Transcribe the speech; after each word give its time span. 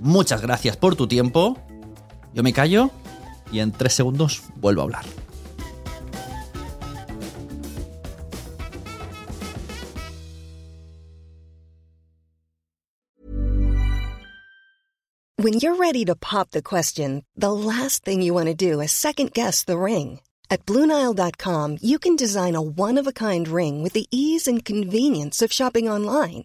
Muchas 0.00 0.42
gracias 0.42 0.76
por 0.76 0.96
tu 0.96 1.06
tiempo. 1.06 1.56
Yo 2.34 2.42
me 2.42 2.52
callo 2.52 2.90
y 3.50 3.60
en 3.60 3.72
tres 3.72 3.94
segundos 3.94 4.42
vuelvo 4.56 4.82
a 4.82 4.84
hablar. 4.84 5.04
When 15.38 15.60
you're 15.60 15.76
ready 15.76 16.04
to 16.06 16.16
pop 16.16 16.50
the 16.50 16.62
question, 16.62 17.22
the 17.36 17.52
last 17.52 18.04
thing 18.04 18.20
you 18.20 18.34
want 18.34 18.46
to 18.46 18.54
do 18.54 18.80
is 18.80 18.90
second 18.90 19.32
guess 19.32 19.62
the 19.62 19.78
ring. 19.78 20.20
At 20.50 20.64
Bluenile.com, 20.66 21.78
you 21.82 21.98
can 21.98 22.16
design 22.16 22.56
a 22.56 22.60
one 22.60 22.98
of 22.98 23.06
a 23.06 23.12
kind 23.12 23.46
ring 23.46 23.82
with 23.82 23.92
the 23.92 24.06
ease 24.10 24.48
and 24.48 24.64
convenience 24.64 25.42
of 25.42 25.52
shopping 25.52 25.88
online. 25.88 26.44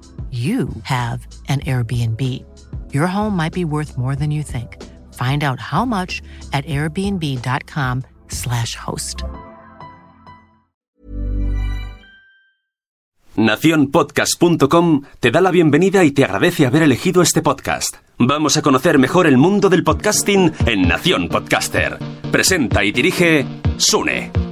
you 0.31 0.69
have 0.83 1.27
an 1.49 1.59
Airbnb. 1.61 2.21
Your 2.93 3.07
home 3.07 3.35
might 3.35 3.53
be 3.53 3.65
worth 3.65 3.97
more 3.97 4.15
than 4.15 4.31
you 4.31 4.43
think. 4.43 4.77
Find 5.13 5.43
out 5.43 5.59
how 5.59 5.83
much 5.83 6.21
at 6.53 6.63
airbnb.com/slash 6.65 8.75
host. 8.75 9.23
Naciónpodcast.com 13.35 15.03
te 15.19 15.31
da 15.31 15.41
la 15.41 15.51
bienvenida 15.51 16.03
y 16.03 16.11
te 16.11 16.25
agradece 16.25 16.65
haber 16.65 16.83
elegido 16.83 17.21
este 17.21 17.41
podcast. 17.41 17.95
Vamos 18.17 18.57
a 18.57 18.61
conocer 18.61 18.99
mejor 18.99 19.25
el 19.25 19.37
mundo 19.37 19.69
del 19.69 19.83
podcasting 19.83 20.51
en 20.65 20.87
Nación 20.87 21.29
Podcaster. 21.29 21.97
Presenta 22.31 22.83
y 22.83 22.91
dirige 22.91 23.45
Sune. 23.77 24.50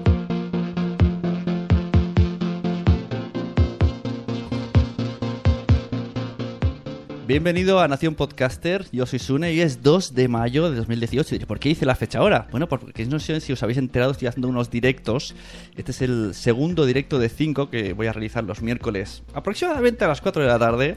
Bienvenido 7.30 7.80
a 7.80 7.88
Nación 7.88 8.16
Podcaster, 8.16 8.88
yo 8.92 9.06
soy 9.06 9.20
Sune 9.20 9.54
y 9.54 9.62
es 9.62 9.84
2 9.84 10.16
de 10.16 10.28
mayo 10.28 10.72
de 10.72 10.78
2018. 10.78 11.36
¿Y 11.36 11.40
¿Por 11.46 11.60
qué 11.60 11.70
hice 11.70 11.86
la 11.86 11.94
fecha 11.94 12.18
ahora? 12.18 12.48
Bueno, 12.50 12.68
porque 12.68 13.06
no 13.06 13.20
sé 13.20 13.40
si 13.40 13.54
os 13.54 13.62
habéis 13.62 13.78
enterado, 13.78 14.14
estoy 14.14 14.30
haciendo 14.30 14.48
unos 14.48 14.72
directos. 14.72 15.36
Este 15.78 15.92
es 15.92 16.02
el 16.02 16.34
segundo 16.34 16.88
directo 16.88 17.20
de 17.20 17.30
5 17.30 17.70
que 17.70 17.94
voy 17.94 18.08
a 18.08 18.14
realizar 18.14 18.44
los 18.46 18.64
miércoles, 18.64 19.22
aproximadamente 19.36 20.06
a 20.06 20.08
las 20.08 20.22
4 20.22 20.42
de 20.42 20.48
la 20.48 20.58
tarde. 20.58 20.96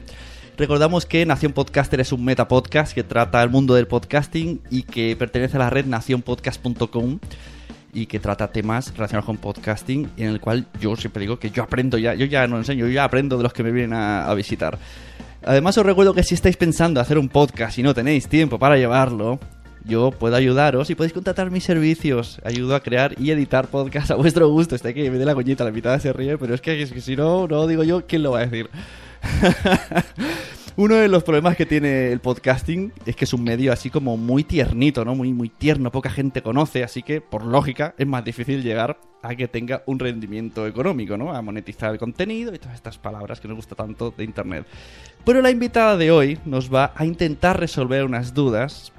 Recordamos 0.57 1.05
que 1.05 1.23
Nación 1.23 1.53
Podcaster 1.53 1.99
es 1.99 2.11
un 2.11 2.25
metapodcast 2.25 2.93
que 2.93 3.03
trata 3.03 3.43
el 3.43 3.51
mundo 3.51 3.75
del 3.75 3.85
podcasting 3.85 4.59
y 4.71 4.81
que 4.81 5.15
pertenece 5.15 5.57
a 5.57 5.59
la 5.59 5.69
red 5.69 5.85
nacionpodcast.com 5.85 7.19
y 7.93 8.07
que 8.07 8.19
trata 8.19 8.51
temas 8.51 8.91
relacionados 8.97 9.27
con 9.27 9.37
podcasting 9.37 10.09
en 10.17 10.29
el 10.29 10.39
cual 10.39 10.65
yo 10.81 10.95
siempre 10.95 11.21
digo 11.21 11.37
que 11.37 11.51
yo 11.51 11.61
aprendo 11.61 11.99
ya, 11.99 12.15
yo 12.15 12.25
ya 12.25 12.47
no 12.47 12.57
enseño, 12.57 12.87
yo 12.87 12.91
ya 12.91 13.03
aprendo 13.03 13.37
de 13.37 13.43
los 13.43 13.53
que 13.53 13.61
me 13.61 13.71
vienen 13.71 13.93
a 13.93 14.33
visitar. 14.33 14.79
Además 15.45 15.77
os 15.77 15.85
recuerdo 15.85 16.13
que 16.13 16.23
si 16.23 16.35
estáis 16.35 16.57
pensando 16.57 17.01
hacer 17.01 17.17
un 17.17 17.29
podcast 17.29 17.77
y 17.77 17.83
no 17.83 17.93
tenéis 17.93 18.27
tiempo 18.27 18.57
para 18.59 18.77
llevarlo, 18.77 19.39
yo 19.85 20.11
puedo 20.11 20.35
ayudaros 20.35 20.89
y 20.89 20.95
podéis 20.95 21.13
contratar 21.13 21.51
mis 21.51 21.63
servicios. 21.63 22.39
Ayudo 22.43 22.75
a 22.75 22.79
crear 22.81 23.13
y 23.19 23.31
editar 23.31 23.67
podcasts 23.67 24.11
a 24.11 24.15
vuestro 24.15 24.47
gusto. 24.49 24.75
Está 24.75 24.93
que 24.93 25.11
me 25.11 25.17
dé 25.17 25.25
la 25.25 25.35
coñita, 25.35 25.65
la 25.65 25.71
mitad 25.71 25.99
se 25.99 26.13
ríe, 26.13 26.37
pero 26.37 26.53
es 26.53 26.61
que, 26.61 26.81
es 26.81 26.91
que 26.91 27.01
si 27.01 27.15
no, 27.15 27.47
no 27.47 27.67
digo 27.67 27.83
yo, 27.83 28.05
¿quién 28.07 28.23
lo 28.23 28.31
va 28.31 28.39
a 28.39 28.45
decir? 28.45 28.69
Uno 30.75 30.95
de 30.95 31.07
los 31.07 31.23
problemas 31.23 31.55
que 31.55 31.67
tiene 31.67 32.11
el 32.11 32.19
podcasting 32.19 32.93
es 33.05 33.15
que 33.15 33.25
es 33.25 33.33
un 33.33 33.43
medio 33.43 33.71
así 33.71 33.91
como 33.91 34.17
muy 34.17 34.43
tiernito, 34.43 35.05
¿no? 35.05 35.13
Muy, 35.13 35.31
muy 35.31 35.49
tierno, 35.49 35.91
poca 35.91 36.09
gente 36.09 36.41
conoce, 36.41 36.83
así 36.83 37.03
que 37.03 37.21
por 37.21 37.45
lógica 37.45 37.93
es 37.95 38.07
más 38.07 38.25
difícil 38.25 38.63
llegar 38.63 38.97
a 39.21 39.35
que 39.35 39.47
tenga 39.47 39.83
un 39.85 39.99
rendimiento 39.99 40.65
económico, 40.65 41.15
¿no? 41.15 41.31
A 41.31 41.43
monetizar 41.43 41.91
el 41.91 41.99
contenido 41.99 42.55
y 42.55 42.57
todas 42.57 42.73
estas 42.73 42.97
palabras 42.97 43.39
que 43.39 43.47
nos 43.47 43.57
gusta 43.57 43.75
tanto 43.75 44.15
de 44.17 44.23
Internet. 44.23 44.65
Pero 45.23 45.43
la 45.43 45.51
invitada 45.51 45.95
de 45.95 46.09
hoy 46.09 46.39
nos 46.43 46.73
va 46.73 46.91
a 46.95 47.05
intentar 47.05 47.59
resolver 47.59 48.03
unas 48.03 48.33
dudas 48.33 48.91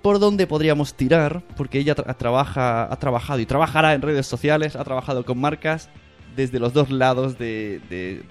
por 0.00 0.20
dónde 0.20 0.46
podríamos 0.46 0.94
tirar, 0.94 1.42
porque 1.56 1.80
ella 1.80 1.96
tra 1.96 2.14
trabaja, 2.14 2.84
ha 2.84 2.96
trabajado 3.00 3.40
y 3.40 3.46
trabajará 3.46 3.94
en 3.94 4.02
redes 4.02 4.28
sociales, 4.28 4.76
ha 4.76 4.84
trabajado 4.84 5.24
con 5.24 5.40
marcas 5.40 5.90
desde 6.36 6.58
los 6.58 6.72
dos 6.72 6.90
lados 6.90 7.38
de, 7.38 7.80
de 7.88 8.22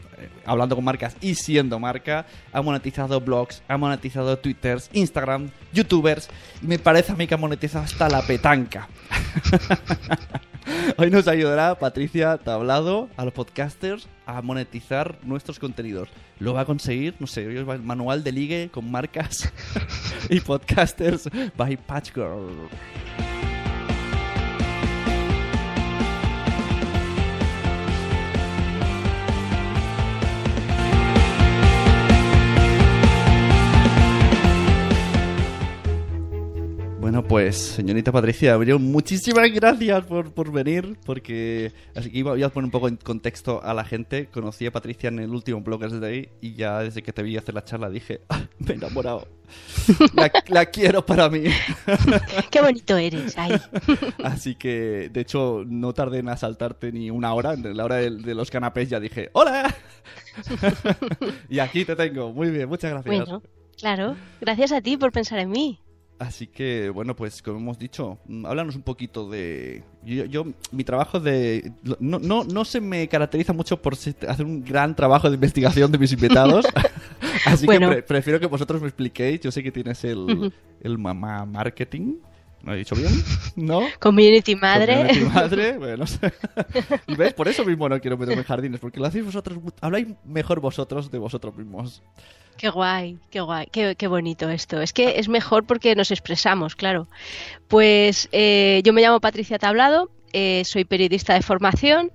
hablando 0.45 0.75
con 0.75 0.85
marcas 0.85 1.15
y 1.21 1.35
siendo 1.35 1.79
marca, 1.79 2.25
ha 2.51 2.61
monetizado 2.61 3.19
blogs, 3.21 3.61
ha 3.67 3.77
monetizado 3.77 4.37
twitters, 4.37 4.89
Instagram, 4.93 5.49
youtubers, 5.73 6.29
y 6.61 6.67
me 6.67 6.79
parece 6.79 7.11
a 7.11 7.15
mí 7.15 7.27
que 7.27 7.33
ha 7.33 7.37
monetizado 7.37 7.85
hasta 7.85 8.09
la 8.09 8.21
petanca. 8.21 8.87
Hoy 10.97 11.09
nos 11.09 11.27
ayudará 11.27 11.77
Patricia 11.77 12.37
Tablado 12.37 13.09
a 13.17 13.25
los 13.25 13.33
podcasters 13.33 14.07
a 14.25 14.41
monetizar 14.41 15.17
nuestros 15.23 15.59
contenidos. 15.59 16.07
Lo 16.39 16.53
va 16.53 16.61
a 16.61 16.65
conseguir, 16.65 17.15
no 17.19 17.27
sé, 17.27 17.43
el 17.43 17.65
manual 17.65 18.23
de 18.23 18.31
ligue 18.31 18.69
con 18.71 18.89
marcas 18.89 19.51
y 20.29 20.39
podcasters 20.39 21.29
by 21.57 21.75
Patch 21.77 22.13
Girl. 22.13 22.69
Bueno, 37.03 37.21
pues 37.21 37.57
señorita 37.57 38.13
Patricia 38.13 38.53
Abreu, 38.53 38.79
muchísimas 38.79 39.51
gracias 39.51 40.05
por, 40.05 40.31
por 40.31 40.53
venir, 40.53 40.97
porque 41.05 41.73
así 41.93 42.09
que 42.09 42.19
iba, 42.19 42.31
a 42.31 42.49
poner 42.49 42.63
un 42.63 42.71
poco 42.71 42.87
en 42.87 42.95
contexto 42.95 43.61
a 43.61 43.73
la 43.73 43.83
gente. 43.83 44.27
Conocí 44.27 44.65
a 44.67 44.71
Patricia 44.71 45.09
en 45.09 45.19
el 45.19 45.31
último 45.31 45.59
Bloggers 45.59 45.99
Day 45.99 46.29
y 46.39 46.53
ya 46.53 46.79
desde 46.79 47.03
que 47.03 47.11
te 47.11 47.21
vi 47.21 47.35
hacer 47.35 47.55
la 47.55 47.65
charla 47.65 47.89
dije, 47.89 48.21
ah, 48.29 48.43
me 48.59 48.71
he 48.71 48.75
enamorado. 48.75 49.27
La, 50.47 50.65
quiero 50.67 51.05
para 51.05 51.27
mí. 51.27 51.43
Qué 52.49 52.61
bonito 52.61 52.95
eres, 52.95 53.37
ahí. 53.37 53.51
Así 54.23 54.55
que, 54.55 55.09
de 55.11 55.19
hecho, 55.19 55.65
no 55.67 55.91
tardé 55.91 56.19
en 56.19 56.29
asaltarte 56.29 56.93
ni 56.93 57.11
una 57.11 57.33
hora. 57.33 57.51
En 57.51 57.75
la 57.75 57.83
hora 57.83 57.97
de, 57.97 58.33
los 58.33 58.49
canapés 58.49 58.89
ya 58.89 59.01
dije, 59.01 59.29
¡Hola! 59.33 59.75
y 61.49 61.59
aquí 61.59 61.83
te 61.83 61.97
tengo. 61.97 62.31
Muy 62.31 62.49
bien, 62.49 62.69
muchas 62.69 62.91
gracias. 62.91 63.13
Bueno, 63.13 63.43
claro. 63.77 64.15
Gracias 64.39 64.71
a 64.71 64.79
ti 64.79 64.95
por 64.95 65.11
pensar 65.11 65.39
en 65.39 65.49
mí. 65.49 65.82
Así 66.23 66.47
que, 66.47 66.89
bueno, 66.89 67.17
pues 67.17 67.41
como 67.41 67.57
hemos 67.57 67.77
dicho, 67.77 68.17
mm, 68.27 68.45
háblanos 68.45 68.77
un 68.77 68.81
poquito 68.81 69.29
de... 69.29 69.83
Yo, 70.05 70.45
mi 70.71 70.85
trabajo 70.85 71.19
de... 71.19 71.73
No, 71.99 72.17
no, 72.17 72.45
no 72.45 72.63
se 72.63 72.79
me 72.79 73.09
caracteriza 73.09 73.51
mucho 73.51 73.81
por 73.81 73.93
hacer 73.93 74.45
un 74.45 74.63
gran 74.63 74.95
trabajo 74.95 75.29
de 75.29 75.35
investigación 75.35 75.91
de 75.91 75.97
mis 75.97 76.13
invitados. 76.17 76.65
Así 77.45 77.67
que 77.67 78.03
prefiero 78.03 78.39
que 78.39 78.45
vosotros 78.45 78.81
me 78.81 78.87
expliquéis. 78.87 79.41
Yo 79.41 79.51
sé 79.51 79.61
que 79.61 79.71
tienes 79.71 80.01
el, 80.05 80.53
el 80.81 80.97
mamá 80.97 81.45
marketing. 81.45 82.15
¿Lo 82.63 82.73
he 82.73 82.77
dicho 82.77 82.95
bien? 82.95 83.11
¿No? 83.55 83.81
Community 83.99 84.55
madre. 84.55 84.95
Community 84.95 85.25
madre, 85.25 85.77
bueno, 85.77 86.05
Y 87.07 87.15
ves, 87.15 87.33
por 87.33 87.47
eso 87.47 87.65
mismo 87.65 87.89
no 87.89 87.99
quiero 87.99 88.17
meterme 88.17 88.43
jardines, 88.43 88.79
porque 88.79 88.99
lo 88.99 89.05
hacéis 89.05 89.25
vosotros, 89.25 89.59
habláis 89.81 90.07
mejor 90.23 90.61
vosotros 90.61 91.11
de 91.11 91.17
vosotros 91.17 91.55
mismos. 91.55 92.01
Qué 92.57 92.69
guay, 92.69 93.17
qué 93.31 93.41
guay, 93.41 93.67
qué, 93.71 94.07
bonito 94.07 94.49
esto. 94.49 94.81
Es 94.81 94.93
que 94.93 95.19
es 95.19 95.27
mejor 95.27 95.65
porque 95.65 95.95
nos 95.95 96.11
expresamos, 96.11 96.75
claro. 96.75 97.07
Pues 97.67 98.29
eh, 98.31 98.81
yo 98.85 98.93
me 98.93 99.01
llamo 99.01 99.19
Patricia 99.19 99.57
Tablado, 99.57 100.11
eh, 100.31 100.63
soy 100.63 100.85
periodista 100.85 101.33
de 101.33 101.41
formación 101.41 102.11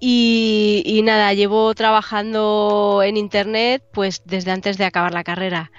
y, 0.00 0.82
y, 0.86 1.02
nada, 1.02 1.34
llevo 1.34 1.74
trabajando 1.74 3.02
en 3.04 3.16
Internet 3.16 3.82
pues 3.92 4.22
desde 4.24 4.52
antes 4.52 4.78
de 4.78 4.84
acabar 4.84 5.12
la 5.12 5.24
carrera. 5.24 5.70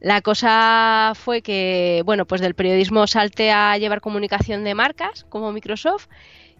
La 0.00 0.22
cosa 0.22 1.12
fue 1.14 1.42
que, 1.42 2.02
bueno, 2.04 2.26
pues 2.26 2.40
del 2.40 2.54
periodismo 2.54 3.06
salté 3.06 3.50
a 3.50 3.76
llevar 3.76 4.00
comunicación 4.00 4.64
de 4.64 4.74
marcas 4.74 5.26
como 5.28 5.52
Microsoft 5.52 6.08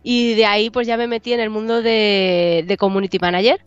y 0.02 0.34
de 0.34 0.46
ahí 0.46 0.70
pues 0.70 0.86
ya 0.86 0.96
me 0.96 1.06
metí 1.06 1.32
en 1.32 1.40
el 1.40 1.50
mundo 1.50 1.82
de, 1.82 2.64
de 2.66 2.76
Community 2.76 3.18
Manager 3.18 3.64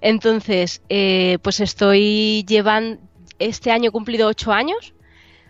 entonces, 0.00 0.82
eh, 0.88 1.38
pues 1.42 1.60
estoy 1.60 2.44
llevando, 2.46 3.00
este 3.38 3.70
año 3.70 3.88
he 3.88 3.92
cumplido 3.92 4.28
ocho 4.28 4.52
años 4.52 4.94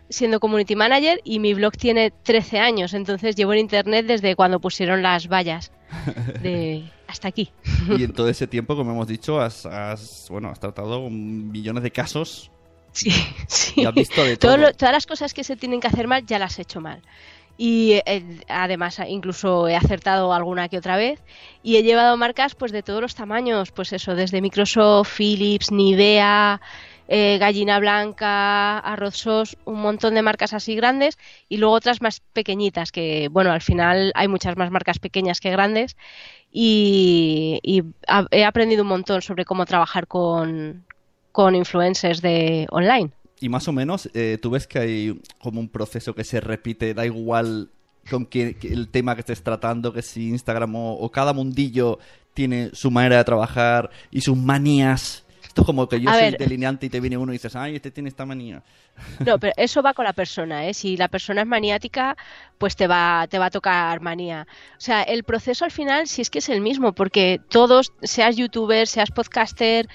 siendo 0.09 0.41
community 0.41 0.75
manager 0.75 1.21
y 1.23 1.39
mi 1.39 1.55
blog 1.55 1.77
tiene 1.77 2.11
13 2.11 2.59
años, 2.59 2.95
entonces 2.95 3.37
llevo 3.37 3.53
en 3.53 3.61
internet 3.61 4.07
desde 4.07 4.35
cuando 4.35 4.59
pusieron 4.59 5.03
las 5.03 5.29
vallas 5.29 5.71
de 6.43 6.91
hasta 7.07 7.29
aquí. 7.29 7.53
Y 7.97 8.03
en 8.03 8.13
todo 8.13 8.29
ese 8.29 8.49
tiempo, 8.49 8.75
como 8.75 8.91
hemos 8.91 9.07
dicho, 9.07 9.41
has, 9.41 10.27
bueno, 10.29 10.49
has 10.49 10.59
tratado 10.59 11.09
millones 11.09 11.85
de 11.85 11.93
casos. 11.93 12.51
Sí, 12.93 13.11
sí. 13.47 13.83
Y 13.83 13.85
has 13.85 13.95
visto 13.95 14.23
de 14.25 14.37
todo. 14.37 14.73
todas 14.73 14.93
las 14.93 15.07
cosas 15.07 15.35
que 15.35 15.45
se 15.45 15.57
tienen 15.57 15.81
que 15.81 15.87
hacer 15.87 16.09
mal 16.09 16.27
ya 16.27 16.39
las 16.39 16.59
he 16.59 16.63
hecho 16.63 16.81
mal 16.81 17.03
y 17.63 18.01
eh, 18.07 18.25
además 18.49 18.99
incluso 19.07 19.69
he 19.69 19.77
acertado 19.77 20.33
alguna 20.33 20.71
que 20.71 20.79
otra 20.79 20.97
vez 20.97 21.23
y 21.63 21.77
he 21.77 21.83
llevado 21.83 22.17
marcas 22.17 22.55
pues 22.55 22.73
de 22.73 22.83
todos 22.83 23.03
los 23.03 23.15
tamaños, 23.15 23.71
pues 23.71 23.93
eso, 23.93 24.15
desde 24.15 24.41
Microsoft, 24.41 25.15
Philips, 25.15 25.71
Nivea, 25.71 26.59
eh, 27.07 27.37
Gallina 27.39 27.79
Blanca, 27.79 28.79
Arroz 28.79 29.27
un 29.67 29.83
montón 29.83 30.15
de 30.15 30.23
marcas 30.23 30.55
así 30.55 30.75
grandes 30.75 31.19
y 31.51 31.59
luego 31.59 31.75
otras 31.75 32.01
más 32.01 32.21
pequeñitas 32.33 32.93
que 32.93 33.29
bueno, 33.31 33.53
al 33.53 33.61
final 33.61 34.11
hay 34.15 34.27
muchas 34.27 34.57
más 34.57 34.71
marcas 34.71 34.99
pequeñas 34.99 35.39
que 35.39 35.51
grandes 35.51 35.99
y, 36.51 37.61
he 38.31 38.45
aprendido 38.47 38.85
un 38.85 38.89
montón 38.89 39.21
sobre 39.21 39.45
cómo 39.45 39.67
trabajar 39.67 40.07
con, 40.07 40.87
con 41.33 41.55
influencers 41.55 42.23
de 42.23 42.67
online. 42.71 43.11
Y 43.41 43.49
más 43.49 43.67
o 43.69 43.73
menos, 43.73 44.11
eh, 44.13 44.39
tú 44.41 44.51
ves 44.51 44.67
que 44.67 44.79
hay 44.79 45.21
como 45.39 45.61
un 45.61 45.69
proceso 45.69 46.15
que 46.15 46.25
se 46.25 46.41
repite, 46.41 46.93
da 46.93 47.07
igual 47.07 47.71
con 48.09 48.27
que, 48.27 48.57
el 48.63 48.89
tema 48.89 49.15
que 49.15 49.21
estés 49.21 49.43
tratando, 49.43 49.93
que 49.93 50.03
si 50.03 50.29
Instagram 50.29 50.75
o, 50.77 51.11
cada 51.11 51.33
mundillo 51.33 51.99
tiene 52.35 52.71
su 52.73 52.91
manera 52.91 53.19
de 53.19 53.25
trabajar 53.25 53.91
y 54.11 54.21
sus 54.21 54.37
manías. 54.37 55.25
Esto 55.43 55.63
es 55.63 55.67
como 55.67 55.89
que 55.89 56.01
yo 56.01 56.13
soy 56.13 56.37
delineante 56.39 56.87
y 56.87 56.91
te 56.91 57.01
viene 57.01 57.17
uno 57.17 57.33
y 57.33 57.37
dices, 57.37 57.57
ay, 57.57 57.75
este 57.75 57.91
tiene 57.91 58.09
esta 58.09 58.25
manía. 58.25 58.63
No, 59.27 59.39
pero 59.39 59.53
eso 59.57 59.83
va 59.83 59.95
con 59.95 60.05
la 60.05 60.13
persona, 60.13 60.67
¿eh? 60.67 60.75
Si 60.75 60.97
la 60.97 61.09
persona 61.09 61.41
es 61.41 61.47
maniática, 61.47 62.17
pues 62.59 62.77
te 62.77 62.87
va, 62.87 63.27
te 63.29 63.39
va 63.39 63.47
a 63.47 63.51
tocar 63.51 64.01
manía. 64.01 64.47
O 64.77 64.81
sea, 64.81 65.03
el 65.03 65.25
proceso 65.25 65.65
al 65.65 65.73
final 65.73 66.07
sí 66.07 66.23
es 66.23 66.31
que 66.31 66.39
es 66.39 66.49
el 66.51 66.61
mismo, 66.61 66.93
porque 66.93 67.41
todos, 67.49 67.93
seas 68.03 68.37
youtuber, 68.37 68.87
seas 68.87 69.11
podcaster, 69.11 69.89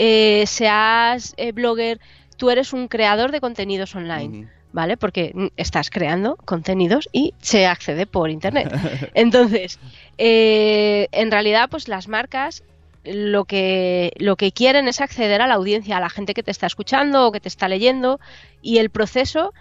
eh, 0.00 0.44
seas 0.46 1.34
eh, 1.36 1.50
blogger, 1.50 2.00
tú 2.36 2.50
eres 2.50 2.72
un 2.72 2.86
creador 2.86 3.32
de 3.32 3.40
contenidos 3.40 3.94
online. 3.96 4.48
¿Vale? 4.70 4.98
Porque 4.98 5.50
estás 5.56 5.88
creando 5.88 6.36
contenidos 6.44 7.08
y 7.10 7.32
se 7.40 7.66
accede 7.66 8.06
por 8.06 8.28
internet. 8.30 8.70
Entonces, 9.14 9.80
eh, 10.18 11.08
en 11.10 11.30
realidad, 11.30 11.68
pues 11.70 11.88
las 11.88 12.06
marcas 12.06 12.62
lo 13.02 13.46
que, 13.46 14.12
lo 14.18 14.36
que 14.36 14.52
quieren 14.52 14.86
es 14.86 15.00
acceder 15.00 15.40
a 15.40 15.46
la 15.46 15.54
audiencia, 15.54 15.96
a 15.96 16.00
la 16.00 16.10
gente 16.10 16.34
que 16.34 16.42
te 16.42 16.50
está 16.50 16.66
escuchando 16.66 17.26
o 17.26 17.32
que 17.32 17.40
te 17.40 17.48
está 17.48 17.66
leyendo, 17.66 18.20
y 18.60 18.78
el 18.78 18.90
proceso 18.90 19.54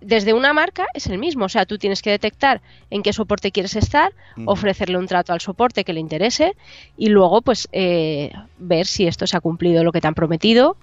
desde 0.00 0.32
una 0.32 0.52
marca 0.52 0.86
es 0.94 1.06
el 1.06 1.18
mismo. 1.18 1.46
O 1.46 1.48
sea, 1.48 1.66
tú 1.66 1.78
tienes 1.78 2.02
que 2.02 2.10
detectar 2.10 2.62
en 2.90 3.02
qué 3.02 3.12
soporte 3.12 3.52
quieres 3.52 3.76
estar, 3.76 4.12
ofrecerle 4.44 4.98
un 4.98 5.06
trato 5.06 5.32
al 5.32 5.40
soporte 5.40 5.84
que 5.84 5.92
le 5.92 6.00
interese 6.00 6.56
y 6.96 7.08
luego, 7.08 7.42
pues, 7.42 7.68
eh, 7.72 8.32
ver 8.58 8.86
si 8.86 9.06
esto 9.06 9.26
se 9.26 9.36
ha 9.36 9.40
cumplido 9.40 9.84
lo 9.84 9.92
que 9.92 10.00
te 10.00 10.08
han 10.08 10.14
prometido 10.14 10.76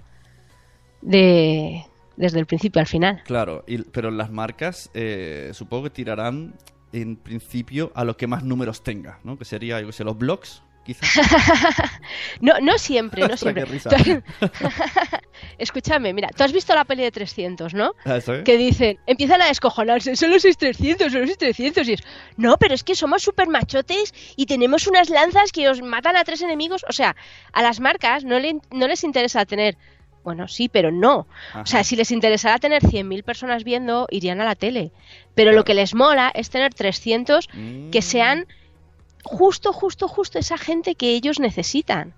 de, 1.02 1.84
desde 2.16 2.40
el 2.40 2.46
principio 2.46 2.80
al 2.80 2.86
final. 2.86 3.22
Claro, 3.24 3.64
pero 3.92 4.10
las 4.10 4.30
marcas 4.30 4.90
eh, 4.94 5.50
supongo 5.52 5.84
que 5.84 5.90
tirarán 5.90 6.54
en 6.92 7.16
principio 7.16 7.92
a 7.94 8.04
lo 8.04 8.16
que 8.16 8.26
más 8.26 8.44
números 8.44 8.82
tenga, 8.82 9.18
¿no? 9.24 9.36
Que 9.36 9.44
sería, 9.44 9.80
yo 9.80 9.86
que 9.86 9.92
sé, 9.92 10.04
los 10.04 10.16
blogs, 10.16 10.62
quizás. 10.84 11.08
no, 12.40 12.58
no 12.60 12.78
siempre, 12.78 13.26
no 13.26 13.36
siempre. 13.36 13.64
Escúchame, 15.58 16.12
mira, 16.12 16.28
tú 16.36 16.44
has 16.44 16.52
visto 16.52 16.74
la 16.74 16.84
peli 16.84 17.02
de 17.02 17.10
300, 17.10 17.74
¿no? 17.74 17.94
Ah, 18.04 18.18
que 18.44 18.56
dicen, 18.56 18.98
empiezan 19.06 19.42
a 19.42 19.46
descojonarse, 19.46 20.16
solo 20.16 20.38
sois 20.38 20.56
300, 20.56 21.12
solo 21.12 21.26
sois 21.26 21.38
300. 21.38 21.88
Y 21.88 21.92
es, 21.94 22.00
no, 22.36 22.56
pero 22.58 22.74
es 22.74 22.84
que 22.84 22.94
somos 22.94 23.22
súper 23.22 23.48
machotes 23.48 24.14
y 24.36 24.46
tenemos 24.46 24.86
unas 24.86 25.10
lanzas 25.10 25.52
que 25.52 25.68
os 25.68 25.82
matan 25.82 26.16
a 26.16 26.24
tres 26.24 26.42
enemigos. 26.42 26.84
O 26.88 26.92
sea, 26.92 27.16
a 27.52 27.62
las 27.62 27.80
marcas 27.80 28.24
no, 28.24 28.36
no 28.70 28.88
les 28.88 29.04
interesa 29.04 29.44
tener 29.44 29.76
bueno, 30.24 30.48
sí, 30.48 30.70
pero 30.70 30.90
no. 30.90 31.26
O 31.54 31.66
sea, 31.66 31.84
si 31.84 31.96
les 31.96 32.10
interesara 32.10 32.58
tener 32.58 32.82
100.000 32.82 33.22
personas 33.24 33.62
viendo, 33.62 34.08
irían 34.10 34.40
a 34.40 34.46
la 34.46 34.54
tele. 34.54 34.90
Pero 35.34 35.52
lo 35.52 35.64
que 35.64 35.74
les 35.74 35.94
mola 35.94 36.32
es 36.34 36.48
tener 36.48 36.72
300 36.72 37.46
que 37.46 37.98
mm. 37.98 38.02
sean 38.02 38.46
justo, 39.24 39.72
justo, 39.72 40.06
justo 40.08 40.38
esa 40.38 40.58
gente 40.58 40.94
que 40.94 41.10
ellos 41.10 41.40
necesitan. 41.40 42.14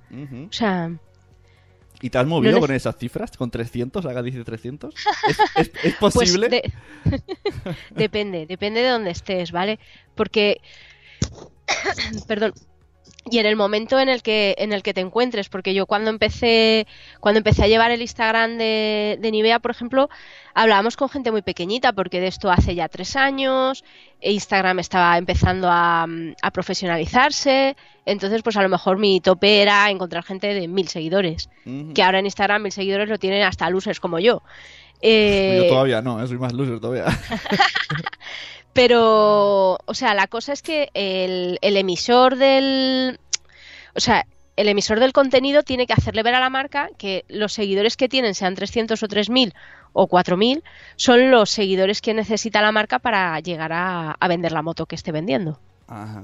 O 0.49 0.53
sea... 0.53 0.93
¿Y 2.03 2.11
te 2.11 2.19
has 2.19 2.27
movido 2.27 2.61
con 2.61 2.71
esas 2.73 2.97
cifras? 2.99 3.35
¿Con 3.39 3.51
300? 3.51 4.05
¿Haga 4.05 4.23
dice 4.23 4.45
300? 4.45 4.95
¿Es, 5.57 5.71
es, 5.83 5.95
pues 5.99 6.13
posible? 6.13 6.63
depende, 7.91 8.45
depende 8.45 8.83
de 8.83 8.91
dónde 8.91 9.11
estés, 9.11 9.51
¿vale? 9.51 9.79
Porque... 10.15 10.61
Perdón, 12.29 12.53
y 13.29 13.39
en 13.39 13.47
el 13.47 13.57
momento 13.57 13.99
en 13.99 14.09
el 14.09 14.23
que 14.23 14.55
en 14.59 14.73
el 14.73 14.83
que 14.83 14.95
te 14.95 15.01
encuentres 15.01 15.49
porque 15.49 15.75
yo 15.75 15.87
cuando 15.87 16.11
empecé 16.11 16.87
cuando 17.21 17.39
empecé 17.39 17.65
a 17.65 17.69
llevar 17.69 17.91
el 17.91 18.01
Instagram 18.01 18.57
de, 18.57 19.19
de 19.21 19.31
Nivea 19.31 19.59
por 19.59 19.73
ejemplo 19.73 20.09
hablábamos 20.55 20.97
con 20.97 21.09
gente 21.09 21.33
muy 21.33 21.43
pequeñita 21.43 21.93
porque 21.93 22.21
de 22.21 22.29
esto 22.29 22.51
hace 22.51 22.75
ya 22.75 22.89
tres 22.89 23.17
años 23.17 23.85
e 24.21 24.33
Instagram 24.33 24.79
estaba 24.79 25.19
empezando 25.19 25.69
a, 25.71 26.07
profesionalizarse 26.53 27.77
entonces 28.05 28.43
pues 28.43 28.57
a 28.57 28.63
lo 28.63 28.69
mejor 28.69 28.99
mi 28.99 29.21
tope 29.21 29.61
era 29.61 29.91
encontrar 29.91 30.23
gente 30.23 30.55
de 30.55 30.69
mil 30.69 30.89
seguidores 30.89 31.51
que 31.95 32.03
ahora 32.03 32.21
en 32.21 32.27
Instagram 32.27 32.63
mil 32.63 32.73
seguidores 32.73 33.09
lo 33.09 33.19
tienen 33.19 33.43
hasta 33.43 33.69
losers 33.69 33.99
como 33.99 34.19
yo. 34.21 34.43
Eh... 35.03 35.61
yo 35.65 35.69
todavía 35.69 36.01
no 36.01 36.23
¿eh? 36.23 36.27
soy 36.27 36.39
más 36.39 36.55
loser 36.55 36.81
todavía 36.81 37.05
Pero, 38.77 39.79
o 39.85 39.95
sea, 39.95 40.15
la 40.15 40.27
cosa 40.27 40.53
es 40.53 40.61
que 40.61 40.91
el, 40.93 41.59
emisor 41.63 42.37
del. 42.37 43.19
O 43.95 44.01
sea, 44.01 44.27
el 44.57 44.69
emisor 44.69 45.01
del 45.01 45.15
contenido 45.15 45.63
tiene 45.63 45.87
que 45.87 45.95
hacerle 45.95 46.23
ver 46.23 46.35
a 46.35 46.41
la 46.41 46.51
marca 46.51 46.91
que 46.99 47.25
los 47.29 47.55
seguidores 47.55 47.97
que 47.97 48.09
tienen, 48.09 48.35
sean 48.35 48.55
300 48.55 49.03
o 49.03 49.09
3000 49.09 49.55
o 49.95 50.07
4000, 50.07 50.63
son 50.97 51.31
los 51.31 51.49
seguidores 51.49 52.03
que 52.03 52.13
necesita 52.13 52.61
la 52.61 52.71
marca 52.71 52.99
para 52.99 53.41
llegar 53.41 53.73
a, 53.73 54.15
vender 54.29 54.53
la 54.53 54.61
moto 54.61 54.85
que 54.85 54.95
esté 54.95 55.11
vendiendo. 55.11 55.59
Ajá. 55.89 56.23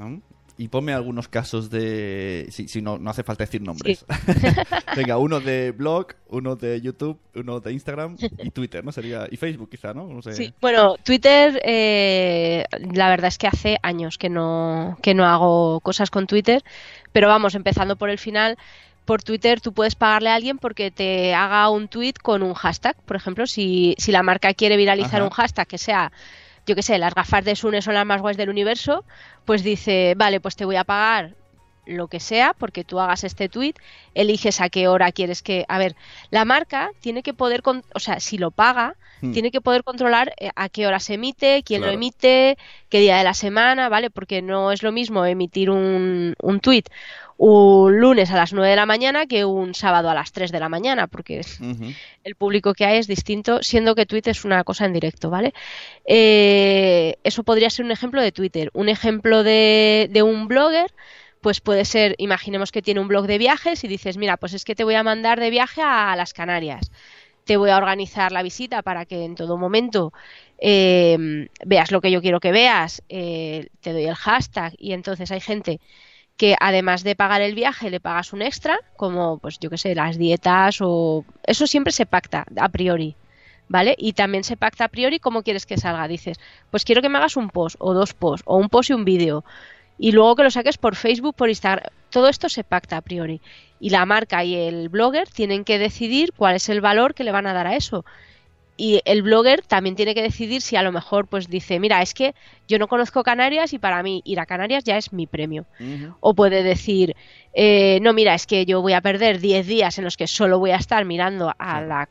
Y 0.59 0.69
ponme 0.69 0.93
algunos 0.93 1.29
casos 1.29 1.71
de... 1.71 2.47
Si, 2.51 2.69
si 2.69 2.83
no, 2.83 2.99
no 2.99 3.11
hace 3.11 3.23
falta 3.23 3.45
decir 3.45 3.63
nombres. 3.63 4.05
Venga, 4.97 5.19
uno 5.19 5.41
de 5.41 5.73
blog, 5.73 6.09
uno 6.29 6.57
de 6.57 6.81
YouTube, 6.81 7.19
uno 7.35 7.61
de 7.61 7.73
Instagram 7.73 8.17
y 8.39 8.51
Twitter, 8.51 8.85
¿no? 8.85 8.93
Sería... 8.93 9.27
Y 9.31 9.37
Facebook 9.37 9.71
quizá, 9.71 9.95
¿no? 9.95 10.07
no 10.07 10.23
sé. 10.23 10.35
Sí, 10.35 10.53
bueno, 10.61 10.97
Twitter, 11.03 11.61
eh, 11.65 12.65
la 12.93 13.09
verdad 13.09 13.29
es 13.29 13.39
que 13.39 13.47
hace 13.47 13.79
años 13.83 14.19
que 14.19 14.29
no, 14.29 14.99
que 15.03 15.15
no 15.15 15.25
hago 15.27 15.81
cosas 15.81 16.11
con 16.11 16.27
Twitter, 16.27 16.63
pero 17.13 17.29
vamos, 17.29 17.55
empezando 17.55 17.97
por 17.97 18.11
el 18.11 18.19
final, 18.19 18.59
por 19.05 19.23
Twitter 19.23 19.61
tú 19.61 19.73
puedes 19.73 19.95
pagarle 19.95 20.31
a 20.31 20.35
alguien 20.35 20.59
porque 20.59 20.91
te 20.91 21.35
haga 21.35 21.69
un 21.71 21.89
tweet 21.89 22.15
con 22.23 22.43
un 22.43 22.55
hashtag. 22.55 22.97
Por 23.05 23.17
ejemplo, 23.17 23.47
si, 23.47 23.95
si 23.99 24.13
la 24.13 24.23
marca 24.23 24.55
quiere 24.55 24.77
viralizar 24.77 25.17
Ajá. 25.17 25.25
un 25.25 25.31
hashtag 25.31 25.67
que 25.67 25.79
sea, 25.79 26.13
yo 26.67 26.75
qué 26.75 26.83
sé, 26.83 26.99
las 26.99 27.15
gafas 27.15 27.45
de 27.45 27.57
Sune 27.57 27.83
son 27.83 27.95
las 27.95 28.07
más 28.07 28.21
guays 28.21 28.37
del 28.37 28.51
universo, 28.51 29.05
pues 29.45 29.63
dice, 29.63 30.15
vale, 30.17 30.41
pues 30.41 30.57
te 30.57 30.65
voy 30.65 30.77
a 30.77 30.85
pagar 30.85 31.37
lo 31.87 32.09
que 32.09 32.21
sea 32.21 32.55
porque 32.57 32.85
tú 32.85 33.01
hagas 33.01 33.25
este 33.25 33.49
tweet, 33.49 33.75
eliges 34.15 34.61
a 34.61 34.69
qué 34.69 34.89
hora 34.89 35.11
quieres 35.13 35.43
que... 35.43 35.65
A 35.69 35.79
ver, 35.79 35.97
la 36.31 36.45
marca 36.45 36.91
tiene 37.01 37.23
que 37.23 37.35
poder, 37.35 37.63
con- 37.63 37.85
o 37.95 37.99
sea, 38.01 38.21
si 38.21 38.39
lo 38.39 38.51
paga, 38.51 38.97
Hmm. 39.21 39.33
tiene 39.33 39.53
que 39.53 39.61
poder 39.61 39.85
controlar 39.85 40.35
eh, 40.41 40.51
a 40.57 40.69
qué 40.69 40.85
hora 40.85 40.99
se 40.99 41.15
emite, 41.15 41.63
quién 41.65 41.83
Claro. 41.83 41.93
lo 41.93 41.95
emite, 41.97 42.59
qué 42.89 42.99
día 42.99 43.19
de 43.19 43.23
la 43.25 43.35
semana, 43.35 43.89
¿vale? 43.89 44.11
Porque 44.11 44.43
no 44.43 44.73
es 44.73 44.83
lo 44.83 44.91
mismo 44.91 45.25
emitir 45.25 45.71
un, 45.71 46.35
un 46.43 46.59
tweet 46.61 46.83
un 47.39 47.99
lunes 47.99 48.31
a 48.31 48.37
las 48.37 48.53
9 48.53 48.71
de 48.71 48.77
la 48.77 48.87
mañana 48.87 49.27
que 49.27 49.45
un 49.45 49.75
sábado 49.75 50.09
a 50.11 50.15
las 50.15 50.31
3 50.33 50.53
de 50.53 50.61
la 50.61 50.69
mañana, 50.69 51.07
porque 51.09 51.41
el 52.25 52.35
público 52.37 52.73
que 52.75 52.85
hay 52.85 52.99
es 52.99 53.07
distinto, 53.09 53.61
siendo 53.63 53.95
que 53.97 54.07
Twitter 54.07 54.31
es 54.33 54.45
una 54.45 54.63
cosa 54.65 54.85
en 54.87 54.93
directo, 54.93 55.31
¿vale? 55.31 55.53
Eh, 56.05 57.17
eso 57.25 57.43
podría 57.43 57.71
ser 57.71 57.85
un 57.85 57.91
ejemplo 57.91 58.21
de 58.23 58.33
Twitter. 58.33 58.71
Un 58.75 58.89
ejemplo 58.89 59.43
de, 59.43 60.09
de 60.11 60.23
un 60.23 60.47
blogger, 60.47 60.93
pues 61.43 61.61
puede 61.61 61.85
ser, 61.85 62.15
imaginemos 62.19 62.71
que 62.71 62.83
tiene 62.83 63.01
un 63.01 63.09
blog 63.09 63.27
de 63.27 63.37
viajes 63.37 63.83
y 63.85 63.89
dices, 63.89 64.17
mira, 64.17 64.37
pues 64.37 64.55
es 64.55 64.65
que 64.65 64.77
te 64.77 64.85
voy 64.85 64.95
a 64.95 65.03
mandar 65.03 65.41
de 65.41 65.51
viaje 65.51 65.83
a 65.83 66.15
las 66.17 66.33
Canarias. 66.33 66.91
Te 67.45 67.57
voy 67.57 67.71
a 67.71 67.77
organizar 67.77 68.31
la 68.31 68.45
visita 68.45 68.83
para 68.83 69.05
que 69.05 69.25
en 69.25 69.35
todo 69.35 69.59
momento 69.59 70.13
eh, 70.59 71.49
veas 71.67 71.91
lo 71.91 72.01
que 72.01 72.13
yo 72.13 72.23
quiero 72.23 72.39
que 72.39 72.53
veas, 72.53 73.03
eh, 73.09 73.67
te 73.81 73.93
doy 73.93 74.05
el 74.05 74.15
hashtag 74.15 74.75
y 74.79 74.93
entonces 74.93 75.33
hay 75.33 75.41
gente 75.41 75.81
que 76.37 76.55
además 76.61 77.03
de 77.03 77.17
pagar 77.17 77.43
el 77.43 77.57
viaje 77.57 77.91
le 77.91 77.99
pagas 77.99 78.33
un 78.33 78.43
extra, 78.43 78.79
como 78.97 79.39
pues 79.39 79.59
yo 79.59 79.69
que 79.69 79.79
sé, 79.79 79.97
las 79.97 80.19
dietas 80.19 80.79
o 80.81 81.25
eso 81.45 81.67
siempre 81.67 81.93
se 81.93 82.07
pacta 82.07 82.47
a 82.57 82.69
priori, 82.69 83.17
¿vale? 83.69 83.97
Y 83.99 84.13
también 84.13 84.45
se 84.45 84.57
pacta 84.57 84.85
a 84.85 84.89
priori 84.89 85.19
cómo 85.19 85.43
quieres 85.43 85.67
que 85.67 85.77
salga. 85.77 86.07
Dices, 86.07 86.39
pues 86.71 86.85
quiero 86.85 87.03
que 87.03 87.09
me 87.09 87.19
hagas 87.19 87.37
un 87.37 87.51
post 87.51 87.75
o 87.81 87.95
dos 87.95 88.15
posts 88.15 88.45
o 88.47 88.57
un 88.57 88.69
post 88.69 88.91
y 88.91 88.93
un 88.93 89.05
vídeo 89.05 89.45
y 89.99 90.13
luego 90.13 90.37
que 90.37 90.43
lo 90.45 90.51
saques 90.51 90.79
por 90.79 90.97
Facebook, 90.97 91.35
por 91.35 91.49
Instagram. 91.49 91.87
Todo 92.11 92.29
esto 92.29 92.49
se 92.49 92.65
pacta 92.65 92.97
a 92.97 93.01
priori. 93.03 93.41
Y 93.81 93.91
la 93.91 94.05
marca 94.07 94.45
y 94.45 94.55
el 94.55 94.89
blogger 94.89 95.29
tienen 95.29 95.65
que 95.65 95.79
decidir 95.79 96.33
cuál 96.37 96.57
es 96.57 96.69
el 96.69 96.81
valor 96.81 97.15
que 97.15 97.25
le 97.25 97.33
van 97.33 97.47
a 97.47 97.53
dar 97.53 97.67
a 97.67 97.77
eso. 97.77 98.05
Y 98.77 99.01
el 99.05 99.23
blogger 99.23 99.63
también 99.63 99.97
tiene 99.97 100.15
que 100.15 100.23
decidir 100.23 100.63
si 100.63 100.77
a 100.77 100.83
lo 100.83 100.93
mejor 100.93 101.27
pues 101.27 101.49
dice, 101.49 101.79
mira, 101.79 102.01
es 102.03 102.15
que 102.15 102.35
yo 102.67 102.79
no 102.79 102.89
conozco 102.89 103.23
Canarias 103.23 103.73
y 103.75 103.79
para 103.79 104.03
mí 104.03 104.23
ir 104.25 104.41
a 104.41 104.47
Canarias 104.47 104.83
ya 104.85 104.97
es 104.97 105.13
mi 105.13 105.27
premio. 105.27 105.67
O 106.21 106.35
puede 106.35 106.63
decir, 106.63 107.15
eh, 107.55 107.99
no, 108.03 108.13
mira, 108.13 108.35
es 108.35 108.47
que 108.47 108.65
yo 108.67 108.81
voy 108.81 108.95
a 108.95 109.01
perder 109.03 109.41
10 109.41 109.67
días 109.67 109.99
en 109.99 110.05
los 110.05 110.17
que 110.17 110.27
solo 110.27 110.59
voy 110.59 110.71
a 110.71 110.77
estar 110.77 111.05
mirando 111.05 111.53
a 111.59 111.81
la, 111.83 112.09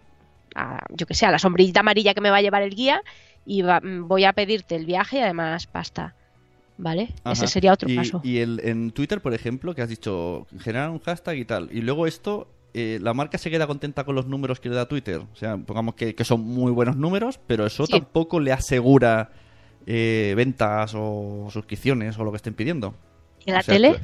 a, 0.56 0.80
yo 0.90 1.06
que 1.08 1.14
sé, 1.16 1.26
a 1.26 1.32
la 1.32 1.40
sombrillita 1.40 1.80
amarilla 1.82 2.14
que 2.14 2.22
me 2.22 2.30
va 2.30 2.38
a 2.38 2.42
llevar 2.42 2.62
el 2.62 2.76
guía 2.76 3.02
y 3.46 3.64
va- 3.64 3.82
mm, 3.82 4.08
voy 4.08 4.26
a 4.26 4.34
pedirte 4.34 4.76
el 4.76 4.86
viaje 4.86 5.18
y 5.18 5.22
además 5.22 5.66
pasta. 5.68 6.16
¿Vale? 6.82 7.14
Ese 7.26 7.48
sería 7.48 7.74
otro 7.74 7.90
y, 7.90 7.96
paso. 7.96 8.22
Y 8.24 8.40
el, 8.40 8.60
en 8.64 8.92
Twitter, 8.92 9.22
por 9.22 9.34
ejemplo, 9.34 9.76
que 9.76 9.82
has 9.82 9.90
dicho, 9.90 10.48
generar 10.60 10.90
un 10.90 11.00
hashtag 11.00 11.38
y 11.38 11.46
tal. 11.46 11.70
Y 11.72 11.82
luego 11.82 12.08
esto, 12.08 12.48
eh, 12.74 12.98
la 13.02 13.14
marca 13.14 13.38
se 13.38 13.50
queda 13.52 13.68
contenta 13.68 14.04
con 14.04 14.16
los 14.16 14.26
números 14.28 14.60
que 14.60 14.70
le 14.70 14.76
da 14.76 14.88
Twitter. 14.88 15.18
O 15.32 15.36
sea, 15.36 15.58
pongamos 15.58 15.96
que, 15.96 16.16
que 16.16 16.24
son 16.24 16.42
muy 16.42 16.72
buenos 16.72 16.96
números, 16.98 17.40
pero 17.46 17.66
eso 17.66 17.86
Sí. 17.86 17.92
tampoco 17.94 18.40
le 18.40 18.52
asegura 18.52 19.32
eh, 19.86 20.34
ventas 20.36 20.94
o 20.96 21.48
suscripciones 21.52 22.18
o 22.18 22.24
lo 22.24 22.32
que 22.32 22.38
estén 22.38 22.54
pidiendo. 22.54 22.94
¿Y 23.46 23.52
la 23.52 23.60
O 23.60 23.64
sea, 23.64 23.74
tele? 23.76 23.96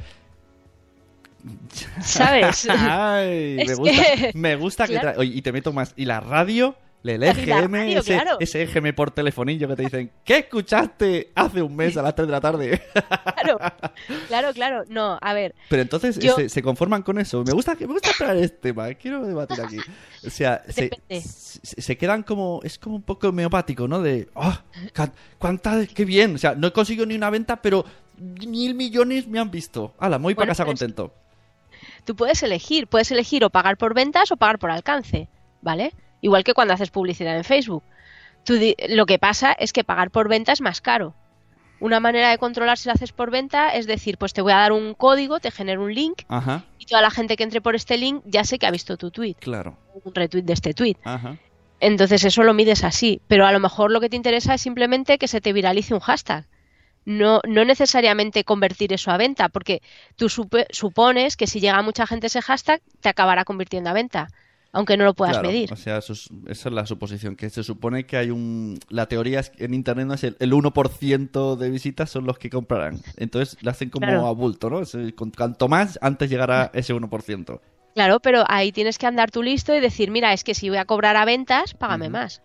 ¿Sabes? 2.00 2.68
Ay, 2.70 3.56
me 3.66 3.74
gusta, 3.74 4.02
que- 4.16 4.30
me 4.34 4.56
gusta 4.56 4.86
que 4.86 4.92
Claro. 4.94 5.08
tra- 5.10 5.18
oye, 5.18 5.32
y 5.34 5.42
te 5.42 5.52
meto 5.52 5.72
más. 5.72 5.94
Y 5.96 6.04
la 6.04 6.20
radio, 6.20 6.74
el 7.04 7.22
EGM, 7.22 7.74
ese, 7.76 8.14
claro. 8.14 8.36
ese 8.40 8.62
EGM 8.62 8.92
por 8.94 9.10
telefonillo 9.10 9.68
que 9.68 9.76
te 9.76 9.82
dicen, 9.82 10.10
¿qué 10.24 10.38
escuchaste 10.38 11.30
hace 11.34 11.62
un 11.62 11.74
mes 11.74 11.96
a 11.96 12.02
las 12.02 12.14
3 12.14 12.26
de 12.28 12.32
la 12.32 12.40
tarde? 12.40 12.82
Claro, 13.34 13.58
claro, 14.28 14.52
claro. 14.52 14.84
No, 14.88 15.18
a 15.20 15.32
ver, 15.32 15.54
Pero 15.68 15.82
entonces 15.82 16.18
Yo- 16.18 16.34
se, 16.36 16.48
se 16.48 16.62
conforman 16.62 17.02
con 17.02 17.18
eso. 17.18 17.42
Me 17.44 17.52
gusta, 17.52 17.76
me 17.80 17.86
gusta 17.86 18.10
traer 18.18 18.38
este 18.44 18.56
tema. 18.72 18.92
Quiero 18.94 19.24
debatir 19.26 19.60
aquí. 19.60 19.78
O 20.26 20.30
sea, 20.30 20.62
se, 20.68 20.82
Depende. 20.90 21.20
se- 21.22 21.80
se 21.80 21.96
quedan 21.96 22.22
como. 22.24 22.60
Es 22.62 22.78
como 22.78 22.96
un 22.96 23.02
poco 23.02 23.28
homeopático, 23.28 23.86
¿no? 23.88 24.02
De. 24.02 24.28
¡Ah! 24.34 24.62
ca- 24.92 25.12
¡Cuánta! 25.38 25.86
¡Qué 25.86 26.04
bien! 26.04 26.34
O 26.34 26.38
sea, 26.38 26.54
no 26.54 26.66
he 26.66 26.72
conseguido 26.72 27.06
ni 27.06 27.14
una 27.14 27.30
venta, 27.30 27.62
pero 27.62 27.84
mil 28.18 28.74
millones 28.74 29.26
me 29.28 29.38
han 29.38 29.50
visto. 29.50 29.94
¡Hala! 29.98 30.18
Voy 30.18 30.34
para 30.34 30.48
casa 30.48 30.64
contento. 30.64 31.14
tú 32.04 32.16
puedes 32.16 32.42
elegir, 32.42 32.86
puedes 32.88 33.10
elegir 33.12 33.44
o 33.44 33.50
pagar 33.50 33.76
por 33.78 33.94
ventas 33.94 34.30
o 34.32 34.36
pagar 34.36 34.58
por 34.58 34.70
alcance, 34.70 35.28
¿vale? 35.62 35.92
Igual 36.20 36.44
que 36.44 36.54
cuando 36.54 36.74
haces 36.74 36.90
publicidad 36.90 37.36
en 37.36 37.44
Facebook. 37.44 37.82
Tú 38.44 38.54
lo 38.88 39.06
que 39.06 39.18
pasa 39.18 39.52
es 39.52 39.72
que 39.72 39.84
pagar 39.84 40.10
por 40.10 40.28
venta 40.28 40.52
es 40.52 40.60
más 40.60 40.80
caro. 40.80 41.14
Una 41.80 42.00
manera 42.00 42.30
de 42.30 42.38
controlar 42.38 42.76
si 42.76 42.88
lo 42.88 42.94
haces 42.94 43.12
por 43.12 43.30
venta 43.30 43.70
es 43.70 43.86
decir, 43.86 44.18
pues 44.18 44.32
te 44.32 44.42
voy 44.42 44.52
a 44.52 44.56
dar 44.56 44.72
un 44.72 44.94
código, 44.94 45.38
te 45.38 45.50
genero 45.52 45.84
un 45.84 45.94
link 45.94 46.22
Ajá, 46.28 46.64
y 46.78 46.86
toda 46.86 47.02
la 47.02 47.10
gente 47.10 47.36
que 47.36 47.44
entre 47.44 47.60
por 47.60 47.76
este 47.76 47.96
link 47.96 48.22
ya 48.24 48.42
sé 48.42 48.58
que 48.58 48.66
ha 48.66 48.70
visto 48.72 48.96
tu 48.96 49.12
tweet, 49.12 49.34
claro. 49.34 49.78
un 50.02 50.12
retweet 50.14 50.42
de 50.42 50.54
este 50.54 50.74
tweet. 50.74 50.96
Ajá. 51.04 51.36
Entonces 51.78 52.24
eso 52.24 52.42
lo 52.42 52.52
mides 52.52 52.82
así, 52.82 53.20
pero 53.28 53.46
a 53.46 53.52
lo 53.52 53.60
mejor 53.60 53.92
lo 53.92 54.00
que 54.00 54.08
te 54.08 54.16
interesa 54.16 54.54
es 54.54 54.62
simplemente 54.62 55.18
que 55.18 55.28
se 55.28 55.40
te 55.40 55.52
viralice 55.52 55.94
un 55.94 56.00
hashtag. 56.00 56.46
No, 57.04 57.40
no 57.46 57.64
necesariamente 57.64 58.42
convertir 58.42 58.92
eso 58.92 59.12
a 59.12 59.16
venta, 59.16 59.48
porque 59.48 59.80
tú 60.16 60.28
supe- 60.28 60.66
supones 60.70 61.36
que 61.36 61.46
si 61.46 61.60
llega 61.60 61.80
mucha 61.82 62.06
gente 62.08 62.26
ese 62.26 62.42
hashtag, 62.42 62.82
te 63.00 63.08
acabará 63.08 63.44
convirtiendo 63.44 63.88
a 63.88 63.92
venta, 63.92 64.26
aunque 64.72 64.96
no 64.96 65.04
lo 65.04 65.14
puedas 65.14 65.34
Claro, 65.36 65.48
medir. 65.48 65.72
O 65.72 65.76
sea, 65.76 65.98
eso 65.98 66.12
es- 66.12 66.28
esa 66.46 66.68
es 66.68 66.74
la 66.74 66.84
suposición, 66.86 67.36
que 67.36 67.48
se 67.50 67.62
supone 67.64 68.04
que 68.06 68.16
hay 68.16 68.30
un... 68.30 68.78
La 68.88 69.06
teoría 69.06 69.40
es 69.40 69.50
que 69.50 69.64
en 69.64 69.74
Internet 69.74 70.06
no 70.06 70.14
es 70.14 70.24
el, 70.24 70.36
el 70.40 70.52
1% 70.52 71.56
de 71.56 71.70
visitas 71.70 72.10
son 72.10 72.26
los 72.26 72.38
que 72.38 72.50
comprarán. 72.50 73.00
Entonces 73.16 73.56
le 73.62 73.70
hacen 73.70 73.90
como 73.90 74.06
Claro. 74.06 74.26
a 74.26 74.32
bulto, 74.32 74.68
¿no? 74.70 74.80
Es, 74.80 74.94
eh, 74.94 75.14
con- 75.14 75.30
Cuanto 75.30 75.68
más, 75.68 75.98
antes 76.02 76.28
llegará 76.30 76.70
ese 76.74 76.92
1%. 76.94 77.60
Claro, 77.94 78.20
pero 78.20 78.44
ahí 78.46 78.70
tienes 78.70 78.98
que 78.98 79.06
andar 79.06 79.30
tú 79.30 79.42
listo 79.42 79.74
y 79.74 79.80
decir, 79.80 80.10
mira, 80.10 80.32
es 80.32 80.44
que 80.44 80.54
si 80.54 80.68
voy 80.68 80.78
a 80.78 80.84
cobrar 80.84 81.16
a 81.16 81.24
ventas, 81.24 81.74
págame 81.74 82.08
más. 82.10 82.42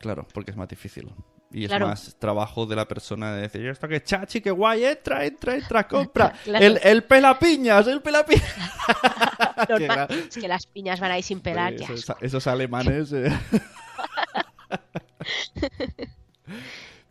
Claro, 0.00 0.26
porque 0.34 0.50
es 0.50 0.56
más 0.56 0.68
difícil. 0.68 1.08
Y 1.52 1.64
es 1.64 1.68
Claro. 1.68 1.86
más 1.88 2.16
trabajo 2.18 2.64
de 2.66 2.74
la 2.74 2.88
persona 2.88 3.34
de 3.34 3.42
decir, 3.42 3.66
esto 3.66 3.86
que 3.86 4.02
chachi, 4.02 4.40
qué 4.40 4.50
guay, 4.50 4.84
entra, 4.86 5.24
entra, 5.24 5.54
entra, 5.54 5.86
compra. 5.88 6.32
El, 6.46 6.80
el 6.82 7.04
pelapiñas, 7.04 7.86
el 7.86 8.00
pelapiñas. 8.00 8.42
Normal. 9.68 10.08
Es 10.10 10.36
que 10.36 10.48
las 10.48 10.66
piñas 10.66 11.00
van 11.00 11.10
ahí 11.12 11.22
sin 11.22 11.40
pelar. 11.40 11.74
qué 11.76 11.86
Esos, 12.20 12.46
alemanes. 12.46 13.12
eh. 13.12 13.30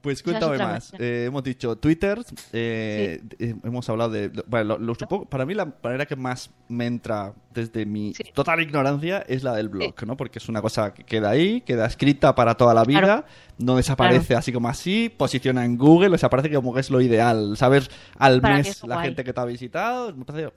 Pues 0.02 0.18
es 0.18 0.24
cuéntame 0.24 0.58
más. 0.58 0.94
Eh, 0.98 1.26
hemos 1.28 1.44
dicho 1.44 1.76
Twitter, 1.76 2.18
eh, 2.54 3.22
hemos 3.64 3.88
hablado 3.88 4.10
de... 4.10 4.30
Bueno, 4.48 4.70
lo- 4.70 4.80
lo 4.80 4.96
supongo- 4.96 5.30
para 5.30 5.46
mí 5.46 5.54
la 5.54 5.72
manera 5.84 6.08
que 6.08 6.16
más 6.16 6.50
me 6.70 6.88
entra 6.88 7.36
desde 7.54 7.86
mi 7.86 8.12
Sí. 8.16 8.24
total 8.34 8.62
ignorancia 8.62 9.20
es 9.28 9.44
la 9.44 9.54
del 9.54 9.70
blog, 9.70 9.94
¿no? 10.08 10.18
Porque 10.18 10.40
es 10.40 10.50
una 10.50 10.60
cosa 10.60 10.92
que 10.92 11.04
queda 11.04 11.30
ahí, 11.30 11.62
queda 11.62 11.86
escrita 11.86 12.34
para 12.34 12.56
toda 12.56 12.74
la 12.74 12.84
vida, 12.84 13.00
Claro. 13.02 13.26
no 13.60 13.76
desaparece 13.76 14.34
así 14.34 14.52
como 14.52 14.70
así, 14.70 15.14
posiciona 15.16 15.64
en 15.66 15.78
Google, 15.78 16.10
desaparece 16.10 16.52
como 16.52 16.74
que 16.74 16.80
es 16.80 16.90
lo 16.90 17.00
ideal, 17.00 17.56
saber 17.56 17.88
al 18.18 18.42
Para 18.42 18.56
mes 18.58 18.70
es 18.70 18.84
la 18.84 18.96
guay. 18.96 19.06
gente 19.10 19.24
que 19.24 19.34
te 19.34 19.40
ha 19.40 19.46
visitado, 19.46 20.16
me 20.16 20.26
parece... 20.26 20.52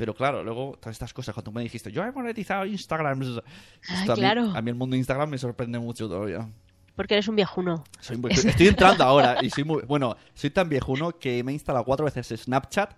Pero 0.00 0.14
claro, 0.14 0.42
luego 0.42 0.78
todas 0.80 0.94
estas 0.94 1.12
cosas, 1.12 1.34
cuando 1.34 1.50
tú 1.50 1.54
me 1.54 1.62
dijiste, 1.62 1.92
yo 1.92 2.02
he 2.02 2.10
monetizado 2.10 2.64
Instagram, 2.64 3.20
esto 3.20 3.44
Ah, 3.90 4.00
a, 4.00 4.06
mí, 4.06 4.14
claro. 4.14 4.50
a 4.56 4.62
mí 4.62 4.70
el 4.70 4.74
mundo 4.74 4.94
de 4.94 4.98
Instagram 4.98 5.28
me 5.28 5.36
sorprende 5.36 5.78
mucho 5.78 6.08
todavía. 6.08 6.48
Porque 6.96 7.12
eres 7.14 7.28
un 7.28 7.36
viejuno. 7.36 7.84
Soy 8.00 8.16
muy- 8.16 8.30
estoy 8.32 8.68
entrando 8.68 9.04
ahora 9.04 9.36
y 9.42 9.50
soy 9.50 9.64
muy... 9.64 9.82
Bueno, 9.82 10.16
soy 10.32 10.48
tan 10.48 10.70
viejuno 10.70 11.18
que 11.18 11.44
me 11.44 11.52
he 11.52 11.54
instalado 11.54 11.84
cuatro 11.84 12.06
veces 12.06 12.28
Snapchat 12.28 12.94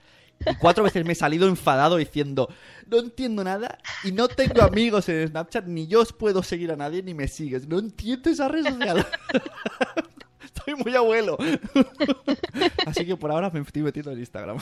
y 0.46 0.54
cuatro 0.60 0.84
veces 0.84 1.04
me 1.04 1.12
he 1.12 1.16
salido 1.16 1.48
enfadado 1.48 1.96
diciendo 1.96 2.48
no 2.86 2.98
entiendo 3.00 3.42
nada 3.42 3.78
y 4.04 4.12
no 4.12 4.28
tengo 4.28 4.62
amigos 4.62 5.08
en 5.08 5.26
Snapchat, 5.26 5.66
ni 5.66 5.88
yo 5.88 6.02
os 6.02 6.12
puedo 6.12 6.44
seguir 6.44 6.70
a 6.70 6.76
nadie 6.76 7.02
ni 7.02 7.14
me 7.14 7.26
sigues. 7.26 7.66
No 7.66 7.80
entiendo 7.80 8.30
esa 8.30 8.46
red 8.46 8.62
social. 8.64 9.04
Estoy 10.44 10.74
muy 10.76 10.94
abuelo. 10.94 11.36
Así 12.86 13.04
que 13.04 13.16
por 13.16 13.32
ahora 13.32 13.50
me 13.50 13.58
estoy 13.60 13.82
metiendo 13.82 14.12
en 14.12 14.20
Instagram. 14.20 14.58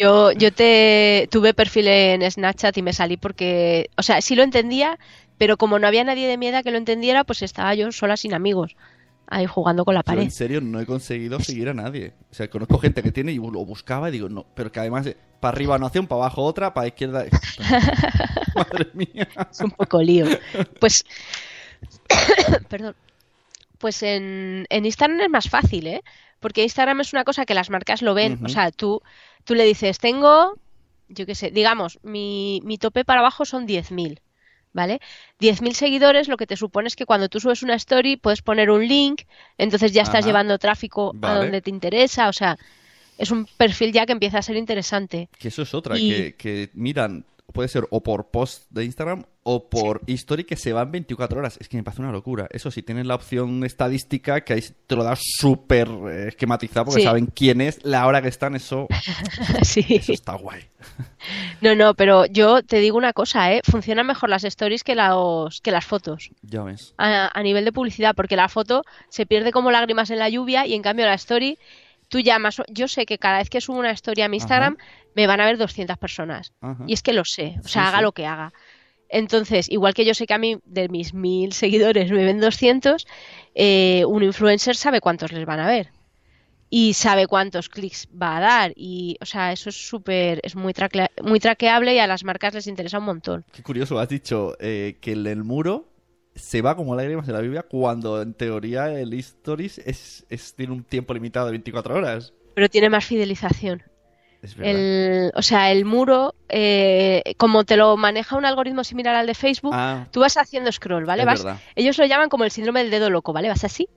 Yo, 0.00 0.32
yo 0.32 0.50
te 0.52 1.28
tuve 1.30 1.52
perfil 1.54 1.88
en 1.88 2.30
Snapchat 2.30 2.76
y 2.78 2.82
me 2.82 2.92
salí 2.94 3.16
porque, 3.18 3.90
o 3.98 4.02
sea, 4.02 4.22
sí 4.22 4.34
lo 4.34 4.42
entendía, 4.42 4.98
pero 5.36 5.58
como 5.58 5.78
no 5.78 5.86
había 5.86 6.04
nadie 6.04 6.26
de 6.28 6.38
mi 6.38 6.48
edad 6.48 6.64
que 6.64 6.70
lo 6.70 6.78
entendiera, 6.78 7.24
pues 7.24 7.42
estaba 7.42 7.74
yo 7.74 7.92
sola 7.92 8.16
sin 8.16 8.32
amigos. 8.34 8.76
ahí 9.26 9.46
jugando 9.46 9.84
con 9.84 9.94
la 9.94 10.02
Yo 10.04 10.04
pared. 10.04 10.24
en 10.24 10.30
serio 10.30 10.60
no 10.60 10.80
he 10.80 10.86
conseguido 10.86 11.40
seguir 11.40 11.68
a 11.68 11.74
nadie. 11.74 12.14
O 12.30 12.34
sea, 12.34 12.48
conozco 12.50 12.78
gente 12.78 13.02
que 13.02 13.12
tiene 13.12 13.32
y 13.32 13.36
lo 13.36 13.64
buscaba 13.64 14.08
y 14.08 14.12
digo, 14.12 14.28
no, 14.28 14.46
pero 14.54 14.72
que 14.72 14.80
además 14.80 15.06
eh, 15.06 15.16
para 15.40 15.54
arriba 15.54 15.76
una 15.76 15.86
opción, 15.86 16.06
para 16.06 16.22
abajo 16.22 16.42
otra, 16.44 16.74
para 16.74 16.88
izquierda. 16.88 17.26
Madre 18.54 18.88
mía. 18.94 19.28
Es 19.50 19.60
un 19.60 19.70
poco 19.70 20.02
lío. 20.02 20.26
Pues, 20.80 21.04
perdón. 22.68 22.96
Pues 23.78 24.02
en, 24.02 24.66
en 24.68 24.86
Instagram 24.86 25.20
es 25.22 25.30
más 25.30 25.48
fácil, 25.48 25.86
¿eh? 25.86 26.02
Porque 26.40 26.62
Instagram 26.64 27.00
es 27.00 27.12
una 27.12 27.24
cosa 27.24 27.46
que 27.46 27.54
las 27.54 27.70
marcas 27.70 28.02
lo 28.02 28.14
ven. 28.14 28.34
Ujú. 28.34 28.46
O 28.46 28.48
sea, 28.48 28.70
tú, 28.70 29.02
tú 29.44 29.54
le 29.54 29.64
dices, 29.64 29.98
tengo, 29.98 30.54
yo 31.08 31.26
qué 31.26 31.34
sé, 31.34 31.50
digamos, 31.50 31.98
mi, 32.02 32.60
mi 32.64 32.78
tope 32.78 33.04
para 33.04 33.20
abajo 33.20 33.44
son 33.44 33.66
10.000, 33.66 34.20
¿vale? 34.72 35.00
10.000 35.38 35.74
seguidores, 35.74 36.28
lo 36.28 36.36
que 36.36 36.46
te 36.46 36.56
supone 36.56 36.88
es 36.88 36.96
que 36.96 37.06
cuando 37.06 37.28
tú 37.28 37.40
subes 37.40 37.62
una 37.62 37.74
story 37.74 38.16
puedes 38.16 38.42
poner 38.42 38.70
un 38.70 38.86
link, 38.86 39.22
entonces 39.58 39.92
ya 39.92 40.02
estás 40.02 40.20
Ajá. 40.20 40.28
llevando 40.28 40.58
tráfico 40.58 41.16
a 41.22 41.34
donde 41.34 41.60
te 41.62 41.70
interesa. 41.70 42.28
O 42.28 42.32
sea, 42.32 42.56
es 43.18 43.30
un 43.30 43.46
perfil 43.56 43.92
ya 43.92 44.06
que 44.06 44.12
empieza 44.12 44.38
a 44.38 44.42
ser 44.42 44.56
interesante. 44.56 45.28
Que 45.38 45.48
eso 45.48 45.62
es 45.62 45.74
otra, 45.74 45.96
Y- 45.96 46.08
que, 46.08 46.34
que 46.36 46.70
miran, 46.74 47.24
puede 47.52 47.68
ser 47.68 47.86
o 47.90 48.02
por 48.02 48.30
post 48.30 48.64
de 48.70 48.84
Instagram 48.84 49.24
o 49.42 49.68
por 49.70 50.02
history 50.06 50.44
que 50.44 50.56
se 50.56 50.72
van 50.72 50.92
24 50.92 51.38
horas. 51.38 51.56
Es 51.60 51.68
que 51.68 51.76
me 51.76 51.82
parece 51.82 52.02
una 52.02 52.12
locura. 52.12 52.46
Eso 52.50 52.70
sí, 52.70 52.82
tienen 52.82 53.08
la 53.08 53.14
opción 53.14 53.64
estadística 53.64 54.42
que 54.42 54.52
ahí 54.52 54.64
te 54.86 54.96
lo 54.96 55.02
da 55.04 55.14
súper 55.16 55.88
eh, 55.88 56.28
esquematizado 56.28 56.86
porque 56.86 57.00
Sí. 57.00 57.06
saben 57.06 57.26
quién 57.26 57.60
es, 57.60 57.84
la 57.84 58.06
hora 58.06 58.20
que 58.22 58.28
están, 58.28 58.54
eso, 58.54 58.86
sí. 59.62 59.84
eso 59.88 60.12
está 60.12 60.34
guay. 60.34 60.62
No, 61.60 61.74
no, 61.74 61.92
pero 61.94 62.24
yo 62.24 62.62
te 62.62 62.78
digo 62.78 62.96
una 62.96 63.12
cosa, 63.12 63.52
¿eh? 63.52 63.60
Funcionan 63.64 64.06
mejor 64.06 64.30
las 64.30 64.44
stories 64.44 64.82
que, 64.82 64.94
los, 64.94 65.60
que 65.60 65.70
las 65.70 65.84
fotos. 65.84 66.30
Ya 66.42 66.62
ves. 66.62 66.94
a, 66.96 67.30
a 67.38 67.42
nivel 67.42 67.66
de 67.66 67.72
publicidad, 67.72 68.14
porque 68.14 68.36
la 68.36 68.48
foto 68.48 68.82
se 69.10 69.26
pierde 69.26 69.52
como 69.52 69.70
lágrimas 69.70 70.08
en 70.10 70.18
la 70.18 70.30
lluvia 70.30 70.66
y 70.66 70.72
en 70.74 70.80
cambio 70.80 71.04
la 71.04 71.12
story, 71.14 71.58
tú 72.08 72.20
llamas, 72.20 72.62
yo 72.68 72.88
sé 72.88 73.04
que 73.04 73.18
cada 73.18 73.38
vez 73.38 73.50
que 73.50 73.60
subo 73.60 73.78
una 73.78 73.90
story 73.90 74.22
a 74.22 74.28
mi 74.28 74.38
Instagram 74.38 74.78
me 75.14 75.26
van 75.26 75.40
a 75.40 75.46
ver 75.46 75.58
200 75.58 75.98
personas. 75.98 76.52
Ajá. 76.60 76.84
Y 76.86 76.92
es 76.94 77.02
que 77.02 77.12
lo 77.12 77.24
sé, 77.24 77.56
o 77.60 77.62
Sí, 77.68 77.74
sea, 77.74 77.88
haga 77.88 77.98
sí. 77.98 78.02
lo 78.04 78.12
que 78.12 78.26
haga. 78.26 78.52
Entonces, 79.08 79.68
igual 79.70 79.94
que 79.94 80.04
yo 80.04 80.14
sé 80.14 80.26
que 80.26 80.34
a 80.34 80.38
mí 80.38 80.58
de 80.64 80.88
mis 80.88 81.14
mil 81.14 81.52
seguidores 81.54 82.10
me 82.12 82.24
ven 82.24 82.40
200, 82.40 83.06
eh, 83.54 84.04
un 84.06 84.22
influencer 84.22 84.76
sabe 84.76 85.00
cuántos 85.00 85.32
les 85.32 85.44
van 85.46 85.60
a 85.60 85.66
ver. 85.66 85.88
Y 86.72 86.94
sabe 86.94 87.26
cuántos 87.26 87.68
clics 87.68 88.06
va 88.10 88.36
a 88.36 88.40
dar. 88.40 88.72
Y, 88.76 89.16
o 89.20 89.26
sea, 89.26 89.52
eso 89.52 89.70
es 89.70 89.76
súper, 89.88 90.40
es 90.44 90.54
muy, 90.54 90.72
traquea- 90.72 91.10
muy 91.24 91.40
traqueable 91.40 91.94
y 91.94 91.98
a 91.98 92.06
las 92.06 92.22
marcas 92.22 92.54
les 92.54 92.68
interesa 92.68 92.98
un 92.98 93.06
montón. 93.06 93.44
Qué 93.52 93.62
curioso, 93.64 93.98
has 93.98 94.08
dicho 94.08 94.56
eh, 94.60 94.96
que 95.00 95.12
el, 95.12 95.26
el 95.26 95.42
muro 95.42 95.88
se 96.36 96.62
va 96.62 96.76
como 96.76 96.94
lágrimas 96.94 97.26
en 97.26 97.34
la 97.34 97.40
Biblia 97.40 97.64
cuando 97.68 98.22
en 98.22 98.34
teoría 98.34 98.88
el 99.00 99.12
stories 99.14 99.78
es, 99.78 100.24
es- 100.30 100.54
tiene 100.54 100.72
un 100.72 100.84
tiempo 100.84 101.12
limitado 101.12 101.46
de 101.46 101.52
24 101.52 101.94
horas. 101.96 102.32
Pero 102.54 102.68
tiene 102.68 102.88
más 102.88 103.04
fidelización. 103.04 103.82
El, 104.58 105.32
o 105.34 105.42
sea, 105.42 105.70
el 105.70 105.84
muro, 105.84 106.34
eh, 106.48 107.34
como 107.36 107.64
te 107.64 107.76
lo 107.76 107.96
maneja 107.96 108.36
un 108.36 108.46
algoritmo 108.46 108.84
similar 108.84 109.14
al 109.14 109.26
de 109.26 109.34
Facebook, 109.34 109.72
Ah, 109.74 110.06
tú 110.10 110.20
vas 110.20 110.36
haciendo 110.36 110.72
scroll, 110.72 111.04
¿vale? 111.04 111.24
Vas, 111.24 111.44
ellos 111.74 111.98
lo 111.98 112.06
llaman 112.06 112.30
como 112.30 112.44
el 112.44 112.50
síndrome 112.50 112.80
del 112.80 112.90
dedo 112.90 113.10
loco, 113.10 113.32
¿vale? 113.32 113.48
Vas 113.48 113.64
así. 113.64 113.88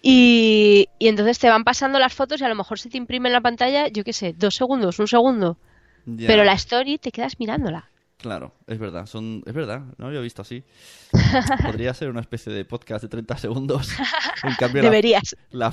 Y, 0.00 0.88
y 0.98 1.08
entonces 1.08 1.38
te 1.38 1.48
van 1.48 1.64
pasando 1.64 1.98
las 1.98 2.14
fotos 2.14 2.40
y 2.40 2.44
a 2.44 2.48
lo 2.48 2.54
mejor 2.54 2.78
se 2.78 2.88
te 2.88 2.96
imprime 2.96 3.28
en 3.28 3.32
la 3.32 3.40
pantalla, 3.40 3.88
yo 3.88 4.04
qué 4.04 4.12
sé, 4.12 4.32
dos 4.36 4.54
segundos, 4.54 4.98
un 4.98 5.08
segundo. 5.08 5.58
Ya. 6.06 6.26
Pero 6.28 6.44
la 6.44 6.54
story 6.54 6.98
te 6.98 7.10
quedas 7.10 7.38
mirándola. 7.38 7.90
Claro, 8.20 8.52
es 8.66 8.78
verdad, 8.78 9.06
son, 9.06 9.42
es 9.46 9.54
verdad, 9.54 9.80
no 9.80 9.94
lo 10.04 10.06
había 10.08 10.20
visto 10.20 10.42
así. 10.42 10.62
Podría 11.64 11.94
ser 11.94 12.10
una 12.10 12.20
especie 12.20 12.52
de 12.52 12.64
podcast 12.66 13.02
de 13.02 13.08
30 13.08 13.36
segundos. 13.38 13.88
En 14.42 14.54
cambio, 14.56 14.82
la, 14.82 14.88
Deberías. 14.90 15.36
la, 15.50 15.72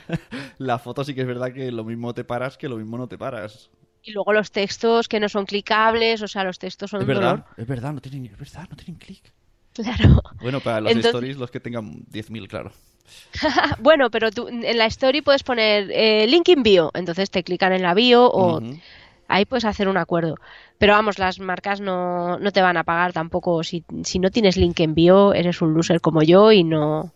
la 0.58 0.78
foto 0.78 1.04
sí 1.04 1.14
que 1.14 1.20
es 1.22 1.26
verdad 1.26 1.52
que 1.52 1.70
lo 1.72 1.84
mismo 1.84 2.14
te 2.14 2.24
paras 2.24 2.56
que 2.56 2.68
lo 2.68 2.76
mismo 2.76 2.96
no 2.98 3.06
te 3.08 3.18
paras. 3.18 3.70
Y 4.02 4.12
luego 4.12 4.32
los 4.32 4.50
textos 4.50 5.08
que 5.08 5.20
no 5.20 5.28
son 5.28 5.44
clicables, 5.44 6.22
o 6.22 6.28
sea, 6.28 6.44
los 6.44 6.58
textos 6.58 6.90
son 6.90 7.02
Es 7.02 7.06
verdad, 7.06 7.30
dolor. 7.30 7.44
es 7.56 7.66
verdad, 7.66 7.92
no 7.92 8.00
tienen, 8.00 8.26
es 8.26 8.38
verdad, 8.38 8.66
no 8.70 8.76
tienen 8.76 8.96
clic. 8.96 9.22
Claro. 9.74 10.22
Bueno, 10.40 10.60
para 10.60 10.80
los 10.80 10.90
Entonces- 10.92 11.10
stories, 11.10 11.36
los 11.36 11.50
que 11.50 11.60
tengan 11.60 12.04
10.000, 12.06 12.48
claro. 12.48 12.72
Bueno, 13.80 14.10
pero 14.10 14.30
tú 14.30 14.48
en 14.48 14.76
la 14.76 14.86
story 14.86 15.22
puedes 15.22 15.42
poner 15.42 15.90
eh, 15.92 16.26
link 16.26 16.48
in 16.48 16.62
bio, 16.62 16.90
entonces 16.94 17.30
te 17.30 17.42
clican 17.42 17.72
en 17.72 17.82
la 17.82 17.94
bio 17.94 18.26
o. 18.30 18.60
ahí 19.28 19.44
puedes 19.44 19.64
hacer 19.64 19.88
un 19.88 19.96
acuerdo. 19.96 20.36
Pero 20.78 20.94
vamos, 20.94 21.18
las 21.18 21.38
marcas 21.38 21.80
no, 21.80 22.38
no 22.38 22.50
te 22.50 22.62
van 22.62 22.76
a 22.76 22.84
pagar 22.84 23.12
tampoco. 23.12 23.62
Si, 23.62 23.84
si 24.02 24.18
no 24.18 24.30
tienes 24.30 24.56
link 24.56 24.80
en 24.80 24.94
bio, 24.94 25.34
eres 25.34 25.62
un 25.62 25.74
loser 25.74 26.00
como 26.00 26.22
yo 26.22 26.50
y 26.52 26.64
no, 26.64 27.12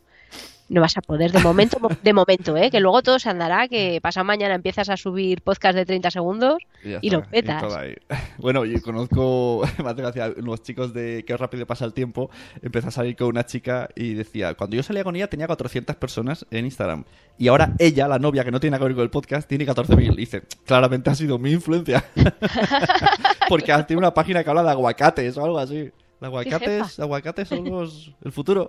no 0.69 0.81
vas 0.81 0.97
a 0.97 1.03
poder 1.03 1.33
de 1.33 1.41
momento, 1.41 1.79
de 2.03 2.13
momento, 2.13 2.57
¿eh? 2.57 2.71
que 2.71 2.81
luego 2.81 3.03
todo 3.03 3.19
se 3.19 3.29
andará, 3.29 3.69
que 3.69 4.01
pasado 4.01 4.25
mañana 4.25 4.55
empiezas 4.55 4.89
a 4.89 4.97
subir 4.97 5.43
podcast 5.43 5.77
de 5.77 5.85
30 5.85 6.11
segundos 6.11 6.59
ya 6.85 6.99
y 7.03 7.11
lo 7.11 7.23
petas. 7.23 7.63
Bueno, 8.39 8.65
yo 8.65 8.81
conozco, 8.83 9.63
hace 9.85 10.03
gracia, 10.03 10.29
los 10.37 10.63
chicos 10.63 10.93
de 10.93 11.25
Qué 11.27 11.37
rápido 11.37 11.67
pasa 11.67 11.85
el 11.85 11.93
tiempo, 11.93 12.31
empezó 12.63 12.89
a 12.89 12.91
salir 12.91 13.17
con 13.17 13.29
una 13.29 13.45
chica 13.45 13.89
y 13.95 14.15
decía, 14.15 14.55
cuando 14.55 14.77
yo 14.77 14.83
salía 14.83 15.05
con 15.05 15.15
ella 15.15 15.29
tenía 15.29 15.47
400 15.47 15.97
personas 15.97 16.47
en 16.51 16.65
Instagram. 16.65 17.05
Y 17.39 17.49
ahora 17.49 17.75
ella, 17.79 18.09
la 18.09 18.19
novia, 18.19 18.45
que 18.45 18.51
no 18.51 18.61
tiene 18.61 18.73
nada 18.73 18.81
que 18.81 18.89
ver 18.89 18.95
con 18.95 19.05
el 19.05 19.11
podcast, 19.11 19.49
tiene 19.49 19.67
14.000. 19.67 20.13
Y 20.13 20.17
dice, 20.17 20.43
claramente 20.65 21.11
ha 21.11 21.15
sido 21.15 21.39
mi 21.39 21.53
influencia. 21.53 22.05
Porque 23.49 23.73
tiene 23.87 23.99
una 23.99 24.15
página 24.15 24.45
que 24.45 24.51
habla 24.51 24.63
de 24.63 24.71
aguacates 24.71 25.37
o 25.37 25.45
algo 25.45 25.59
así. 25.59 25.91
Aguacates, 26.21 27.01
aguacates 27.01 27.49
son 27.49 27.65
los, 27.69 28.13
el 28.25 28.33
futuro. 28.33 28.69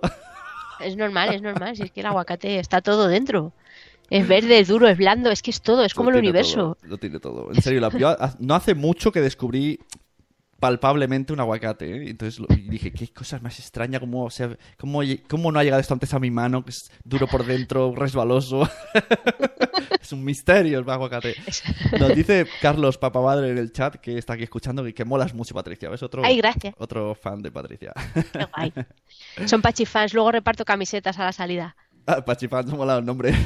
Es 0.80 0.96
normal, 0.96 1.34
es 1.34 1.42
normal. 1.42 1.76
Si 1.76 1.82
es 1.82 1.90
que 1.90 2.00
el 2.00 2.06
aguacate 2.06 2.58
está 2.58 2.80
todo 2.80 3.08
dentro. 3.08 3.52
Es 4.10 4.28
verde, 4.28 4.58
es 4.60 4.68
duro, 4.68 4.86
es 4.86 4.98
blando, 4.98 5.30
es 5.30 5.40
que 5.42 5.50
es 5.50 5.62
todo, 5.62 5.82
es 5.84 5.94
como 5.94 6.10
Lo 6.10 6.18
el 6.18 6.24
universo. 6.24 6.76
todo, 6.80 6.88
lo 6.90 6.98
tiene 6.98 7.18
todo. 7.20 7.50
En 7.52 7.62
serio, 7.62 7.80
la- 7.80 7.88
yo 7.96 8.14
no 8.38 8.54
hace 8.54 8.74
mucho 8.74 9.10
que 9.10 9.20
descubrí 9.22 9.80
palpablemente 10.60 11.32
un 11.32 11.40
aguacate. 11.40 11.90
¿eh? 11.96 12.10
Entonces 12.10 12.40
lo- 12.40 12.46
y 12.54 12.68
dije, 12.68 12.92
qué 12.92 13.08
cosas 13.08 13.42
más 13.42 13.58
extrañas, 13.58 14.00
cómo, 14.00 14.28
cómo, 14.78 15.00
cómo 15.28 15.52
no 15.52 15.58
ha 15.58 15.64
llegado 15.64 15.80
esto 15.80 15.94
antes 15.94 16.12
a 16.14 16.18
mi 16.18 16.30
mano, 16.30 16.64
que 16.64 16.70
es 16.70 16.90
duro 17.04 17.26
por 17.26 17.44
dentro, 17.44 17.94
resbaloso. 17.94 18.68
es 20.00 20.12
un 20.12 20.24
misterio 20.24 20.78
el 20.78 20.88
aguacate. 20.88 21.34
Nos 21.98 22.14
dice 22.14 22.46
Carlos 22.60 22.98
Papamadre 22.98 23.50
en 23.50 23.58
el 23.58 23.72
chat, 23.72 23.96
que 23.96 24.18
está 24.18 24.34
aquí 24.34 24.42
escuchando, 24.44 24.86
y 24.86 24.92
que 24.92 25.04
molas 25.04 25.34
mucho, 25.34 25.54
Patricia. 25.54 25.88
¿Ves? 25.90 26.02
Otro, 26.02 26.22
Ay, 26.24 26.36
gracias. 26.38 26.74
otro 26.78 27.14
fan 27.14 27.42
de 27.42 27.50
Patricia. 27.50 27.92
Qué 28.32 28.44
guay. 28.56 28.72
Son 29.46 29.60
pachifans, 29.62 30.14
luego 30.14 30.32
reparto 30.32 30.64
camisetas 30.64 31.18
a 31.18 31.24
la 31.24 31.32
salida. 31.32 31.76
ah, 32.06 32.24
Pachifan, 32.24 32.68
se 32.68 32.76
mola 32.76 32.98
el 32.98 33.04
nombre. 33.04 33.32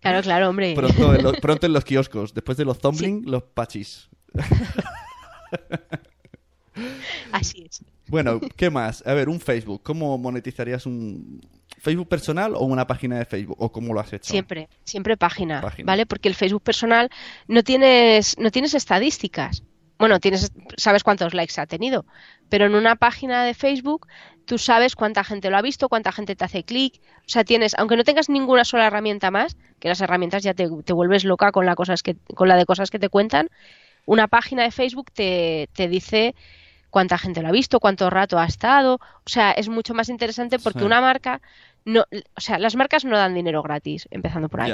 Claro, 0.00 0.22
claro, 0.22 0.48
hombre. 0.50 0.74
pronto, 0.74 1.14
en 1.14 1.22
los, 1.22 1.36
pronto 1.40 1.66
en 1.66 1.72
los 1.72 1.84
kioscos. 1.84 2.32
Después 2.32 2.56
de 2.58 2.64
los 2.64 2.78
Thumbling, 2.78 3.24
los 3.28 3.42
pachis. 3.42 4.08
Así 7.32 7.66
es. 7.68 7.82
Bueno, 8.08 8.40
¿qué 8.56 8.70
más? 8.70 9.02
A 9.06 9.14
ver, 9.14 9.28
un 9.28 9.40
Facebook. 9.40 9.82
¿Cómo 9.82 10.16
monetizarías 10.18 10.86
un 10.86 11.40
Facebook 11.78 12.08
personal 12.08 12.54
o 12.54 12.64
una 12.64 12.86
página 12.86 13.18
de 13.18 13.24
Facebook? 13.24 13.56
¿O 13.58 13.72
cómo 13.72 13.94
lo 13.94 14.00
has 14.00 14.12
hecho? 14.12 14.30
Siempre, 14.30 14.68
siempre 14.84 15.16
página, 15.16 15.60
Página. 15.60 15.86
¿vale? 15.86 16.06
Porque 16.06 16.28
el 16.28 16.34
Facebook 16.34 16.62
personal 16.62 17.10
no 17.48 17.62
tienes, 17.62 18.38
no 18.38 18.50
tienes 18.50 18.74
estadísticas. 18.74 19.62
Bueno, 19.98 20.20
tienes, 20.20 20.52
sabes 20.76 21.02
cuántos 21.02 21.32
likes 21.32 21.58
ha 21.58 21.66
tenido, 21.66 22.04
pero 22.50 22.66
en 22.66 22.74
una 22.74 22.96
página 22.96 23.44
de 23.44 23.54
Facebook 23.54 24.06
tú 24.44 24.58
sabes 24.58 24.94
cuánta 24.94 25.24
gente 25.24 25.48
lo 25.48 25.56
ha 25.56 25.62
visto, 25.62 25.88
cuánta 25.88 26.12
gente 26.12 26.36
te 26.36 26.44
hace 26.44 26.64
clic. 26.64 27.00
O 27.20 27.28
sea, 27.28 27.44
tienes, 27.44 27.74
aunque 27.78 27.96
no 27.96 28.04
tengas 28.04 28.28
ninguna 28.28 28.64
sola 28.64 28.86
herramienta 28.86 29.30
más, 29.30 29.56
que 29.80 29.88
las 29.88 30.00
herramientas 30.02 30.42
ya 30.42 30.52
te, 30.52 30.68
te 30.84 30.92
vuelves 30.92 31.24
loca 31.24 31.50
con 31.50 31.64
la, 31.64 31.74
cosas 31.74 32.02
que, 32.02 32.14
con 32.34 32.46
la 32.46 32.56
de 32.56 32.66
cosas 32.66 32.90
que 32.90 32.98
te 32.98 33.08
cuentan, 33.08 33.48
una 34.06 34.26
página 34.28 34.62
de 34.62 34.70
Facebook 34.70 35.10
te, 35.12 35.68
te 35.74 35.86
dice 35.88 36.34
cuánta 36.90 37.18
gente 37.18 37.42
lo 37.42 37.48
ha 37.48 37.52
visto, 37.52 37.78
cuánto 37.80 38.08
rato 38.08 38.38
ha 38.38 38.46
estado. 38.46 38.94
O 38.94 39.28
sea, 39.28 39.50
es 39.52 39.68
mucho 39.68 39.92
más 39.92 40.08
interesante 40.08 40.58
porque 40.58 40.78
Sí. 40.78 40.84
una 40.86 41.00
marca 41.02 41.42
no, 41.84 42.00
o 42.34 42.40
sea, 42.40 42.58
las 42.58 42.74
marcas 42.74 43.04
no 43.04 43.16
dan 43.16 43.34
dinero 43.34 43.62
gratis, 43.62 44.08
empezando 44.10 44.48
por 44.48 44.60
ahí. 44.62 44.70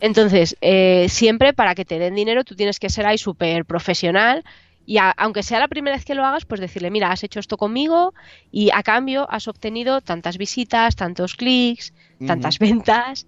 Entonces, 0.00 0.56
eh, 0.60 1.06
siempre 1.08 1.52
para 1.52 1.74
que 1.74 1.84
te 1.84 1.98
den 1.98 2.14
dinero 2.14 2.44
tú 2.44 2.54
tienes 2.56 2.78
que 2.80 2.90
ser 2.90 3.06
ahí 3.06 3.18
súper 3.18 3.64
profesional 3.64 4.42
y 4.86 4.98
a- 4.98 5.10
aunque 5.12 5.42
sea 5.42 5.60
la 5.60 5.68
primera 5.68 5.96
vez 5.96 6.04
que 6.04 6.14
lo 6.14 6.24
hagas, 6.24 6.44
pues 6.44 6.60
decirle, 6.60 6.90
mira, 6.90 7.10
has 7.10 7.22
hecho 7.24 7.40
esto 7.40 7.56
conmigo 7.56 8.12
y 8.50 8.70
a 8.72 8.82
cambio 8.82 9.26
has 9.30 9.46
obtenido 9.48 10.00
tantas 10.00 10.36
visitas, 10.36 10.96
tantos 10.96 11.34
clics, 11.36 11.94
tantas 12.26 12.58
ventas. 12.58 13.26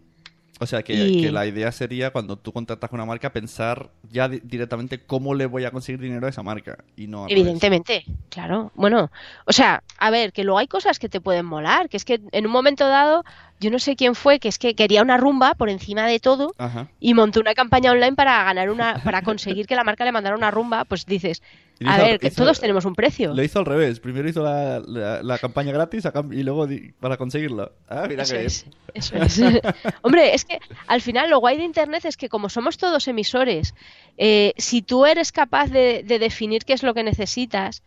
O 0.59 0.65
sea, 0.67 0.83
que, 0.83 0.95
Y- 0.95 1.21
que 1.21 1.31
la 1.31 1.47
idea 1.47 1.71
sería 1.71 2.11
cuando 2.13 2.37
tú 2.39 2.51
contactas 2.51 2.89
con 2.89 2.99
una 2.99 3.05
marca 3.07 3.31
pensar 3.31 3.91
ya 4.11 4.27
di- 4.29 4.41
directamente 4.43 5.01
cómo 5.05 5.35
le 5.35 5.45
voy 5.45 5.65
a 5.67 5.71
conseguir 5.71 6.01
dinero 6.01 6.27
a 6.27 6.31
esa 6.31 6.43
marca. 6.43 6.79
Y 6.97 7.09
no. 7.09 7.27
Evidentemente, 7.29 8.05
claro. 8.31 8.73
Bueno, 8.75 9.11
o 9.45 9.53
sea, 9.53 9.83
a 9.99 10.11
ver, 10.11 10.33
que 10.33 10.45
luego 10.45 10.59
hay 10.59 10.67
cosas 10.67 10.99
que 10.99 11.11
te 11.11 11.21
pueden 11.21 11.45
molar, 11.45 11.91
que 11.91 11.99
es 11.99 12.07
que 12.07 12.21
en 12.33 12.47
un 12.47 12.53
momento 12.53 12.89
dado, 12.89 13.23
yo 13.61 13.71
no 13.71 13.79
sé 13.79 13.97
quién 13.97 14.15
fue, 14.15 14.39
que 14.39 14.49
es 14.49 14.59
que 14.59 14.75
quería 14.75 15.03
una 15.03 15.19
rumba 15.19 15.55
por 15.57 15.69
encima 15.69 16.07
de 16.07 16.21
todo 16.21 16.55
Ajá. 16.57 16.89
y 17.01 17.13
montó 17.13 17.41
una 17.41 17.53
campaña 17.55 17.91
online 17.93 18.15
para 18.15 18.43
ganar 18.45 18.71
una, 18.71 19.03
para 19.05 19.21
conseguir 19.23 19.67
que 19.67 19.77
la 19.77 19.85
marca 19.85 20.05
le 20.07 20.13
mandara 20.13 20.37
una 20.37 20.51
rumba, 20.51 20.87
pues 20.87 21.05
dices, 21.05 21.43
A 21.85 21.99
ver, 21.99 22.19
que 22.19 22.29
hizo- 22.29 22.37
todos 22.43 22.59
tenemos 22.59 22.85
un 22.87 22.95
precio. 22.95 23.35
Lo 23.35 23.43
hizo 23.43 23.59
al 23.59 23.67
revés. 23.67 24.01
Primero 24.01 24.29
hizo 24.29 24.43
la, 24.43 24.81
la- 24.87 25.23
la 25.23 25.39
campaña 25.39 25.73
gratis 25.73 26.05
y 26.33 26.43
luego 26.43 26.67
di- 26.67 26.93
para 27.01 27.17
conseguirlo. 27.19 27.73
Ah, 27.89 28.07
mira 28.09 28.23
Eso 28.23 28.35
que 28.35 28.45
es, 28.47 28.67
eso 28.95 29.17
es. 29.17 29.41
Hombre, 30.03 30.35
es 30.35 30.45
que 30.47 30.59
al 30.87 31.03
final 31.03 31.29
lo 31.29 31.39
guay 31.39 31.59
de 31.59 31.65
Internet 31.65 32.05
es 32.07 32.17
que 32.17 32.29
como 32.31 32.49
somos 32.49 32.79
todos 32.79 33.09
emisores, 33.09 33.75
eh, 34.17 34.55
si 34.57 34.81
tú 34.81 35.05
eres 35.05 35.33
capaz 35.33 35.69
de, 35.69 36.03
de 36.03 36.19
definir 36.19 36.65
qué 36.65 36.73
es 36.73 36.83
lo 36.83 36.95
que 36.95 37.03
necesitas, 37.03 37.83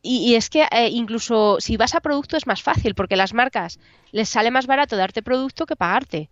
y, 0.00 0.30
y 0.30 0.34
es 0.34 0.48
que 0.50 0.62
eh, 0.72 0.88
incluso 0.90 1.58
si 1.60 1.76
vas 1.76 1.94
a 1.94 2.00
producto 2.00 2.36
es 2.36 2.46
más 2.46 2.62
fácil, 2.62 2.94
porque 2.94 3.16
las 3.16 3.34
marcas 3.34 3.78
les 4.10 4.28
sale 4.28 4.50
más 4.50 4.66
barato 4.66 4.96
darte 4.96 5.22
producto 5.22 5.66
que 5.66 5.76
pagarte. 5.76 6.30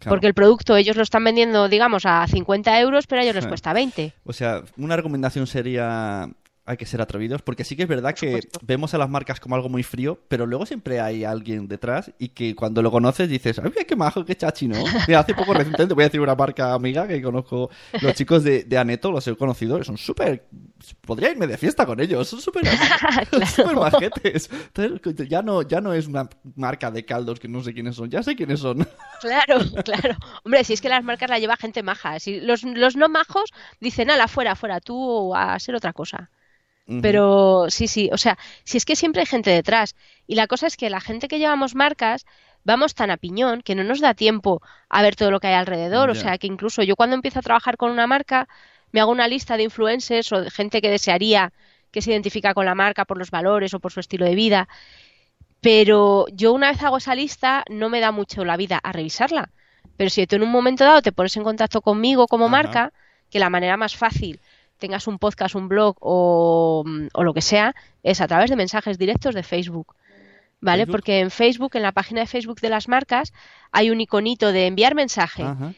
Claro. 0.00 0.14
Porque 0.14 0.26
el 0.26 0.34
producto 0.34 0.76
ellos 0.76 0.96
lo 0.96 1.02
están 1.02 1.22
vendiendo, 1.24 1.68
digamos, 1.68 2.06
a 2.06 2.26
50 2.26 2.80
euros, 2.80 3.06
pero 3.06 3.20
a 3.20 3.24
ellos 3.24 3.34
les 3.34 3.46
cuesta 3.46 3.74
20. 3.74 4.14
O 4.24 4.32
sea, 4.32 4.62
una 4.78 4.96
recomendación 4.96 5.46
sería 5.46 6.30
hay 6.70 6.76
que 6.76 6.86
ser 6.86 7.00
atrevidos, 7.02 7.42
porque 7.42 7.64
sí 7.64 7.74
que 7.74 7.82
es 7.82 7.88
verdad 7.88 8.14
que 8.14 8.40
vemos 8.62 8.94
a 8.94 8.98
las 8.98 9.10
marcas 9.10 9.40
como 9.40 9.56
algo 9.56 9.68
muy 9.68 9.82
frío, 9.82 10.20
pero 10.28 10.46
luego 10.46 10.66
siempre 10.66 11.00
hay 11.00 11.24
alguien 11.24 11.66
detrás 11.66 12.12
y 12.18 12.28
que 12.28 12.54
cuando 12.54 12.80
lo 12.80 12.92
conoces 12.92 13.28
dices, 13.28 13.58
¡ay, 13.58 13.72
qué 13.86 13.96
majo, 13.96 14.24
qué 14.24 14.36
chachi, 14.36 14.68
¿no? 14.68 14.76
Mira, 15.08 15.20
hace 15.20 15.34
poco 15.34 15.52
recientemente 15.52 15.94
voy 15.94 16.04
a 16.04 16.06
decir 16.06 16.20
una 16.20 16.36
marca 16.36 16.72
amiga 16.72 17.08
que 17.08 17.20
conozco, 17.20 17.70
los 18.00 18.14
chicos 18.14 18.44
de, 18.44 18.62
de 18.62 18.78
Aneto, 18.78 19.10
los 19.10 19.26
he 19.26 19.34
conocido, 19.34 19.82
son 19.82 19.98
súper... 19.98 20.44
Podría 21.02 21.30
irme 21.32 21.46
de 21.46 21.58
fiesta 21.58 21.84
con 21.84 22.00
ellos, 22.00 22.28
son 22.28 22.40
súper 22.40 22.64
súper 23.46 23.74
majetes. 23.74 24.48
Entonces, 24.74 25.28
ya 25.28 25.42
no, 25.42 25.62
ya 25.62 25.80
no 25.80 25.92
es 25.92 26.06
una 26.06 26.28
marca 26.54 26.90
de 26.90 27.04
caldos 27.04 27.40
que 27.40 27.48
no 27.48 27.62
sé 27.62 27.74
quiénes 27.74 27.96
son, 27.96 28.08
ya 28.08 28.22
sé 28.22 28.36
quiénes 28.36 28.60
son. 28.60 28.86
Claro, 29.20 29.58
claro. 29.84 30.16
Hombre, 30.44 30.64
si 30.64 30.72
es 30.74 30.80
que 30.80 30.88
las 30.88 31.04
marcas 31.04 31.28
las 31.28 31.40
lleva 31.40 31.56
gente 31.56 31.82
maja. 31.82 32.18
Si 32.20 32.40
los, 32.40 32.62
los 32.62 32.96
no 32.96 33.08
majos 33.08 33.50
dicen, 33.80 34.10
ala, 34.10 34.28
fuera, 34.28 34.54
fuera, 34.54 34.80
tú 34.80 35.34
a 35.34 35.58
ser 35.58 35.74
otra 35.74 35.92
cosa. 35.92 36.30
Pero 37.02 37.66
sí, 37.68 37.86
sí, 37.86 38.10
o 38.12 38.18
sea, 38.18 38.36
si 38.64 38.76
es 38.76 38.84
que 38.84 38.96
siempre 38.96 39.20
hay 39.20 39.26
gente 39.26 39.50
detrás. 39.50 39.94
Y 40.26 40.34
la 40.34 40.46
cosa 40.46 40.66
es 40.66 40.76
que 40.76 40.90
la 40.90 41.00
gente 41.00 41.28
que 41.28 41.38
llevamos 41.38 41.74
marcas 41.74 42.26
vamos 42.64 42.94
tan 42.94 43.10
a 43.10 43.16
piñón 43.16 43.62
que 43.62 43.74
no 43.74 43.84
nos 43.84 44.00
da 44.00 44.14
tiempo 44.14 44.60
a 44.88 45.02
ver 45.02 45.16
todo 45.16 45.30
lo 45.30 45.40
que 45.40 45.48
hay 45.48 45.54
alrededor. 45.54 46.10
O 46.10 46.14
sea, 46.14 46.38
que 46.38 46.46
incluso 46.46 46.82
yo 46.82 46.96
cuando 46.96 47.14
empiezo 47.14 47.38
a 47.38 47.42
trabajar 47.42 47.76
con 47.76 47.90
una 47.90 48.06
marca, 48.06 48.48
me 48.92 49.00
hago 49.00 49.12
una 49.12 49.28
lista 49.28 49.56
de 49.56 49.64
influencers 49.64 50.32
o 50.32 50.42
de 50.42 50.50
gente 50.50 50.80
que 50.80 50.90
desearía 50.90 51.52
que 51.90 52.02
se 52.02 52.10
identifica 52.12 52.54
con 52.54 52.66
la 52.66 52.74
marca 52.74 53.04
por 53.04 53.18
los 53.18 53.30
valores 53.30 53.74
o 53.74 53.80
por 53.80 53.92
su 53.92 54.00
estilo 54.00 54.24
de 54.24 54.34
vida. 54.34 54.68
Pero 55.60 56.26
yo 56.32 56.52
una 56.52 56.70
vez 56.70 56.82
hago 56.82 56.98
esa 56.98 57.14
lista, 57.14 57.64
no 57.68 57.88
me 57.88 58.00
da 58.00 58.12
mucho 58.12 58.44
la 58.44 58.56
vida 58.56 58.78
a 58.82 58.92
revisarla. 58.92 59.50
Pero 59.96 60.10
si 60.10 60.26
tú 60.26 60.36
en 60.36 60.42
un 60.42 60.50
momento 60.50 60.84
dado 60.84 61.02
te 61.02 61.12
pones 61.12 61.36
en 61.36 61.44
contacto 61.44 61.82
conmigo 61.82 62.26
como 62.26 62.48
marca, 62.48 62.92
que 63.28 63.38
la 63.38 63.50
manera 63.50 63.76
más 63.76 63.96
fácil, 63.96 64.40
tengas 64.80 65.06
un 65.06 65.18
podcast, 65.18 65.54
un 65.54 65.68
blog 65.68 65.96
o, 66.00 66.84
o 67.12 67.22
lo 67.24 67.34
que 67.34 67.42
sea, 67.42 67.74
es 68.02 68.20
a 68.20 68.26
través 68.26 68.50
de 68.50 68.56
mensajes 68.56 68.98
directos 68.98 69.34
de 69.34 69.44
Facebook. 69.44 69.94
¿Vale? 70.60 70.82
Facebook. 70.82 70.92
Porque 70.92 71.20
en 71.20 71.30
Facebook, 71.30 71.76
en 71.76 71.82
la 71.82 71.92
página 71.92 72.20
de 72.20 72.26
Facebook 72.26 72.60
de 72.60 72.68
las 72.68 72.88
marcas, 72.88 73.32
hay 73.70 73.90
un 73.90 74.00
iconito 74.00 74.52
de 74.52 74.66
enviar 74.66 74.94
mensaje. 74.94 75.44
Ajá. 75.44 75.72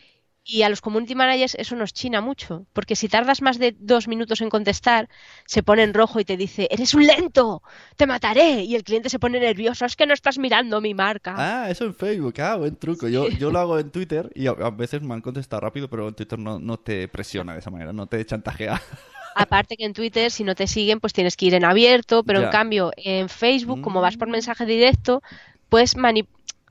Y 0.44 0.62
a 0.62 0.68
los 0.68 0.80
community 0.80 1.14
managers 1.14 1.54
eso 1.54 1.76
nos 1.76 1.92
china 1.92 2.20
mucho, 2.20 2.66
porque 2.72 2.96
si 2.96 3.08
tardas 3.08 3.42
más 3.42 3.60
de 3.60 3.76
dos 3.78 4.08
minutos 4.08 4.40
en 4.40 4.50
contestar, 4.50 5.08
se 5.46 5.62
pone 5.62 5.84
en 5.84 5.94
rojo 5.94 6.18
y 6.18 6.24
te 6.24 6.36
dice, 6.36 6.66
eres 6.68 6.94
un 6.94 7.06
lento, 7.06 7.62
te 7.96 8.08
mataré. 8.08 8.62
Y 8.64 8.74
el 8.74 8.82
cliente 8.82 9.08
se 9.08 9.20
pone 9.20 9.38
nervioso, 9.38 9.84
es 9.84 9.94
que 9.94 10.04
no 10.04 10.14
estás 10.14 10.38
mirando 10.38 10.80
mi 10.80 10.94
marca. 10.94 11.34
Ah, 11.36 11.70
eso 11.70 11.84
en 11.84 11.94
Facebook. 11.94 12.34
Ah, 12.40 12.56
buen 12.56 12.74
truco. 12.74 13.06
Yo, 13.06 13.28
yo 13.28 13.52
lo 13.52 13.60
hago 13.60 13.78
en 13.78 13.90
Twitter 13.92 14.30
y 14.34 14.48
a, 14.48 14.50
a 14.50 14.70
veces 14.70 15.00
me 15.02 15.14
han 15.14 15.20
contestado 15.20 15.60
rápido, 15.60 15.88
pero 15.88 16.08
en 16.08 16.14
Twitter 16.14 16.38
no, 16.40 16.58
no 16.58 16.76
te 16.76 17.06
presiona 17.06 17.52
de 17.52 17.60
esa 17.60 17.70
manera, 17.70 17.92
no 17.92 18.08
te 18.08 18.24
chantajea. 18.26 18.82
Aparte 19.36 19.76
que 19.76 19.84
en 19.84 19.94
Twitter, 19.94 20.30
si 20.32 20.42
no 20.42 20.56
te 20.56 20.66
siguen, 20.66 20.98
pues 20.98 21.12
tienes 21.12 21.36
que 21.36 21.46
ir 21.46 21.54
en 21.54 21.64
abierto, 21.64 22.24
pero 22.24 22.40
Ya. 22.40 22.46
en 22.46 22.52
cambio 22.52 22.90
en 22.96 23.28
Facebook, 23.28 23.80
como 23.80 24.00
vas 24.00 24.16
por 24.16 24.26
Mm. 24.26 24.32
mensaje 24.32 24.66
directo, 24.66 25.22
puedes 25.68 25.96
mani- 25.96 26.26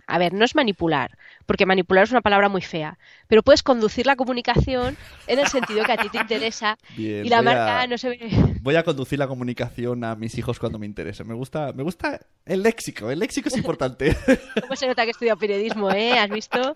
A 0.07 0.17
ver, 0.17 0.33
no 0.33 0.43
es 0.43 0.55
manipular, 0.55 1.17
porque 1.45 1.65
manipular 1.65 2.03
es 2.03 2.11
una 2.11 2.21
palabra 2.21 2.49
muy 2.49 2.61
fea, 2.61 2.97
pero 3.27 3.43
puedes 3.43 3.63
conducir 3.63 4.05
la 4.05 4.15
comunicación 4.15 4.95
en 5.27 5.39
el 5.39 5.47
sentido 5.47 5.83
que 5.83 5.91
a 5.91 5.97
ti 5.97 6.09
te 6.09 6.17
interesa 6.19 6.77
Bien, 6.97 7.25
y 7.25 7.29
la 7.29 7.41
marca 7.41 7.81
a- 7.81 7.87
no 7.87 7.97
se 7.97 8.09
ve... 8.09 8.29
Voy 8.61 8.75
a 8.75 8.83
conducir 8.83 9.19
la 9.19 9.27
comunicación 9.27 10.03
a 10.03 10.15
mis 10.15 10.37
hijos 10.37 10.59
cuando 10.59 10.77
me 10.79 10.85
interese. 10.85 11.23
Me 11.23 11.33
gusta, 11.33 11.73
me 11.73 11.83
gusta 11.83 12.19
el 12.45 12.61
léxico. 12.63 13.09
El 13.09 13.19
léxico 13.19 13.49
es 13.49 13.57
importante. 13.57 14.15
¿Cómo 14.61 14.75
se 14.75 14.87
nota 14.87 15.03
que 15.05 15.11
estudia 15.11 15.35
periodismo, 15.35 15.91
eh? 15.91 16.13
¿Has 16.19 16.29
visto? 16.29 16.73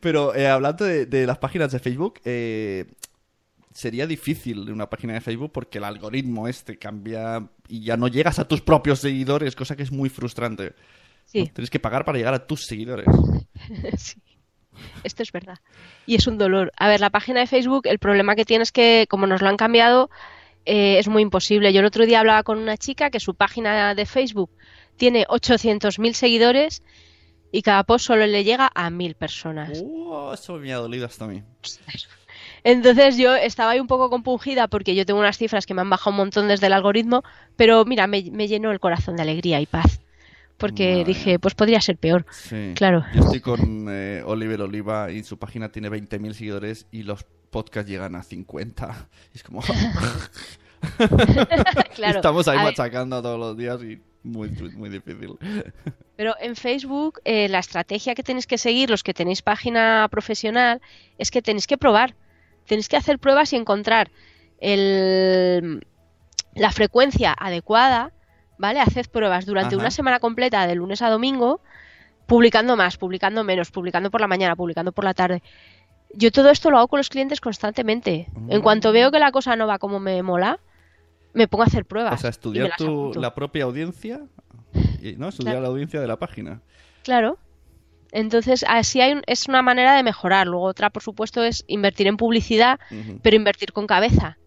Pero 0.00 0.34
eh, 0.34 0.46
hablando 0.46 0.84
de, 0.84 1.06
de 1.06 1.26
las 1.26 1.38
páginas 1.38 1.72
de 1.72 1.78
Facebook, 1.78 2.20
eh, 2.24 2.84
sería 3.72 4.06
difícil 4.06 4.70
una 4.70 4.90
página 4.90 5.14
de 5.14 5.20
Facebook 5.20 5.52
porque 5.52 5.78
el 5.78 5.84
algoritmo 5.84 6.48
este 6.48 6.78
cambia 6.78 7.48
y 7.68 7.82
ya 7.84 7.96
no 7.96 8.08
llegas 8.08 8.38
a 8.38 8.46
tus 8.46 8.60
propios 8.60 8.98
seguidores, 9.00 9.56
cosa 9.56 9.76
que 9.76 9.82
es 9.82 9.90
muy 9.92 10.08
frustrante. 10.10 10.74
Tienes 11.30 11.70
que 11.70 11.78
pagar 11.78 12.04
para 12.04 12.18
llegar 12.18 12.34
a 12.34 12.46
tus 12.46 12.66
seguidores. 12.66 13.06
Sí. 13.98 14.22
Esto 15.02 15.24
es 15.24 15.32
verdad. 15.32 15.58
Y 16.06 16.14
es 16.14 16.26
un 16.28 16.38
dolor. 16.38 16.72
A 16.76 16.88
ver, 16.88 17.00
la 17.00 17.10
página 17.10 17.40
de 17.40 17.46
Facebook, 17.46 17.86
el 17.86 17.98
problema 17.98 18.36
que 18.36 18.44
tiene 18.44 18.62
es 18.62 18.70
que, 18.70 19.06
como 19.10 19.26
nos 19.26 19.42
lo 19.42 19.48
han 19.48 19.56
cambiado, 19.56 20.08
eh, 20.64 20.98
es 20.98 21.08
muy 21.08 21.22
imposible. 21.22 21.72
Yo 21.72 21.80
el 21.80 21.86
otro 21.86 22.06
día 22.06 22.20
hablaba 22.20 22.42
con 22.44 22.58
una 22.58 22.76
chica 22.76 23.10
que 23.10 23.20
su 23.20 23.34
página 23.34 23.94
de 23.94 24.06
Facebook 24.06 24.50
tiene 24.96 25.26
800.000 25.26 26.12
seguidores 26.12 26.82
y 27.50 27.62
cada 27.62 27.84
post 27.84 28.06
solo 28.06 28.26
le 28.26 28.44
llega 28.44 28.70
a 28.74 28.90
1.000 28.90 29.14
personas. 29.14 29.82
Uh, 29.82 30.32
eso 30.32 30.54
me 30.54 30.72
ha 30.72 30.76
dolido 30.76 31.06
hasta 31.06 31.24
a 31.24 31.28
mí. 31.28 31.42
Entonces 32.64 33.16
yo 33.16 33.34
estaba 33.34 33.72
ahí 33.72 33.80
un 33.80 33.86
poco 33.86 34.10
compungida 34.10 34.68
porque 34.68 34.94
yo 34.94 35.06
tengo 35.06 35.20
unas 35.20 35.38
cifras 35.38 35.64
que 35.64 35.74
me 35.74 35.80
han 35.80 35.90
bajado 35.90 36.10
un 36.10 36.18
montón 36.18 36.48
desde 36.48 36.66
el 36.66 36.72
algoritmo, 36.72 37.22
pero 37.56 37.84
mira, 37.84 38.06
me, 38.06 38.22
me 38.30 38.48
llenó 38.48 38.70
el 38.70 38.80
corazón 38.80 39.16
de 39.16 39.22
alegría 39.22 39.60
y 39.60 39.66
paz. 39.66 40.00
Porque 40.58 40.90
Madre 40.90 41.04
dije, 41.04 41.38
pues 41.38 41.54
podría 41.54 41.80
ser 41.80 41.96
peor. 41.96 42.26
Sí. 42.30 42.72
Claro. 42.74 43.04
Yo 43.14 43.20
estoy 43.20 43.40
con 43.40 43.86
eh, 43.88 44.22
Oliver 44.26 44.62
Oliva 44.62 45.10
y 45.10 45.22
su 45.22 45.38
página 45.38 45.70
tiene 45.70 45.88
20.000 45.88 46.32
seguidores 46.32 46.86
y 46.90 47.04
los 47.04 47.24
podcasts 47.50 47.90
llegan 47.90 48.14
a 48.16 48.22
50. 48.22 49.08
Y 49.32 49.36
es 49.36 49.42
como... 49.42 49.62
Claro. 51.94 52.16
Estamos 52.16 52.46
ahí 52.46 52.58
A 52.58 52.64
ver, 52.64 52.72
machacando 52.72 53.20
todos 53.20 53.38
los 53.38 53.56
días 53.56 53.82
y 53.82 54.00
muy, 54.22 54.50
muy 54.76 54.88
difícil. 54.88 55.36
Pero 56.16 56.34
en 56.40 56.56
Facebook 56.56 57.20
eh, 57.24 57.48
la 57.48 57.58
estrategia 57.60 58.14
que 58.14 58.22
tenéis 58.22 58.46
que 58.46 58.58
seguir, 58.58 58.90
los 58.90 59.02
que 59.02 59.14
tenéis 59.14 59.42
página 59.42 60.06
profesional, 60.10 60.80
es 61.18 61.30
que 61.30 61.42
tenéis 61.42 61.66
que 61.66 61.78
probar. 61.78 62.14
Tenéis 62.66 62.88
que 62.88 62.96
hacer 62.96 63.18
pruebas 63.18 63.52
y 63.52 63.56
encontrar 63.56 64.10
el, 64.60 65.86
la 66.54 66.70
frecuencia 66.70 67.34
adecuada, 67.38 68.12
¿vale? 68.58 68.80
Haced 68.80 69.06
pruebas 69.10 69.46
durante 69.46 69.74
Ajá. 69.74 69.80
una 69.82 69.90
semana 69.90 70.18
completa, 70.20 70.66
de 70.66 70.74
lunes 70.74 71.00
a 71.02 71.08
domingo, 71.10 71.60
publicando 72.26 72.76
más, 72.76 72.96
publicando 72.98 73.42
menos, 73.44 73.70
publicando 73.70 74.10
por 74.10 74.20
la 74.20 74.26
mañana, 74.26 74.54
publicando 74.56 74.92
por 74.92 75.04
la 75.04 75.14
tarde. 75.14 75.42
Yo 76.14 76.30
todo 76.32 76.50
esto 76.50 76.70
lo 76.70 76.78
hago 76.78 76.88
con 76.88 76.98
los 76.98 77.08
clientes 77.08 77.40
constantemente. 77.40 78.28
En 78.48 78.60
cuanto 78.62 78.92
veo 78.92 79.10
que 79.10 79.18
la 79.18 79.30
cosa 79.32 79.56
no 79.56 79.66
va 79.66 79.78
como 79.78 80.00
me 80.00 80.22
mola, 80.22 80.58
me 81.34 81.48
pongo 81.48 81.62
a 81.64 81.66
hacer 81.66 81.84
pruebas. 81.84 82.14
O 82.14 82.18
sea, 82.18 82.30
estudiar 82.30 82.72
tu, 82.78 83.12
la 83.14 83.34
propia 83.34 83.64
audiencia, 83.64 84.22
y, 85.02 85.12
¿no? 85.16 85.28
Estudiar 85.28 85.54
Claro. 85.54 85.62
la 85.62 85.68
audiencia 85.68 86.00
de 86.00 86.06
la 86.06 86.16
página. 86.18 86.60
Claro. 87.04 87.38
Entonces, 88.10 88.64
así 88.66 89.02
hay 89.02 89.12
un- 89.12 89.22
es 89.26 89.48
una 89.48 89.60
manera 89.60 89.94
de 89.94 90.02
mejorar. 90.02 90.46
Luego 90.46 90.64
otra, 90.64 90.88
por 90.88 91.02
supuesto, 91.02 91.44
es 91.44 91.64
invertir 91.68 92.06
en 92.06 92.16
publicidad, 92.16 92.80
pero 93.22 93.36
invertir 93.36 93.72
con 93.72 93.86
cabeza. 93.86 94.38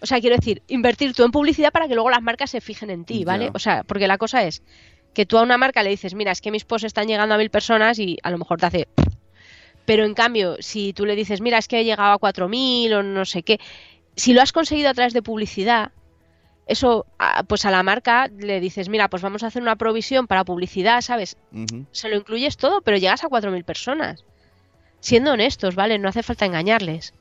O 0.00 0.06
sea, 0.06 0.20
quiero 0.20 0.36
decir, 0.36 0.62
invertir 0.68 1.12
tú 1.12 1.24
en 1.24 1.32
publicidad 1.32 1.72
para 1.72 1.88
que 1.88 1.94
luego 1.94 2.10
las 2.10 2.22
marcas 2.22 2.50
se 2.50 2.60
fijen 2.60 2.90
en 2.90 3.04
ti, 3.04 3.24
¿vale? 3.24 3.50
O 3.52 3.58
sea, 3.58 3.82
porque 3.84 4.06
la 4.06 4.18
cosa 4.18 4.44
es 4.44 4.62
que 5.12 5.26
tú 5.26 5.38
a 5.38 5.42
una 5.42 5.58
marca 5.58 5.82
le 5.82 5.90
dices, 5.90 6.14
mira, 6.14 6.30
es 6.30 6.40
que 6.40 6.50
mis 6.50 6.64
posts 6.64 6.84
están 6.86 7.08
llegando 7.08 7.34
a 7.34 7.38
mil 7.38 7.50
personas 7.50 7.98
y 7.98 8.18
a 8.22 8.30
lo 8.30 8.38
mejor 8.38 8.60
te 8.60 8.66
hace... 8.66 8.88
Pero 9.84 10.04
en 10.04 10.14
cambio, 10.14 10.56
si 10.60 10.92
tú 10.92 11.06
le 11.06 11.16
dices, 11.16 11.40
mira, 11.40 11.58
es 11.58 11.66
que 11.66 11.80
he 11.80 11.84
llegado 11.84 12.12
a 12.12 12.18
cuatro 12.18 12.48
mil 12.48 12.92
o 12.92 13.02
no 13.02 13.24
sé 13.24 13.42
qué, 13.42 13.58
si 14.14 14.34
lo 14.34 14.42
has 14.42 14.52
conseguido 14.52 14.90
a 14.90 14.94
través 14.94 15.14
de 15.14 15.22
publicidad, 15.22 15.92
eso, 16.66 17.06
pues 17.48 17.64
a 17.64 17.70
la 17.70 17.82
marca 17.82 18.28
le 18.28 18.60
dices, 18.60 18.90
mira, 18.90 19.08
pues 19.08 19.22
vamos 19.22 19.42
a 19.42 19.46
hacer 19.46 19.62
una 19.62 19.76
provisión 19.76 20.26
para 20.26 20.44
publicidad, 20.44 21.00
¿sabes? 21.00 21.38
Se 21.90 22.08
lo 22.10 22.16
incluyes 22.16 22.58
todo, 22.58 22.82
pero 22.82 22.98
llegas 22.98 23.24
a 23.24 23.28
4.000 23.28 23.64
personas. 23.64 24.24
Siendo 25.00 25.32
honestos, 25.32 25.74
¿vale? 25.74 25.98
No 25.98 26.10
hace 26.10 26.22
falta 26.22 26.44
engañarles. 26.44 27.14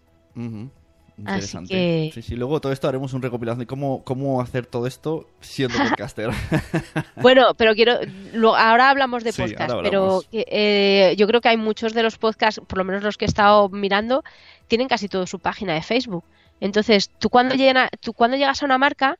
Interesante. 1.17 1.69
que- 1.73 2.11
Sí, 2.13 2.21
sí, 2.21 2.35
luego 2.35 2.61
todo 2.61 2.71
esto 2.71 2.87
haremos 2.87 3.13
un 3.13 3.21
recopilación 3.21 3.59
de 3.59 3.65
cómo, 3.67 4.03
cómo 4.03 4.39
hacer 4.41 4.65
todo 4.65 4.85
esto 4.87 5.27
siendo 5.41 5.77
podcaster. 5.97 6.29
Bueno, 7.21 7.53
pero 7.57 7.73
quiero. 7.73 7.99
lo- 8.33 8.55
ahora 8.55 8.89
hablamos 8.89 9.23
de 9.23 9.31
Sí, 9.31 9.41
podcast, 9.41 9.73
pero 9.83 10.21
eh, 10.31 11.15
yo 11.17 11.27
creo 11.27 11.41
que 11.41 11.49
hay 11.49 11.57
muchos 11.57 11.93
de 11.93 12.03
los 12.03 12.17
podcasts, 12.17 12.61
por 12.67 12.77
lo 12.77 12.83
menos 12.83 13.03
los 13.03 13.17
que 13.17 13.25
he 13.25 13.27
estado 13.27 13.69
mirando, 13.69 14.23
tienen 14.67 14.87
casi 14.87 15.07
todo 15.09 15.25
su 15.27 15.39
página 15.39 15.73
de 15.73 15.81
Facebook. 15.81 16.23
Entonces, 16.59 17.09
tú 17.19 17.29
cuando, 17.29 17.55
llena, 17.55 17.89
tú 17.99 18.13
cuando 18.13 18.37
llegas 18.37 18.61
a 18.61 18.65
una 18.65 18.77
marca, 18.77 19.17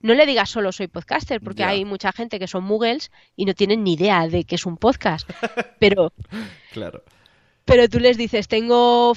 no 0.00 0.12
le 0.14 0.26
digas 0.26 0.50
solo 0.50 0.70
soy 0.72 0.86
podcaster, 0.86 1.40
porque 1.40 1.64
hay 1.64 1.84
mucha 1.86 2.12
gente 2.12 2.38
que 2.38 2.46
son 2.46 2.64
muggles 2.64 3.10
y 3.36 3.46
no 3.46 3.54
tienen 3.54 3.82
ni 3.84 3.94
idea 3.94 4.28
de 4.28 4.44
que 4.44 4.56
es 4.56 4.66
un 4.66 4.76
podcast. 4.76 5.28
Pero 5.78 6.12
claro. 6.72 7.02
Pero 7.64 7.88
tú 7.88 7.98
les 7.98 8.16
dices, 8.16 8.48
tengo, 8.48 9.14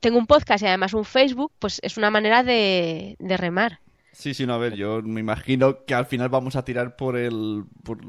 tengo 0.00 0.18
un 0.18 0.26
podcast 0.26 0.62
y 0.62 0.66
además 0.66 0.94
un 0.94 1.04
Facebook, 1.04 1.52
pues 1.58 1.80
es 1.82 1.96
una 1.96 2.10
manera 2.10 2.42
de, 2.42 3.16
de 3.18 3.36
remar. 3.36 3.80
Sí, 4.12 4.34
sí, 4.34 4.44
no, 4.44 4.54
a 4.54 4.58
ver, 4.58 4.74
yo 4.74 5.00
me 5.02 5.20
imagino 5.20 5.84
que 5.86 5.94
al 5.94 6.04
final 6.04 6.28
vamos 6.28 6.54
a 6.54 6.64
tirar 6.64 6.94
por 6.94 7.16
el, 7.16 7.64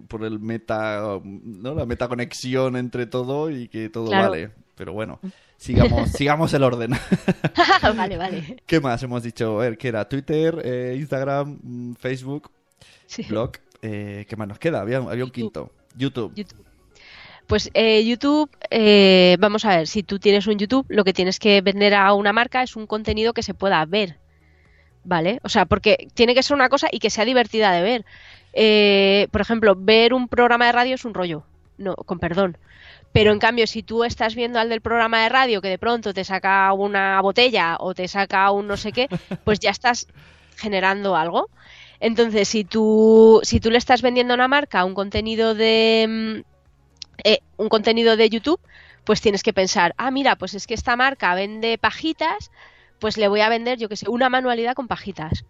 por, 0.09 0.25
el 0.25 0.39
meta, 0.39 1.21
¿no? 1.23 1.73
La 1.73 1.85
meta 1.85 2.09
conexión 2.09 2.75
entre 2.75 3.05
todo 3.05 3.49
y 3.49 3.69
que 3.69 3.89
todo 3.89 4.09
vale. 4.09 4.51
Pero 4.75 4.91
bueno, 4.91 5.19
sigamos, 5.57 6.11
sigamos 6.17 6.53
el 6.53 6.63
orden. 6.63 6.91
vale, 7.95 8.17
vale. 8.17 8.57
¿Qué 8.65 8.81
más 8.81 9.01
hemos 9.03 9.23
dicho? 9.23 9.57
A 9.59 9.63
ver, 9.63 9.77
¿qué 9.77 9.87
era? 9.87 10.09
Twitter, 10.09 10.61
eh, 10.65 10.95
Instagram, 10.97 11.59
mm, 11.61 11.93
Facebook, 11.93 12.51
blog. 13.29 13.51
Eh, 13.81 14.25
¿Qué 14.27 14.35
más 14.35 14.47
nos 14.47 14.59
queda? 14.59 14.81
Había, 14.81 14.97
había 14.97 15.23
un 15.23 15.31
quinto. 15.31 15.71
YouTube. 15.95 16.33
Pues 17.47 17.69
eh, 17.73 18.03
YouTube, 18.05 18.49
eh, 18.69 19.35
vamos 19.39 19.65
a 19.65 19.77
ver, 19.77 19.87
si 19.87 20.03
tú 20.03 20.19
tienes 20.19 20.47
un 20.47 20.57
YouTube, 20.57 20.85
lo 20.89 21.03
que 21.03 21.13
tienes 21.13 21.39
que 21.39 21.61
vender 21.61 21.93
a 21.93 22.13
una 22.13 22.33
marca 22.33 22.63
es 22.63 22.75
un 22.75 22.87
contenido 22.87 23.33
que 23.33 23.43
se 23.43 23.53
pueda 23.53 23.83
ver. 23.85 24.17
¿Vale? 25.03 25.39
O 25.43 25.49
sea, 25.49 25.65
porque 25.65 26.07
tiene 26.13 26.35
que 26.35 26.43
ser 26.43 26.55
una 26.55 26.69
cosa 26.69 26.87
y 26.91 26.99
que 26.99 27.09
sea 27.09 27.25
divertida 27.25 27.71
de 27.71 27.81
ver. 27.81 28.05
Eh, 28.53 29.27
por 29.31 29.41
ejemplo, 29.41 29.75
ver 29.75 30.13
un 30.13 30.27
programa 30.27 30.67
de 30.67 30.71
radio 30.71 30.95
es 30.95 31.05
un 31.05 31.13
rollo. 31.13 31.43
No, 31.77 31.95
con 31.95 32.19
perdón. 32.19 32.57
Pero 33.11 33.31
en 33.31 33.39
cambio, 33.39 33.67
si 33.67 33.83
tú 33.83 34.03
estás 34.03 34.35
viendo 34.35 34.59
al 34.59 34.69
del 34.69 34.81
programa 34.81 35.23
de 35.23 35.29
radio 35.29 35.61
que 35.61 35.69
de 35.69 35.77
pronto 35.79 36.13
te 36.13 36.23
saca 36.23 36.71
una 36.73 37.19
botella 37.21 37.77
o 37.79 37.93
te 37.93 38.07
saca 38.07 38.51
un 38.51 38.67
no 38.67 38.77
sé 38.77 38.91
qué, 38.91 39.07
pues 39.43 39.59
ya 39.59 39.71
estás 39.71 40.07
generando 40.55 41.15
algo. 41.15 41.49
Entonces, 41.99 42.47
si 42.47 42.63
tú, 42.63 43.41
si 43.43 43.59
tú 43.59 43.69
le 43.69 43.77
estás 43.77 44.01
vendiendo 44.01 44.33
a 44.33 44.35
una 44.35 44.47
marca 44.47 44.85
un 44.85 44.93
contenido 44.95 45.53
de, 45.55 46.43
mm, 46.43 46.50
eh, 47.23 47.39
un 47.57 47.69
contenido 47.69 48.17
de 48.17 48.29
YouTube, 48.29 48.59
pues 49.03 49.21
tienes 49.21 49.43
que 49.43 49.53
pensar, 49.53 49.93
ah, 49.97 50.11
mira, 50.11 50.35
pues 50.35 50.53
es 50.53 50.67
que 50.67 50.73
esta 50.73 50.95
marca 50.95 51.33
vende 51.35 51.77
pajitas, 51.77 52.51
pues 52.99 53.17
le 53.17 53.27
voy 53.27 53.41
a 53.41 53.49
vender, 53.49 53.77
yo 53.77 53.89
que 53.89 53.97
sé, 53.97 54.09
una 54.09 54.29
manualidad 54.29 54.75
con 54.75 54.87
pajitas. 54.87 55.45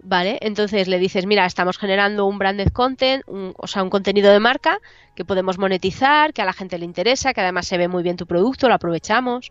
¿Vale? 0.00 0.38
Entonces 0.42 0.86
le 0.86 1.00
dices, 1.00 1.26
mira, 1.26 1.44
estamos 1.44 1.76
generando 1.76 2.26
un 2.26 2.38
branded 2.38 2.68
content, 2.68 3.24
o 3.26 3.66
sea, 3.66 3.82
un 3.82 3.90
contenido 3.90 4.30
de 4.30 4.38
marca 4.38 4.78
que 5.16 5.24
podemos 5.24 5.58
monetizar, 5.58 6.32
que 6.32 6.40
a 6.40 6.44
la 6.44 6.52
gente 6.52 6.78
le 6.78 6.84
interesa, 6.84 7.34
que 7.34 7.40
además 7.40 7.66
se 7.66 7.78
ve 7.78 7.88
muy 7.88 8.04
bien 8.04 8.16
tu 8.16 8.24
producto, 8.24 8.68
lo 8.68 8.74
aprovechamos. 8.74 9.50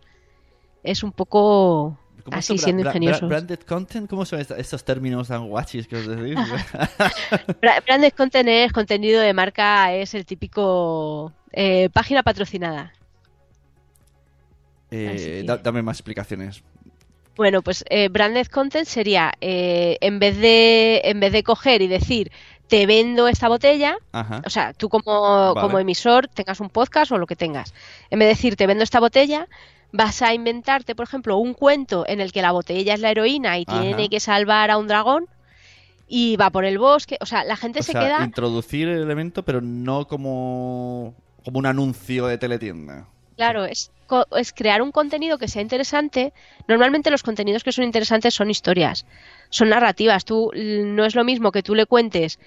Es 0.83 1.03
un 1.03 1.11
poco 1.11 1.97
así 2.31 2.57
siendo 2.57 2.83
ingenioso. 2.83 3.27
branded 3.27 3.59
content, 3.59 4.09
¿cómo 4.09 4.25
son 4.25 4.39
estos 4.39 4.83
términos 4.83 5.27
tan 5.27 5.47
guachis 5.47 5.87
que 5.87 5.97
os 5.97 6.07
decís? 6.07 6.37
branded 7.85 8.13
content 8.13 8.49
es 8.49 8.71
contenido 8.71 9.21
de 9.21 9.33
marca, 9.33 9.93
es 9.93 10.13
el 10.13 10.25
típico 10.25 11.33
eh, 11.51 11.89
página 11.91 12.23
patrocinada. 12.23 12.93
Eh, 14.91 15.45
dame 15.63 15.81
más 15.81 15.97
explicaciones. 15.97 16.63
Bueno, 17.35 17.61
pues 17.61 17.83
eh, 17.89 18.07
branded 18.09 18.47
content 18.47 18.87
sería 18.87 19.33
en 19.41 20.19
vez 20.19 20.37
de 20.37 21.01
en 21.03 21.19
vez 21.19 21.31
de 21.33 21.43
coger 21.43 21.81
y 21.81 21.87
decir 21.87 22.31
te 22.67 22.85
vendo 22.85 23.27
esta 23.27 23.47
botella, 23.47 23.97
o 24.45 24.49
sea, 24.49 24.73
tú 24.73 24.89
como, 24.89 25.53
como 25.55 25.79
emisor 25.79 26.27
tengas 26.27 26.59
un 26.59 26.69
podcast 26.69 27.11
o 27.11 27.17
lo 27.17 27.25
que 27.25 27.35
tengas, 27.35 27.73
en 28.09 28.19
vez 28.19 28.27
de 28.27 28.33
decir 28.33 28.55
te 28.55 28.67
vendo 28.67 28.83
esta 28.83 28.99
botella, 28.99 29.47
vas 29.91 30.21
a 30.21 30.33
inventarte, 30.33 30.95
por 30.95 31.05
ejemplo, 31.05 31.37
un 31.37 31.53
cuento 31.53 32.05
en 32.07 32.21
el 32.21 32.31
que 32.31 32.41
la 32.41 32.51
botella 32.51 32.93
es 32.93 32.99
la 32.99 33.11
heroína 33.11 33.57
y 33.57 33.65
tiene 33.65 34.09
que 34.09 34.19
salvar 34.19 34.71
a 34.71 34.77
un 34.77 34.87
dragón 34.87 35.25
y 36.07 36.37
va 36.37 36.49
por 36.49 36.65
el 36.65 36.77
bosque, 36.77 37.17
o 37.19 37.25
sea, 37.25 37.43
la 37.43 37.57
gente 37.57 37.83
se 37.83 37.91
queda 37.91 38.23
introducir 38.23 38.87
el 38.87 39.01
elemento, 39.01 39.43
pero 39.43 39.61
no 39.61 40.07
como 40.07 41.15
como 41.47 41.59
un 41.59 41.65
anuncio 41.65 42.27
de 42.27 42.37
teletienda. 42.37 43.07
Claro, 43.37 43.63
es, 43.63 43.89
es 44.35 44.51
crear 44.51 44.81
un 44.81 44.91
contenido 44.91 45.37
que 45.37 45.47
sea 45.47 45.61
interesante. 45.61 46.33
Normalmente 46.67 47.09
los 47.09 47.23
contenidos 47.23 47.63
que 47.63 47.71
son 47.71 47.85
interesantes 47.85 48.33
son 48.33 48.49
historias, 48.49 49.05
son 49.49 49.69
narrativas. 49.69 50.25
Tú 50.25 50.51
no 50.53 51.05
es 51.05 51.15
lo 51.15 51.23
mismo 51.23 51.53
que 51.53 51.63
tú 51.63 51.73
le 51.73 51.85
cuentes 51.85 52.37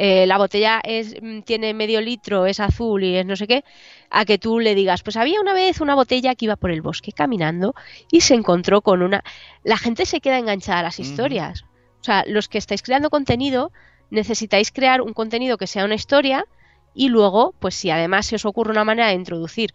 eh, 0.00 0.28
la 0.28 0.38
botella 0.38 0.80
es, 0.84 1.16
mm, 1.20 1.40
tiene 1.40 1.74
medio 1.74 2.00
litro, 2.00 2.46
es 2.46 2.60
azul 2.60 3.02
y 3.02 3.16
es 3.16 3.26
no 3.26 3.34
sé 3.34 3.48
qué, 3.48 3.64
a 4.10 4.24
que 4.24 4.38
tú 4.38 4.60
le 4.60 4.76
digas, 4.76 5.02
pues 5.02 5.16
había 5.16 5.40
una 5.40 5.52
vez 5.52 5.80
una 5.80 5.96
botella 5.96 6.36
que 6.36 6.44
iba 6.44 6.54
por 6.54 6.70
el 6.70 6.82
bosque 6.82 7.10
caminando 7.10 7.74
y 8.12 8.20
se 8.20 8.34
encontró 8.34 8.80
con 8.80 9.02
una... 9.02 9.24
La 9.64 9.76
gente 9.76 10.06
se 10.06 10.20
queda 10.20 10.38
enganchada 10.38 10.78
a 10.78 10.82
las 10.84 11.00
historias. 11.00 11.64
O 12.00 12.04
sea, 12.04 12.22
los 12.28 12.48
que 12.48 12.58
estáis 12.58 12.82
creando 12.82 13.10
contenido, 13.10 13.72
necesitáis 14.10 14.70
crear 14.70 15.00
un 15.02 15.14
contenido 15.14 15.58
que 15.58 15.66
sea 15.66 15.84
una 15.84 15.96
historia 15.96 16.46
y 16.94 17.08
luego, 17.08 17.52
pues 17.58 17.74
si 17.74 17.90
además 17.90 18.26
se 18.26 18.36
os 18.36 18.44
ocurre 18.44 18.70
una 18.70 18.84
manera 18.84 19.08
de 19.08 19.14
introducir 19.14 19.74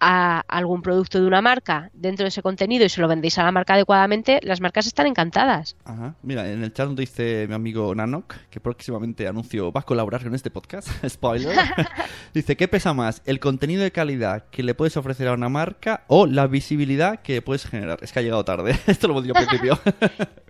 a 0.00 0.40
algún 0.48 0.82
producto 0.82 1.20
de 1.20 1.26
una 1.26 1.40
marca 1.40 1.90
dentro 1.94 2.24
de 2.24 2.28
ese 2.28 2.42
contenido 2.42 2.84
y 2.84 2.88
se 2.88 3.00
lo 3.00 3.08
vendéis 3.08 3.38
a 3.38 3.44
la 3.44 3.52
marca 3.52 3.74
adecuadamente, 3.74 4.40
las 4.42 4.60
marcas 4.60 4.86
están 4.86 5.06
encantadas. 5.06 5.76
Ajá. 5.84 6.14
Mira, 6.22 6.50
en 6.50 6.62
el 6.62 6.72
chat 6.72 6.90
dice 6.90 7.46
mi 7.48 7.54
amigo 7.54 7.94
Nanok, 7.94 8.34
que 8.50 8.60
próximamente 8.60 9.26
anuncio 9.26 9.72
va 9.72 9.80
a 9.80 9.84
colaborar 9.84 10.22
con 10.22 10.34
este 10.34 10.50
podcast, 10.50 10.88
spoiler, 11.08 11.56
dice, 12.34 12.56
¿qué 12.56 12.68
pesa 12.68 12.92
más? 12.92 13.22
¿El 13.24 13.40
contenido 13.40 13.82
de 13.82 13.90
calidad 13.90 14.44
que 14.50 14.62
le 14.62 14.74
puedes 14.74 14.96
ofrecer 14.96 15.28
a 15.28 15.32
una 15.32 15.48
marca 15.48 16.04
o 16.08 16.26
la 16.26 16.46
visibilidad 16.46 17.22
que 17.22 17.40
puedes 17.42 17.66
generar? 17.66 17.98
Es 18.02 18.12
que 18.12 18.18
ha 18.18 18.22
llegado 18.22 18.44
tarde, 18.44 18.76
esto 18.86 19.08
lo 19.08 19.14
hemos 19.14 19.24
dicho 19.24 19.38
al 19.38 19.46
principio. 19.46 19.78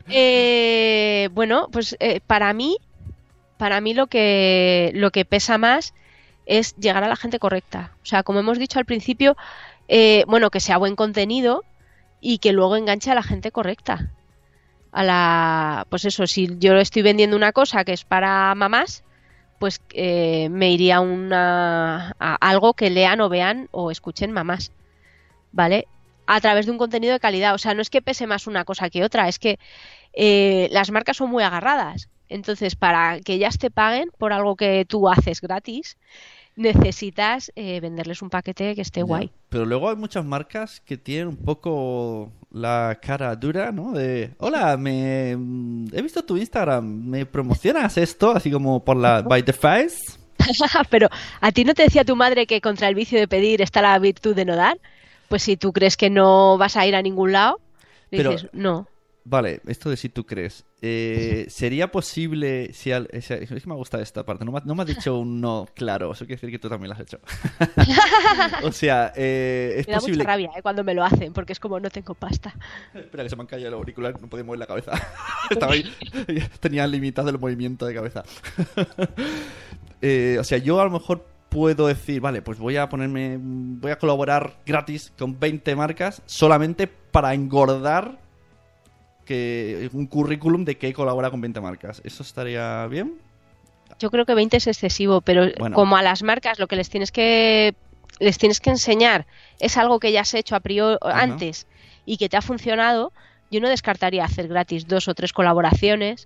Eh, 0.08 1.28
bueno, 1.32 1.68
pues 1.70 1.96
eh, 2.00 2.20
para 2.26 2.52
mí, 2.52 2.76
para 3.58 3.80
mí 3.80 3.94
lo 3.94 4.06
que, 4.08 4.90
lo 4.94 5.10
que 5.10 5.24
pesa 5.24 5.58
más 5.58 5.94
es 6.46 6.74
llegar 6.76 7.04
a 7.04 7.08
la 7.08 7.16
gente 7.16 7.38
correcta. 7.38 7.92
O 8.02 8.06
sea, 8.06 8.22
como 8.22 8.40
hemos 8.40 8.58
dicho 8.58 8.78
al 8.78 8.84
principio, 8.86 9.36
eh, 9.88 10.24
bueno, 10.26 10.50
que 10.50 10.60
sea 10.60 10.78
buen 10.78 10.96
contenido 10.96 11.64
y 12.20 12.38
que 12.38 12.52
luego 12.52 12.76
enganche 12.76 13.10
a 13.10 13.14
la 13.14 13.22
gente 13.22 13.50
correcta. 13.50 14.10
A 14.92 15.04
la, 15.04 15.86
pues 15.90 16.04
eso, 16.04 16.26
si 16.26 16.56
yo 16.58 16.74
estoy 16.76 17.02
vendiendo 17.02 17.36
una 17.36 17.52
cosa 17.52 17.84
que 17.84 17.92
es 17.92 18.04
para 18.04 18.54
mamás, 18.54 19.04
pues 19.58 19.80
eh, 19.92 20.48
me 20.50 20.70
iría 20.70 21.00
una, 21.00 22.14
a 22.18 22.34
algo 22.36 22.74
que 22.74 22.90
lean 22.90 23.20
o 23.20 23.28
vean 23.28 23.68
o 23.72 23.90
escuchen 23.90 24.32
mamás, 24.32 24.72
¿vale? 25.52 25.86
A 26.26 26.40
través 26.40 26.66
de 26.66 26.72
un 26.72 26.78
contenido 26.78 27.12
de 27.12 27.20
calidad. 27.20 27.54
O 27.54 27.58
sea, 27.58 27.74
no 27.74 27.82
es 27.82 27.90
que 27.90 28.02
pese 28.02 28.26
más 28.26 28.46
una 28.46 28.64
cosa 28.64 28.90
que 28.90 29.04
otra, 29.04 29.28
es 29.28 29.38
que 29.38 29.58
eh, 30.12 30.68
las 30.72 30.90
marcas 30.90 31.18
son 31.18 31.30
muy 31.30 31.42
agarradas. 31.42 32.08
Entonces, 32.28 32.74
para 32.74 33.20
que 33.20 33.34
ellas 33.34 33.58
te 33.58 33.70
paguen 33.70 34.10
por 34.18 34.32
algo 34.32 34.56
que 34.56 34.84
tú 34.84 35.08
haces 35.08 35.40
gratis, 35.40 35.96
necesitas 36.56 37.52
eh, 37.54 37.80
venderles 37.80 38.22
un 38.22 38.30
paquete 38.30 38.74
que 38.74 38.80
esté 38.80 39.02
guay. 39.02 39.30
Pero 39.48 39.64
luego 39.64 39.90
hay 39.90 39.96
muchas 39.96 40.24
marcas 40.24 40.80
que 40.80 40.96
tienen 40.96 41.28
un 41.28 41.36
poco 41.36 42.32
la 42.50 42.98
cara 43.00 43.36
dura, 43.36 43.70
¿no? 43.70 43.92
De, 43.92 44.34
hola, 44.38 44.76
me 44.76 45.32
he 45.32 46.02
visto 46.02 46.24
tu 46.24 46.36
Instagram, 46.36 46.84
¿me 46.84 47.26
promocionas 47.26 47.96
esto? 47.98 48.32
Así 48.32 48.50
como 48.50 48.84
por 48.84 48.96
la 48.96 49.22
by 49.22 49.44
the 49.44 49.52
face. 49.52 49.96
Pero 50.90 51.08
a 51.40 51.52
ti 51.52 51.64
no 51.64 51.74
te 51.74 51.82
decía 51.82 52.04
tu 52.04 52.16
madre 52.16 52.46
que 52.46 52.60
contra 52.60 52.88
el 52.88 52.94
vicio 52.94 53.18
de 53.18 53.28
pedir 53.28 53.62
está 53.62 53.82
la 53.82 53.98
virtud 53.98 54.34
de 54.34 54.44
no 54.44 54.56
dar. 54.56 54.78
Pues 55.28 55.42
si 55.42 55.56
tú 55.56 55.72
crees 55.72 55.96
que 55.96 56.08
no 56.08 56.56
vas 56.56 56.76
a 56.76 56.86
ir 56.86 56.94
a 56.94 57.02
ningún 57.02 57.32
lado, 57.32 57.60
dices, 58.10 58.46
no. 58.52 58.88
Vale, 59.28 59.60
esto 59.66 59.90
de 59.90 59.96
si 59.96 60.08
tú 60.08 60.24
crees. 60.24 60.64
Eh, 60.80 61.46
¿Sería 61.48 61.90
posible, 61.90 62.72
si 62.72 62.92
es 62.92 63.26
que 63.26 63.62
me 63.66 63.74
gusta 63.74 64.00
esta 64.00 64.24
parte, 64.24 64.44
no 64.44 64.52
me, 64.52 64.82
has 64.82 64.86
dicho 64.86 65.18
un 65.18 65.40
no 65.40 65.66
claro, 65.74 66.12
eso 66.12 66.26
quiere 66.26 66.36
decir 66.36 66.52
que 66.52 66.60
tú 66.60 66.68
también 66.68 66.90
lo 66.90 66.94
has 66.94 67.00
hecho. 67.00 67.18
o 68.62 68.70
sea, 68.70 69.12
eh, 69.16 69.78
es 69.78 69.88
me 69.88 69.94
da 69.94 69.98
posible... 69.98 70.18
mucha 70.18 70.28
rabia 70.28 70.50
eh, 70.56 70.62
cuando 70.62 70.84
me 70.84 70.94
lo 70.94 71.02
hacen, 71.02 71.32
porque 71.32 71.54
es 71.54 71.58
como 71.58 71.80
no 71.80 71.90
tengo 71.90 72.14
pasta. 72.14 72.54
Espera, 72.94 73.24
que 73.24 73.30
se 73.30 73.34
me 73.34 73.42
han 73.42 73.48
caído 73.48 73.66
el 73.66 73.74
auricular, 73.74 74.14
no 74.20 74.28
podía 74.28 74.44
mover 74.44 74.60
la 74.60 74.66
cabeza. 74.68 74.92
Estaba 75.50 75.72
ahí, 75.72 75.92
tenía 76.60 76.86
limitado 76.86 77.28
el 77.28 77.38
movimiento 77.40 77.84
de 77.84 77.94
cabeza. 77.94 78.22
o 80.38 80.44
sea, 80.44 80.58
yo 80.58 80.80
a 80.80 80.84
lo 80.84 80.90
mejor 80.90 81.26
puedo 81.48 81.88
decir, 81.88 82.20
vale, 82.20 82.42
pues 82.42 82.60
voy 82.60 82.76
a 82.76 82.88
ponerme, 82.88 83.38
voy 83.40 83.90
a 83.90 83.98
colaborar 83.98 84.60
gratis 84.64 85.12
con 85.18 85.40
20 85.40 85.74
marcas 85.74 86.22
solamente 86.26 86.86
para 86.86 87.34
engordar 87.34 88.24
que 89.26 89.90
un 89.92 90.06
currículum 90.06 90.64
de 90.64 90.78
que 90.78 90.94
colabora 90.94 91.30
con 91.30 91.42
20 91.42 91.60
marcas. 91.60 92.00
¿Eso 92.04 92.22
estaría 92.22 92.86
bien? 92.86 93.18
Yo 93.98 94.10
creo 94.10 94.24
que 94.24 94.34
20 94.34 94.56
es 94.56 94.66
excesivo, 94.66 95.20
pero 95.20 95.46
como 95.74 95.96
a 95.96 96.02
las 96.02 96.22
marcas 96.22 96.58
lo 96.58 96.66
que 96.66 96.76
les 96.76 96.88
tienes 96.88 97.12
que 97.12 97.74
les 98.18 98.38
tienes 98.38 98.60
que 98.60 98.70
enseñar 98.70 99.26
es 99.58 99.76
algo 99.76 100.00
que 100.00 100.12
ya 100.12 100.22
has 100.22 100.32
hecho 100.32 100.56
a 100.56 100.60
priori 100.60 100.96
antes 101.02 101.66
y 102.06 102.16
que 102.16 102.28
te 102.28 102.36
ha 102.36 102.42
funcionado, 102.42 103.12
yo 103.50 103.60
no 103.60 103.68
descartaría 103.68 104.24
hacer 104.24 104.48
gratis 104.48 104.86
dos 104.86 105.08
o 105.08 105.14
tres 105.14 105.32
colaboraciones, 105.32 106.24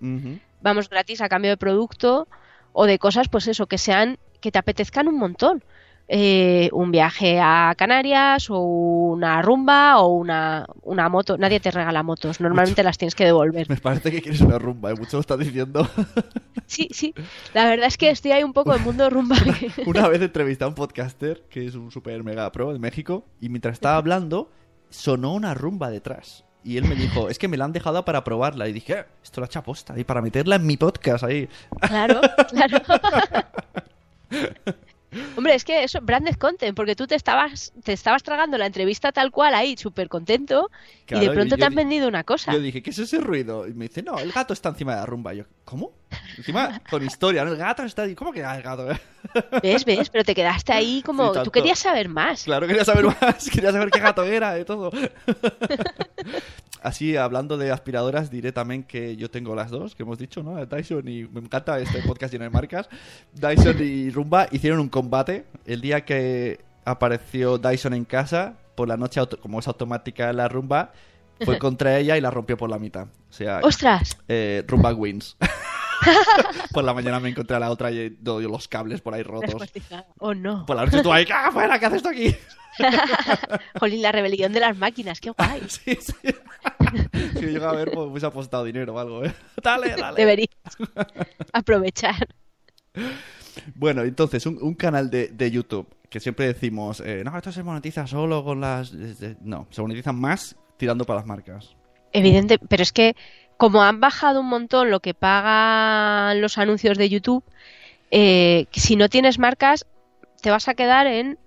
vamos 0.61 0.89
gratis 0.89 1.21
a 1.21 1.29
cambio 1.29 1.51
de 1.51 1.57
producto 1.57 2.27
o 2.73 2.85
de 2.85 2.99
cosas, 2.99 3.27
pues 3.27 3.47
eso, 3.47 3.67
que 3.67 3.77
sean, 3.77 4.17
que 4.39 4.51
te 4.51 4.59
apetezcan 4.59 5.07
un 5.07 5.17
montón. 5.17 5.63
Eh, 6.13 6.69
un 6.73 6.91
viaje 6.91 7.39
a 7.39 7.73
Canarias 7.77 8.49
o 8.49 8.59
una 8.59 9.41
rumba 9.41 9.97
o 9.99 10.07
una, 10.09 10.67
una 10.83 11.07
moto. 11.07 11.37
Nadie 11.37 11.61
te 11.61 11.71
regala 11.71 12.03
motos, 12.03 12.41
normalmente 12.41 12.83
las 12.83 12.97
tienes 12.97 13.15
que 13.15 13.23
devolver. 13.23 13.69
Me 13.69 13.77
parece 13.77 14.11
que 14.11 14.21
quieres 14.21 14.41
una 14.41 14.59
rumba, 14.59 14.91
¿eh? 14.91 14.95
mucho 14.95 15.15
lo 15.17 15.21
estás 15.21 15.39
diciendo. 15.39 15.87
Sí, 16.67 16.87
sí. 16.91 17.13
La 17.53 17.65
verdad 17.65 17.87
es 17.87 17.97
que 17.97 18.09
estoy 18.09 18.31
ahí 18.31 18.45
un 18.45 18.53
poco 18.53 18.73
en 18.73 18.81
mundo 18.83 19.09
rumba. 19.09 19.35
Una 19.85 20.07
vez 20.07 20.21
entrevisté 20.21 20.63
a 20.63 20.67
un 20.67 20.73
podcaster 20.73 21.43
que 21.49 21.65
es 21.65 21.75
un 21.75 21.91
super 21.91 22.23
mega 22.23 22.49
pro 22.53 22.71
de 22.71 22.79
México 22.79 23.25
y 23.41 23.49
mientras 23.49 23.73
estaba 23.73 23.97
hablando 23.97 24.49
sonó 24.89 25.33
una 25.33 25.53
rumba 25.53 25.89
detrás. 25.89 26.45
Y 26.63 26.77
él 26.77 26.85
me 26.87 26.95
dijo, 26.95 27.27
es 27.27 27.39
que 27.39 27.49
me 27.49 27.57
la 27.57 27.65
han 27.65 27.73
dejado 27.73 28.05
para 28.05 28.23
probarla. 28.23 28.69
Y 28.69 28.73
dije, 28.73 28.93
"Eh, 28.99 29.05
esto 29.21 29.41
la 29.41 29.47
echa 29.47 29.63
posta. 29.63 29.99
Y 29.99 30.05
para 30.05 30.21
meterla 30.21 30.55
en 30.55 30.65
mi 30.65 30.77
podcast 30.77 31.25
ahí. 31.25 31.49
Claro, 31.81 32.21
claro. 32.49 32.77
Hombre, 35.35 35.55
es 35.55 35.63
que 35.63 35.83
eso, 35.83 35.99
branded 36.01 36.35
content, 36.35 36.75
porque 36.75 36.95
tú 36.95 37.07
te 37.07 37.15
estabas, 37.15 37.73
te 37.83 37.93
estabas 37.93 38.23
tragando 38.23 38.57
la 38.57 38.65
entrevista 38.65 39.11
tal 39.11 39.31
cual 39.31 39.53
ahí, 39.53 39.75
súper 39.77 40.07
contento, 40.09 40.69
y 41.07 41.19
de 41.19 41.31
pronto 41.31 41.55
y 41.55 41.57
te 41.57 41.65
han 41.65 41.71
di- 41.71 41.75
vendido 41.77 42.07
una 42.07 42.23
cosa. 42.23 42.53
Yo 42.53 42.59
dije, 42.59 42.81
¿qué 42.81 42.91
es 42.91 42.99
ese 42.99 43.19
ruido? 43.19 43.67
Y 43.67 43.73
me 43.73 43.87
dice, 43.87 44.03
no, 44.03 44.17
el 44.19 44.31
gato 44.31 44.53
está 44.53 44.69
encima 44.69 44.93
de 44.93 44.99
la 45.01 45.05
rumba. 45.05 45.33
Y 45.33 45.37
yo, 45.37 45.45
¿cómo? 45.65 45.91
Encima, 46.37 46.81
con 46.89 47.03
historia, 47.03 47.45
¿no? 47.45 47.51
El 47.51 47.57
gato 47.57 47.83
está 47.83 48.03
ahí. 48.03 48.15
¿Cómo 48.15 48.31
que 48.31 48.43
ah, 48.43 48.55
el 48.55 48.63
gato? 48.63 48.87
¿Ves, 49.63 49.85
ves? 49.85 50.09
Pero 50.09 50.23
te 50.23 50.33
quedaste 50.33 50.73
ahí 50.73 51.01
como... 51.05 51.33
Sí, 51.33 51.39
tú 51.43 51.51
querías 51.51 51.79
saber 51.79 52.09
más. 52.09 52.43
Claro, 52.43 52.67
quería 52.67 52.85
saber 52.85 53.05
más, 53.05 53.49
quería 53.53 53.71
saber 53.71 53.89
qué 53.91 53.99
gato 53.99 54.23
era 54.23 54.59
y 54.59 54.65
todo. 54.65 54.91
Así, 56.81 57.15
hablando 57.15 57.57
de 57.57 57.71
aspiradoras, 57.71 58.31
diré 58.31 58.51
también 58.51 58.83
que 58.83 59.15
yo 59.15 59.29
tengo 59.29 59.53
las 59.55 59.69
dos, 59.69 59.93
que 59.93 60.01
hemos 60.01 60.17
dicho, 60.17 60.41
¿no? 60.41 60.65
Dyson 60.65 61.07
y... 61.07 61.25
Me 61.25 61.41
encanta 61.41 61.79
este 61.79 62.01
podcast 62.01 62.33
lleno 62.33 62.45
de 62.45 62.49
marcas. 62.49 62.89
Dyson 63.33 63.77
y 63.79 64.09
Rumba 64.09 64.47
hicieron 64.51 64.79
un 64.79 64.89
combate 64.89 65.45
el 65.65 65.79
día 65.81 66.03
que 66.05 66.59
apareció 66.83 67.59
Dyson 67.59 67.93
en 67.93 68.05
casa, 68.05 68.55
por 68.75 68.87
la 68.87 68.97
noche, 68.97 69.21
como 69.41 69.59
es 69.59 69.67
automática 69.67 70.33
la 70.33 70.47
Rumba, 70.47 70.91
fue 71.45 71.59
contra 71.59 71.97
ella 71.97 72.17
y 72.17 72.21
la 72.21 72.31
rompió 72.31 72.57
por 72.57 72.69
la 72.69 72.79
mitad. 72.79 73.07
O 73.29 73.33
sea, 73.33 73.59
¡Ostras! 73.63 74.17
eh, 74.27 74.63
Rumba 74.67 74.93
wins. 74.93 75.37
por 76.71 76.83
la 76.83 76.93
mañana 76.93 77.19
me 77.19 77.29
encontré 77.29 77.55
a 77.55 77.59
la 77.59 77.69
otra 77.69 77.91
y 77.91 78.09
todos 78.11 78.43
los 78.43 78.67
cables 78.67 79.01
por 79.01 79.13
ahí 79.13 79.23
rotos. 79.23 79.61
¡Oh, 80.19 80.33
no! 80.33 80.65
Por 80.65 80.75
la 80.75 80.85
noche 80.85 81.01
tú 81.01 81.11
ahí, 81.11 81.25
¡ah, 81.33 81.49
fuera! 81.51 81.79
¿Qué 81.79 81.85
haces 81.85 82.03
tú 82.03 82.09
aquí? 82.09 82.35
Jolín, 83.79 84.01
la 84.01 84.11
rebelión 84.11 84.53
de 84.53 84.59
las 84.59 84.77
máquinas, 84.77 85.19
qué 85.19 85.31
guay. 85.31 85.61
Sí, 85.67 85.97
sí. 85.99 86.13
si 87.39 87.45
llega 87.45 87.69
a 87.69 87.73
ver, 87.73 87.91
pues 87.91 88.07
hubiese 88.07 88.25
apostado 88.25 88.63
dinero 88.63 88.93
o 88.93 88.99
algo, 88.99 89.25
¿eh? 89.25 89.33
Dale, 89.61 89.95
dale. 89.95 90.15
Deberías 90.17 90.49
aprovechar. 91.53 92.27
Bueno, 93.75 94.03
entonces, 94.03 94.45
un, 94.45 94.57
un 94.61 94.75
canal 94.75 95.09
de, 95.09 95.27
de 95.29 95.51
YouTube 95.51 95.87
que 96.09 96.19
siempre 96.19 96.45
decimos, 96.47 96.99
eh, 96.99 97.23
no, 97.23 97.35
esto 97.37 97.51
se 97.51 97.63
monetiza 97.63 98.05
solo 98.05 98.43
con 98.43 98.59
las... 98.59 98.91
desde-". 98.91 99.37
No, 99.41 99.67
se 99.69 99.81
monetizan 99.81 100.19
más 100.19 100.57
tirando 100.77 101.05
para 101.05 101.19
las 101.19 101.25
marcas. 101.25 101.75
Evidente, 102.11 102.59
pero 102.59 102.83
es 102.83 102.91
que 102.91 103.15
como 103.61 103.83
han 103.83 103.99
bajado 103.99 104.39
un 104.39 104.47
montón 104.47 104.89
lo 104.89 105.01
que 105.01 105.13
pagan 105.13 106.41
los 106.41 106.57
anuncios 106.57 106.97
de 106.97 107.09
YouTube, 107.09 107.43
eh, 108.09 108.65
si 108.71 108.95
no 108.95 109.07
tienes 109.07 109.37
marcas, 109.37 109.85
te 110.41 110.49
vas 110.49 110.67
a 110.67 110.73
quedar 110.73 111.05
en, 111.05 111.37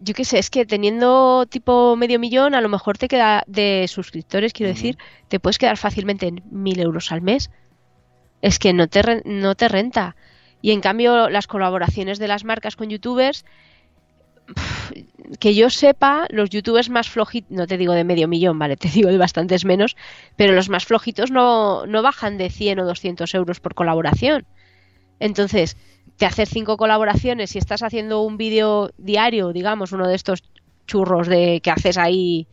yo 0.00 0.12
qué 0.12 0.24
sé, 0.24 0.40
es 0.40 0.50
que 0.50 0.66
teniendo 0.66 1.46
tipo 1.46 1.94
medio 1.94 2.18
millón, 2.18 2.56
a 2.56 2.60
lo 2.60 2.68
mejor 2.68 2.98
te 2.98 3.06
queda 3.06 3.44
de 3.46 3.86
suscriptores, 3.86 4.52
quiero 4.52 4.72
decir, 4.72 4.98
te 5.28 5.38
puedes 5.38 5.58
quedar 5.58 5.76
fácilmente 5.76 6.26
en 6.26 6.42
mil 6.50 6.80
euros 6.80 7.12
al 7.12 7.22
mes. 7.22 7.52
Es 8.42 8.58
que 8.58 8.72
no 8.72 8.88
te, 8.88 9.22
no 9.24 9.54
te 9.54 9.68
renta. 9.68 10.16
Y 10.62 10.72
en 10.72 10.80
cambio, 10.80 11.30
las 11.30 11.46
colaboraciones 11.46 12.18
de 12.18 12.26
las 12.26 12.42
marcas 12.42 12.74
con 12.74 12.88
youtubers, 12.88 13.44
que 15.40 15.54
yo 15.54 15.70
sepa, 15.70 16.26
los 16.30 16.50
youtubers 16.50 16.88
más 16.88 17.08
flojitos, 17.08 17.50
no 17.50 17.66
te 17.66 17.76
digo 17.76 17.92
de 17.92 18.04
medio 18.04 18.28
millón, 18.28 18.58
vale, 18.58 18.76
te 18.76 18.88
digo 18.88 19.10
de 19.10 19.18
bastantes 19.18 19.64
menos, 19.64 19.96
pero 20.36 20.52
los 20.52 20.68
más 20.68 20.84
flojitos 20.84 21.30
no, 21.30 21.86
no 21.86 22.02
bajan 22.02 22.38
de 22.38 22.50
100 22.50 22.80
o 22.80 22.84
200 22.84 23.34
euros 23.34 23.60
por 23.60 23.74
colaboración. 23.74 24.46
Entonces, 25.18 25.76
te 26.16 26.26
haces 26.26 26.48
cinco 26.50 26.76
colaboraciones 26.76 27.54
y 27.54 27.58
estás 27.58 27.82
haciendo 27.82 28.22
un 28.22 28.36
vídeo 28.36 28.90
diario, 28.98 29.52
digamos, 29.52 29.92
uno 29.92 30.06
de 30.06 30.14
estos 30.14 30.42
churros 30.86 31.26
de 31.26 31.60
que 31.60 31.70
haces 31.70 31.98
ahí, 31.98 32.46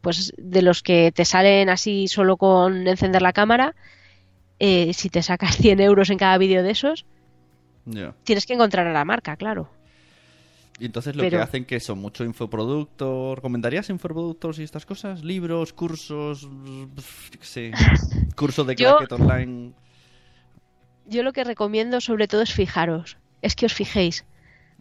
pues 0.00 0.32
de 0.36 0.62
los 0.62 0.82
que 0.82 1.12
te 1.12 1.24
salen 1.24 1.68
así 1.68 2.08
solo 2.08 2.36
con 2.36 2.86
encender 2.86 3.22
la 3.22 3.32
cámara, 3.32 3.74
eh, 4.58 4.92
si 4.94 5.08
te 5.10 5.22
sacas 5.22 5.56
100 5.58 5.80
euros 5.80 6.10
en 6.10 6.18
cada 6.18 6.38
vídeo 6.38 6.62
de 6.62 6.70
esos, 6.70 7.06
tienes 8.24 8.46
que 8.46 8.54
encontrar 8.54 8.86
a 8.86 8.92
la 8.92 9.04
marca, 9.04 9.36
claro. 9.36 9.70
Y 10.80 10.86
entonces 10.86 11.16
lo 11.16 11.22
Pero- 11.22 11.38
que 11.38 11.42
hacen 11.42 11.64
que 11.64 11.80
son 11.80 11.98
mucho 11.98 12.24
infoproductos. 12.24 13.34
¿Recomendarías 13.36 13.90
infoproductos 13.90 14.58
y 14.58 14.62
estas 14.62 14.86
cosas? 14.86 15.24
¿Libros, 15.24 15.72
cursos? 15.72 16.48
sé. 17.40 17.72
Cursos 18.36 18.66
de 18.66 18.76
Yo- 18.76 18.96
claquet 18.98 19.12
online. 19.20 19.72
yo 21.06 21.22
lo 21.22 21.32
que 21.32 21.42
recomiendo 21.44 22.00
sobre 22.00 22.28
todo 22.28 22.42
es 22.42 22.52
fijaros, 22.52 23.16
es 23.42 23.56
que 23.56 23.66
os 23.66 23.72
fijéis, 23.74 24.24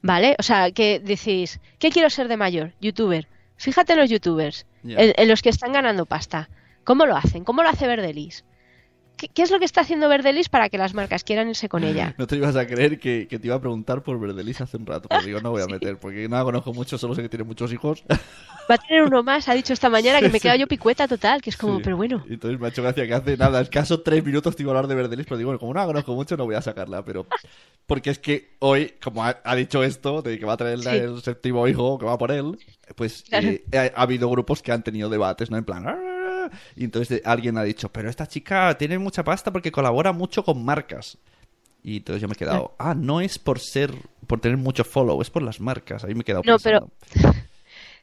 ¿vale? 0.02 0.36
O 0.40 0.44
sea, 0.44 0.72
que 0.72 1.00
decís, 1.00 1.60
¿qué 1.80 1.90
quiero 1.90 2.10
ser 2.10 2.28
de 2.28 2.38
mayor? 2.38 2.74
Youtuber. 2.82 3.28
Fíjate 3.56 3.94
en 3.94 4.00
los 4.00 4.10
youtubers, 4.10 4.66
en 4.84 5.28
los 5.28 5.42
que 5.42 5.50
están 5.50 5.72
ganando 5.74 6.06
pasta. 6.06 6.48
¿Cómo 6.84 7.06
lo 7.08 7.16
hacen? 7.18 7.44
¿Cómo 7.44 7.64
lo 7.64 7.70
hace 7.70 7.88
Verdelis? 7.88 8.44
¿Qué, 9.18 9.28
qué 9.30 9.42
es 9.42 9.52
lo 9.52 9.60
que 9.60 9.66
está 9.66 9.82
haciendo 9.82 10.08
Verdelis 10.08 10.48
para 10.48 10.70
que 10.70 10.78
las 10.78 10.94
marcas 10.94 11.24
quieran 11.24 11.50
irse 11.50 11.68
con 11.70 11.84
ella? 11.84 12.14
No 12.18 12.28
te 12.28 12.36
ibas 12.38 12.56
a 12.56 12.66
creer 12.68 13.00
que, 13.00 13.28
que 13.28 13.40
te 13.40 13.48
iba 13.48 13.56
a 13.56 13.60
preguntar 13.60 14.04
por 14.04 14.20
Verdelis 14.20 14.62
hace 14.62 14.78
un 14.78 14.86
rato. 14.86 15.10
Pero 15.10 15.24
digo, 15.24 15.42
no 15.42 15.52
voy 15.52 15.62
a 15.64 15.68
meter, 15.68 15.98
porque 15.98 16.30
no 16.30 16.38
la 16.38 16.44
conozco 16.44 16.74
mucho, 16.74 16.98
solo 16.98 17.16
sé 17.16 17.22
que 17.24 17.30
tiene 17.30 17.44
muchos 17.44 17.74
hijos. 17.74 18.04
Va 18.70 18.76
a 18.76 18.78
tener 18.78 19.04
uno 19.04 19.24
más, 19.24 19.48
ha 19.50 19.54
dicho 19.54 19.74
esta 19.74 19.90
mañana 19.90 20.20
que 20.20 20.30
me 20.30 20.38
he 20.38 20.42
quedado 20.42 20.60
yo 20.60 20.68
picueta 20.68 21.08
total, 21.08 21.42
que 21.42 21.50
es 21.50 21.58
como, 21.58 21.78
Sí. 21.78 21.82
pero 21.84 21.98
bueno. 21.98 22.24
Entonces 22.30 22.60
me 22.60 22.68
ha 22.68 22.70
hecho 22.70 22.84
gracia 22.84 23.08
que 23.08 23.14
hace 23.14 23.38
nada, 23.38 23.60
escaso 23.62 24.02
tres 24.02 24.24
minutos 24.24 24.56
te 24.56 24.64
iba 24.64 24.72
a 24.72 24.76
hablar 24.76 24.88
de 24.88 24.96
Verdelis, 24.96 25.26
pero 25.26 25.38
digo, 25.38 25.48
bueno, 25.50 25.60
como 25.60 25.74
no 25.74 25.80
la 25.80 25.86
conozco 25.88 26.14
mucho, 26.14 26.38
no 26.38 26.46
voy 26.46 26.56
a 26.56 26.62
sacarla. 26.62 27.04
Pero 27.04 27.26
porque 27.86 28.10
es 28.12 28.20
que 28.20 28.56
hoy, 28.60 28.94
como 29.02 29.24
ha, 29.24 29.38
ha 29.44 29.56
dicho 29.56 29.84
esto, 29.84 30.22
de 30.22 30.38
que 30.38 30.46
va 30.46 30.54
a 30.54 30.58
traer 30.58 30.80
Sí. 30.80 30.90
el 30.90 31.22
séptimo 31.22 31.68
hijo, 31.68 31.98
que 31.98 32.06
va 32.06 32.18
por 32.18 32.32
él, 32.32 32.58
pues 32.96 33.24
Claro. 33.30 33.48
eh, 33.48 33.64
ha, 33.74 34.00
ha 34.00 34.04
habido 34.04 34.30
grupos 34.30 34.62
que 34.62 34.72
han 34.72 34.84
tenido 34.84 35.10
debates, 35.10 35.50
¿no? 35.50 35.58
En 35.58 35.64
plan. 35.66 35.86
Y 36.76 36.84
entonces 36.86 37.22
alguien 37.26 37.58
ha 37.58 37.64
dicho, 37.64 37.90
pero 37.90 38.10
esta 38.10 38.28
chica 38.28 38.78
tiene 38.78 38.98
mucha 38.98 39.24
pasta 39.24 39.52
porque 39.52 39.72
colabora 39.72 40.12
mucho 40.12 40.44
con 40.44 40.64
marcas. 40.64 41.18
Y 41.84 41.98
entonces 41.98 42.22
yo 42.22 42.28
me 42.28 42.34
he 42.34 42.38
quedado, 42.38 42.76
ah, 42.80 42.94
no 42.94 43.22
es 43.22 43.40
por 43.40 43.60
ser, 43.60 43.94
por 44.28 44.42
tener 44.42 44.58
mucho 44.58 44.84
follow, 44.84 45.22
es 45.22 45.30
por 45.30 45.44
las 45.44 45.60
marcas. 45.60 46.04
Ahí 46.04 46.16
me 46.16 46.22
he 46.22 46.24
quedado 46.26 46.44
No, 46.46 46.58
pero-. 46.60 46.90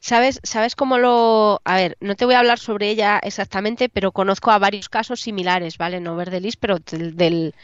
¿Sabes, 0.00 0.38
¿Sabes 0.42 0.76
cómo 0.76 0.98
lo...? 0.98 1.62
A 1.64 1.76
ver, 1.76 1.96
no 2.00 2.14
te 2.14 2.26
voy 2.26 2.35
a 2.35 2.40
hablar 2.40 2.59
sobre 2.59 2.90
ella 2.90 3.18
exactamente, 3.22 3.88
pero 3.88 4.12
conozco 4.12 4.50
a 4.50 4.59
varios 4.59 4.90
casos 4.90 5.20
similares, 5.20 5.78
¿vale? 5.78 5.98
No 5.98 6.14
Verdelis, 6.14 6.57
pero 6.57 6.78
del, 6.78 7.16
del, 7.16 7.54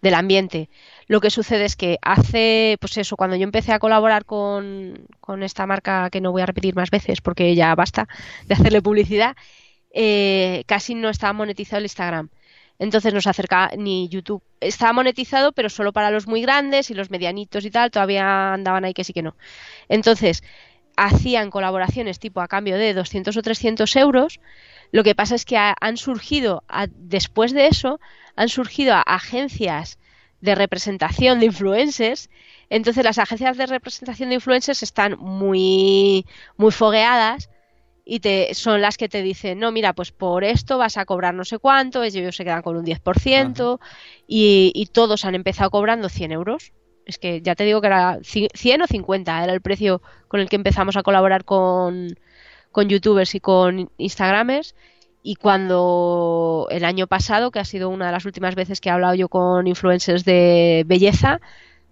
del 0.00 0.14
ambiente. 0.14 0.70
Lo 1.08 1.20
que 1.20 1.30
sucede 1.30 1.64
es 1.66 1.76
que 1.76 1.98
hace, 2.00 2.76
pues 2.80 2.96
eso, 2.96 3.16
cuando 3.16 3.36
yo 3.36 3.44
empecé 3.44 3.72
a 3.72 3.78
colaborar 3.78 4.24
con, 4.24 5.06
con 5.20 5.42
esta 5.42 5.66
marca, 5.66 6.08
que 6.10 6.20
no 6.20 6.32
voy 6.32 6.42
a 6.42 6.46
repetir 6.46 6.74
más 6.74 6.90
veces 6.90 7.20
porque 7.20 7.54
ya 7.54 7.74
basta 7.74 8.08
de 8.46 8.54
hacerle 8.54 8.80
publicidad, 8.80 9.36
eh, 9.92 10.64
casi 10.66 10.94
no 10.94 11.08
estaba 11.08 11.32
monetizado 11.32 11.78
el 11.78 11.84
Instagram. 11.84 12.28
Entonces 12.78 13.12
nos 13.12 13.26
acerca 13.26 13.70
ni 13.76 14.08
YouTube. 14.08 14.42
Estaba 14.60 14.92
monetizado, 14.94 15.52
pero 15.52 15.68
solo 15.68 15.92
para 15.92 16.10
los 16.10 16.26
muy 16.26 16.40
grandes 16.42 16.90
y 16.90 16.94
los 16.94 17.10
medianitos 17.10 17.64
y 17.64 17.70
tal, 17.70 17.90
todavía 17.90 18.54
andaban 18.54 18.84
ahí 18.84 18.94
que 18.94 19.04
sí 19.04 19.12
que 19.12 19.22
no. 19.22 19.36
Entonces, 19.88 20.42
hacían 20.96 21.50
colaboraciones 21.50 22.18
tipo 22.18 22.40
a 22.40 22.48
cambio 22.48 22.76
de 22.76 22.94
200 22.94 23.36
o 23.36 23.42
300 23.42 23.96
euros. 23.96 24.40
Lo 24.92 25.04
que 25.04 25.14
pasa 25.14 25.34
es 25.34 25.44
que 25.44 25.56
ha- 25.56 25.76
han 25.80 25.96
surgido, 25.96 26.62
después 26.96 27.52
de 27.52 27.66
eso, 27.68 28.00
han 28.36 28.48
surgido 28.48 28.94
agencias 29.06 29.98
de 30.40 30.54
representación 30.54 31.38
de 31.40 31.46
influencers. 31.46 32.30
Entonces 32.70 33.04
las 33.04 33.18
agencias 33.18 33.56
de 33.56 33.66
representación 33.66 34.30
de 34.30 34.36
influencers 34.36 34.82
están 34.82 35.18
muy, 35.18 36.26
muy 36.56 36.72
fogueadas 36.72 37.50
y 38.04 38.20
te, 38.20 38.54
son 38.54 38.80
las 38.80 38.96
que 38.96 39.08
te 39.08 39.22
dicen, 39.22 39.58
no, 39.58 39.72
mira, 39.72 39.92
pues 39.92 40.12
por 40.12 40.44
esto 40.44 40.78
vas 40.78 40.96
a 40.96 41.04
cobrar 41.04 41.34
no 41.34 41.44
sé 41.44 41.58
cuánto, 41.58 42.02
ellos 42.02 42.34
se 42.36 42.44
quedan 42.44 42.62
con 42.62 42.76
un 42.76 42.84
10% 42.84 43.80
y, 44.26 44.72
y 44.74 44.86
todos 44.86 45.24
han 45.24 45.34
empezado 45.34 45.70
cobrando 45.70 46.08
100 46.08 46.32
euros. 46.32 46.72
Es 47.06 47.18
que 47.18 47.40
ya 47.42 47.54
te 47.54 47.64
digo 47.64 47.80
que 47.80 47.88
era 47.88 48.18
ci- 48.20 48.48
100 48.54 48.82
o 48.82 48.86
50, 48.86 49.42
era 49.42 49.52
el 49.52 49.60
precio 49.62 50.00
con 50.28 50.40
el 50.40 50.48
que 50.48 50.56
empezamos 50.56 50.96
a 50.96 51.02
colaborar 51.02 51.44
con, 51.44 52.08
con 52.72 52.88
youtubers 52.88 53.34
y 53.34 53.40
con 53.40 53.90
instagramers. 53.98 54.74
Y 55.22 55.34
cuando 55.36 56.66
el 56.70 56.84
año 56.84 57.06
pasado, 57.06 57.50
que 57.50 57.58
ha 57.58 57.64
sido 57.64 57.90
una 57.90 58.06
de 58.06 58.12
las 58.12 58.24
últimas 58.24 58.54
veces 58.54 58.80
que 58.80 58.88
he 58.88 58.92
hablado 58.92 59.14
yo 59.14 59.28
con 59.28 59.66
influencers 59.66 60.24
de 60.24 60.84
belleza, 60.86 61.40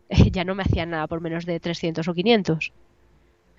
ya 0.33 0.44
no 0.44 0.55
me 0.55 0.62
hacían 0.62 0.90
nada 0.90 1.07
por 1.07 1.21
menos 1.21 1.47
de 1.47 1.61
300 1.61 2.09
o 2.09 2.14
500. 2.14 2.73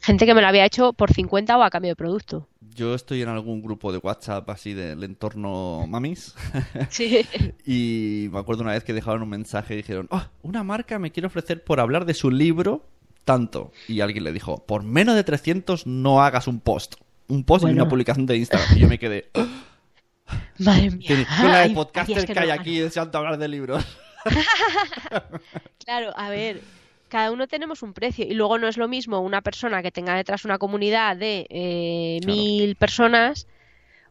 Gente 0.02 0.26
que 0.26 0.34
me 0.34 0.42
lo 0.42 0.48
había 0.48 0.66
hecho 0.66 0.94
por 0.94 1.12
50 1.14 1.58
o 1.58 1.64
a 1.64 1.70
cambio 1.70 1.92
de 1.92 1.96
producto. 1.96 2.48
Yo 2.76 2.96
estoy 2.96 3.22
en 3.22 3.28
algún 3.30 3.62
grupo 3.62 3.92
de 3.92 3.98
WhatsApp 3.98 4.50
así 4.50 4.74
del 4.74 5.04
entorno 5.04 5.86
mamis. 5.88 6.36
Sí. 6.90 7.26
Y 7.66 8.30
me 8.32 8.40
acuerdo 8.40 8.64
una 8.64 8.72
vez 8.74 8.84
que 8.84 8.94
dejaron 8.94 9.22
un 9.24 9.30
mensaje 9.30 9.74
y 9.74 9.78
dijeron, 9.78 10.08
ah, 10.12 10.30
una 10.42 10.64
marca 10.64 10.98
me 11.00 11.12
quiere 11.12 11.28
ofrecer 11.28 11.64
por 11.64 11.80
hablar 11.80 12.06
de 12.06 12.14
su 12.14 12.32
libro 12.32 12.86
tanto. 13.26 13.72
Y 13.88 14.02
alguien 14.02 14.24
le 14.24 14.32
dijo, 14.32 14.66
por 14.66 14.84
menos 14.84 15.16
de 15.16 15.24
300 15.24 15.86
no 15.86 16.24
hagas 16.24 16.48
un 16.48 16.60
post. 16.62 16.96
Un 17.28 17.44
post 17.44 17.62
y 17.64 17.66
Bueno. 17.68 17.84
una 17.84 17.90
publicación 17.90 18.26
de 18.26 18.38
Instagram. 18.38 18.78
Y 18.78 18.80
yo 18.80 18.88
me 18.88 18.98
quedé, 18.98 19.30
Madre 20.60 20.92
mía. 20.92 21.08
"Qué 21.08 21.22
escuela 21.22 21.60
Hay- 21.62 21.74
de 21.74 22.04
días 22.06 22.26
que, 22.26 22.34
no 22.34 22.42
hay 22.42 22.48
lo 22.48 22.54
aquí 22.54 22.80
deseando 22.80 23.18
hablar 23.18 23.38
de 23.38 23.48
libros. 23.48 23.84
Claro, 25.84 26.12
a 26.18 26.30
ver, 26.30 26.62
cada 27.10 27.32
uno 27.32 27.48
tenemos 27.48 27.84
un 27.84 27.94
precio 27.94 28.26
y 28.26 28.34
luego 28.34 28.58
no 28.58 28.68
es 28.68 28.78
lo 28.78 28.88
mismo 28.88 29.20
una 29.20 29.42
persona 29.42 29.82
que 29.82 29.92
tenga 29.92 30.16
detrás 30.16 30.46
una 30.46 30.58
comunidad 30.58 31.18
de 31.18 31.46
eh, 31.50 32.20
Claro. 32.22 32.36
mil 32.38 32.76
personas 32.76 33.48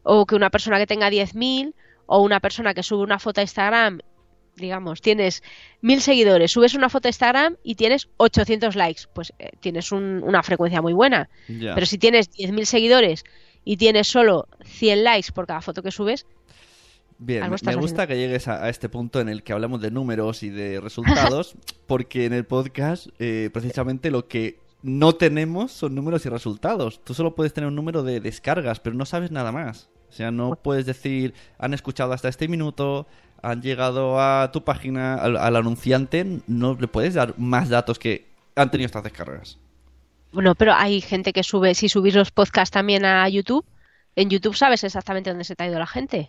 o 0.03 0.27
que 0.27 0.35
una 0.35 0.51
persona 0.51 0.79
que 0.79 0.87
tenga 0.87 1.09
diez 1.11 1.35
mil 1.35 1.75
o 2.07 2.21
una 2.23 2.41
persona 2.41 2.75
que 2.75 2.83
sube 2.83 3.03
una 3.03 3.19
foto 3.19 3.41
a 3.41 3.43
Instagram, 3.43 4.01
digamos, 4.57 5.01
tienes 5.01 5.43
mil 5.81 6.01
seguidores, 6.01 6.51
subes 6.53 6.75
una 6.75 6.89
foto 6.89 7.07
a 7.09 7.11
Instagram 7.11 7.57
y 7.63 7.75
tienes 7.77 8.09
800 8.17 8.75
likes, 8.77 9.03
pues 9.15 9.33
eh, 9.39 9.51
tienes 9.61 9.93
un- 9.93 10.23
una 10.25 10.43
frecuencia 10.43 10.83
muy 10.83 10.93
buena. 10.95 11.29
Pero 11.75 11.87
si 11.87 11.99
tienes 11.99 12.31
10.000 12.33 12.65
seguidores 12.67 13.25
y 13.65 13.77
tienes 13.77 14.09
solo 14.09 14.49
100 14.65 15.05
likes 15.05 15.31
por 15.33 15.47
cada 15.47 15.61
foto 15.61 15.83
que 15.83 15.91
subes, 15.93 16.27
Bien, 17.19 17.51
me 17.65 17.75
gusta 17.75 18.07
que 18.07 18.17
llegues 18.17 18.47
a, 18.47 18.65
a 18.65 18.69
este 18.69 18.89
punto 18.89 19.21
en 19.21 19.29
el 19.29 19.43
que 19.43 19.53
hablamos 19.53 19.81
de 19.81 19.91
números 19.91 20.43
y 20.45 20.51
de 20.51 20.81
resultados, 20.83 21.57
porque 21.87 22.27
en 22.27 22.33
el 22.33 22.45
podcast 22.45 23.09
eh, 23.19 23.51
precisamente 23.53 24.11
lo 24.11 24.29
que 24.29 24.61
no 24.83 25.15
tenemos 25.15 25.73
son 25.73 25.95
números 25.95 26.25
y 26.27 26.29
resultados. 26.29 27.03
Tú 27.03 27.15
solo 27.15 27.35
puedes 27.35 27.53
tener 27.53 27.67
un 27.67 27.75
número 27.75 28.05
de 28.05 28.21
descargas, 28.21 28.79
pero 28.79 28.95
no 28.95 29.05
sabes 29.05 29.33
nada 29.33 29.51
más. 29.51 29.89
O 30.09 30.13
sea, 30.13 30.31
no 30.31 30.55
puedes 30.55 30.87
decir, 30.87 31.35
han 31.59 31.75
escuchado 31.75 32.13
hasta 32.13 32.29
este 32.29 32.47
minuto, 32.47 33.07
han 33.43 33.63
llegado 33.63 34.21
a 34.21 34.51
tu 34.53 34.65
página, 34.65 35.15
al, 35.15 35.37
al 35.37 35.57
anunciante, 35.57 36.41
no 36.47 36.77
le 36.81 36.89
puedes 36.89 37.15
dar 37.15 37.35
más 37.37 37.69
datos 37.69 37.99
que 37.99 38.29
han 38.55 38.71
tenido 38.71 38.87
estas 38.87 39.03
descargas. 39.03 39.59
bueno, 40.33 40.55
pero 40.55 40.73
hay 40.75 41.01
gente 41.01 41.33
que 41.33 41.43
sube, 41.43 41.75
si 41.75 41.89
subís 41.89 42.15
los 42.15 42.31
podcasts 42.31 42.73
también 42.73 43.05
a 43.05 43.29
YouTube, 43.29 43.65
en 44.17 44.31
YouTube 44.31 44.57
sabes 44.57 44.85
exactamente 44.85 45.31
dónde 45.31 45.45
se 45.45 45.57
te 45.57 45.65
ha 45.65 45.69
ido 45.69 45.79
la 45.79 45.87
gente. 45.87 46.29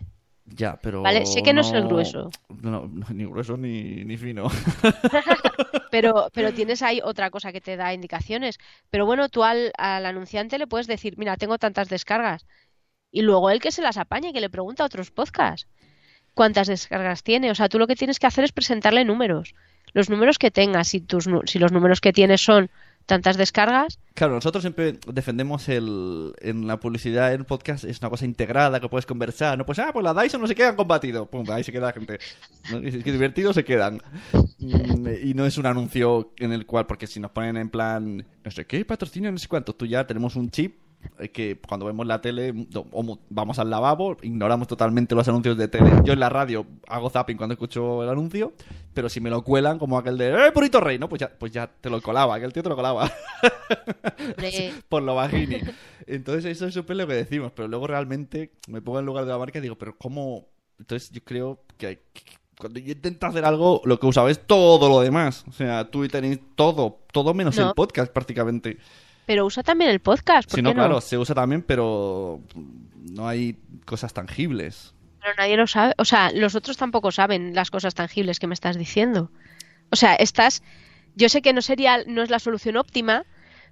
Ya, 0.56 0.78
pero... 0.82 1.02
Vale, 1.02 1.26
sé 1.26 1.42
que 1.42 1.52
no 1.52 1.60
es 1.60 1.72
el 1.72 1.86
grueso. 1.86 2.30
No, 2.60 2.86
no, 2.86 3.06
ni 3.10 3.24
grueso 3.24 3.56
ni, 3.56 4.04
ni 4.04 4.16
fino. 4.16 4.48
Pero, 5.90 6.28
pero 6.34 6.52
tienes 6.52 6.82
ahí 6.82 7.00
otra 7.02 7.30
cosa 7.30 7.52
que 7.52 7.60
te 7.60 7.76
da 7.76 7.92
indicaciones. 7.92 8.58
Pero 8.90 9.06
bueno, 9.06 9.28
tú 9.28 9.42
al, 9.42 9.72
al 9.76 10.06
anunciante 10.06 10.58
le 10.58 10.68
puedes 10.68 10.86
decir, 10.86 11.18
mira, 11.18 11.36
tengo 11.36 11.58
tantas 11.58 11.88
descargas. 11.88 12.46
Y 13.10 13.22
luego 13.22 13.50
él 13.50 13.60
que 13.60 13.72
se 13.72 13.82
las 13.82 13.96
apañe, 13.96 14.32
que 14.32 14.40
le 14.40 14.50
pregunta 14.50 14.84
a 14.84 14.86
otros 14.86 15.10
podcasts 15.10 15.66
cuántas 16.34 16.68
descargas 16.68 17.22
tiene. 17.22 17.50
O 17.50 17.54
sea, 17.54 17.68
tú 17.68 17.78
lo 17.78 17.86
que 17.86 17.96
tienes 17.96 18.18
que 18.18 18.26
hacer 18.26 18.44
es 18.44 18.52
presentarle 18.52 19.04
números. 19.04 19.54
Los 19.92 20.08
números 20.08 20.38
que 20.38 20.50
tengas, 20.50 20.88
si, 20.88 21.00
tus, 21.00 21.28
si 21.46 21.58
los 21.58 21.72
números 21.72 22.00
que 22.00 22.12
tienes 22.12 22.40
son 22.40 22.70
tantas 23.06 23.36
descargas, 23.36 23.98
Claro, 24.14 24.34
nosotros 24.34 24.62
siempre 24.62 24.98
defendemos 25.06 25.68
el 25.68 26.34
en 26.40 26.66
la 26.66 26.78
publicidad 26.78 27.32
en 27.32 27.44
podcast 27.44 27.84
es 27.84 28.00
una 28.00 28.10
cosa 28.10 28.26
integrada 28.26 28.78
que 28.78 28.88
puedes 28.88 29.06
conversar, 29.06 29.56
no 29.56 29.64
pues 29.64 29.78
ah, 29.78 29.90
pues 29.92 30.04
la 30.04 30.12
Dyson 30.12 30.40
no 30.40 30.46
se 30.46 30.54
quedan 30.54 30.76
combatido, 30.76 31.24
pum, 31.24 31.48
ahí 31.50 31.64
se 31.64 31.72
queda 31.72 31.86
la 31.86 31.92
gente. 31.92 32.18
es 32.82 33.02
que 33.02 33.12
divertidos 33.12 33.54
se 33.54 33.64
quedan. 33.64 34.02
Mm, 34.58 35.06
Y 35.24 35.34
no 35.34 35.46
es 35.46 35.56
un 35.56 35.66
anuncio 35.66 36.32
en 36.38 36.52
el 36.52 36.66
cual 36.66 36.86
porque 36.86 37.06
si 37.06 37.18
nos 37.18 37.30
ponen 37.30 37.56
en 37.56 37.70
plan 37.70 38.26
no 38.44 38.50
sé 38.50 38.66
qué 38.66 38.84
patrocinio, 38.84 39.32
no 39.32 39.38
sé 39.38 39.48
cuánto, 39.48 39.74
tú 39.74 39.86
ya 39.86 40.06
tenemos 40.06 40.36
un 40.36 40.50
chip 40.50 40.79
que 41.32 41.58
cuando 41.66 41.86
vemos 41.86 42.06
la 42.06 42.20
tele 42.20 42.52
mu- 42.52 43.18
vamos 43.28 43.58
al 43.58 43.70
lavabo, 43.70 44.16
ignoramos 44.22 44.68
totalmente 44.68 45.14
los 45.14 45.26
anuncios 45.28 45.56
de 45.56 45.68
tele. 45.68 45.90
Yo 46.04 46.12
en 46.12 46.20
la 46.20 46.28
radio 46.28 46.66
hago 46.88 47.10
zapping 47.10 47.36
cuando 47.36 47.54
escucho 47.54 48.02
el 48.02 48.08
anuncio, 48.08 48.52
pero 48.94 49.08
si 49.08 49.20
me 49.20 49.30
lo 49.30 49.42
cuelan 49.42 49.78
como 49.78 49.98
aquel 49.98 50.16
de 50.18 50.30
¡Eh, 50.46 50.52
Purito 50.52 50.80
Rey! 50.80 50.98
¿no? 50.98 51.08
Pues 51.08 51.20
ya, 51.20 51.30
pues 51.38 51.52
ya 51.52 51.66
te 51.68 51.90
lo 51.90 52.00
colaba, 52.02 52.34
aquel 52.34 52.52
tío 52.52 52.62
te 52.62 52.68
lo 52.68 52.76
colaba. 52.76 53.10
por 54.88 55.02
lo 55.02 55.14
bajini. 55.14 55.58
Entonces 56.06 56.44
eso 56.46 56.66
es 56.66 56.74
súper 56.74 56.96
lo 56.96 57.06
que 57.06 57.14
decimos, 57.14 57.52
pero 57.54 57.68
luego 57.68 57.86
realmente 57.86 58.52
me 58.68 58.80
pongo 58.80 58.98
en 58.98 59.06
lugar 59.06 59.24
de 59.24 59.30
la 59.32 59.38
marca 59.38 59.58
y 59.58 59.62
digo, 59.62 59.76
pero 59.76 59.96
¿cómo? 59.96 60.46
Entonces 60.78 61.10
yo 61.10 61.22
creo 61.24 61.60
que 61.76 62.02
cuando 62.58 62.78
yo 62.80 62.92
intento 62.92 63.26
hacer 63.26 63.44
algo, 63.44 63.80
lo 63.84 63.98
que 63.98 64.06
usado 64.06 64.28
es 64.28 64.46
todo 64.46 64.88
lo 64.88 65.00
demás. 65.00 65.44
O 65.48 65.52
sea, 65.52 65.90
tú 65.90 66.06
tenéis 66.08 66.40
todo, 66.56 66.98
todo 67.12 67.32
menos 67.34 67.56
No. 67.56 67.68
el 67.68 67.74
podcast 67.74 68.12
prácticamente. 68.12 68.78
Pero 69.30 69.46
usa 69.46 69.62
también 69.62 69.92
el 69.92 70.00
podcast, 70.00 70.50
¿por 70.50 70.60
no, 70.60 70.70
qué 70.70 70.74
no? 70.74 70.80
claro, 70.80 71.00
se 71.00 71.16
usa 71.16 71.36
también, 71.36 71.62
pero 71.62 72.40
no 73.12 73.28
hay 73.28 73.56
cosas 73.84 74.12
tangibles. 74.12 74.92
Pero 75.20 75.34
nadie 75.38 75.56
lo 75.56 75.68
sabe. 75.68 75.94
O 75.98 76.04
sea, 76.04 76.32
los 76.32 76.56
otros 76.56 76.76
tampoco 76.76 77.12
saben 77.12 77.54
las 77.54 77.70
cosas 77.70 77.94
tangibles 77.94 78.40
que 78.40 78.48
me 78.48 78.54
estás 78.54 78.76
diciendo. 78.76 79.30
O 79.90 79.94
sea, 79.94 80.16
estás. 80.16 80.64
Yo 81.14 81.28
sé 81.28 81.42
que 81.42 81.52
no 81.52 81.62
sería, 81.62 82.02
no 82.08 82.24
es 82.24 82.30
la 82.30 82.40
solución 82.40 82.76
óptima, 82.76 83.24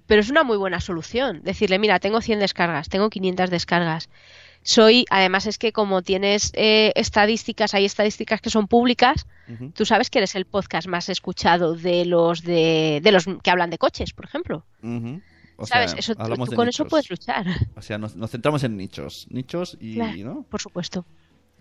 pero 0.07 0.21
es 0.21 0.29
una 0.29 0.45
muy 0.45 0.55
buena 0.55 0.79
solución. 0.79 1.41
Decirle, 1.43 1.77
mira, 1.77 1.99
tengo 1.99 2.21
100 2.21 2.39
descargas, 2.39 2.87
tengo 2.87 3.09
500 3.09 3.49
descargas. 3.49 4.09
Soy, 4.61 5.05
además 5.09 5.45
es 5.45 5.57
que 5.57 5.71
como 5.71 6.01
tienes 6.03 6.51
eh, 6.53 6.91
estadísticas, 6.95 7.73
hay 7.73 7.83
estadísticas 7.85 8.41
que 8.41 8.49
son 8.49 8.67
públicas, 8.67 9.25
Ujú. 9.47 9.71
tú 9.71 9.85
sabes 9.85 10.09
que 10.09 10.19
eres 10.19 10.35
el 10.35 10.45
podcast 10.45 10.87
más 10.87 11.09
escuchado 11.09 11.75
de 11.75 12.05
los 12.05 12.43
de, 12.43 12.99
de 13.01 13.11
los 13.11 13.25
que 13.41 13.51
hablan 13.51 13.69
de 13.69 13.77
coches, 13.77 14.13
por 14.13 14.25
ejemplo. 14.25 14.65
Ujú. 14.83 15.21
O 15.61 15.65
¿Sabes? 15.65 15.91
sea, 15.91 15.99
Eso, 15.99 16.15
tú- 16.15 16.23
tú 16.23 16.55
con 16.55 16.69
eso 16.69 16.83
nichos. 16.83 16.87
puedes 16.89 17.09
luchar. 17.09 17.45
O 17.75 17.81
sea, 17.81 17.97
nos, 17.97 18.15
nos 18.15 18.31
centramos 18.31 18.63
en 18.63 18.77
nichos. 18.77 19.27
Nichos 19.29 19.77
y, 19.79 19.95
Claro, 19.95 20.17
¿no? 20.23 20.43
Por 20.43 20.61
supuesto. 20.61 21.05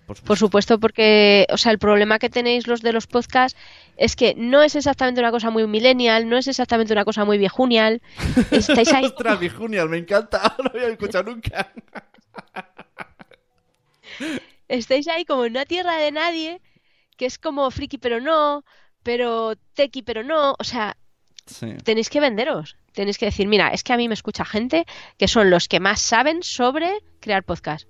Por 0.07 0.19
Por 0.23 0.39
supuesto, 0.39 0.79
porque, 0.81 1.47
o 1.53 1.59
sea, 1.59 1.71
el 1.73 1.79
problema 1.79 2.19
que 2.19 2.31
tenéis 2.31 2.67
los 2.67 2.81
de 2.81 2.95
los 2.95 3.07
podcasts 3.07 3.59
es 3.99 4.17
que 4.17 4.35
no 4.37 4.63
es 4.63 4.75
exactamente 4.75 5.21
una 5.21 5.31
cosa 5.31 5.51
muy 5.51 5.67
millennial, 5.67 6.31
no 6.31 6.39
es 6.39 6.47
exactamente 6.49 6.95
una 6.95 7.05
cosa 7.05 7.27
muy 7.27 7.37
viejunial. 7.37 8.01
Estáis 8.51 8.91
ahí. 8.95 9.05
Ostras, 9.05 9.39
mi 9.39 9.51
Junior, 9.51 9.87
me 9.89 9.99
encanta. 9.99 10.55
No 10.59 10.65
lo 10.65 10.71
había 10.81 10.89
escuchado 10.89 11.31
nunca. 11.31 11.71
estáis 14.69 15.09
ahí 15.09 15.25
como 15.25 15.45
en 15.45 15.53
una 15.53 15.65
tierra 15.67 15.97
de 15.97 16.13
nadie, 16.13 16.61
que 17.17 17.27
es 17.27 17.39
como 17.39 17.71
friki 17.71 17.99
pero 17.99 18.21
no, 18.21 18.65
pero 19.03 19.55
tequi 19.75 20.03
pero 20.03 20.23
no, 20.25 20.55
o 20.59 20.65
sea, 20.65 20.97
Sí. 21.47 21.75
tenéis 21.85 22.11
que 22.11 22.21
venderos, 22.21 22.77
tenéis 22.99 23.17
que 23.17 23.27
decir, 23.27 23.47
mira, 23.47 23.69
es 23.69 23.85
que 23.85 23.93
a 23.93 23.97
mí 23.97 24.09
me 24.09 24.15
escucha 24.15 24.45
gente 24.45 24.85
que 25.19 25.29
son 25.29 25.51
los 25.51 25.69
que 25.69 25.79
más 25.79 26.01
saben 26.01 26.43
sobre 26.43 26.99
crear 27.21 27.45
podcast. 27.45 27.89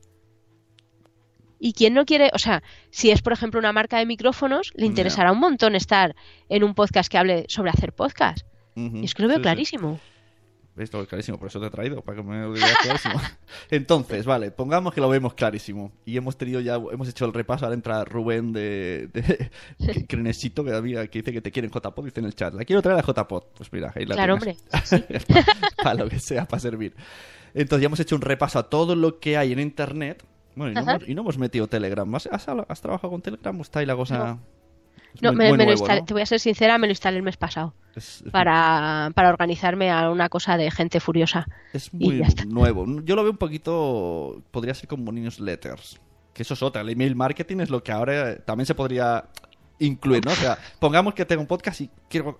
Y 1.58 1.72
quien 1.72 1.94
no 1.94 2.04
quiere, 2.04 2.30
o 2.34 2.38
sea, 2.38 2.62
si 2.90 3.10
es 3.10 3.22
por 3.22 3.32
ejemplo 3.32 3.58
una 3.58 3.72
marca 3.72 3.96
de 3.98 4.04
micrófonos, 4.04 4.70
le 4.74 4.84
interesará 4.84 5.32
un 5.32 5.40
montón 5.40 5.74
estar 5.74 6.14
en 6.50 6.62
un 6.62 6.74
podcast 6.74 7.10
que 7.10 7.16
hable 7.16 7.46
sobre 7.48 7.70
hacer 7.70 7.94
podcast. 7.94 8.46
Y 8.76 9.02
es 9.02 9.14
que 9.14 9.22
lo 9.22 9.28
veo 9.28 9.40
Sí, 9.56 9.64
sí. 9.64 9.78
Clarísimo. 10.78 10.84
Esto 10.84 11.02
es 11.02 11.08
clarísimo, 11.08 11.38
por 11.38 11.48
eso 11.48 11.60
te 11.60 11.66
he 11.66 11.70
traído, 11.70 12.02
para 12.02 12.18
que 12.18 12.22
me 12.22 12.40
lo 12.42 12.52
digas 12.52 12.76
clarísimo. 12.82 13.14
Entonces, 13.70 14.24
vale, 14.24 14.50
pongamos 14.50 14.94
que 14.94 15.00
lo 15.00 15.08
vemos 15.08 15.34
clarísimo. 15.34 15.92
Y 16.04 16.16
hemos 16.16 16.36
tenido 16.36 16.60
ya, 16.60 16.74
hemos 16.74 17.08
hecho 17.08 17.24
el 17.24 17.32
repaso, 17.32 17.64
ahora 17.64 17.74
entra 17.74 18.04
Rubén 18.04 18.52
de, 18.52 19.50
Crenesito, 20.08 20.64
que, 20.64 20.72
había, 20.72 21.06
que 21.08 21.20
dice 21.20 21.32
que 21.32 21.40
te 21.40 21.50
quieren 21.50 21.70
JPod, 21.70 22.04
dice 22.04 22.20
en 22.20 22.26
el 22.26 22.34
chat. 22.34 22.54
La 22.54 22.64
quiero 22.64 22.82
traer 22.82 22.98
a 22.98 23.02
JPod. 23.02 23.44
Pues 23.56 23.72
mira, 23.72 23.92
ahí 23.94 24.06
la 24.06 24.14
Claro, 24.14 24.38
tienes. 24.38 24.58
hombre. 24.92 25.24
para, 25.82 25.94
lo 25.94 26.08
que 26.08 26.20
sea, 26.20 26.46
para 26.46 26.60
servir. 26.60 26.94
Entonces 27.54 27.82
ya 27.82 27.86
hemos 27.86 28.00
hecho 28.00 28.14
un 28.16 28.22
repaso 28.22 28.58
a 28.58 28.68
todo 28.68 28.94
lo 28.94 29.18
que 29.18 29.36
hay 29.36 29.52
en 29.52 29.60
Internet. 29.60 30.24
Bueno, 30.54 30.72
y 30.72 30.74
no, 30.74 30.90
hemos, 30.90 31.08
y 31.08 31.14
no 31.14 31.20
hemos 31.22 31.38
metido 31.38 31.66
Telegram. 31.68 32.12
¿Has, 32.14 32.26
has, 32.26 32.48
has 32.48 32.80
trabajado 32.80 33.10
con 33.10 33.22
Telegram 33.22 33.58
o 33.58 33.62
está 33.62 33.80
ahí 33.80 33.86
la 33.86 33.96
cosa...? 33.96 34.38
No, 35.20 35.30
muy- 35.32 35.38
me, 35.38 35.48
muy 35.48 35.58
me 35.58 35.64
lo 35.64 35.70
nuevo, 35.70 35.84
instalé- 35.86 36.00
¿no? 36.00 36.04
te 36.06 36.14
voy 36.14 36.22
a 36.22 36.26
ser 36.26 36.40
sincera, 36.40 36.78
me 36.78 36.86
lo 36.86 36.92
instalé 36.92 37.16
el 37.18 37.22
mes 37.22 37.36
pasado 37.36 37.74
Es- 37.96 38.22
es 38.24 38.30
para, 38.32 39.10
para 39.14 39.28
organizarme 39.30 39.90
a 39.90 40.10
una 40.10 40.28
cosa 40.28 40.56
de 40.56 40.70
gente 40.70 41.00
furiosa. 41.00 41.46
Es 41.72 41.92
muy 41.92 42.22
nuevo. 42.46 42.86
Yo 43.04 43.16
lo 43.16 43.22
veo 43.22 43.32
un 43.32 43.38
poquito. 43.38 44.42
Podría 44.50 44.74
ser 44.74 44.88
como 44.88 45.10
newsletters. 45.12 46.00
Que 46.32 46.42
eso 46.42 46.54
es 46.54 46.62
otra. 46.62 46.82
El 46.82 46.90
email 46.90 47.16
marketing 47.16 47.58
es 47.60 47.70
lo 47.70 47.82
que 47.82 47.90
ahora 47.92 48.36
también 48.44 48.66
se 48.66 48.74
podría 48.74 49.24
incluir, 49.80 50.24
¿no? 50.24 50.32
O 50.32 50.36
sea, 50.36 50.56
pongamos 50.78 51.14
que 51.14 51.24
tengo 51.24 51.40
un 51.42 51.48
podcast 51.48 51.80
y 51.80 51.90
quiero. 52.08 52.38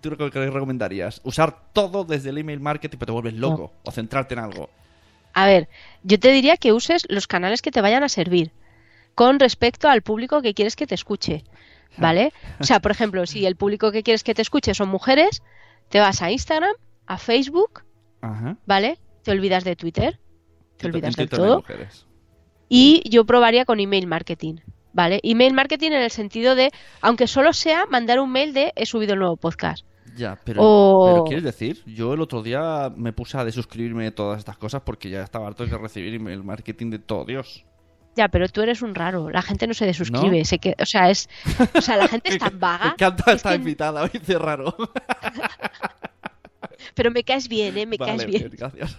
¿Tú 0.00 0.10
lo 0.10 0.30
que 0.30 0.50
recomendarías? 0.50 1.20
Usar 1.24 1.72
todo 1.72 2.04
desde 2.04 2.30
el 2.30 2.38
email 2.38 2.60
marketing, 2.60 2.96
pero 2.98 3.06
te 3.06 3.12
vuelves 3.12 3.34
loco. 3.34 3.72
O 3.84 3.90
centrarte 3.90 4.34
en 4.34 4.40
algo. 4.40 4.70
A 5.34 5.46
ver, 5.46 5.68
yo 6.02 6.18
te 6.18 6.30
diría 6.30 6.56
que 6.56 6.72
uses 6.72 7.04
los 7.08 7.26
canales 7.26 7.60
que 7.60 7.70
te 7.70 7.80
vayan 7.80 8.02
a 8.04 8.08
servir 8.08 8.52
con 9.14 9.38
respecto 9.40 9.88
al 9.88 10.02
público 10.02 10.42
que 10.42 10.54
quieres 10.54 10.74
que 10.76 10.86
te 10.86 10.94
escuche, 10.94 11.44
¿vale? 11.98 12.32
O 12.60 12.64
sea, 12.64 12.80
por 12.80 12.90
ejemplo, 12.90 13.26
si 13.26 13.46
el 13.46 13.56
público 13.56 13.90
que 13.92 14.02
quieres 14.02 14.22
que 14.24 14.34
te 14.34 14.42
escuche 14.42 14.74
son 14.74 14.88
mujeres, 14.88 15.42
te 15.88 16.00
vas 16.00 16.22
a 16.22 16.30
Instagram, 16.30 16.74
a 17.06 17.18
Facebook, 17.18 17.82
Ajá. 18.20 18.56
¿vale? 18.66 18.98
Te 19.22 19.30
olvidas 19.32 19.64
de 19.64 19.76
Twitter, 19.76 20.18
te 20.76 20.86
olvidas 20.86 21.16
de 21.16 21.26
todo 21.26 21.64
y 22.68 23.02
yo 23.08 23.24
probaría 23.24 23.64
con 23.64 23.80
email 23.80 24.06
marketing, 24.06 24.56
¿vale? 24.92 25.20
Email 25.22 25.52
marketing 25.54 25.88
en 25.92 26.02
el 26.02 26.10
sentido 26.10 26.54
de, 26.54 26.70
aunque 27.00 27.26
solo 27.26 27.52
sea 27.52 27.86
mandar 27.86 28.20
un 28.20 28.30
mail 28.32 28.52
de 28.52 28.72
he 28.76 28.86
subido 28.86 29.12
el 29.14 29.20
nuevo 29.20 29.36
podcast. 29.36 29.84
Ya, 30.16 30.38
pero, 30.44 30.62
O- 30.62 31.06
pero 31.06 31.24
¿quieres 31.24 31.44
decir? 31.44 31.82
Yo 31.86 32.14
el 32.14 32.20
otro 32.20 32.42
día 32.42 32.92
me 32.96 33.12
puse 33.12 33.36
a 33.36 33.44
desuscribirme 33.44 34.04
de 34.04 34.10
todas 34.12 34.38
estas 34.38 34.56
cosas 34.56 34.82
porque 34.82 35.10
ya 35.10 35.22
estaba 35.22 35.46
harto 35.46 35.66
de 35.66 35.76
recibir 35.76 36.14
email 36.14 36.42
marketing 36.44 36.90
de 36.90 36.98
todo 37.00 37.24
Dios. 37.24 37.64
Ya, 38.16 38.28
pero 38.28 38.48
tú 38.48 38.62
eres 38.62 38.82
un 38.82 38.94
raro, 38.94 39.28
la 39.30 39.42
gente 39.42 39.66
no 39.66 39.74
se 39.74 39.86
desuscribe, 39.86 40.38
¿No? 40.38 40.44
se 40.44 40.58
que, 40.58 40.74
o 40.78 40.86
sea, 40.86 41.10
es, 41.10 41.28
o 41.74 41.80
sea, 41.80 41.96
la 41.96 42.08
gente 42.08 42.30
es 42.30 42.38
tan 42.38 42.54
Me 42.54 42.60
vaga. 42.60 42.90
encanta 42.92 43.24
es 43.32 43.36
esta 43.36 43.54
invitada, 43.54 44.02
hoy 44.02 44.10
dice 44.12 44.38
raro. 44.38 44.74
Pero 46.94 47.10
me 47.10 47.24
caes 47.24 47.48
bien, 47.48 47.76
¿eh? 47.76 47.86
Me 47.86 47.98
caes 47.98 48.24
bien. 48.24 48.50
gracias. 48.56 48.96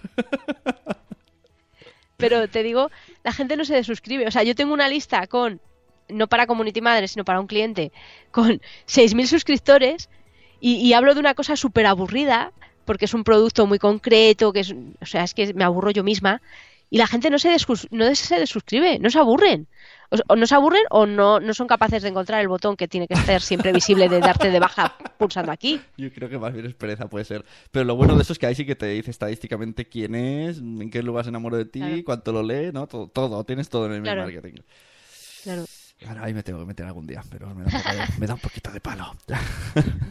Pero 2.16 2.48
te 2.48 2.62
digo, 2.62 2.90
la 3.24 3.32
gente 3.32 3.56
no 3.56 3.64
se 3.64 3.74
desuscribe. 3.74 4.26
O 4.26 4.30
sea, 4.30 4.42
yo 4.42 4.54
tengo 4.54 4.72
una 4.72 4.88
lista 4.88 5.26
con, 5.26 5.60
no 6.08 6.26
para 6.28 6.46
Community 6.46 6.80
Madre, 6.80 7.08
sino 7.08 7.24
para 7.24 7.40
un 7.40 7.46
cliente, 7.46 7.92
con 8.30 8.60
6.000 8.86 9.26
suscriptores 9.26 10.08
y, 10.60 10.76
y 10.76 10.92
hablo 10.94 11.14
de 11.14 11.20
una 11.20 11.34
cosa 11.34 11.56
súper 11.56 11.86
aburrida, 11.86 12.52
porque 12.84 13.04
es 13.04 13.14
un 13.14 13.24
producto 13.24 13.66
muy 13.66 13.78
concreto, 13.78 14.52
que 14.52 14.60
es, 14.60 14.74
o 15.00 15.06
sea, 15.06 15.24
es 15.24 15.34
que 15.34 15.52
me 15.52 15.64
aburro 15.64 15.90
yo 15.90 16.04
misma, 16.04 16.40
y 16.90 16.98
la 16.98 17.06
gente 17.06 17.30
no 17.30 17.38
se, 17.38 17.56
no 17.90 18.14
se 18.14 18.38
desuscribe, 18.38 18.98
no 18.98 19.10
se 19.10 19.18
aburren. 19.18 19.66
O, 20.28 20.36
no 20.36 20.46
se 20.46 20.54
aburren 20.54 20.84
o 20.90 21.04
no, 21.04 21.40
no 21.40 21.52
son 21.52 21.66
capaces 21.66 22.02
de 22.02 22.10
encontrar 22.10 22.40
el 22.40 22.46
botón 22.46 22.76
que 22.76 22.86
tiene 22.86 23.08
que 23.08 23.14
estar 23.14 23.40
siempre 23.40 23.72
visible 23.72 24.08
de 24.08 24.20
darte 24.20 24.50
de 24.50 24.60
baja 24.60 24.94
pulsando 25.18 25.50
aquí. 25.50 25.80
Yo 25.96 26.12
creo 26.12 26.28
que 26.28 26.38
más 26.38 26.52
bien 26.52 26.66
es 26.66 26.74
pereza, 26.74 27.08
puede 27.08 27.24
ser. 27.24 27.44
Pero 27.72 27.84
lo 27.84 27.96
bueno 27.96 28.14
de 28.14 28.22
eso 28.22 28.32
es 28.32 28.38
que 28.38 28.46
ahí 28.46 28.54
sí 28.54 28.64
que 28.64 28.76
te 28.76 28.86
dice 28.86 29.10
estadísticamente 29.10 29.84
quién 29.84 30.14
es, 30.14 30.58
en 30.58 30.90
qué 30.90 31.02
lugar 31.02 31.24
se 31.24 31.30
enamoró 31.30 31.56
de 31.56 31.64
ti, 31.64 31.80
Claro. 31.80 32.02
cuánto 32.04 32.32
lo 32.32 32.42
lee, 32.44 32.70
¿no? 32.72 32.86
Todo, 32.86 33.08
todo, 33.08 33.42
tienes 33.44 33.68
todo 33.68 33.86
en 33.86 33.92
el 33.92 34.02
Claro. 34.02 34.22
marketing. 34.22 34.62
Claro. 35.42 35.64
Ahora 36.06 36.24
ahí 36.24 36.34
me 36.34 36.42
tengo 36.42 36.60
que 36.60 36.66
meter 36.66 36.86
algún 36.86 37.06
día, 37.06 37.22
pero 37.30 37.52
me 37.54 37.64
da 37.64 37.70
un, 37.76 37.82
poco 37.82 37.96
de, 37.96 38.20
me 38.20 38.26
da 38.26 38.34
un 38.34 38.40
poquito 38.40 38.70
de 38.70 38.80
palo. 38.80 39.12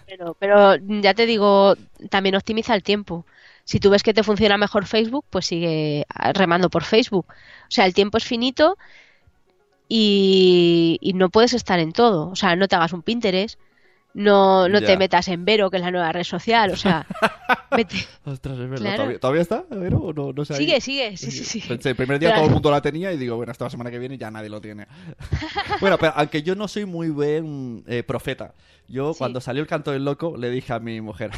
Pero, 0.07 0.35
pero 0.39 0.75
ya 1.01 1.13
te 1.13 1.25
digo, 1.25 1.75
también 2.09 2.35
optimiza 2.35 2.73
el 2.73 2.83
tiempo. 2.83 3.25
Si 3.65 3.79
tú 3.79 3.89
ves 3.89 4.03
que 4.03 4.13
te 4.13 4.23
funciona 4.23 4.57
mejor 4.57 4.85
Facebook, 4.85 5.25
pues 5.29 5.47
sigue 5.47 6.05
remando 6.33 6.69
por 6.69 6.83
Facebook. 6.83 7.25
O 7.29 7.71
sea, 7.71 7.85
el 7.85 7.93
tiempo 7.93 8.17
es 8.17 8.23
finito 8.23 8.77
y, 9.87 10.97
y 11.01 11.13
no 11.13 11.29
puedes 11.29 11.53
estar 11.53 11.79
en 11.79 11.91
todo. 11.91 12.29
O 12.29 12.35
sea, 12.35 12.55
no 12.55 12.67
te 12.67 12.75
hagas 12.75 12.93
un 12.93 13.01
Pinterest, 13.01 13.59
no, 14.13 14.69
no 14.69 14.79
Ya. 14.79 14.85
te 14.87 14.97
metas 14.97 15.27
en 15.27 15.45
Vero, 15.45 15.69
que 15.69 15.77
es 15.77 15.83
la 15.83 15.91
nueva 15.91 16.11
red 16.11 16.23
social. 16.23 16.71
O 16.71 16.77
sea, 16.77 17.05
vete- 17.71 18.07
Ostras, 18.23 18.57
es 18.57 18.69
verdad. 18.69 18.77
Claro. 18.81 18.95
¿Todavía, 18.97 19.19
todavía 19.19 19.41
está? 19.41 19.63
A 19.69 19.75
ver, 19.75 19.93
o 19.93 20.13
no, 20.13 20.31
no 20.31 20.45
sé. 20.45 20.53
ahí. 20.53 20.59
sigue, 20.59 20.81
sigue, 20.81 21.17
sí, 21.17 21.31
sí, 21.31 21.43
sí. 21.43 21.63
Pensé, 21.67 21.89
el 21.89 21.95
primer 21.95 22.19
día 22.19 22.33
todo 22.35 22.45
el 22.45 22.51
mundo 22.51 22.71
la 22.71 22.81
tenía 22.81 23.11
y 23.11 23.17
digo, 23.17 23.35
bueno, 23.35 23.51
esta 23.51 23.69
semana 23.69 23.91
que 23.91 23.99
viene 23.99 24.17
ya 24.17 24.31
nadie 24.31 24.49
lo 24.49 24.61
tiene. 24.61 24.87
bueno, 25.81 25.97
pero 25.97 26.13
aunque 26.15 26.43
yo 26.43 26.55
no 26.55 26.67
soy 26.67 26.85
muy 26.85 27.09
buen 27.09 27.83
eh, 27.87 28.03
profeta, 28.03 28.53
yo 28.87 29.13
Sí. 29.13 29.17
cuando 29.19 29.41
salió 29.41 29.61
el 29.61 29.67
canto 29.67 29.91
del 29.91 30.05
loco 30.05 30.37
le 30.37 30.49
dije 30.49 30.71
a 30.73 30.79
mi 30.79 31.01
mujer, 31.01 31.31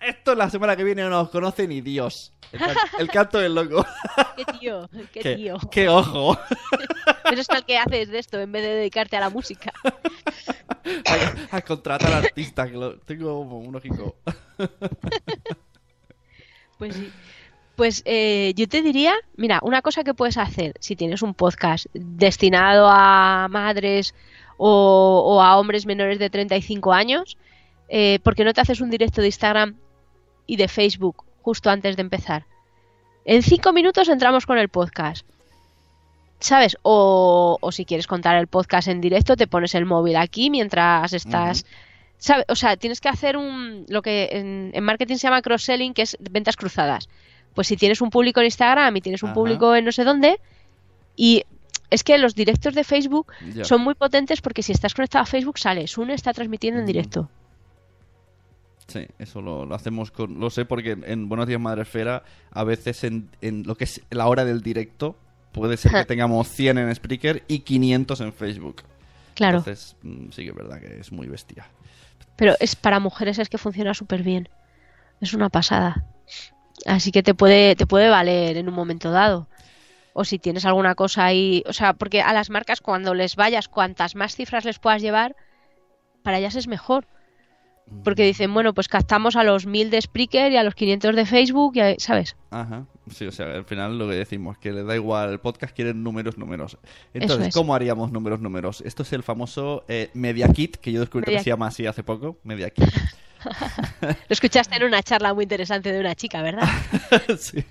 esto 0.00 0.34
la 0.34 0.48
semana 0.50 0.76
que 0.76 0.84
viene 0.84 1.02
no 1.02 1.10
nos 1.10 1.30
conoce 1.30 1.66
ni 1.68 1.80
Dios. 1.80 2.32
El, 2.52 2.60
can- 2.60 2.76
el 2.98 3.08
canto 3.10 3.38
del 3.38 3.54
loco. 3.54 3.84
Qué 4.36 4.44
tío, 4.58 4.88
qué, 5.12 5.20
qué, 5.22 5.36
tío. 5.36 5.58
qué 5.70 5.88
ojo. 5.88 6.38
Pero 7.24 7.40
es 7.40 7.48
que 7.66 7.76
haces 7.76 8.08
de 8.08 8.18
esto 8.18 8.38
en 8.40 8.52
vez 8.52 8.62
de 8.62 8.74
dedicarte 8.74 9.16
a 9.16 9.20
la 9.20 9.30
música. 9.30 9.72
a, 11.52 11.56
a 11.56 11.60
contratar 11.62 12.12
al 12.12 12.24
artista, 12.24 12.66
que 12.66 12.76
lo, 12.76 12.98
tengo 13.00 13.36
como 13.38 13.58
un 13.58 13.74
ojico. 13.76 14.16
Pues 16.78 16.94
sí. 16.94 17.10
Pues 17.76 18.02
eh, 18.06 18.54
yo 18.56 18.66
te 18.68 18.82
diría, 18.82 19.14
mira, 19.36 19.60
una 19.62 19.82
cosa 19.82 20.02
que 20.02 20.14
puedes 20.14 20.36
hacer 20.36 20.74
si 20.80 20.96
tienes 20.96 21.22
un 21.22 21.34
podcast 21.34 21.86
destinado 21.92 22.88
a 22.90 23.46
madres 23.50 24.14
o, 24.56 25.22
o 25.24 25.40
a 25.42 25.56
hombres 25.58 25.86
menores 25.86 26.18
de 26.18 26.28
35 26.28 26.92
años, 26.92 27.38
eh, 27.88 28.18
¿por 28.24 28.34
qué 28.34 28.44
no 28.44 28.52
te 28.52 28.60
haces 28.60 28.80
un 28.80 28.90
directo 28.90 29.20
de 29.20 29.28
Instagram 29.28 29.76
y 30.48 30.56
de 30.56 30.66
Facebook 30.66 31.24
justo 31.42 31.70
antes 31.70 31.94
de 31.94 32.02
empezar? 32.02 32.44
En 33.24 33.42
cinco 33.42 33.72
minutos 33.72 34.08
entramos 34.08 34.46
con 34.46 34.58
el 34.58 34.68
podcast. 34.68 35.24
¿Sabes? 36.40 36.76
O, 36.82 37.58
o 37.60 37.72
si 37.72 37.84
quieres 37.84 38.08
contar 38.08 38.36
el 38.36 38.48
podcast 38.48 38.88
en 38.88 39.00
directo, 39.00 39.36
te 39.36 39.46
pones 39.46 39.76
el 39.76 39.84
móvil 39.84 40.16
aquí 40.16 40.50
mientras 40.50 41.12
estás... 41.12 41.64
¿sabe? 42.18 42.44
O 42.48 42.56
sea, 42.56 42.76
tienes 42.76 43.00
que 43.00 43.08
hacer 43.08 43.36
un 43.36 43.86
lo 43.88 44.02
que 44.02 44.28
en, 44.32 44.70
en 44.74 44.84
marketing 44.84 45.16
se 45.16 45.28
llama 45.28 45.42
cross-selling, 45.42 45.94
que 45.94 46.02
es 46.02 46.16
ventas 46.20 46.56
cruzadas. 46.56 47.08
Pues 47.54 47.66
si 47.68 47.76
tienes 47.76 48.00
un 48.00 48.10
público 48.10 48.40
en 48.40 48.46
Instagram 48.46 48.96
y 48.96 49.00
tienes 49.00 49.22
un 49.22 49.32
público 49.32 49.74
en 49.74 49.84
no 49.84 49.92
sé 49.92 50.04
dónde, 50.04 50.40
y 51.16 51.44
es 51.90 52.04
que 52.04 52.18
los 52.18 52.34
directos 52.34 52.74
de 52.74 52.84
Facebook 52.84 53.32
son 53.62 53.82
muy 53.82 53.94
potentes 53.94 54.40
porque 54.40 54.62
si 54.62 54.72
estás 54.72 54.94
conectado 54.94 55.22
a 55.22 55.26
Facebook 55.26 55.58
sales, 55.58 55.98
uno 55.98 56.12
está 56.12 56.32
transmitiendo 56.32 56.80
en 56.80 56.86
directo. 56.86 57.28
Sí, 58.88 59.06
eso 59.18 59.42
lo, 59.42 59.66
lo 59.66 59.74
hacemos 59.74 60.10
con... 60.10 60.40
Lo 60.40 60.48
sé 60.50 60.64
porque 60.64 60.92
en, 60.92 61.04
en 61.06 61.28
Buenos 61.28 61.46
Días 61.46 61.60
Madre 61.60 61.82
Esfera, 61.82 62.22
a 62.50 62.64
veces 62.64 63.04
en, 63.04 63.28
en 63.42 63.64
lo 63.64 63.76
que 63.76 63.84
es 63.84 64.00
la 64.10 64.26
hora 64.28 64.44
del 64.46 64.62
directo, 64.62 65.14
puede 65.52 65.76
ser 65.76 65.92
que 65.92 66.04
tengamos 66.06 66.48
100 66.48 66.78
en 66.78 66.94
Spreaker 66.94 67.44
y 67.48 67.60
500 67.60 68.20
en 68.22 68.32
Facebook. 68.32 68.82
Claro, 69.34 69.58
Entonces, 69.58 69.94
mm, 70.02 70.30
sí 70.30 70.42
que 70.42 70.48
es 70.48 70.54
verdad 70.54 70.80
que 70.80 71.00
es 71.00 71.12
muy 71.12 71.26
bestia. 71.28 71.66
pero 72.36 72.54
es 72.60 72.76
para 72.76 72.98
mujeres 72.98 73.38
es 73.38 73.48
que 73.48 73.58
funciona 73.58 73.92
súper 73.94 74.22
bien. 74.22 74.48
Es 75.20 75.34
una 75.34 75.50
pasada. 75.50 76.06
Así 76.86 77.12
que 77.12 77.22
te 77.22 77.34
puede, 77.34 77.76
te 77.76 77.86
puede 77.86 78.08
valer 78.08 78.56
en 78.56 78.68
un 78.68 78.74
momento 78.74 79.10
dado. 79.10 79.48
O 80.14 80.24
si 80.24 80.38
tienes 80.38 80.64
alguna 80.64 80.94
cosa 80.94 81.26
ahí, 81.26 81.62
o 81.66 81.72
sea, 81.72 81.92
porque 81.92 82.22
a 82.22 82.32
las 82.32 82.50
marcas 82.50 82.80
cuando 82.80 83.14
les 83.14 83.36
vayas, 83.36 83.68
cuantas 83.68 84.14
más 84.14 84.34
cifras 84.34 84.64
les 84.64 84.78
puedas 84.78 85.02
llevar, 85.02 85.36
para 86.22 86.38
ellas 86.38 86.56
es 86.56 86.68
mejor. 86.68 87.06
Porque 88.04 88.22
dicen, 88.24 88.52
bueno, 88.54 88.74
pues 88.74 88.88
captamos 88.88 89.36
a 89.36 89.44
los 89.44 89.66
1000 89.66 89.90
de 89.90 90.00
Spreaker 90.00 90.52
y 90.52 90.56
a 90.56 90.62
los 90.62 90.74
500 90.74 91.16
de 91.16 91.26
Facebook, 91.26 91.72
y 91.76 91.80
a- 91.80 91.94
¿sabes? 91.98 92.36
Ajá, 92.50 92.86
sí, 93.10 93.26
o 93.26 93.32
sea, 93.32 93.46
al 93.54 93.64
final 93.64 93.98
lo 93.98 94.08
que 94.08 94.14
decimos, 94.14 94.56
que 94.58 94.72
le 94.72 94.82
da 94.84 94.94
igual, 94.94 95.30
el 95.30 95.40
podcast 95.40 95.74
quieren 95.74 96.02
números, 96.02 96.38
números. 96.38 96.78
Entonces, 97.14 97.48
es. 97.48 97.54
¿cómo 97.54 97.74
haríamos 97.74 98.12
números, 98.12 98.40
números? 98.40 98.82
Esto 98.82 99.02
es 99.02 99.12
el 99.12 99.22
famoso 99.22 99.84
eh, 99.88 100.10
Media 100.14 100.48
Kit, 100.48 100.76
que 100.76 100.92
yo 100.92 101.00
descubrí 101.00 101.26
Media 101.26 101.38
que 101.38 101.44
se 101.44 101.50
llama 101.50 101.66
así 101.66 101.86
hace 101.86 102.02
poco, 102.02 102.38
Media 102.44 102.70
Kit. 102.70 102.84
Lo 104.00 104.08
escuchaste 104.28 104.76
en 104.76 104.84
una 104.84 105.02
charla 105.02 105.32
muy 105.34 105.44
interesante 105.44 105.92
de 105.92 106.00
una 106.00 106.14
chica, 106.14 106.42
¿verdad? 106.42 106.68
sí. 107.38 107.64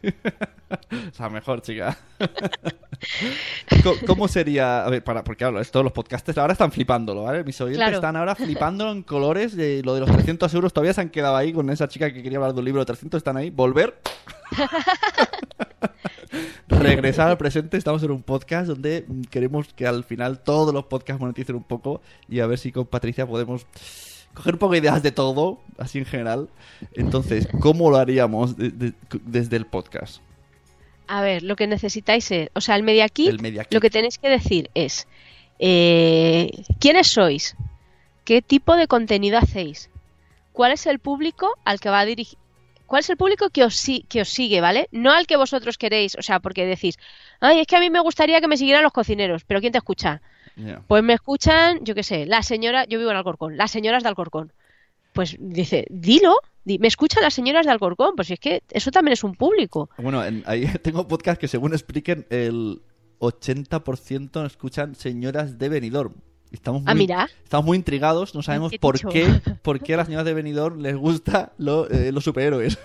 o 1.12 1.14
sea, 1.14 1.30
mejor, 1.30 1.62
chica. 1.62 1.98
¿Cómo 4.06 4.28
sería? 4.28 4.86
A 4.86 4.90
ver, 4.90 5.04
para, 5.04 5.24
porque 5.24 5.40
claro, 5.40 5.64
todos 5.66 5.84
los 5.84 5.94
podcasters 5.94 6.38
ahora 6.38 6.54
están 6.54 6.72
flipándolo, 6.72 7.24
¿vale? 7.24 7.44
Mis 7.44 7.60
oyentes 7.62 7.78
Claro. 7.80 7.96
están 7.98 8.16
ahora 8.16 8.36
flipándolo 8.36 8.92
en 8.92 9.04
colores. 9.04 9.56
De 9.56 9.82
lo 9.84 9.94
de 9.94 10.02
los 10.02 10.12
300 10.12 10.54
euros 10.54 10.74
todavía 10.74 10.94
se 10.94 11.02
han 11.02 11.10
quedado 11.10 11.36
ahí 11.36 11.54
con 11.54 11.70
esa 11.70 11.88
chica 11.88 12.12
que 12.12 12.24
quería 12.24 12.38
hablar 12.38 12.54
de 12.54 12.60
un 12.60 12.66
libro 12.66 12.82
de 12.82 12.86
300. 12.86 13.18
Están 13.20 13.38
ahí. 13.38 13.50
Volver. 13.50 14.00
Regresar 16.68 17.30
al 17.30 17.38
presente. 17.38 17.78
Estamos 17.78 18.04
en 18.04 18.12
un 18.12 18.24
podcast 18.24 18.68
donde 18.68 19.06
queremos 19.30 19.74
que 19.74 19.88
al 19.88 20.04
final 20.04 20.40
todos 20.40 20.74
los 20.74 20.86
podcasts 20.86 21.20
moneticen 21.20 21.56
un 21.56 21.64
poco. 21.64 22.02
Y 22.30 22.40
a 22.40 22.48
ver 22.48 22.58
si 22.58 22.72
con 22.72 22.86
Patricia 22.86 23.26
podemos 23.26 23.66
coger 24.38 24.54
un 24.54 24.60
poco 24.60 24.74
de 24.74 24.80
ideas 24.80 25.02
de 25.04 25.12
todo, 25.12 25.60
así 25.78 25.98
en 25.98 26.06
general. 26.06 26.48
Entonces, 26.94 27.48
¿cómo 27.60 27.90
lo 27.90 27.98
haríamos 27.98 28.56
de- 28.56 28.70
de- 28.70 28.94
desde 29.26 29.58
el 29.58 29.66
podcast? 29.66 30.22
A 31.08 31.22
ver, 31.22 31.42
lo 31.44 31.56
que 31.56 31.68
necesitáis 31.68 32.30
es, 32.32 32.50
o 32.54 32.62
sea, 32.62 32.76
el 32.76 32.84
Media 32.84 33.08
Kit, 33.10 33.30
El 33.30 33.40
Media 33.42 33.64
Kit. 33.64 33.74
lo 33.74 33.80
que 33.82 33.90
tenéis 33.90 34.18
que 34.18 34.30
decir 34.30 34.70
es, 34.74 35.08
eh, 35.60 36.52
¿quiénes 36.80 37.08
sois? 37.08 37.56
¿Qué 38.26 38.42
tipo 38.42 38.76
de 38.76 38.88
contenido 38.88 39.38
hacéis? 39.38 39.90
¿Cuál 40.54 40.72
es 40.74 40.86
el 40.86 41.00
público 41.00 41.56
al 41.66 41.80
que 41.80 41.90
va 41.90 42.00
a 42.02 42.06
dirigir? 42.06 42.38
¿Cuál 42.86 43.02
es 43.02 43.10
el 43.10 43.18
público 43.18 43.50
que 43.50 43.64
os, 43.64 43.86
que 44.08 44.22
os 44.22 44.30
sigue, 44.30 44.62
¿vale? 44.62 44.88
No 44.92 45.12
al 45.12 45.28
que 45.28 45.36
vosotros 45.36 45.78
queréis, 45.78 46.16
o 46.18 46.22
sea, 46.22 46.40
porque 46.40 46.66
decís, 46.66 46.98
ay, 47.42 47.60
es 47.60 47.68
que 47.68 47.76
a 47.76 47.80
mí 47.80 47.90
me 47.90 48.00
gustaría 48.00 48.40
que 48.40 48.48
me 48.48 48.56
siguieran 48.58 48.84
los 48.84 48.94
cocineros, 48.94 49.44
pero 49.46 49.60
¿quién 49.60 49.72
te 49.74 49.78
escucha? 49.78 50.22
Ya. 50.58 50.82
Pues 50.88 51.04
me 51.04 51.14
escuchan, 51.14 51.80
yo 51.84 51.96
qué 51.96 52.04
sé, 52.04 52.26
la 52.26 52.44
señora, 52.44 52.86
yo 52.86 52.98
vivo 53.00 53.12
en 53.12 53.18
Alcorcón, 53.18 53.56
las 53.58 53.72
señoras 53.72 54.04
de 54.04 54.10
Alcorcón. 54.10 54.52
Pues 55.14 55.36
dice, 55.40 55.86
dilo, 55.90 56.38
di- 56.64 56.78
me 56.80 56.88
escuchan 56.88 57.24
las 57.24 57.34
señoras 57.34 57.66
de 57.66 57.72
Alcorcón, 57.72 58.16
pues 58.16 58.28
si 58.28 58.34
es 58.34 58.40
que 58.40 58.62
eso 58.72 58.92
también 58.92 59.14
es 59.14 59.24
un 59.24 59.36
público. 59.36 59.90
Bueno, 59.98 60.24
en- 60.26 60.44
ahí 60.46 60.66
tengo 60.84 61.08
podcast 61.08 61.40
que 61.40 61.48
según 61.48 61.74
expliquen 61.74 62.26
el 62.30 62.82
80% 63.20 64.46
escuchan 64.46 64.96
señoras 64.96 65.58
de 65.58 65.70
Benidorm. 65.70 66.14
Estamos 66.52 66.82
muy, 66.84 66.92
Ah, 66.92 66.96
mira. 66.96 67.30
estamos 67.44 67.66
muy 67.66 67.78
intrigados, 67.78 68.34
no 68.34 68.42
sabemos 68.42 68.72
¿Qué 68.72 68.80
por 68.80 68.98
qué, 69.10 69.28
por 69.62 69.80
qué 69.82 69.96
a 69.96 69.98
las 69.98 70.06
señoras 70.08 70.26
de 70.26 70.34
Benidorm 70.34 70.80
les 70.82 70.96
gusta 70.96 71.52
lo- 71.58 71.90
eh, 71.90 72.12
los 72.12 72.24
superhéroes. 72.24 72.78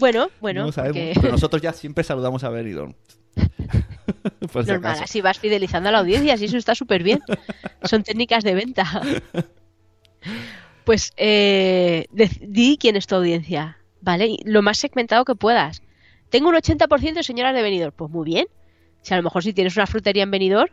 Bueno, 0.00 0.28
bueno, 0.40 0.64
no 0.66 0.72
sabemos, 0.72 0.96
porque- 0.98 1.20
pero 1.20 1.32
nosotros 1.32 1.62
ya 1.62 1.72
siempre 1.72 2.02
saludamos 2.04 2.42
a 2.42 2.48
Benidorm. 2.48 2.94
Por 4.52 4.64
si 4.64 4.70
Normal, 4.70 4.90
acaso. 4.92 5.04
así 5.04 5.20
vas 5.20 5.38
fidelizando 5.38 5.88
a 5.88 5.92
la 5.92 5.98
audiencia, 5.98 6.34
así 6.34 6.46
eso 6.46 6.56
está 6.56 6.74
súper 6.74 7.02
bien. 7.02 7.20
Son 7.84 8.02
técnicas 8.02 8.44
de 8.44 8.54
venta. 8.54 9.02
Pues 10.84 11.12
eh, 11.16 12.06
di 12.40 12.76
quién 12.78 12.96
es 12.96 13.06
tu 13.06 13.14
audiencia, 13.14 13.78
¿vale? 14.00 14.26
Y 14.26 14.38
Lo 14.44 14.62
más 14.62 14.78
segmentado 14.78 15.24
que 15.24 15.34
puedas. 15.34 15.82
Tengo 16.28 16.48
un 16.48 16.54
80% 16.56 17.14
de 17.14 17.22
señoras 17.22 17.54
de 17.54 17.62
venidor. 17.62 17.92
Pues 17.92 18.10
muy 18.10 18.24
bien. 18.24 18.46
Si 19.02 19.12
a 19.12 19.18
lo 19.18 19.22
mejor 19.22 19.42
si 19.42 19.52
tienes 19.52 19.76
una 19.76 19.86
frutería 19.86 20.22
en 20.22 20.30
venidor, 20.30 20.70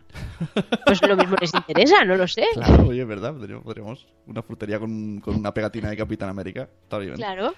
pues 0.86 1.02
lo 1.02 1.18
mismo 1.18 1.36
les 1.42 1.54
interesa, 1.54 2.06
no 2.06 2.16
lo 2.16 2.30
sé. 2.30 2.46
Claro, 2.54 2.88
oye, 2.88 3.02
es 3.02 3.08
verdad, 3.08 3.36
podríamos 3.62 4.08
una 4.26 4.42
frutería 4.42 4.80
con, 4.80 5.20
con 5.20 5.36
una 5.36 5.54
pegatina 5.54 5.90
de 5.90 5.98
Capitán 5.98 6.30
América. 6.30 6.70
Está 6.84 6.98
bien. 6.98 7.16
Claro, 7.16 7.54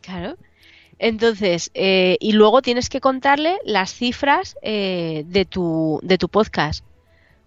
claro. 0.00 0.36
Entonces, 0.98 1.70
eh, 1.74 2.16
y 2.20 2.32
luego 2.32 2.62
tienes 2.62 2.88
que 2.88 3.00
contarle 3.00 3.58
las 3.64 3.92
cifras 3.92 4.56
eh, 4.62 5.24
de, 5.26 5.44
tu, 5.44 6.00
de 6.02 6.18
tu 6.18 6.28
podcast. 6.28 6.84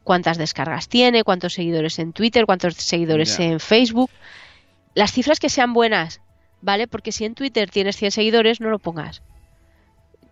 Cuántas 0.04 0.38
descargas 0.38 0.88
tiene, 0.88 1.24
cuántos 1.24 1.54
seguidores 1.54 2.00
en 2.00 2.14
Twitter, 2.14 2.46
cuántos 2.46 2.76
seguidores 2.76 3.40
en 3.40 3.60
Facebook. 3.60 4.10
Las 4.94 5.12
cifras 5.12 5.40
que 5.40 5.50
sean 5.50 5.74
buenas, 5.74 6.22
¿vale? 6.62 6.88
Porque 6.88 7.12
si 7.12 7.26
en 7.26 7.36
Twitter 7.36 7.70
tienes 7.70 7.98
100 7.98 8.12
seguidores, 8.12 8.62
no 8.62 8.70
lo 8.70 8.80
pongas. 8.80 9.22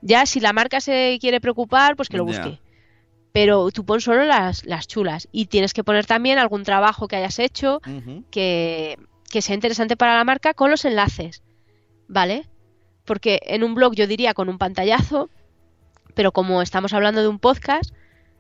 Ya 0.01 0.25
si 0.25 0.39
la 0.39 0.53
marca 0.53 0.79
se 0.79 1.17
quiere 1.19 1.41
preocupar, 1.41 1.95
pues 1.95 2.09
que 2.09 2.17
lo 2.17 2.25
busque. 2.25 2.59
Pero 3.33 3.69
tú 3.71 3.85
pon 3.85 3.99
solo 3.99 4.23
las, 4.23 4.65
las 4.65 4.87
chulas. 4.87 5.27
Y 5.31 5.47
tienes 5.47 5.73
que 5.73 5.83
poner 5.83 6.05
también 6.05 6.39
algún 6.39 6.63
trabajo 6.63 7.07
que 7.07 7.17
hayas 7.17 7.39
hecho 7.39 7.81
que, 8.31 8.97
que 9.29 9.41
sea 9.41 9.55
interesante 9.55 9.97
para 9.97 10.15
la 10.15 10.23
marca 10.23 10.53
con 10.53 10.71
los 10.71 10.85
enlaces, 10.85 11.43
¿vale? 12.07 12.47
Porque 13.05 13.39
en 13.43 13.63
un 13.63 13.75
blog 13.75 13.93
yo 13.95 14.07
diría 14.07 14.33
con 14.33 14.49
un 14.49 14.57
pantallazo, 14.57 15.29
pero 16.15 16.31
como 16.31 16.61
estamos 16.61 16.93
hablando 16.93 17.21
de 17.21 17.27
un 17.27 17.39
podcast, 17.39 17.93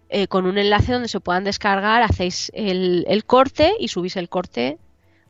eh, 0.09 0.27
con 0.27 0.45
un 0.45 0.57
enlace 0.57 0.91
donde 0.93 1.07
se 1.07 1.19
puedan 1.19 1.43
descargar, 1.43 2.01
hacéis 2.03 2.51
el, 2.53 3.05
el 3.07 3.25
corte 3.25 3.73
y 3.79 3.87
subís 3.87 4.15
el 4.17 4.29
corte 4.29 4.77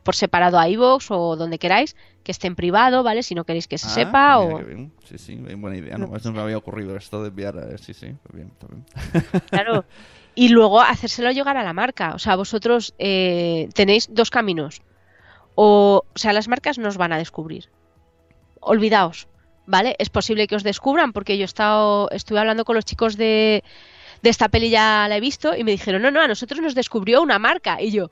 por 0.04 0.16
separado 0.16 0.60
a 0.60 0.70
iVoox 0.70 1.10
o 1.10 1.36
donde 1.36 1.58
queráis, 1.58 1.96
que 2.24 2.32
esté 2.32 2.46
en 2.48 2.56
privado, 2.56 3.02
¿vale? 3.02 3.24
Si 3.24 3.34
no 3.34 3.44
queréis 3.44 3.68
que 3.68 3.78
se 3.80 3.88
Ah, 3.88 3.90
sepa 3.90 4.40
o... 4.40 4.60
bien. 4.60 4.92
Sí, 5.06 5.18
sí, 5.18 5.36
bien 5.36 5.60
buena 5.62 5.78
idea. 5.78 5.98
No, 5.98 6.16
eso 6.16 6.30
no 6.30 6.36
me 6.38 6.42
había 6.44 6.58
ocurrido 6.58 6.96
esto 6.96 7.22
de 7.24 7.30
enviar. 7.30 7.56
eh, 7.58 7.78
Sí, 7.80 7.94
sí, 7.96 8.14
pues 8.24 8.36
bien, 8.36 8.52
está 8.54 8.68
bien. 8.68 8.86
Claro. 9.50 9.86
Y 10.36 10.50
luego 10.50 10.80
hacérselo 10.82 11.32
llegar 11.32 11.58
a 11.58 11.64
la 11.64 11.74
marca. 11.74 12.14
O 12.14 12.20
sea, 12.20 12.36
vosotros 12.36 12.94
eh, 13.00 13.70
tenéis 13.74 14.08
dos 14.12 14.30
caminos. 14.30 14.82
O, 15.56 16.04
o 16.14 16.18
sea, 16.18 16.34
las 16.34 16.48
marcas 16.48 16.78
nos 16.78 16.98
van 16.98 17.14
a 17.14 17.18
descubrir. 17.18 17.70
Olvidaos, 18.66 19.28
¿vale? 19.68 19.96
Es 20.00 20.10
posible 20.10 20.48
que 20.48 20.56
os 20.56 20.64
descubran 20.64 21.14
porque 21.14 21.38
yo 21.38 21.44
he 21.44 21.46
estado, 21.46 22.10
estuve 22.12 22.40
hablando 22.40 22.66
con 22.66 22.76
los 22.76 22.84
chicos 22.84 23.16
de, 23.16 23.64
de 24.22 24.30
esta 24.30 24.50
peli, 24.50 24.70
ya 24.70 25.08
la 25.08 25.18
he 25.18 25.22
visto, 25.22 25.56
y 25.56 25.64
me 25.64 25.72
dijeron, 25.72 26.02
no, 26.02 26.12
no, 26.12 26.22
a 26.22 26.28
nosotros 26.28 26.60
nos 26.62 26.74
descubrió 26.76 27.22
una 27.22 27.38
marca. 27.38 27.80
Y 27.80 27.92
yo, 27.92 28.10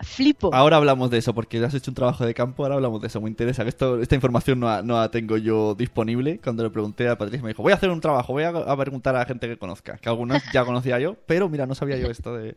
flipo. 0.00 0.52
Ahora 0.52 0.76
hablamos 0.76 1.08
de 1.10 1.18
eso, 1.18 1.32
porque 1.34 1.64
has 1.64 1.72
hecho 1.72 1.90
un 1.90 1.94
trabajo 1.94 2.26
de 2.26 2.34
campo, 2.34 2.64
ahora 2.64 2.74
hablamos 2.74 3.00
de 3.00 3.06
eso, 3.06 3.20
me 3.20 3.30
interesa. 3.30 3.62
Esto, 3.62 4.00
esta 4.00 4.16
información 4.16 4.58
no 4.58 4.82
no 4.82 4.98
la 4.98 5.10
tengo 5.10 5.36
yo 5.36 5.74
disponible. 5.74 6.40
Cuando 6.42 6.64
le 6.64 6.70
pregunté 6.70 7.08
a 7.08 7.16
Patricia, 7.16 7.42
me 7.42 7.50
dijo, 7.50 7.62
voy 7.62 7.72
a 7.72 7.76
hacer 7.76 7.90
un 7.90 8.00
trabajo, 8.00 8.32
voy 8.32 8.42
a, 8.42 8.48
a 8.48 8.76
preguntar 8.76 9.14
a 9.14 9.20
la 9.20 9.24
gente 9.26 9.46
que 9.46 9.56
conozca. 9.56 9.98
Que 9.98 10.08
algunas 10.08 10.42
ya 10.52 10.64
conocía 10.64 10.98
yo, 10.98 11.14
pero 11.26 11.48
mira, 11.48 11.66
no 11.66 11.74
sabía 11.74 11.96
yo 11.96 12.08
esto 12.08 12.34
de, 12.34 12.44
de 12.52 12.54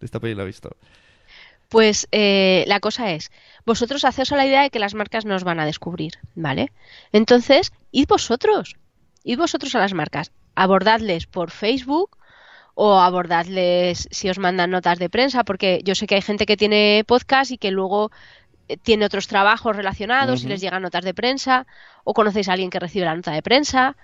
esta 0.00 0.18
peli, 0.18 0.34
la 0.34 0.42
he 0.42 0.46
visto. 0.46 0.76
Pues 1.72 2.06
eh, 2.12 2.64
la 2.66 2.80
cosa 2.80 3.12
es, 3.12 3.30
vosotros 3.64 4.04
haceos 4.04 4.30
a 4.30 4.36
la 4.36 4.44
idea 4.44 4.60
de 4.60 4.68
que 4.68 4.78
las 4.78 4.92
marcas 4.92 5.24
nos 5.24 5.42
van 5.42 5.58
a 5.58 5.64
descubrir, 5.64 6.18
¿vale? 6.34 6.70
Entonces, 7.12 7.72
id 7.92 8.06
vosotros, 8.06 8.76
id 9.24 9.38
vosotros 9.38 9.74
a 9.74 9.78
las 9.78 9.94
marcas, 9.94 10.32
abordadles 10.54 11.24
por 11.26 11.50
Facebook 11.50 12.18
o 12.74 13.00
abordadles 13.00 14.06
si 14.10 14.28
os 14.28 14.38
mandan 14.38 14.70
notas 14.70 14.98
de 14.98 15.08
prensa, 15.08 15.44
porque 15.44 15.80
yo 15.82 15.94
sé 15.94 16.06
que 16.06 16.16
hay 16.16 16.20
gente 16.20 16.44
que 16.44 16.58
tiene 16.58 17.04
podcast 17.06 17.52
y 17.52 17.56
que 17.56 17.70
luego 17.70 18.10
eh, 18.68 18.76
tiene 18.76 19.06
otros 19.06 19.26
trabajos 19.26 19.74
relacionados 19.74 20.44
y 20.44 20.48
les 20.48 20.60
llegan 20.60 20.82
notas 20.82 21.06
de 21.06 21.14
prensa, 21.14 21.66
o 22.04 22.12
conocéis 22.12 22.50
a 22.50 22.52
alguien 22.52 22.68
que 22.68 22.80
recibe 22.80 23.06
la 23.06 23.16
nota 23.16 23.30
de 23.30 23.40
prensa, 23.40 23.96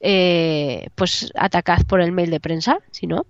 eh, 0.00 0.88
pues 0.96 1.30
atacad 1.36 1.84
por 1.86 2.00
el 2.00 2.10
mail 2.10 2.30
de 2.30 2.40
prensa, 2.40 2.78
si 2.90 3.06
no. 3.06 3.26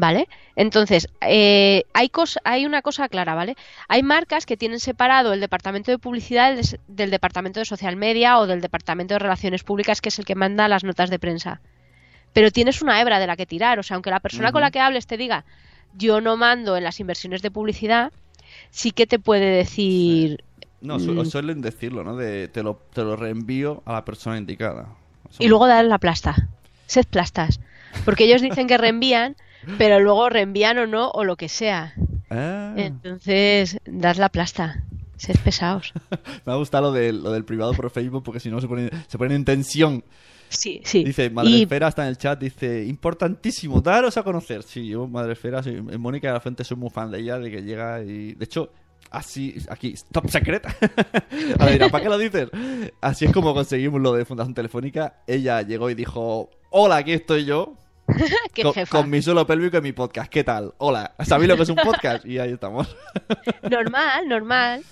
¿Vale? 0.00 0.28
Entonces, 0.56 1.08
eh, 1.20 1.84
hay, 1.92 2.10
hay 2.44 2.64
una 2.64 2.80
cosa 2.80 3.10
clara, 3.10 3.34
¿vale? 3.34 3.54
Hay 3.86 4.02
marcas 4.02 4.46
que 4.46 4.56
tienen 4.56 4.80
separado 4.80 5.34
el 5.34 5.40
departamento 5.40 5.90
de 5.90 5.98
publicidad 5.98 6.56
del, 6.56 6.64
del 6.88 7.10
departamento 7.10 7.60
de 7.60 7.66
social 7.66 7.96
media 7.96 8.38
o 8.38 8.46
del 8.46 8.62
departamento 8.62 9.12
de 9.14 9.18
relaciones 9.18 9.62
públicas, 9.62 10.00
que 10.00 10.08
es 10.08 10.18
el 10.18 10.24
que 10.24 10.34
manda 10.34 10.68
las 10.68 10.84
notas 10.84 11.10
de 11.10 11.18
prensa. 11.18 11.60
Pero 12.32 12.50
tienes 12.50 12.80
una 12.80 12.98
hebra 12.98 13.18
de 13.18 13.26
la 13.26 13.36
que 13.36 13.44
tirar. 13.44 13.78
O 13.78 13.82
sea, 13.82 13.96
aunque 13.96 14.08
la 14.08 14.20
persona 14.20 14.52
con 14.52 14.62
la 14.62 14.70
que 14.70 14.80
hables 14.80 15.06
te 15.06 15.18
diga, 15.18 15.44
yo 15.94 16.22
no 16.22 16.38
mando 16.38 16.78
en 16.78 16.84
las 16.84 16.98
inversiones 16.98 17.42
de 17.42 17.50
publicidad, 17.50 18.10
sí 18.70 18.92
que 18.92 19.06
te 19.06 19.18
puede 19.18 19.50
decir. 19.50 20.42
No, 20.80 20.98
su- 20.98 21.26
suelen 21.26 21.60
decirlo, 21.60 22.04
¿no? 22.04 22.16
De 22.16 22.48
te 22.48 22.62
lo, 22.62 22.80
te 22.94 23.02
lo 23.02 23.16
reenvío 23.16 23.82
a 23.84 23.92
la 23.92 24.04
persona 24.06 24.38
indicada. 24.38 24.86
Eso- 25.28 25.42
Y 25.42 25.48
luego 25.48 25.66
dar 25.66 25.84
la 25.84 25.98
plasta. 25.98 26.48
Sed 26.86 27.04
plastas. 27.04 27.60
Porque 28.06 28.24
ellos 28.24 28.40
dicen 28.40 28.66
que 28.68 28.78
reenvían, 28.78 29.36
pero 29.78 30.00
luego 30.00 30.28
reenvían 30.28 30.78
o 30.78 30.86
no, 30.86 31.10
o 31.10 31.24
lo 31.24 31.36
que 31.36 31.48
sea. 31.48 31.94
Ah, 32.30 32.74
Entonces, 32.76 33.78
dad 33.86 34.16
la 34.16 34.28
plasta. 34.28 34.84
Sed 35.16 35.36
pesados. 35.44 35.92
me 36.46 36.52
ha 36.52 36.56
gustado 36.56 36.84
lo, 36.84 36.92
de, 36.92 37.12
lo 37.12 37.30
del 37.32 37.44
privado 37.44 37.74
por 37.74 37.90
Facebook, 37.90 38.22
porque 38.22 38.40
si 38.40 38.50
no 38.50 38.60
se 38.60 38.68
ponen, 38.68 38.90
se 39.06 39.18
ponen 39.18 39.36
en 39.36 39.44
tensión. 39.44 40.04
Sí, 40.48 40.80
sí. 40.84 41.04
Dice, 41.04 41.26
Y- 41.26 41.30
Madresfera 41.30 41.88
está 41.88 42.02
en 42.02 42.08
el 42.08 42.16
chat, 42.18 42.40
dice, 42.40 42.84
importantísimo, 42.86 43.80
daros 43.80 44.16
a 44.16 44.22
conocer. 44.22 44.62
Sí, 44.62 44.88
yo, 44.88 45.06
Madresfera, 45.06 45.62
soy, 45.62 45.74
en 45.76 46.00
Mónica 46.00 46.28
de 46.28 46.34
la 46.34 46.40
Fuente 46.40 46.64
soy 46.64 46.76
muy 46.76 46.90
fan 46.90 47.10
de 47.10 47.20
ella, 47.20 47.38
de 47.38 47.50
que 47.50 47.62
llega 47.62 48.02
y... 48.02 48.32
De 48.34 48.44
hecho, 48.46 48.72
así, 49.10 49.56
aquí, 49.68 49.94
top 50.10 50.28
secret. 50.30 50.66
Ahora 51.58 51.72
dirá, 51.72 51.88
¿para 51.90 52.02
qué 52.02 52.08
lo 52.08 52.18
dices? 52.18 52.48
Así 53.00 53.26
es 53.26 53.32
como 53.32 53.52
conseguimos 53.54 54.00
lo 54.00 54.12
de 54.14 54.24
Fundación 54.24 54.54
Telefónica. 54.54 55.16
Ella 55.26 55.62
llegó 55.62 55.90
y 55.90 55.94
dijo, 55.94 56.50
hola, 56.70 56.96
aquí 56.96 57.12
estoy 57.12 57.44
yo. 57.44 57.74
Qué 58.54 58.62
con, 58.62 58.74
jefa. 58.74 58.98
con 58.98 59.10
mi 59.10 59.22
suelo 59.22 59.46
pélvico 59.46 59.78
y 59.78 59.80
mi 59.80 59.92
podcast. 59.92 60.30
¿Qué 60.30 60.44
tal? 60.44 60.74
Hola, 60.78 61.14
¿sabéis 61.20 61.48
lo 61.48 61.56
que 61.56 61.62
es 61.62 61.68
un 61.68 61.76
podcast? 61.76 62.24
Y 62.24 62.38
ahí 62.38 62.52
estamos. 62.52 62.96
Normal, 63.70 64.28
normal. 64.28 64.84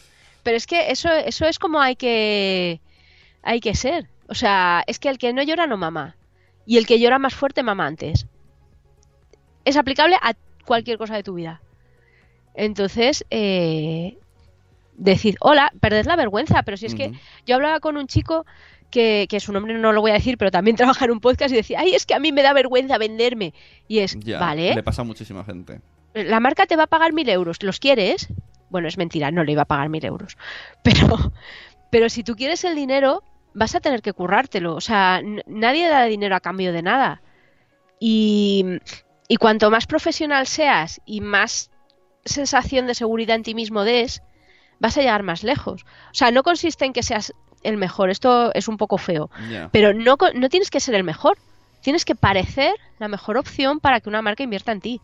Pero 0.42 0.56
es 0.56 0.66
que 0.66 0.90
eso, 0.90 1.10
eso 1.10 1.46
es 1.46 1.58
como 1.58 1.80
hay 1.80 1.96
que, 1.96 2.80
hay 3.42 3.60
que 3.60 3.74
ser. 3.74 4.08
O 4.28 4.34
sea, 4.34 4.82
es 4.86 4.98
que 4.98 5.08
el 5.08 5.18
que 5.18 5.32
no 5.32 5.42
llora 5.42 5.66
no 5.66 5.76
mama. 5.76 6.16
Y 6.66 6.78
el 6.78 6.86
que 6.86 7.00
llora 7.00 7.18
más 7.18 7.34
fuerte 7.34 7.62
mama 7.62 7.86
antes. 7.86 8.26
Es 9.64 9.76
aplicable 9.76 10.16
a 10.16 10.34
cualquier 10.64 10.98
cosa 10.98 11.16
de 11.16 11.22
tu 11.22 11.34
vida. 11.34 11.60
Entonces, 12.54 13.24
eh, 13.30 14.18
decid, 14.94 15.36
hola, 15.40 15.72
perded 15.80 16.06
la 16.06 16.16
vergüenza. 16.16 16.62
Pero 16.62 16.76
si 16.76 16.86
es 16.86 16.94
que 16.94 17.12
yo 17.46 17.56
hablaba 17.56 17.80
con 17.80 17.96
un 17.96 18.06
chico 18.06 18.46
que, 18.90 19.26
que 19.28 19.40
su 19.40 19.52
nombre 19.52 19.74
no 19.74 19.92
lo 19.92 20.00
voy 20.00 20.10
a 20.10 20.14
decir, 20.14 20.38
pero 20.38 20.50
también 20.50 20.76
trabaja 20.78 21.04
en 21.04 21.10
un 21.12 21.20
podcast 21.20 21.52
y 21.52 21.56
decía, 21.56 21.80
ay, 21.80 21.94
es 21.94 22.06
que 22.06 22.14
a 22.14 22.18
mí 22.18 22.32
me 22.32 22.42
da 22.42 22.52
vergüenza 22.52 22.98
venderme. 22.98 23.54
Y 23.86 23.98
es, 24.00 24.18
Ya, 24.20 24.38
vale, 24.38 24.74
Le 24.74 24.82
pasa 24.82 25.02
a 25.02 25.04
muchísima 25.04 25.44
gente. 25.44 25.80
la 26.14 26.40
marca 26.40 26.66
te 26.66 26.76
va 26.76 26.84
a 26.84 26.86
pagar 26.88 27.12
mil 27.12 27.28
euros, 27.28 27.62
¿los 27.62 27.78
quieres? 27.80 28.28
Bueno, 28.70 28.88
es 28.88 28.98
mentira, 28.98 29.30
no 29.30 29.44
le 29.44 29.52
iba 29.52 29.62
a 29.62 29.66
pagar 29.66 29.88
mil 29.88 30.04
euros. 30.04 30.36
Pero, 30.82 31.32
pero 31.90 32.08
si 32.10 32.22
tú 32.22 32.36
quieres 32.36 32.64
el 32.64 32.74
dinero, 32.74 33.22
vas 33.54 33.74
a 33.74 33.80
tener 33.80 34.02
que 34.02 34.12
currártelo. 34.12 34.74
O 34.74 34.80
sea, 34.80 35.22
nadie 35.46 35.88
da 35.88 36.04
dinero 36.04 36.36
a 36.36 36.40
cambio 36.40 36.72
de 36.72 36.82
nada. 36.82 37.22
Y, 37.98 38.64
y 39.26 39.36
cuanto 39.36 39.70
más 39.70 39.86
profesional 39.86 40.46
seas 40.46 41.00
y 41.06 41.20
más 41.22 41.70
sensación 42.24 42.86
de 42.86 42.94
seguridad 42.94 43.36
en 43.36 43.42
ti 43.42 43.54
mismo 43.54 43.84
des, 43.84 44.22
vas 44.80 44.96
a 44.98 45.00
llegar 45.00 45.22
más 45.22 45.42
lejos. 45.44 45.84
O 46.10 46.14
sea, 46.14 46.30
no 46.30 46.42
consiste 46.42 46.84
en 46.84 46.92
que 46.92 47.02
seas 47.02 47.32
el 47.62 47.76
mejor, 47.76 48.10
esto 48.10 48.52
es 48.54 48.68
un 48.68 48.76
poco 48.76 48.98
feo, 48.98 49.30
pero 49.72 49.92
no, 49.94 50.16
no 50.34 50.48
tienes 50.48 50.70
que 50.70 50.80
ser 50.80 50.94
el 50.94 51.04
mejor. 51.04 51.36
Tienes 51.80 52.04
que 52.04 52.14
parecer 52.16 52.74
la 52.98 53.06
mejor 53.08 53.36
opción 53.38 53.78
para 53.80 54.00
que 54.00 54.08
una 54.08 54.20
marca 54.20 54.42
invierta 54.42 54.72
en 54.72 54.80
ti. 54.80 55.00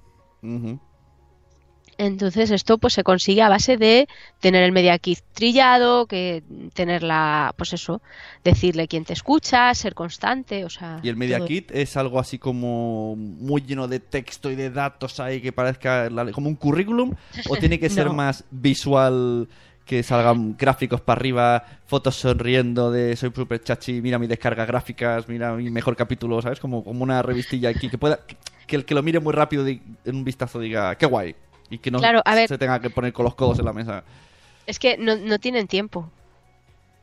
Entonces 1.97 2.51
esto 2.51 2.79
pues 2.79 2.93
se 2.95 3.05
consigue 3.05 3.41
a 3.43 3.49
base 3.49 3.77
de 3.77 4.09
tener 4.41 4.65
el 4.65 4.73
media 4.73 4.99
kit 4.99 5.21
trillado, 5.33 6.07
que 6.07 6.43
tener 6.75 7.05
la, 7.05 7.55
pues 7.57 7.73
eso, 7.73 8.03
decirle 8.43 8.89
quién 8.89 9.05
te 9.05 9.13
escucha, 9.13 9.73
ser 9.75 9.95
constante, 9.95 10.65
o 10.65 10.71
sea. 10.71 10.99
Y 11.05 11.09
el 11.09 11.17
Media 11.17 11.39
todo. 11.39 11.47
Kit 11.47 11.71
es 11.71 11.97
algo 11.97 12.19
así 12.19 12.37
como 12.41 13.15
muy 13.15 13.61
lleno 13.63 13.87
de 13.87 14.01
texto 14.01 14.51
y 14.51 14.57
de 14.57 14.71
datos 14.71 15.21
ahí 15.21 15.41
que 15.41 15.53
parezca 15.53 16.11
la- 16.11 16.33
como 16.33 16.49
un 16.49 16.57
currículum 16.57 17.15
o 17.49 17.57
tiene 17.57 17.79
que 17.79 17.89
ser 17.91 18.07
No. 18.07 18.15
más 18.15 18.43
visual 18.51 19.49
que 19.85 20.03
salgan 20.03 20.57
gráficos 20.57 21.01
para 21.01 21.19
arriba, 21.19 21.65
fotos 21.87 22.17
sonriendo 22.17 22.91
de 22.91 23.17
soy 23.17 23.31
super 23.35 23.63
chachi, 23.63 24.01
mira 24.01 24.19
mi 24.19 24.27
descarga 24.27 24.65
gráficas, 24.65 25.29
mira 25.29 25.53
mi 25.53 25.71
mejor 25.71 25.95
capítulo, 25.97 26.41
¿sabes? 26.41 26.61
Como, 26.61 26.83
como 26.83 27.03
una 27.03 27.23
revistilla 27.23 27.69
aquí 27.69 27.89
que 27.91 27.99
pueda 27.99 28.21
que 28.67 28.77
el 28.77 28.85
que 28.85 28.95
lo 28.95 29.03
mire 29.03 29.21
muy 29.21 29.33
rápido 29.33 29.67
en 29.67 29.81
un 30.07 30.25
vistazo 30.25 30.59
diga, 30.59 30.95
qué 30.97 31.07
guay. 31.07 31.35
Y 31.71 31.79
que 31.79 31.91
no 31.91 31.99
Claro, 31.99 32.23
a 32.25 32.35
ver. 32.35 32.49
se 32.49 32.59
tenga 32.59 32.81
que 32.81 32.91
poner 32.91 33.13
con 33.13 33.25
los 33.25 33.35
codos 33.35 33.59
en 33.59 33.65
la 33.65 33.73
mesa. 33.73 34.05
Es 34.67 34.79
que 34.79 34.97
no, 34.97 35.17
no 35.17 35.39
tienen 35.39 35.67
tiempo. 35.67 36.11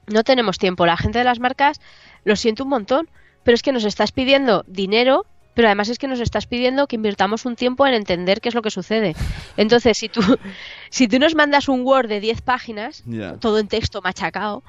No 0.07 0.23
tenemos 0.23 0.57
tiempo. 0.57 0.85
La 0.85 0.97
gente 0.97 1.19
de 1.19 1.23
las 1.23 1.39
marcas 1.39 1.79
lo 2.23 2.35
siento 2.35 2.63
un 2.63 2.69
montón, 2.69 3.09
pero 3.43 3.55
es 3.55 3.61
que 3.61 3.71
nos 3.71 3.83
estás 3.83 4.11
pidiendo 4.11 4.63
dinero, 4.67 5.25
pero 5.53 5.67
además 5.67 5.89
es 5.89 5.97
que 5.99 6.07
nos 6.07 6.19
estás 6.19 6.45
pidiendo 6.47 6.87
que 6.87 6.95
invirtamos 6.95 7.45
un 7.45 7.55
tiempo 7.55 7.85
en 7.87 7.93
entender 7.93 8.39
qué 8.41 8.49
es 8.49 8.55
lo 8.55 8.61
que 8.61 8.71
sucede. 8.71 9.15
Entonces, 9.57 9.97
si 9.97 10.09
tú, 10.09 10.21
si 10.89 11.07
tú 11.07 11.19
nos 11.19 11.35
mandas 11.35 11.67
un 11.69 11.81
Word 11.81 12.07
de 12.07 12.19
10 12.19 12.41
páginas, 12.41 13.03
todo 13.39 13.59
en 13.59 13.67
texto 13.67 14.01
machacado, 14.01 14.63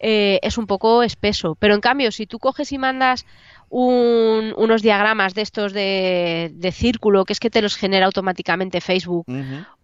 eh, 0.00 0.38
es 0.42 0.56
un 0.58 0.66
poco 0.66 1.02
espeso. 1.02 1.56
Pero 1.58 1.74
en 1.74 1.80
cambio, 1.80 2.12
si 2.12 2.26
tú 2.26 2.38
coges 2.38 2.70
y 2.72 2.78
mandas 2.78 3.26
un- 3.68 4.54
unos 4.56 4.80
diagramas 4.82 5.34
de 5.34 5.42
estos 5.42 5.72
de, 5.72 6.50
de 6.54 6.72
círculo, 6.72 7.24
que 7.24 7.32
es 7.32 7.40
que 7.40 7.50
te 7.50 7.60
los 7.62 7.76
genera 7.76 8.06
automáticamente 8.06 8.80
Facebook, 8.80 9.24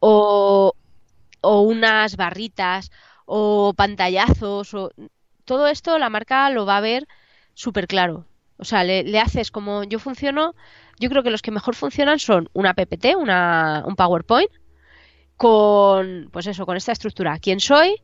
o, 0.01 0.73
o 1.41 1.61
unas 1.63 2.17
barritas 2.17 2.91
o 3.27 3.73
pantallazos 3.77 4.73
o 4.75 4.91
todo 5.45 5.67
esto 5.67 5.99
la 5.99 6.11
marca 6.11 6.49
lo 6.51 6.65
va 6.65 6.77
a 6.79 6.81
ver 6.81 7.07
súper 7.55 7.87
claro. 7.87 8.25
O 8.57 8.65
sea, 8.65 8.85
le, 8.85 9.19
haces 9.19 9.51
como 9.51 9.85
yo 9.85 9.99
funciono, 9.99 10.55
yo 11.01 11.09
creo 11.11 11.23
que 11.23 11.31
los 11.31 11.43
que 11.43 11.51
mejor 11.51 11.75
funcionan 11.75 12.19
son 12.19 12.49
una 12.53 12.75
PPT, 12.75 13.17
una, 13.17 13.85
un 13.87 13.97
PowerPoint, 13.97 14.51
con, 15.37 16.29
pues 16.33 16.47
eso, 16.47 16.65
con 16.65 16.77
esta 16.77 16.93
estructura. 16.93 17.39
¿Quién 17.39 17.61
soy? 17.61 17.97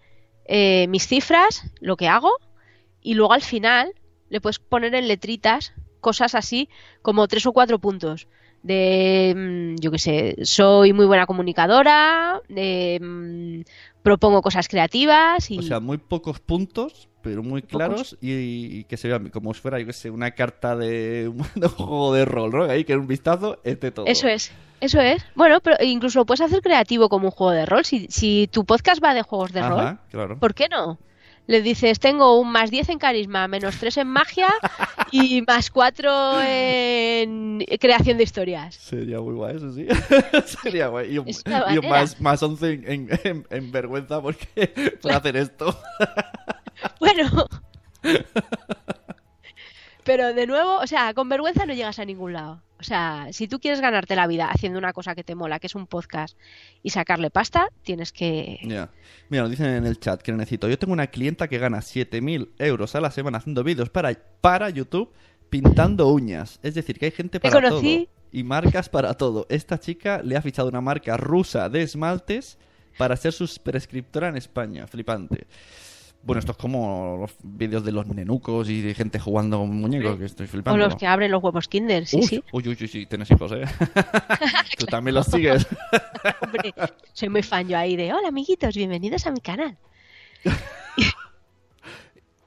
eh, 0.53 0.88
mis 0.88 1.07
cifras, 1.07 1.62
lo 1.80 1.96
que 1.96 2.09
hago, 2.09 2.32
y 3.01 3.14
luego 3.14 3.32
al 3.32 3.42
final 3.42 3.94
le 4.30 4.40
puedes 4.40 4.59
poner 4.59 4.96
en 4.96 5.07
letritas 5.07 5.72
cosas 6.01 6.34
así 6.34 6.68
como 7.03 7.28
tres 7.28 7.46
o 7.46 7.53
cuatro 7.53 7.78
puntos 7.78 8.26
de, 8.64 9.32
mm, 9.36 9.80
yo 9.80 9.92
qué 9.92 9.98
sé, 9.98 10.36
soy 10.42 10.92
muy 10.92 11.07
buena 11.07 11.26
comunicadora, 11.26 12.42
de, 12.48 12.98
mm, 13.01 13.61
propongo 14.03 14.42
cosas 14.42 14.66
creativas 14.66 15.48
y... 15.53 15.59
O 15.59 15.62
sea, 15.62 15.78
muy 15.78 15.98
pocos 15.98 16.40
puntos, 16.40 17.09
pero 17.23 17.43
muy 17.43 17.62
claros 17.62 18.16
y, 18.21 18.31
y 18.79 18.85
que 18.85 18.97
se 18.97 19.09
vea 19.09 19.21
como 19.33 19.53
si 19.55 19.61
fuera, 19.61 19.79
yo 19.79 19.87
qué 19.87 19.93
sé, 19.93 20.11
una 20.11 20.31
carta 20.33 20.77
de 20.77 21.29
un, 21.35 21.43
juego 21.68 22.12
de 22.14 22.25
rol, 22.25 22.51
¿no? 22.53 22.64
Ahí 22.64 22.85
que 22.85 22.93
en 22.95 23.01
un 23.01 23.07
vistazo 23.07 23.59
esté 23.64 23.91
todo. 23.91 24.07
Eso 24.07 24.29
es, 24.29 24.53
eso 24.81 25.01
es. 25.01 25.25
Bueno, 25.35 25.61
pero 25.61 25.77
incluso 25.85 26.18
lo 26.21 26.27
puedes 26.27 26.41
hacer 26.41 26.61
creativo 26.62 27.09
como 27.09 27.27
un 27.27 27.31
juego 27.33 27.53
de 27.53 27.66
rol. 27.66 27.85
Si, 27.85 28.07
si 28.09 28.49
tu 28.51 28.64
podcast 28.64 29.03
va 29.03 29.14
de 29.14 29.23
juegos 29.23 29.53
de 29.53 29.61
rol, 29.68 29.99
claro. 30.11 30.39
¿por 30.39 30.55
qué 30.55 30.68
no? 30.68 30.99
Le 31.47 31.62
dices, 31.62 31.99
tengo 31.99 32.39
un 32.39 32.53
más 32.53 32.71
10 32.71 32.91
en 32.91 32.99
carisma, 32.99 33.49
menos 33.49 33.77
3 33.77 33.97
en 33.99 34.07
magia 34.09 34.49
y 35.11 35.43
más 35.43 35.68
4 35.71 36.41
en 36.43 37.64
creación 37.81 38.18
de 38.18 38.23
historias. 38.23 38.77
Sería 38.77 39.21
muy 39.21 39.35
guay, 39.35 39.57
eso 39.57 39.73
sí. 39.73 39.87
Sería 40.62 40.87
guay. 40.89 41.12
Y 41.14 41.18
un, 41.18 41.27
y 41.29 41.89
más, 41.89 42.21
más 42.21 42.41
11 42.41 42.71
en, 42.73 42.85
en- 42.87 43.09
en- 43.25 43.47
en 43.51 43.73
vergüenza 43.73 44.23
porque 44.23 44.95
por 45.03 45.11
hacer 45.12 45.37
esto. 45.37 45.77
Bueno. 47.01 47.46
Pero 50.05 50.32
de 50.32 50.46
nuevo, 50.46 50.78
o 50.78 50.86
sea, 50.86 51.12
con 51.14 51.28
vergüenza 51.28 51.66
no 51.66 51.74
llegas 51.74 51.98
a 51.98 52.05
ningún 52.05 52.32
lado. 52.32 52.62
O 52.78 52.82
sea, 52.82 53.28
si 53.32 53.46
tú 53.46 53.61
quieres 53.61 53.80
ganarte 53.82 54.16
la 54.16 54.26
vida 54.26 54.48
haciendo 54.51 54.78
una 54.78 54.94
cosa 54.94 55.14
que 55.14 55.22
te 55.22 55.34
mola, 55.34 55.59
que 55.61 55.66
es 55.66 55.74
un 55.74 55.86
podcast, 55.86 56.36
y 56.82 56.90
sacarle 56.90 57.30
pasta, 57.30 57.68
tienes 57.82 58.11
que... 58.11 58.59
Mira, 58.62 59.42
nos 59.42 59.51
dicen 59.51 59.66
en 59.66 59.84
el 59.84 60.01
chat 60.01 60.22
que 60.22 60.32
necesito. 60.32 60.68
Yo 60.68 60.78
tengo 60.78 60.94
una 60.94 61.09
clienta 61.09 61.48
que 61.48 61.59
gana 61.59 61.78
7.000 61.78 62.48
euros 62.59 62.94
a 62.94 63.01
la 63.03 63.11
semana 63.11 63.38
haciendo 63.38 63.62
vídeos 63.62 63.90
para, 63.90 64.14
para 64.40 64.70
YouTube 64.70 65.12
pintando 65.51 66.09
uñas. 66.09 66.59
Es 66.62 66.74
decir, 66.74 66.98
que 66.98 67.07
hay 67.07 67.11
gente 67.12 67.38
Te 67.38 67.51
para 67.51 67.68
conocí. 67.68 68.07
todo. 68.07 68.20
Y 68.32 68.44
marcas 68.44 68.88
para 68.88 69.14
todo. 69.14 69.46
Esta 69.51 69.78
chica 69.78 70.22
le 70.24 70.36
ha 70.36 70.42
fichado 70.42 70.68
una 70.68 70.80
marca 70.80 71.18
rusa 71.18 71.68
de 71.68 71.82
esmaltes 71.82 72.57
para 72.96 73.16
ser 73.16 73.32
su 73.32 73.46
prescriptora 73.62 74.28
en 74.28 74.36
España. 74.36 74.86
Flipante. 74.86 75.46
Bueno, 76.23 76.39
esto 76.41 76.53
es 76.53 76.59
como 76.59 77.16
los 77.21 77.35
vídeos 77.43 77.83
de 77.83 77.93
los 77.93 78.07
nenucos 78.07 78.68
y 78.68 78.83
de 78.83 78.95
gente 78.95 79.18
jugando 79.18 79.59
con 79.59 79.75
muñecos, 79.75 80.18
que 80.18 80.27
estoy 80.27 80.45
O 80.47 80.49
flipando. 80.49 80.77
los 80.79 80.95
que 80.97 81.07
abren 81.07 81.31
los 81.31 81.43
huevos 81.43 81.66
Kinder, 81.66 82.07
sí, 82.07 82.16
Uy, 82.18 82.23
sí. 82.27 82.45
uy, 82.53 82.68
uy, 82.68 82.77
uy, 82.79 82.89
sí, 82.89 83.07
tienes 83.07 83.31
hijos, 83.31 83.51
¿eh? 83.53 83.62
Tú 84.79 84.85
también 84.87 85.14
los 85.14 85.27
sigues. 85.27 85.66
Hombre, 86.43 86.75
soy 87.14 87.29
muy 87.31 87.43
fan 87.43 87.66
yo 87.68 87.79
ahí 87.79 87.97
de, 87.97 88.12
hola 88.12 88.29
amiguitos, 88.29 88.75
bienvenidos 88.75 89.27
a 89.27 89.31
mi 89.33 89.41
canal. 89.41 89.77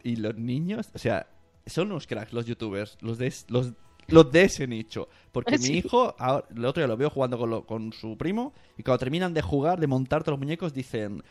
Y 0.05 0.17
los 0.17 0.35
niños, 0.35 0.89
o 0.93 0.97
sea, 0.97 1.27
son 1.65 1.87
unos 1.91 2.07
cracks 2.07 2.33
los 2.33 2.45
youtubers, 2.45 2.97
los 2.99 3.17
de, 3.17 3.33
los, 3.47 3.71
los 4.07 4.31
de 4.33 4.43
ese 4.43 4.67
nicho. 4.67 5.07
Porque 5.31 5.57
mi 5.57 5.69
hijo, 5.77 6.13
ahora- 6.19 6.45
el 6.53 6.65
otro 6.65 6.81
día 6.81 6.87
lo 6.89 6.97
veo 6.97 7.09
jugando 7.09 7.37
con, 7.37 7.49
lo- 7.49 7.65
con 7.65 7.93
su 7.93 8.17
primo, 8.17 8.53
y 8.77 8.83
cuando 8.83 8.99
terminan 8.99 9.33
de 9.33 9.41
jugar, 9.41 9.79
de 9.79 9.87
montar 9.87 10.21
todos 10.21 10.33
los 10.37 10.39
muñecos, 10.45 10.73
dicen, 10.73 11.23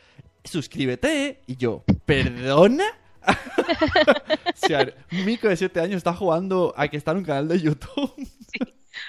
suscríbete. 0.44 1.42
Y 1.46 1.56
yo, 1.56 1.84
¿perdona? 2.04 2.84
o 3.26 4.66
sea, 4.66 4.92
un 5.12 5.24
mico 5.24 5.48
de 5.48 5.56
7 5.56 5.80
años 5.80 5.96
está 5.96 6.12
jugando 6.12 6.74
a 6.76 6.88
que 6.88 6.96
está 6.96 7.12
en 7.12 7.18
un 7.18 7.24
canal 7.24 7.48
de 7.48 7.60
YouTube. 7.60 8.12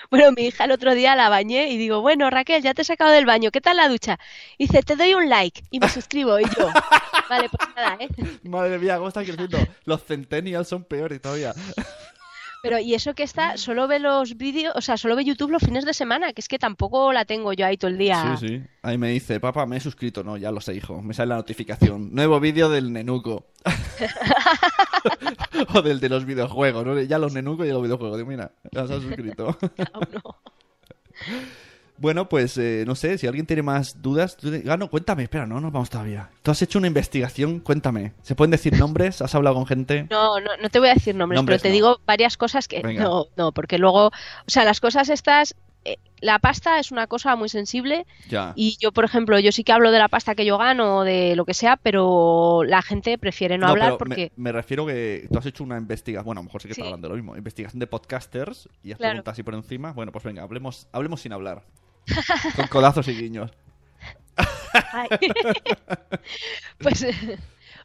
Bueno, 0.10 0.32
mi 0.32 0.44
hija 0.44 0.66
el 0.66 0.72
otro 0.72 0.94
día 0.94 1.16
la 1.16 1.30
bañé 1.30 1.70
y 1.72 1.78
digo, 1.78 2.02
bueno, 2.02 2.30
Raquel, 2.30 2.62
ya 2.62 2.74
te 2.74 2.84
he 2.84 2.86
sacado 2.86 3.12
del 3.12 3.26
baño, 3.26 3.52
¿qué 3.52 3.62
tal 3.62 3.78
la 3.78 3.90
ducha? 3.90 4.20
Y 4.58 4.68
dice, 4.68 4.82
te 4.84 4.96
doy 4.96 5.14
un 5.14 5.28
like 5.30 5.64
y 5.72 5.80
me 5.80 5.90
suscribo. 5.90 6.40
Y 6.40 6.44
yo, 6.44 6.70
vale, 7.30 7.50
pues 7.50 7.70
nada, 7.76 7.98
¿eh? 8.00 8.10
Madre 8.44 8.78
mía, 8.80 8.96
cómo 8.98 9.10
están 9.10 9.26
creciendo. 9.26 9.58
Los 9.86 10.04
centennials 10.04 10.68
son 10.68 10.84
peores 10.84 11.22
todavía. 11.22 11.54
Pero, 12.64 12.80
y 12.80 12.94
eso 12.94 13.14
que 13.14 13.24
está, 13.24 13.58
solo 13.58 13.90
ve 13.90 14.00
los 14.00 14.38
vídeos, 14.38 14.74
o 14.78 14.80
sea, 14.80 14.96
solo 14.96 15.18
ve 15.18 15.26
YouTube 15.26 15.52
los 15.52 15.62
fines 15.62 15.84
de 15.84 15.94
semana, 15.94 16.32
que 16.32 16.40
es 16.40 16.48
que 16.48 16.58
tampoco 16.58 17.12
la 17.12 17.26
tengo 17.26 17.52
yo 17.52 17.66
ahí 17.66 17.76
todo 17.76 17.92
el 17.92 17.98
día. 17.98 18.38
Sí, 18.40 18.48
sí. 18.48 18.64
Ahí 18.84 18.98
me 18.98 19.10
dice, 19.10 19.42
papá, 19.42 19.66
me 19.66 19.76
he 19.76 19.80
suscrito. 19.82 20.24
No, 20.24 20.38
ya 20.38 20.50
lo 20.50 20.62
sé, 20.62 20.74
hijo. 20.74 21.02
Me 21.02 21.14
sale 21.14 21.32
la 21.32 21.36
notificación. 21.36 22.16
Nuevo 22.16 22.40
vídeo 22.40 22.70
del 22.70 22.94
nenuco. 22.94 23.48
o 25.74 25.82
del 25.82 26.00
de 26.00 26.08
los 26.08 26.24
videojuegos, 26.24 26.86
¿no? 26.86 27.02
Ya 27.02 27.20
los 27.20 27.34
nenucos 27.34 27.68
y 27.68 27.70
los 27.70 27.84
videojuegos. 27.84 28.16
Digo, 28.18 28.30
mira, 28.30 28.54
ya 28.72 28.88
se 28.88 28.94
ha 28.94 29.02
suscrito. 29.02 29.58
No. 30.14 30.38
Bueno, 32.04 32.30
pues 32.30 32.56
eh, 32.60 32.84
no 32.86 32.94
sé, 32.94 33.18
si 33.18 33.26
alguien 33.26 33.48
tiene 33.48 33.64
más 33.64 34.02
dudas. 34.04 34.38
tú- 34.38 34.52
Ah, 34.70 34.78
no, 34.78 34.90
cuéntame, 34.92 35.24
espera, 35.24 35.48
no 35.48 35.60
nos 35.60 35.72
vamos 35.72 35.90
todavía. 35.90 36.30
Tú 36.44 36.52
has 36.52 36.62
hecho 36.62 36.78
una 36.78 36.88
investigación, 36.88 37.60
cuéntame. 37.62 38.14
¿Se 38.22 38.36
pueden 38.36 38.52
decir 38.52 38.78
nombres? 38.78 39.22
¿Has 39.24 39.34
hablado 39.34 39.56
con 39.56 39.66
gente? 39.66 40.06
No, 40.12 40.40
no, 40.40 40.52
no 40.62 40.70
te 40.70 40.78
voy 40.80 40.90
a 40.90 40.94
decir 40.94 41.16
nombres, 41.16 41.38
Nombres 41.38 41.62
pero 41.62 41.64
te 41.64 41.70
no. 41.70 41.74
digo 41.74 42.02
varias 42.06 42.38
cosas 42.38 42.68
que 42.68 42.82
Venga. 42.82 43.02
no, 43.04 43.26
no, 43.36 43.52
porque 43.54 43.80
luego, 43.80 44.08
o 44.08 44.12
sea, 44.46 44.64
las 44.66 44.80
cosas 44.80 45.10
estas, 45.10 45.56
eh, 45.86 45.98
la 46.22 46.40
pasta 46.40 46.80
es 46.80 46.92
una 46.92 47.08
cosa 47.08 47.36
muy 47.36 47.50
sensible 47.50 48.06
Ya. 48.30 48.54
y 48.56 48.78
yo, 48.80 48.94
por 48.94 49.04
ejemplo, 49.04 49.38
yo 49.40 49.52
sí 49.52 49.66
que 49.66 49.74
hablo 49.74 49.92
de 49.92 50.00
la 50.00 50.08
pasta 50.08 50.34
que 50.36 50.46
yo 50.46 50.58
gano 50.58 50.98
o 51.00 51.04
de 51.04 51.36
lo 51.36 51.44
que 51.44 51.54
sea, 51.54 51.76
pero 51.76 52.64
la 52.66 52.82
gente 52.82 53.18
prefiere 53.18 53.58
no, 53.58 53.68
hablar 53.68 53.98
porque 53.98 54.32
me, 54.38 54.44
me 54.46 54.52
refiero 54.54 54.86
que 54.86 55.28
tú 55.32 55.40
has 55.40 55.46
hecho 55.46 55.64
una 55.66 55.78
investigación, 55.78 56.26
bueno, 56.26 56.40
a 56.40 56.44
lo 56.44 56.46
mejor 56.46 56.62
sí 56.62 56.68
que 56.70 56.74
Sí. 56.76 56.80
está 56.82 56.88
hablando 56.88 57.08
de 57.08 57.10
lo 57.10 57.16
mismo, 57.18 57.36
investigación 57.36 57.80
de 57.80 57.88
podcasters 57.88 58.70
y 58.84 58.92
has 58.94 58.98
Claro. 58.98 59.12
preguntado 59.12 59.34
así 59.34 59.44
por 59.44 59.56
encima. 59.56 59.92
Bueno, 59.92 60.12
pues 60.14 60.24
venga, 60.24 60.44
hablemos, 60.44 60.88
hablemos 60.94 61.20
sin 61.22 61.34
hablar. 61.34 61.64
Con 62.56 62.68
codazos 62.68 63.08
y 63.08 63.14
guiños. 63.14 63.52
Pues, 66.80 67.06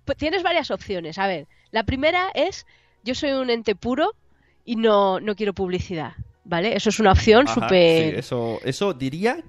pues 0.04 0.18
tienes 0.18 0.42
varias 0.42 0.70
opciones. 0.70 1.18
A 1.18 1.26
ver, 1.26 1.46
la 1.70 1.84
primera 1.84 2.30
es 2.34 2.66
yo 3.04 3.14
soy 3.14 3.32
un 3.32 3.50
ente 3.50 3.74
puro 3.74 4.14
y 4.64 4.76
no, 4.76 5.20
no 5.20 5.34
quiero 5.36 5.52
publicidad, 5.52 6.12
¿vale? 6.44 6.76
Eso 6.76 6.88
es 6.88 6.98
una 6.98 7.12
opción 7.12 7.46
súper... 7.46 8.12
sí, 8.12 8.18
eso, 8.18 8.58
eso 8.64 8.94
diría. 8.94 9.42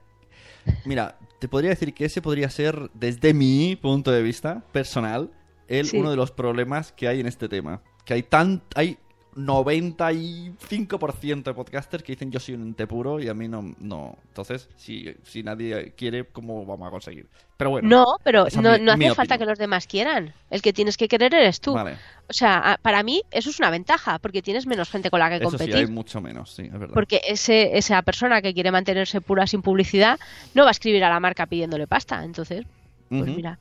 Mira, 0.86 1.18
te 1.40 1.48
podría 1.48 1.72
decir 1.72 1.94
que 1.94 2.06
ese 2.06 2.22
podría 2.22 2.50
ser, 2.50 2.92
desde 2.94 3.34
mi 3.34 3.76
punto 3.76 4.12
de 4.12 4.22
vista 4.22 4.62
personal, 4.72 5.32
el, 5.68 5.88
Sí. 5.88 5.98
uno 5.98 6.12
de 6.12 6.18
los 6.18 6.32
problemas 6.32 6.92
que 6.92 7.08
hay 7.08 7.20
en 7.22 7.26
este 7.28 7.48
tema. 7.48 7.82
Que 8.06 8.16
hay 8.16 8.24
tan. 8.24 8.64
Hay 8.76 8.98
95% 9.36 11.44
de 11.44 11.54
podcasters 11.54 12.04
que 12.04 12.14
dicen 12.14 12.32
yo 12.32 12.40
soy 12.40 12.56
un 12.56 12.62
ente 12.64 12.88
puro 12.88 13.20
y 13.20 13.28
a 13.30 13.34
mí 13.34 13.48
no. 13.48 13.74
no. 13.80 14.18
Entonces, 14.28 14.70
si, 14.76 15.14
si 15.24 15.44
nadie 15.44 15.94
quiere, 15.96 16.26
¿cómo 16.26 16.66
vamos 16.66 16.88
a 16.88 16.92
conseguir? 16.92 17.28
Pero 17.58 17.70
bueno. 17.72 17.88
No, 17.90 18.06
pero 18.24 18.46
no, 18.62 18.78
mi- 18.78 18.86
no 18.86 18.92
hace 18.94 19.16
falta 19.16 19.36
opinión. 19.36 19.40
que 19.40 19.46
los 19.46 19.60
demás 19.60 19.88
quieran. 19.88 20.34
El 20.50 20.62
que 20.62 20.74
tienes 20.74 20.98
que 20.98 21.08
querer 21.08 21.34
eres 21.34 21.60
tú. 21.62 21.74
Vale. 21.74 21.98
O 22.28 22.34
sea, 22.34 22.80
para 22.82 23.04
mí 23.04 23.22
eso 23.32 23.50
es 23.50 23.60
una 23.60 23.70
ventaja, 23.70 24.20
porque 24.20 24.42
tienes 24.42 24.66
menos 24.68 24.90
gente 24.90 25.10
con 25.10 25.20
la 25.20 25.30
que 25.30 25.36
Eso 25.38 25.52
sí, 25.52 25.58
competir. 25.58 25.76
hay 25.76 25.88
mucho 25.88 26.22
menos, 26.22 26.52
sí, 26.54 26.64
es 26.64 26.72
verdad. 26.72 26.94
Porque 26.94 27.22
ese, 27.28 27.78
esa 27.78 28.02
persona 28.04 28.42
que 28.42 28.54
quiere 28.54 28.72
mantenerse 28.72 29.20
pura 29.22 29.48
sin 29.48 29.62
publicidad 29.62 30.20
no 30.54 30.64
va 30.64 30.70
a 30.70 30.72
escribir 30.72 31.04
a 31.04 31.10
la 31.10 31.20
marca 31.20 31.46
pidiéndole 31.48 31.88
pasta. 31.88 32.24
Entonces, 32.24 32.66
pues 33.10 33.26
mira, 33.26 33.58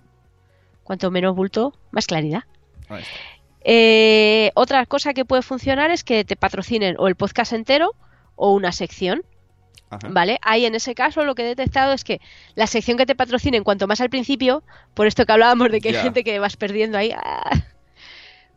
cuanto 0.85 1.11
menos 1.11 1.35
bulto, 1.35 1.75
más 1.91 2.07
claridad. 2.07 2.43
Ahí 2.89 3.03
está. 3.03 3.15
Eh, 3.71 4.51
otra 4.55 4.87
cosa 4.87 5.13
que 5.13 5.27
puede 5.27 5.43
funcionar 5.43 5.91
es 5.91 6.03
que 6.03 6.25
te 6.25 6.37
patrocinen 6.37 6.97
o 6.99 7.07
el 7.07 7.17
podcast 7.17 7.53
entero 7.53 7.95
o 8.35 8.55
una 8.55 8.73
sección, 8.73 9.25
Ajá. 9.91 10.09
¿vale? 10.09 10.39
Ahí 10.41 10.65
en 10.65 10.75
ese 10.75 10.95
caso 10.95 11.23
lo 11.27 11.35
que 11.35 11.43
he 11.43 11.49
detectado 11.49 11.93
es 11.93 12.03
que 12.03 12.19
la 12.55 12.67
sección 12.67 12.97
que 12.97 13.05
te 13.05 13.15
patrocinen 13.15 13.65
cuanto 13.65 13.87
más 13.87 14.01
al 14.01 14.09
principio, 14.09 14.63
por 14.95 15.07
esto 15.07 15.27
que 15.27 15.33
hablábamos 15.33 15.71
de 15.71 15.83
que 15.83 15.91
hay 15.91 15.97
gente 15.97 16.25
que 16.25 16.39
vas 16.39 16.57
perdiendo 16.57 16.97
ahí, 16.97 17.13
¡ah! 17.15 17.51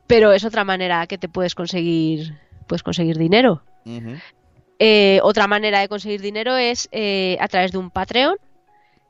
pero 0.08 0.32
es 0.32 0.46
otra 0.46 0.64
manera 0.64 1.06
que 1.08 1.18
te 1.18 1.28
puedes 1.28 1.56
conseguir, 1.56 2.40
puedes 2.68 2.82
conseguir 2.82 3.18
dinero. 3.18 3.64
Eh, 4.80 5.20
otra 5.24 5.46
manera 5.46 5.82
de 5.82 5.90
conseguir 5.90 6.22
dinero 6.22 6.56
es 6.56 6.88
eh, 6.94 7.36
a 7.42 7.50
través 7.50 7.74
de 7.74 7.80
un 7.80 7.92
Patreon, 7.92 8.38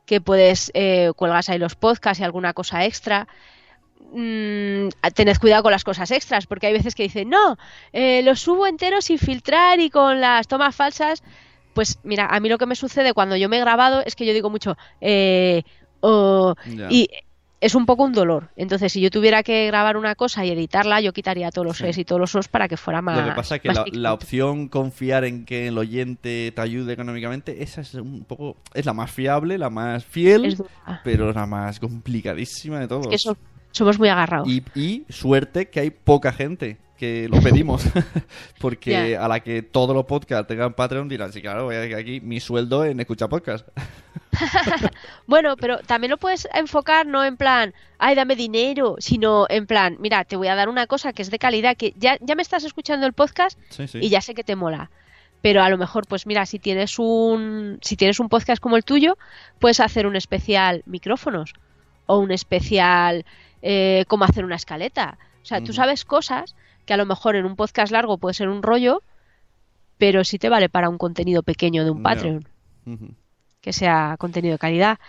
que 0.07 0.19
puedes 0.19 0.71
eh, 0.73 1.11
cuelgas 1.15 1.47
ahí 1.49 1.59
los 1.59 1.75
podcasts 1.75 2.21
y 2.21 2.23
alguna 2.23 2.53
cosa 2.53 2.85
extra. 2.85 3.27
Mm, 4.13 4.89
tened 5.13 5.37
cuidado 5.37 5.63
con 5.63 5.71
las 5.71 5.83
cosas 5.83 6.11
extras, 6.11 6.45
porque 6.47 6.67
hay 6.67 6.73
veces 6.73 6.95
que 6.95 7.03
dicen, 7.03 7.29
no, 7.29 7.57
eh, 7.93 8.21
los 8.23 8.41
subo 8.41 8.67
enteros 8.67 9.05
sin 9.05 9.17
filtrar 9.17 9.79
y 9.79 9.89
con 9.89 10.19
las 10.19 10.47
tomas 10.47 10.75
falsas. 10.75 11.23
Pues 11.73 11.99
mira, 12.03 12.25
a 12.25 12.39
mí 12.39 12.49
lo 12.49 12.57
que 12.57 12.65
me 12.65 12.75
sucede 12.75 13.13
cuando 13.13 13.37
yo 13.37 13.47
me 13.47 13.57
he 13.57 13.61
grabado 13.61 14.03
es 14.05 14.15
que 14.15 14.25
yo 14.25 14.33
digo 14.33 14.49
mucho, 14.49 14.75
eh, 14.99 15.63
oh, 16.01 16.55
y 16.89 17.07
es 17.61 17.75
un 17.75 17.85
poco 17.85 18.03
un 18.03 18.11
dolor. 18.11 18.49
Entonces, 18.55 18.91
si 18.91 18.99
yo 18.99 19.11
tuviera 19.11 19.43
que 19.43 19.67
grabar 19.67 19.95
una 19.95 20.15
cosa 20.15 20.43
y 20.43 20.49
editarla, 20.49 20.99
yo 20.99 21.13
quitaría 21.13 21.51
todos 21.51 21.67
los 21.67 21.77
Sí. 21.77 21.85
es 21.87 21.97
y 21.99 22.03
todos 22.03 22.19
los 22.19 22.35
os 22.35 22.47
para 22.47 22.67
que 22.67 22.75
fuera 22.75 23.01
más. 23.03 23.19
Lo 23.19 23.25
que 23.25 23.35
pasa 23.35 23.55
es 23.57 23.61
que 23.61 23.69
la, 23.93 24.13
opción 24.13 24.67
confiar 24.67 25.23
en 25.25 25.45
que 25.45 25.67
el 25.67 25.77
oyente 25.77 26.51
te 26.53 26.61
ayude 26.61 26.93
económicamente, 26.93 27.61
esa 27.63 27.81
es 27.81 27.93
un 27.93 28.25
poco 28.25 28.57
es 28.73 28.85
la 28.85 28.93
más 28.93 29.11
fiable, 29.11 29.59
la 29.59 29.69
más 29.69 30.03
fiel, 30.03 30.57
pero 31.03 31.31
la 31.31 31.45
más 31.45 31.79
complicadísima 31.79 32.79
de 32.79 32.87
todos. 32.87 33.07
que 33.07 33.19
so- 33.19 33.37
somos 33.71 33.99
muy 33.99 34.09
agarrados. 34.09 34.47
y, 34.47 34.63
y 34.75 35.05
suerte 35.09 35.69
que 35.69 35.79
hay 35.79 35.89
poca 35.89 36.31
gente 36.31 36.77
que 37.01 37.27
lo 37.29 37.41
pedimos, 37.41 37.83
porque 38.61 39.17
a 39.17 39.27
la 39.27 39.39
que 39.39 39.63
todos 39.63 39.95
los 39.95 40.05
podcasts 40.05 40.47
tengan 40.47 40.73
Patreon 40.75 41.09
dirán, 41.09 41.33
sí, 41.33 41.41
claro, 41.41 41.65
voy 41.65 41.75
a 41.75 41.97
aquí 41.97 42.21
mi 42.21 42.39
sueldo 42.39 42.85
en 42.85 42.99
escuchar 42.99 43.27
podcast. 43.27 43.67
bueno, 45.27 45.55
pero 45.57 45.79
también 45.79 46.11
lo 46.11 46.17
puedes 46.17 46.47
enfocar 46.53 47.07
no 47.07 47.23
en 47.25 47.37
plan, 47.37 47.73
ay, 47.97 48.13
dame 48.13 48.35
dinero, 48.35 48.97
sino 48.99 49.47
en 49.49 49.65
plan, 49.65 49.97
mira, 49.99 50.23
te 50.25 50.35
voy 50.35 50.47
a 50.47 50.55
dar 50.55 50.69
una 50.69 50.85
cosa 50.85 51.11
que 51.11 51.23
es 51.23 51.31
de 51.31 51.39
calidad, 51.39 51.75
que 51.75 51.93
ya, 51.97 52.17
ya 52.21 52.35
me 52.35 52.41
estás 52.43 52.63
escuchando 52.63 53.07
el 53.07 53.13
podcast 53.13 53.57
Sí, 53.69 53.87
sí. 53.87 53.99
y 54.01 54.09
ya 54.09 54.21
sé 54.21 54.33
que 54.35 54.43
te 54.43 54.55
mola. 54.55 54.91
Pero 55.41 55.63
a 55.63 55.69
lo 55.69 55.77
mejor, 55.79 56.05
pues 56.07 56.27
mira, 56.27 56.45
si 56.45 56.59
tienes 56.59 56.99
un, 56.99 57.79
si 57.81 57.95
tienes 57.95 58.19
un 58.19 58.29
podcast 58.29 58.61
como 58.61 58.77
el 58.77 58.83
tuyo, 58.83 59.17
puedes 59.57 59.79
hacer 59.79 60.05
un 60.05 60.15
especial 60.15 60.83
micrófonos 60.85 61.53
o 62.05 62.19
un 62.19 62.31
especial 62.31 63.25
eh, 63.61 64.05
cómo 64.07 64.25
hacer 64.25 64.45
una 64.45 64.55
escaleta. 64.55 65.17
O 65.41 65.45
sea, 65.45 65.61
tú 65.61 65.73
sabes 65.73 66.05
cosas 66.05 66.55
que 66.85 66.93
a 66.93 66.97
lo 66.97 67.05
mejor 67.05 67.35
en 67.35 67.45
un 67.45 67.55
podcast 67.55 67.91
largo 67.91 68.17
puede 68.17 68.33
ser 68.33 68.49
un 68.49 68.61
rollo, 68.61 69.01
pero 69.97 70.23
sí 70.23 70.37
te 70.37 70.49
vale 70.49 70.69
para 70.69 70.89
un 70.89 70.97
contenido 70.97 71.43
pequeño 71.43 71.83
de 71.83 71.91
un. 71.91 72.03
Patreon 72.03 72.47
que 73.61 73.73
sea 73.73 74.15
contenido 74.19 74.53
de 74.53 74.59
calidad. 74.59 74.99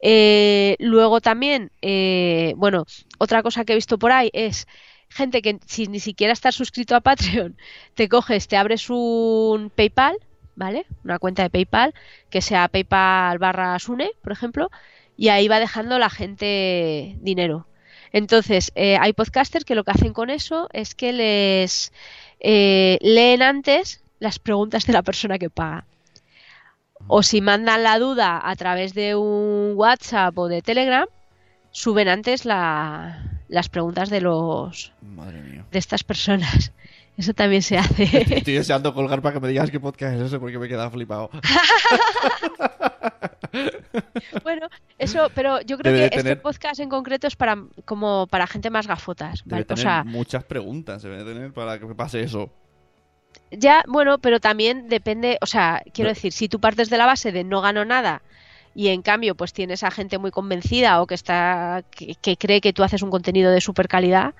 Eh, 0.00 0.76
luego 0.78 1.20
también, 1.20 1.72
eh, 1.82 2.52
bueno, 2.56 2.84
otra 3.18 3.42
cosa 3.42 3.64
que 3.64 3.72
he 3.72 3.76
visto 3.76 3.98
por 3.98 4.12
ahí 4.12 4.30
es 4.32 4.68
gente 5.08 5.40
que 5.40 5.58
sin 5.66 5.92
ni 5.92 6.00
siquiera 6.00 6.32
estar 6.32 6.52
suscrito 6.52 6.94
a 6.94 7.00
Patreon, 7.00 7.56
te 7.94 8.08
coges, 8.08 8.46
te 8.46 8.56
abres 8.56 8.90
un 8.90 9.70
PayPal, 9.74 10.18
¿vale? 10.54 10.86
Una 11.04 11.18
cuenta 11.18 11.42
de 11.42 11.50
PayPal, 11.50 11.94
que 12.30 12.42
sea 12.42 12.68
PayPal 12.68 13.38
barra 13.38 13.78
Sune, 13.78 14.10
por 14.22 14.32
ejemplo, 14.32 14.70
y 15.16 15.28
ahí 15.28 15.48
va 15.48 15.58
dejando 15.58 15.98
la 15.98 16.10
gente 16.10 17.16
dinero. 17.20 17.66
Entonces, 18.12 18.72
eh, 18.74 18.96
hay 19.00 19.12
podcasters 19.12 19.64
que 19.64 19.74
lo 19.74 19.84
que 19.84 19.90
hacen 19.92 20.12
con 20.12 20.30
eso 20.30 20.68
es 20.72 20.94
que 20.94 21.12
les 21.12 21.92
eh, 22.40 22.98
leen 23.00 23.42
antes 23.42 24.02
las 24.18 24.38
preguntas 24.38 24.86
de 24.86 24.92
la 24.92 25.02
persona 25.02 25.38
que 25.38 25.50
paga. 25.50 25.84
O 27.08 27.22
si 27.22 27.40
mandan 27.40 27.82
la 27.82 27.98
duda 27.98 28.40
a 28.42 28.56
través 28.56 28.94
de 28.94 29.14
un 29.14 29.72
WhatsApp 29.76 30.36
o 30.38 30.48
de 30.48 30.62
Telegram, 30.62 31.06
suben 31.70 32.08
antes 32.08 32.44
la- 32.44 33.22
las 33.48 33.68
preguntas 33.68 34.08
de 34.10 34.20
los 34.22 34.92
Madre 35.02 35.40
mía. 35.42 35.64
de 35.70 35.78
estas 35.78 36.02
personas. 36.02 36.72
Eso 37.16 37.32
también 37.32 37.62
se 37.62 37.78
hace. 37.78 38.02
Estoy 38.36 38.54
deseando 38.54 38.92
colgar 38.92 39.22
para 39.22 39.34
que 39.34 39.40
me 39.40 39.48
digas 39.48 39.70
qué 39.70 39.80
podcast 39.80 40.16
es 40.16 40.22
ese 40.22 40.38
porque 40.38 40.58
me 40.58 40.66
he 40.66 40.68
quedado 40.68 40.90
flipado. 40.90 41.30
bueno, 44.42 44.68
eso, 44.98 45.30
pero 45.34 45.60
yo 45.62 45.78
creo 45.78 45.92
Debe 45.92 46.10
que 46.10 46.18
este 46.18 46.36
podcast 46.36 46.80
en 46.80 46.88
concreto 46.88 47.26
es 47.26 47.36
para 47.36 47.56
como 47.84 48.26
para 48.26 48.46
gente 48.46 48.70
más 48.70 48.86
gafotas, 48.86 49.42
Debe 49.44 49.50
¿vale? 49.50 49.62
O 49.62 49.66
tener 49.66 49.82
sea, 49.82 50.04
muchas 50.04 50.44
preguntas, 50.44 51.02
debe 51.02 51.18
de 51.24 51.32
tener 51.32 51.52
para 51.52 51.78
que 51.78 51.86
me 51.86 51.94
pase 51.94 52.20
eso. 52.22 52.50
ya, 53.50 53.82
bueno, 53.86 54.18
pero 54.18 54.40
también 54.40 54.88
depende, 54.88 55.38
o 55.40 55.46
sea, 55.46 55.82
quiero 55.94 56.10
No. 56.10 56.14
decir, 56.14 56.32
si 56.32 56.48
tú 56.48 56.60
partes 56.60 56.90
de 56.90 56.98
la 56.98 57.06
base 57.06 57.32
de 57.32 57.44
no 57.44 57.60
gano 57.60 57.84
nada 57.84 58.22
y 58.74 58.88
en 58.88 59.00
cambio 59.02 59.34
pues 59.34 59.52
tienes 59.54 59.82
a 59.84 59.90
gente 59.90 60.18
muy 60.18 60.30
convencida 60.30 61.00
o 61.00 61.06
que 61.06 61.14
está 61.14 61.82
que, 61.90 62.14
que 62.16 62.36
cree 62.36 62.60
que 62.60 62.74
tú 62.74 62.82
haces 62.82 63.00
un 63.02 63.10
contenido 63.10 63.50
de 63.50 63.60
super 63.62 63.88
calidad, 63.88 64.34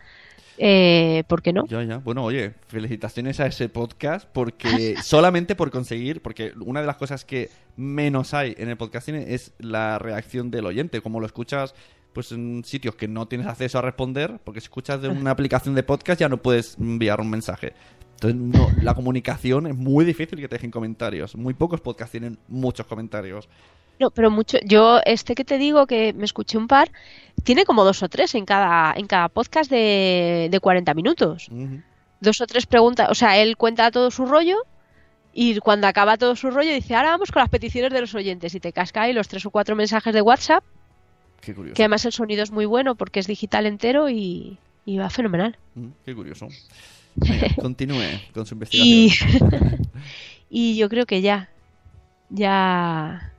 eh, 0.59 1.25
¿por 1.29 1.43
qué 1.43 1.53
no? 1.53 1.67
Ya, 1.67 1.83
ya. 1.83 1.99
Bueno, 1.99 2.25
oye, 2.25 2.55
felicitaciones 2.69 3.41
a 3.41 3.47
ese 3.47 3.69
podcast 3.69 4.29
porque 4.33 4.97
solamente 5.03 5.55
por 5.55 5.71
conseguir, 5.71 6.23
porque 6.23 6.53
una 6.61 6.81
de 6.81 6.87
las 6.87 6.97
cosas 6.97 7.25
que 7.25 7.51
menos 7.77 8.35
hay 8.35 8.55
en 8.59 8.69
el 8.69 8.77
podcasting 8.77 9.17
es 9.17 9.53
la 9.59 9.99
reacción 9.99 10.51
del 10.51 10.67
oyente, 10.67 11.01
como 11.01 11.21
lo 11.21 11.27
escuchas 11.27 11.75
pues 12.13 12.33
en 12.33 12.65
sitios 12.65 12.95
que 12.95 13.09
no 13.09 13.29
tienes 13.29 13.47
acceso 13.47 13.79
a 13.79 13.83
responder, 13.83 14.41
porque 14.43 14.61
si 14.61 14.65
escuchas 14.65 15.03
de 15.03 15.09
una 15.09 15.31
aplicación 15.33 15.75
de 15.75 15.83
podcast 15.83 16.19
ya 16.19 16.31
no 16.31 16.39
puedes 16.39 16.79
enviar 16.79 17.21
un 17.21 17.29
mensaje. 17.29 17.75
Entonces, 18.15 18.41
no, 18.41 18.71
la 18.83 18.95
comunicación 18.95 19.67
es 19.67 19.77
muy 19.77 20.07
difícil 20.07 20.41
que 20.41 20.49
te 20.49 20.55
dejen 20.55 20.71
comentarios. 20.71 21.37
Muy 21.37 21.53
pocos 21.53 21.83
podcasts 21.83 22.13
tienen 22.13 22.39
muchos 22.49 22.87
comentarios. 22.87 23.51
No, 23.99 24.11
pero 24.11 24.31
mucho. 24.31 24.59
Yo, 24.65 25.01
este 25.07 25.35
que 25.35 25.45
te 25.45 25.57
digo, 25.59 25.87
que 25.87 26.13
me 26.13 26.25
escuché 26.25 26.59
un 26.59 26.69
par, 26.69 26.91
tiene 27.45 27.65
como 27.65 27.85
dos 27.85 28.03
o 28.03 28.09
tres 28.09 28.35
en 28.35 28.45
cada, 28.45 28.93
en 28.97 29.07
cada 29.07 29.29
podcast 29.29 29.71
de, 29.71 30.49
de 30.51 30.61
40 30.61 30.93
minutos. 30.95 31.49
Dos 32.21 32.41
o 32.41 32.47
tres 32.47 32.67
preguntas. 32.67 33.09
O 33.11 33.15
sea, 33.15 33.39
él 33.39 33.57
cuenta 33.57 33.91
todo 33.91 34.11
su 34.11 34.27
rollo 34.27 34.57
y 35.33 35.59
cuando 35.61 35.87
acaba 35.87 36.17
todo 36.17 36.35
su 36.37 36.51
rollo 36.51 36.73
dice, 36.73 36.95
ahora 36.95 37.11
vamos 37.11 37.31
con 37.33 37.41
las 37.41 37.49
peticiones 37.51 37.93
de 37.93 38.01
los 38.01 38.15
oyentes. 38.15 38.55
Y 38.55 38.61
te 38.61 38.73
casca 38.73 39.03
ahí 39.03 39.13
los 39.13 39.29
tres 39.29 39.45
o 39.47 39.51
cuatro 39.51 39.77
mensajes 39.77 40.13
de 40.15 40.21
WhatsApp, 40.23 40.65
Qué 41.41 41.55
curioso. 41.55 41.75
que 41.77 41.83
además 41.83 42.05
el 42.05 42.13
sonido 42.13 42.43
es 42.43 42.51
muy 42.51 42.65
bueno 42.67 42.95
porque 42.97 43.21
es 43.21 43.27
digital 43.27 43.67
entero 43.67 44.09
y, 44.11 44.59
y 44.85 44.97
va 44.99 45.09
fenomenal. 45.11 45.57
Mm, 45.75 45.89
Qué 46.05 46.15
curioso. 46.15 46.49
Venga, 47.17 47.49
continúe 47.61 48.03
con 48.35 48.45
su 48.45 48.55
Y, 48.73 49.05
investigación. 49.07 49.91
y 50.51 50.77
yo 50.77 50.89
creo 50.91 51.07
que 51.07 51.23
ya, 51.23 51.49
ya 52.31 53.33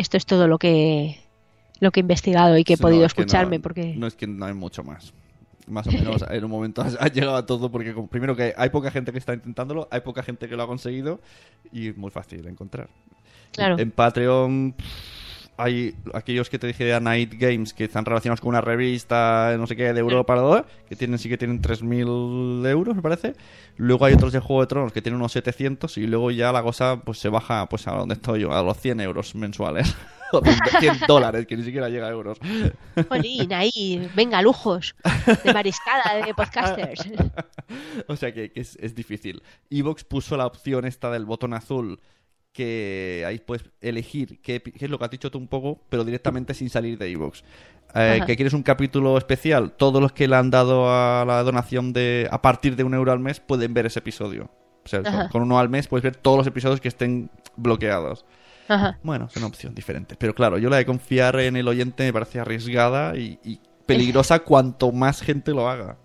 esto 0.00 0.16
es 0.16 0.26
todo 0.26 0.48
lo 0.48 0.58
que 0.58 1.18
lo 1.78 1.90
que 1.92 2.00
he 2.00 2.02
investigado 2.02 2.58
y 2.58 2.64
que 2.64 2.74
he 2.74 2.76
Sí, 2.76 2.82
no, 2.82 2.88
podido 2.88 3.06
es 3.06 3.14
que 3.14 3.20
no- 3.22 3.26
escucharme 3.26 3.60
porque 3.60 3.94
No 3.96 4.06
es 4.06 4.14
que 4.14 4.26
no 4.26 4.44
hay 4.46 4.54
mucho 4.54 4.82
más. 4.84 5.12
Más 5.66 5.86
o 5.86 5.92
menos, 5.92 6.24
en 6.30 6.44
un 6.44 6.50
momento 6.50 6.82
has 6.82 7.12
llegado 7.12 7.36
a 7.36 7.46
todo 7.46 7.70
porque 7.70 7.94
primero 8.10 8.34
que 8.36 8.52
hay 8.56 8.70
poca 8.70 8.90
gente 8.90 9.12
que 9.12 9.18
está 9.18 9.34
intentándolo, 9.34 9.88
hay 9.90 10.00
poca 10.00 10.22
gente 10.22 10.48
que 10.48 10.56
lo 10.56 10.62
ha 10.64 10.66
conseguido 10.66 11.20
y 11.72 11.88
es 11.88 11.96
muy 11.96 12.10
fácil 12.10 12.42
de 12.42 12.50
encontrar. 12.50 12.88
Claro. 13.52 13.78
En 13.78 13.90
Patreon 13.90 14.72
pff, 14.76 14.84
hay 15.60 15.94
aquellos 16.14 16.48
que 16.48 16.58
te 16.58 16.66
dije 16.66 16.84
de 16.84 17.00
Night 17.00 17.34
Games 17.36 17.74
que 17.74 17.84
están 17.84 18.04
relacionados 18.04 18.40
con 18.40 18.48
una 18.48 18.60
revista, 18.60 19.54
no 19.58 19.66
sé 19.66 19.76
qué, 19.76 19.92
de 19.92 20.00
Europa, 20.00 20.34
¿no? 20.34 20.64
que 20.88 20.96
tienen 20.96 21.18
sí 21.18 21.28
que 21.28 21.36
tienen 21.36 21.60
3.000 21.60 22.66
euros, 22.66 22.96
me 22.96 23.02
parece. 23.02 23.34
Luego 23.76 24.06
hay 24.06 24.14
otros 24.14 24.32
de 24.32 24.40
Juego 24.40 24.62
de 24.62 24.66
Tronos 24.66 24.92
que 24.92 25.02
tienen 25.02 25.20
unos 25.20 25.32
700 25.32 25.98
y 25.98 26.06
luego 26.06 26.30
ya 26.30 26.50
la 26.52 26.62
cosa 26.62 27.00
pues 27.04 27.18
se 27.18 27.28
baja 27.28 27.68
pues 27.68 27.86
a 27.86 27.92
donde 27.92 28.14
estoy 28.14 28.40
yo, 28.40 28.52
a 28.52 28.62
los 28.62 28.78
100 28.78 29.00
euros 29.00 29.34
mensuales. 29.34 29.94
o 30.32 30.40
100 30.40 30.58
100 30.80 31.00
dólares, 31.06 31.46
que 31.46 31.56
ni 31.56 31.64
siquiera 31.64 31.88
llega 31.88 32.06
a 32.06 32.10
euros. 32.10 32.38
Jolín, 33.08 33.52
ahí, 33.52 34.08
venga, 34.14 34.40
lujos 34.40 34.94
de 35.44 35.52
mariscada 35.52 36.24
de 36.24 36.34
podcasters. 36.34 37.04
o 38.08 38.16
sea 38.16 38.32
que, 38.32 38.50
que 38.52 38.60
es, 38.60 38.76
es 38.80 38.94
difícil. 38.94 39.42
Evox 39.70 40.04
puso 40.04 40.36
la 40.36 40.46
opción 40.46 40.84
esta 40.84 41.10
del 41.10 41.24
botón 41.24 41.52
azul 41.52 42.00
que 42.52 43.24
ahí 43.26 43.38
puedes 43.38 43.64
elegir 43.80 44.40
qué, 44.40 44.60
qué 44.60 44.84
es 44.84 44.90
lo 44.90 44.98
que 44.98 45.04
has 45.04 45.10
dicho 45.10 45.30
tú 45.30 45.38
un 45.38 45.48
poco, 45.48 45.80
pero 45.88 46.04
directamente 46.04 46.54
sin 46.54 46.68
salir 46.68 46.98
de 46.98 47.10
Evox. 47.10 47.44
Eh, 47.94 48.20
que 48.26 48.36
quieres 48.36 48.52
un 48.52 48.62
capítulo 48.62 49.18
especial, 49.18 49.72
todos 49.72 50.00
los 50.00 50.12
que 50.12 50.28
le 50.28 50.36
han 50.36 50.50
dado 50.50 50.88
a 50.88 51.24
la 51.24 51.42
donación 51.42 51.92
de 51.92 52.28
a 52.30 52.40
partir 52.40 52.76
de 52.76 52.84
un 52.84 52.94
euro 52.94 53.10
al 53.10 53.18
mes 53.18 53.40
pueden 53.40 53.74
ver 53.74 53.86
ese 53.86 53.98
episodio. 53.98 54.50
O 54.84 54.88
sea, 54.88 55.28
con, 55.28 55.42
uno 55.42 55.58
al 55.58 55.68
mes 55.68 55.88
puedes 55.88 56.02
ver 56.02 56.16
todos 56.16 56.38
los 56.38 56.46
episodios 56.46 56.80
que 56.80 56.88
estén 56.88 57.30
bloqueados. 57.56 58.24
Ajá. 58.68 58.98
Bueno, 59.02 59.26
es 59.30 59.36
una 59.36 59.46
opción 59.46 59.74
diferente. 59.74 60.16
Pero 60.16 60.34
claro, 60.34 60.58
yo 60.58 60.70
la 60.70 60.76
de 60.76 60.86
confiar 60.86 61.38
en 61.40 61.56
el 61.56 61.66
oyente 61.66 62.04
me 62.04 62.12
parece 62.12 62.40
arriesgada 62.40 63.16
y, 63.16 63.38
y 63.44 63.60
peligrosa 63.86 64.38
cuanto 64.40 64.92
más 64.92 65.20
gente 65.20 65.50
lo 65.52 65.68
haga. 65.68 65.98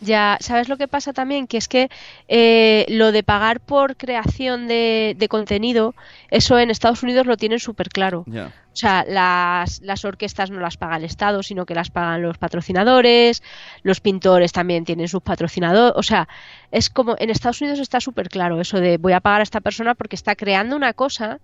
Ya, 0.00 0.38
¿sabes 0.40 0.68
lo 0.68 0.78
que 0.78 0.88
pasa 0.88 1.12
también? 1.12 1.46
Que 1.46 1.58
es 1.58 1.68
que 1.68 1.90
eh, 2.28 2.86
lo 2.88 3.12
de 3.12 3.22
pagar 3.22 3.60
por 3.60 3.96
creación 3.96 4.66
de, 4.66 5.14
de 5.18 5.28
contenido, 5.28 5.94
eso 6.30 6.58
en 6.58 6.70
Estados 6.70 7.02
Unidos 7.02 7.26
lo 7.26 7.36
tienen 7.36 7.58
súper 7.58 7.90
claro. 7.90 8.24
Ya. 8.26 8.52
O 8.72 8.76
sea, 8.76 9.04
las, 9.06 9.80
las 9.82 10.04
orquestas 10.04 10.50
no 10.50 10.60
las 10.60 10.76
paga 10.76 10.96
el 10.96 11.04
Estado, 11.04 11.42
sino 11.42 11.66
que 11.66 11.74
las 11.74 11.90
pagan 11.90 12.22
los 12.22 12.38
patrocinadores, 12.38 13.42
los 13.82 14.00
pintores 14.00 14.52
también 14.52 14.84
tienen 14.84 15.08
sus 15.08 15.22
patrocinadores. 15.22 15.92
O 15.96 16.02
sea, 16.02 16.28
es 16.70 16.88
como 16.88 17.16
en 17.18 17.30
Estados 17.30 17.60
Unidos 17.60 17.80
está 17.80 18.00
súper 18.00 18.28
claro 18.28 18.60
eso 18.60 18.80
de 18.80 18.96
voy 18.96 19.12
a 19.12 19.20
pagar 19.20 19.40
a 19.40 19.42
esta 19.42 19.60
persona 19.60 19.94
porque 19.94 20.16
está 20.16 20.36
creando 20.36 20.76
una 20.76 20.94
cosa 20.94 21.40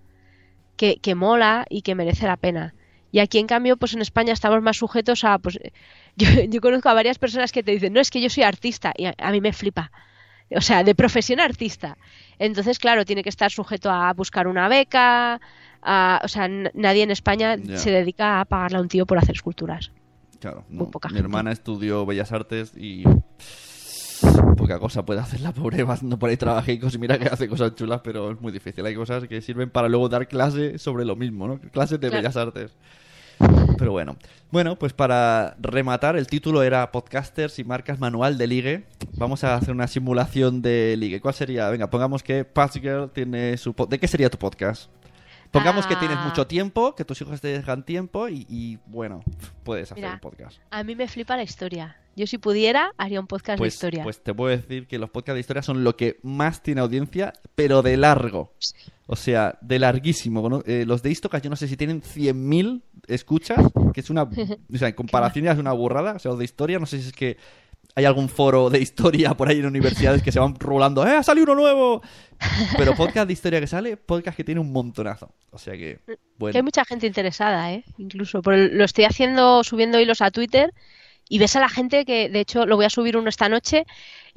que, 0.77 0.97
que 0.97 1.15
mola 1.15 1.65
y 1.69 1.81
que 1.81 1.95
merece 1.95 2.25
la 2.25 2.37
pena. 2.37 2.73
Y 3.11 3.19
aquí, 3.19 3.39
en 3.39 3.47
cambio, 3.47 3.77
pues 3.77 3.93
en 3.93 4.01
España 4.01 4.33
estamos 4.33 4.61
más 4.61 4.77
sujetos 4.77 5.23
a, 5.23 5.37
pues, 5.39 5.57
yo, 6.17 6.27
yo 6.49 6.59
conozco 6.59 6.89
a 6.89 6.93
varias 6.93 7.17
personas 7.17 7.51
que 7.53 7.63
te 7.63 7.71
dicen, 7.71 7.93
no, 7.93 8.01
es 8.01 8.11
que 8.11 8.19
yo 8.21 8.29
soy 8.29 8.43
artista, 8.43 8.91
y 8.97 9.05
a, 9.05 9.15
a 9.17 9.31
mí 9.31 9.39
me 9.39 9.53
flipa. 9.53 9.91
O 10.55 10.61
sea, 10.61 10.83
de 10.83 10.95
profesión 10.95 11.39
artista. 11.41 11.97
Entonces, 12.39 12.79
claro, 12.79 13.03
tiene 13.05 13.21
que 13.23 13.29
estar 13.29 13.51
sujeto 13.51 13.89
a 13.91 14.13
buscar 14.13 14.47
una 14.47 14.67
beca, 14.69 15.39
a- 15.81 16.21
o 16.23 16.27
sea, 16.27 16.47
nadie 16.73 17.03
en 17.03 17.11
España 17.11 17.57
se 17.75 17.91
dedica 17.91 18.39
a 18.41 18.45
pagarle 18.45 18.77
a 18.77 18.81
un 18.81 18.87
tío 18.87 19.05
por 19.05 19.17
hacer 19.17 19.35
esculturas. 19.35 19.91
Claro, 20.39 20.63
Muy 20.69 20.85
no. 20.85 20.91
poca 20.91 21.09
mi 21.09 21.15
gente. 21.15 21.25
hermana 21.25 21.51
estudió 21.51 22.05
Bellas 22.05 22.31
Artes 22.31 22.71
y 22.77 23.03
poca 24.55 24.79
cosa 24.79 25.05
puede 25.05 25.19
hacer 25.19 25.41
la 25.41 25.51
pobre 25.51 25.83
haciendo 25.87 26.17
por 26.17 26.29
ahí 26.29 26.37
trabajicos 26.37 26.95
y 26.95 26.97
mira 26.97 27.17
que 27.19 27.25
hace 27.27 27.47
cosas 27.47 27.75
chulas, 27.75 28.01
pero 28.03 28.31
es 28.31 28.41
muy 28.41 28.51
difícil. 28.51 28.85
Hay 28.85 28.95
cosas 28.95 29.27
que 29.27 29.41
sirven 29.41 29.69
para 29.69 29.87
luego 29.89 30.09
dar 30.09 30.27
clase 30.27 30.77
sobre 30.79 31.05
lo 31.05 31.15
mismo, 31.15 31.47
¿no? 31.47 31.59
Clases 31.59 31.99
de 31.99 32.07
Claro. 32.09 32.21
Bellas 32.21 32.37
Artes. 32.37 32.75
Pero 33.77 33.91
bueno. 33.91 34.17
Bueno, 34.49 34.79
pues 34.79 34.93
para 34.93 35.55
rematar, 35.59 36.15
el 36.15 36.27
título 36.27 36.63
era 36.63 36.91
Podcasters 36.91 37.59
y 37.59 37.63
marcas 37.63 37.99
manual 37.99 38.37
de 38.37 38.47
ligue. 38.47 38.83
Vamos 39.17 39.43
a 39.43 39.55
hacer 39.55 39.73
una 39.73 39.87
simulación 39.87 40.61
de 40.61 40.95
ligue. 40.97 41.19
¿Cuál 41.19 41.33
sería? 41.33 41.69
Venga, 41.69 41.89
pongamos 41.89 42.23
que 42.23 42.45
Girl 42.81 43.09
tiene 43.11 43.57
su... 43.57 43.75
¿De 43.89 43.99
qué 43.99 44.07
sería 44.07 44.29
tu 44.29 44.37
podcast? 44.37 44.89
Pongamos 45.51 45.87
que 45.87 45.95
tienes 45.95 46.17
Ah. 46.19 46.25
mucho 46.27 46.45
tiempo, 46.47 46.93
que 46.95 47.05
tus 47.05 47.21
hijos 47.21 47.39
te 47.41 47.47
dejan 47.49 47.83
tiempo 47.85 48.27
y, 48.29 48.45
y, 48.49 48.77
bueno, 48.87 49.23
puedes 49.63 49.91
hacer 49.91 50.03
Mira, 50.03 50.13
un 50.15 50.19
podcast. 50.19 50.59
A 50.71 50.83
mí 50.83 50.95
me 50.95 51.07
flipa 51.07 51.35
la 51.35 51.43
historia. 51.43 51.97
Yo 52.15 52.25
si 52.25 52.37
pudiera 52.39 52.91
haría 52.97 53.19
un 53.19 53.27
podcast 53.27 53.57
de 53.57 53.59
Pues, 53.59 53.75
historia. 53.75 54.03
pues 54.03 54.21
te 54.23 54.33
puedo 54.33 54.49
decir 54.55 54.87
que 54.87 54.97
los 54.97 55.09
podcasts 55.11 55.35
de 55.35 55.39
historia 55.41 55.61
son 55.61 55.83
lo 55.83 55.95
que 55.95 56.19
más 56.23 56.63
tiene 56.63 56.81
audiencia, 56.81 57.33
pero 57.55 57.81
de 57.83 57.95
largo. 57.95 58.53
O 59.05 59.15
sea, 59.15 59.57
de 59.61 59.77
larguísimo. 59.79 60.49
¿no? 60.49 60.63
Eh, 60.65 60.83
los 60.87 61.03
de 61.03 61.11
Istocast 61.11 61.43
yo 61.43 61.49
no 61.51 61.55
sé 61.55 61.67
si 61.67 61.77
tienen 61.77 62.01
100.000 62.01 62.81
escuchas, 63.07 63.59
que 63.93 63.99
es 64.01 64.09
una... 64.09 64.23
O 64.73 64.77
sea, 64.77 64.87
en 64.89 64.95
comparación 64.95 65.45
ya 65.45 65.51
es 65.51 65.59
una 65.59 65.73
burrada. 65.73 66.13
O 66.13 66.19
sea, 66.19 66.29
los 66.31 66.39
de 66.39 66.45
historia, 66.45 66.79
no 66.79 66.85
sé 66.87 66.99
si 67.01 67.07
es 67.09 67.13
que 67.13 67.37
hay 67.97 68.05
algún 68.05 68.29
foro 68.29 68.69
de 68.69 68.79
historia 68.79 69.33
por 69.33 69.49
ahí 69.49 69.57
en 69.57 69.65
universidades 69.65 70.21
que 70.21 70.31
se 70.31 70.37
van 70.37 70.53
rolando, 70.59 71.03
¡eh, 71.07 71.15
ha 71.15 71.31
uno 71.33 71.55
nuevo! 71.55 72.03
Pero 72.77 72.93
podcast 72.93 73.25
de 73.25 73.33
historia 73.33 73.59
que 73.59 73.65
sale, 73.65 73.97
podcast 73.97 74.37
que 74.37 74.43
tiene 74.43 74.61
un 74.61 74.71
montonazo. 74.71 75.33
O 75.49 75.57
sea 75.57 75.73
que, 75.73 75.97
Que 76.05 76.11
hay 76.11 76.17
bueno. 76.37 76.63
mucha 76.63 76.85
gente 76.85 77.07
interesada, 77.07 77.73
¿eh? 77.73 77.83
Incluso. 77.97 78.43
Por 78.43 78.55
lo 78.55 78.83
estoy 78.83 79.05
haciendo, 79.05 79.63
subiendo 79.63 79.99
hilos 79.99 80.21
a 80.21 80.29
Twitter 80.29 80.75
y 81.27 81.39
ves 81.39 81.55
a 81.55 81.59
la 81.59 81.69
gente 81.69 82.05
que, 82.05 82.29
de 82.29 82.39
hecho, 82.39 82.67
lo 82.67 82.75
voy 82.75 82.85
a 82.85 82.91
subir 82.91 83.17
uno 83.17 83.29
esta 83.29 83.49
noche 83.49 83.87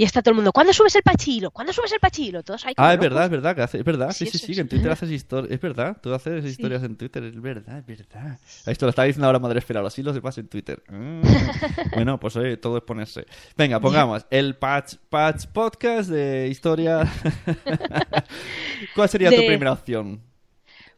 y 0.00 0.04
está 0.04 0.22
todo 0.22 0.30
el 0.30 0.36
mundo, 0.36 0.50
¿cuándo 0.50 0.72
subes 0.72 0.96
el 0.96 1.02
pachilo? 1.02 1.50
¿Cuándo 1.50 1.74
subes 1.74 1.92
el 1.92 2.00
pachilo? 2.00 2.42
Todos 2.42 2.64
ahí 2.64 2.72
Ah, 2.78 2.94
es 2.94 2.98
verdad, 3.00 3.24
es 3.24 3.30
verdad, 3.30 3.54
que 3.54 3.60
hace- 3.60 3.78
es 3.80 3.84
verdad, 3.84 4.12
sí, 4.12 4.24
Sí, 4.24 4.38
sí, 4.38 4.54
que 4.54 4.62
en 4.62 4.68
Twitter 4.70 4.90
haces 4.90 5.10
historias, 5.10 5.52
es 5.52 5.60
verdad, 5.60 5.98
tú 6.02 6.14
haces 6.14 6.42
historias 6.46 6.82
en 6.84 6.96
Twitter, 6.96 7.22
es 7.24 7.38
verdad, 7.38 7.80
es 7.80 7.86
verdad. 7.86 8.38
Esto 8.64 8.86
lo 8.86 8.90
está 8.90 9.02
diciendo 9.02 9.26
ahora 9.26 9.38
Madre 9.38 9.58
Esfera, 9.58 9.82
los 9.82 9.98
hilos 9.98 10.14
se 10.14 10.22
pasan 10.22 10.44
en 10.44 10.48
Twitter. 10.48 10.82
Ah. 10.88 11.20
bueno, 11.94 12.18
pues 12.18 12.34
oye, 12.36 12.56
todo 12.56 12.78
es 12.78 12.82
ponerse. 12.82 13.26
Venga, 13.58 13.78
pongamos 13.78 14.24
el 14.30 14.56
Patch, 14.56 14.94
patch 15.10 15.48
Podcast 15.48 16.08
de 16.08 16.48
historia. 16.48 17.06
¿Cuál 18.94 19.08
sería 19.10 19.28
tu 19.30 19.36
primera 19.36 19.72
opción? 19.72 20.22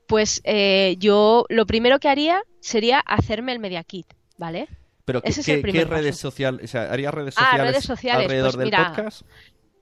Pues 0.06 0.40
eh, 0.44 0.94
yo 1.00 1.44
lo 1.48 1.66
primero 1.66 1.98
que 1.98 2.08
haría 2.08 2.42
sería 2.60 3.00
hacerme 3.00 3.50
el 3.52 3.58
Media 3.58 3.82
Kit, 3.82 4.06
¿vale? 4.36 4.68
Pero 5.04 5.20
¿qué, 5.22 5.30
es 5.30 5.44
qué- 5.44 5.62
qué 5.62 5.84
redes 5.84 6.16
paso. 6.16 6.30
sociales, 6.30 6.64
o 6.64 6.66
sea, 6.68 6.92
harías 6.92 7.12
redes 7.12 7.34
Ah, 7.36 7.42
sociales, 7.50 7.66
redes 7.72 7.84
sociales, 7.84 8.24
alrededor 8.24 8.50
pues 8.52 8.56
del 8.58 8.64
mira, 8.66 8.88
podcast? 8.88 9.22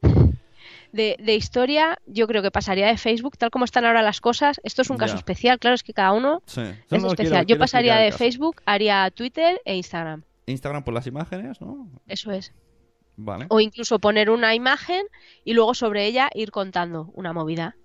De, 0.92 1.16
de 1.22 1.34
historia, 1.36 1.98
yo 2.06 2.26
creo 2.26 2.42
que 2.42 2.50
pasaría 2.50 2.88
de 2.88 2.96
Facebook, 2.98 3.38
tal 3.38 3.50
como 3.50 3.64
están 3.64 3.84
ahora 3.84 4.02
las 4.02 4.20
cosas. 4.20 4.60
Esto 4.64 4.82
es 4.82 4.90
un 4.90 4.96
caso 4.96 5.14
Ya. 5.14 5.18
especial, 5.18 5.58
claro, 5.60 5.76
es 5.76 5.84
que 5.84 5.92
cada 5.92 6.12
uno 6.12 6.42
Sí. 6.46 6.62
Es 6.62 6.66
no, 6.68 6.74
quiero- 6.88 7.06
especial. 7.10 7.40
Yo 7.42 7.46
quiero 7.46 7.60
pasaría 7.60 7.96
de. 7.96 8.10
Facebook, 8.10 8.60
haría 8.66 9.08
Twitter 9.12 9.60
e 9.64 9.76
Instagram. 9.76 10.24
Instagram 10.46 10.82
por 10.82 10.92
las 10.94 11.06
imágenes, 11.06 11.60
¿no? 11.60 11.88
Eso 12.08 12.32
es. 12.32 12.52
Vale. 13.16 13.46
O 13.50 13.60
incluso 13.60 14.00
poner 14.00 14.30
una 14.30 14.54
imagen 14.56 15.02
y 15.44 15.52
luego 15.52 15.74
sobre 15.74 16.06
ella 16.06 16.28
ir 16.34 16.50
contando 16.50 17.10
una 17.14 17.32
movida. 17.32 17.76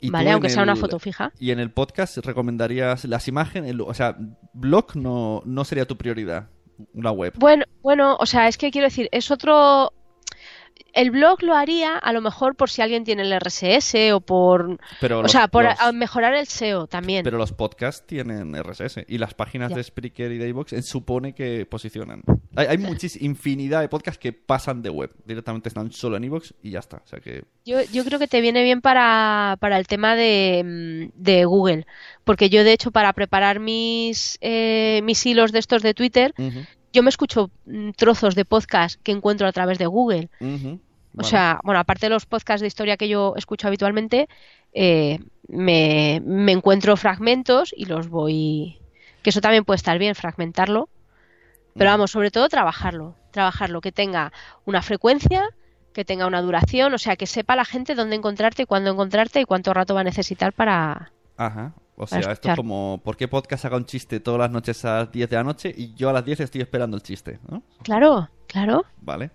Y 0.00 0.08
¿Vale? 0.08 0.30
Aunque 0.30 0.48
sea 0.48 0.62
una 0.62 0.76
foto 0.76 0.98
fija. 0.98 1.32
Y 1.38 1.50
en 1.50 1.58
el 1.58 1.70
podcast 1.72 2.16
recomendarías 2.18 3.04
las 3.04 3.28
imágenes, 3.28 3.74
o 3.78 3.92
sea, 3.94 4.16
blog 4.54 4.96
no, 4.96 5.42
no 5.44 5.64
sería 5.66 5.84
tu 5.86 5.96
prioridad, 5.98 6.48
una 6.94 7.10
web. 7.10 7.34
Bueno, 7.36 7.64
bueno, 7.82 8.16
o 8.18 8.26
sea, 8.26 8.48
es 8.48 8.58
que 8.58 8.70
quiero 8.70 8.86
decir, 8.86 9.08
es 9.12 9.30
otro. 9.30 9.92
El 10.96 11.10
blog 11.10 11.42
lo 11.42 11.54
haría 11.54 11.96
a 11.98 12.12
lo 12.12 12.20
mejor 12.20 12.56
por 12.56 12.70
si 12.70 12.80
alguien 12.82 13.04
tiene 13.04 13.22
el 13.22 13.32
RSS 13.38 14.12
o 14.14 14.20
por. 14.20 14.78
Pero 15.00 15.18
O 15.18 15.22
los, 15.22 15.30
sea, 15.30 15.46
por 15.48 15.64
los- 15.64 15.94
mejorar 15.94 16.34
el 16.34 16.46
SEO 16.46 16.86
también. 16.86 17.22
pero 17.22 17.36
los 17.38 17.52
podcasts 17.52 18.06
tienen 18.06 18.54
RSS 18.56 19.04
y 19.06 19.18
las 19.18 19.34
páginas 19.34 19.70
Ya. 19.70 19.76
de 19.76 19.84
Spreaker 19.84 20.32
y 20.32 20.38
de 20.38 20.48
iVoox 20.48 20.72
eh, 20.72 20.82
supone 20.82 21.34
que 21.34 21.66
posicionan. 21.66 22.22
Hay, 22.56 22.66
hay 22.68 22.78
muchis- 22.78 23.20
infinidad 23.20 23.82
de 23.82 23.88
podcasts 23.88 24.18
que 24.18 24.32
pasan 24.32 24.80
de 24.82 24.88
web, 24.90 25.10
directamente 25.26 25.68
están 25.68 25.92
solo 25.92 26.16
en 26.16 26.24
iVoox 26.24 26.52
y 26.62 26.70
ya 26.70 26.78
está. 26.78 26.96
O 27.04 27.06
sea 27.06 27.20
que 27.20 27.44
Yo, 27.66 27.82
yo 27.92 28.02
creo 28.04 28.18
que 28.18 28.26
te 28.28 28.40
viene 28.40 28.62
bien 28.62 28.80
para, 28.80 29.58
para 29.60 29.78
el 29.78 29.86
tema 29.86 30.16
de, 30.16 30.62
mm, 31.14 31.22
de 31.22 31.44
Google. 31.44 31.86
Porque 32.24 32.48
yo, 32.48 32.64
de 32.64 32.72
hecho, 32.72 32.90
para 32.90 33.12
preparar 33.12 33.60
mis, 33.60 34.38
eh, 34.40 35.00
mis 35.04 35.24
hilos 35.26 35.52
de 35.52 35.58
estos 35.58 35.82
de 35.82 35.92
Twitter, 35.94 36.32
yo 36.92 37.02
me 37.02 37.10
escucho 37.10 37.50
mm, 37.66 37.90
trozos 37.90 38.34
de 38.34 38.46
podcast 38.46 38.98
que 39.02 39.12
encuentro 39.12 39.46
a 39.46 39.52
través 39.52 39.76
de 39.78 39.84
Google. 39.86 40.30
Vale. 41.22 41.28
sea, 41.28 41.60
bueno, 41.64 41.80
aparte 41.80 42.06
de 42.06 42.10
los 42.10 42.26
podcasts 42.26 42.60
de 42.60 42.66
historia 42.66 42.96
que 42.96 43.08
yo 43.08 43.34
escucho 43.36 43.66
habitualmente, 43.66 44.28
eh, 44.72 45.18
me, 45.48 46.22
me 46.24 46.52
encuentro 46.52 46.96
fragmentos 46.96 47.74
y 47.76 47.86
los 47.86 48.08
voy. 48.08 48.78
Que 49.22 49.30
eso 49.30 49.40
también 49.40 49.64
puede 49.64 49.76
estar 49.76 49.98
bien, 49.98 50.14
fragmentarlo. 50.14 50.88
Pero 51.74 51.90
vamos, 51.90 52.10
sobre 52.10 52.30
todo 52.30 52.48
trabajarlo. 52.48 53.16
Trabajarlo, 53.32 53.80
que 53.80 53.92
tenga 53.92 54.32
una 54.64 54.82
frecuencia, 54.82 55.44
que 55.92 56.04
tenga 56.04 56.26
una 56.26 56.40
duración, 56.40 56.94
o 56.94 56.98
sea, 56.98 57.16
que 57.16 57.26
sepa 57.26 57.56
la 57.56 57.64
gente 57.64 57.94
dónde 57.94 58.16
encontrarte 58.16 58.62
y 58.62 58.66
cuándo 58.66 58.90
encontrarte 58.90 59.40
y 59.40 59.44
cuánto 59.44 59.74
rato 59.74 59.94
va 59.94 60.00
a 60.00 60.04
necesitar 60.04 60.52
para. 60.52 61.12
Ajá. 61.36 61.74
O 61.96 62.06
sea, 62.06 62.20
esto 62.20 62.50
es 62.50 62.56
como, 62.56 63.00
¿por 63.02 63.16
qué 63.16 63.26
podcast 63.26 63.64
haga 63.64 63.78
un 63.78 63.86
chiste 63.86 64.20
todas 64.20 64.40
las 64.40 64.50
noches 64.50 64.84
a 64.84 64.98
las 64.98 65.12
10 65.12 65.30
de 65.30 65.36
la 65.36 65.44
noche 65.44 65.74
y 65.74 65.94
yo 65.94 66.10
a 66.10 66.12
las 66.12 66.24
10 66.24 66.40
estoy 66.40 66.60
esperando 66.60 66.96
el 66.98 67.02
chiste? 67.02 67.38
¿no? 67.48 67.62
Claro, 67.82 68.28
claro. 68.46 68.84
Vale. 69.00 69.30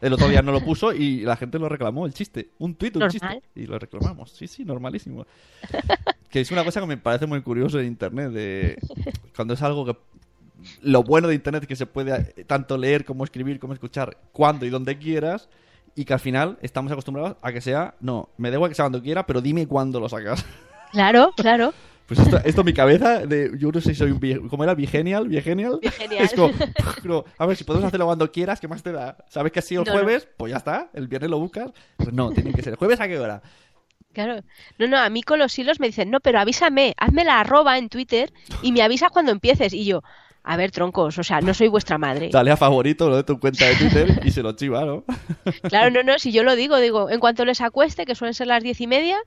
El 0.00 0.12
otro 0.12 0.28
día 0.28 0.42
no 0.42 0.52
lo 0.52 0.60
puso 0.60 0.92
y 0.92 1.20
la 1.20 1.36
gente 1.36 1.58
lo 1.58 1.68
reclamó, 1.68 2.06
el 2.06 2.14
chiste. 2.14 2.50
Un 2.58 2.74
tuit, 2.74 2.94
un 2.96 3.00
Normal. 3.00 3.12
chiste. 3.12 3.42
Y 3.54 3.66
lo 3.66 3.78
reclamamos. 3.78 4.30
Sí, 4.30 4.46
sí, 4.46 4.64
normalísimo. 4.64 5.26
que 6.30 6.40
es 6.40 6.50
una 6.50 6.64
cosa 6.64 6.80
que 6.80 6.86
me 6.86 6.96
parece 6.96 7.26
muy 7.26 7.42
curioso 7.42 7.78
de 7.78 7.86
Internet. 7.86 8.30
De 8.30 8.78
cuando 9.34 9.54
es 9.54 9.62
algo 9.62 9.84
que... 9.84 9.96
Lo 10.82 11.02
bueno 11.02 11.28
de 11.28 11.34
Internet 11.34 11.62
es 11.62 11.68
que 11.68 11.76
se 11.76 11.86
puede 11.86 12.32
eh, 12.36 12.44
tanto 12.44 12.76
leer 12.76 13.04
como 13.04 13.24
escribir 13.24 13.60
como 13.60 13.72
escuchar 13.74 14.16
cuando 14.32 14.66
y 14.66 14.70
donde 14.70 14.98
quieras. 14.98 15.48
Y 15.94 16.04
que 16.04 16.12
al 16.12 16.20
final 16.20 16.58
estamos 16.62 16.92
acostumbrados 16.92 17.36
a 17.42 17.52
que 17.52 17.60
sea... 17.60 17.94
No, 18.00 18.28
me 18.36 18.50
da 18.50 18.56
igual 18.56 18.70
que 18.70 18.74
sea 18.76 18.84
cuando 18.84 19.02
quiera, 19.02 19.26
pero 19.26 19.40
dime 19.40 19.66
cuándo 19.66 19.98
lo 20.00 20.08
sacas. 20.08 20.44
Claro, 20.92 21.32
claro. 21.36 21.74
Pues 22.08 22.20
esto, 22.20 22.40
esto 22.42 22.64
mi 22.64 22.72
cabeza, 22.72 23.26
de, 23.26 23.52
yo 23.58 23.70
no 23.70 23.82
sé 23.82 23.90
si 23.90 23.94
soy 23.96 24.12
un... 24.12 24.48
¿Cómo 24.48 24.64
era? 24.64 24.74
¿Vigenial? 24.74 25.28
¿Vigenial? 25.28 25.78
Vigenial. 25.82 26.24
Es 26.24 26.32
como, 26.32 26.50
no, 27.04 27.24
a 27.36 27.44
ver, 27.44 27.54
si 27.54 27.64
podemos 27.64 27.86
hacerlo 27.86 28.06
cuando 28.06 28.32
quieras, 28.32 28.60
¿qué 28.60 28.66
más 28.66 28.82
te 28.82 28.92
da? 28.92 29.18
¿Sabes 29.28 29.52
que 29.52 29.58
así 29.58 29.74
el 29.74 29.84
No, 29.84 29.92
no. 29.92 29.92
jueves? 29.92 30.26
Pues 30.38 30.50
ya 30.50 30.56
está, 30.56 30.88
el 30.94 31.06
viernes 31.06 31.30
lo 31.30 31.38
buscas. 31.38 31.70
Pues 31.98 32.14
no, 32.14 32.30
tiene 32.30 32.54
que 32.54 32.62
ser. 32.62 32.72
¿El 32.72 32.78
jueves 32.78 32.98
a 33.00 33.08
qué 33.08 33.18
hora? 33.18 33.42
Claro. 34.14 34.40
No, 34.78 34.88
no, 34.88 34.96
a 34.98 35.10
mí 35.10 35.22
con 35.22 35.38
los 35.38 35.56
hilos 35.58 35.80
me 35.80 35.86
dicen, 35.88 36.10
no, 36.10 36.20
pero 36.20 36.40
avísame, 36.40 36.94
hazme 36.96 37.24
la 37.24 37.40
arroba 37.40 37.76
en 37.76 37.90
Twitter 37.90 38.32
y 38.62 38.72
me 38.72 38.80
avisas 38.80 39.10
cuando 39.10 39.30
empieces. 39.30 39.74
Y 39.74 39.84
yo, 39.84 40.02
a 40.44 40.56
ver, 40.56 40.70
troncos, 40.70 41.18
o 41.18 41.22
sea, 41.22 41.42
no 41.42 41.52
soy 41.52 41.68
vuestra 41.68 41.98
madre. 41.98 42.30
Dale 42.32 42.50
a 42.50 42.56
favorito 42.56 43.10
lo 43.10 43.16
de 43.16 43.24
tu 43.24 43.38
cuenta 43.38 43.66
de 43.66 43.74
Twitter 43.76 44.20
y 44.24 44.30
se 44.30 44.42
lo 44.42 44.52
chiva, 44.52 44.82
¿no? 44.86 45.04
Claro, 45.64 45.90
no, 45.90 46.02
no, 46.02 46.18
si 46.18 46.32
yo 46.32 46.42
lo 46.42 46.56
digo, 46.56 46.78
digo, 46.78 47.10
en 47.10 47.20
cuanto 47.20 47.44
les 47.44 47.60
acueste, 47.60 48.06
que 48.06 48.14
suelen 48.14 48.32
ser 48.32 48.46
las 48.46 48.62
diez 48.62 48.80
y 48.80 48.86
media, 48.86 49.18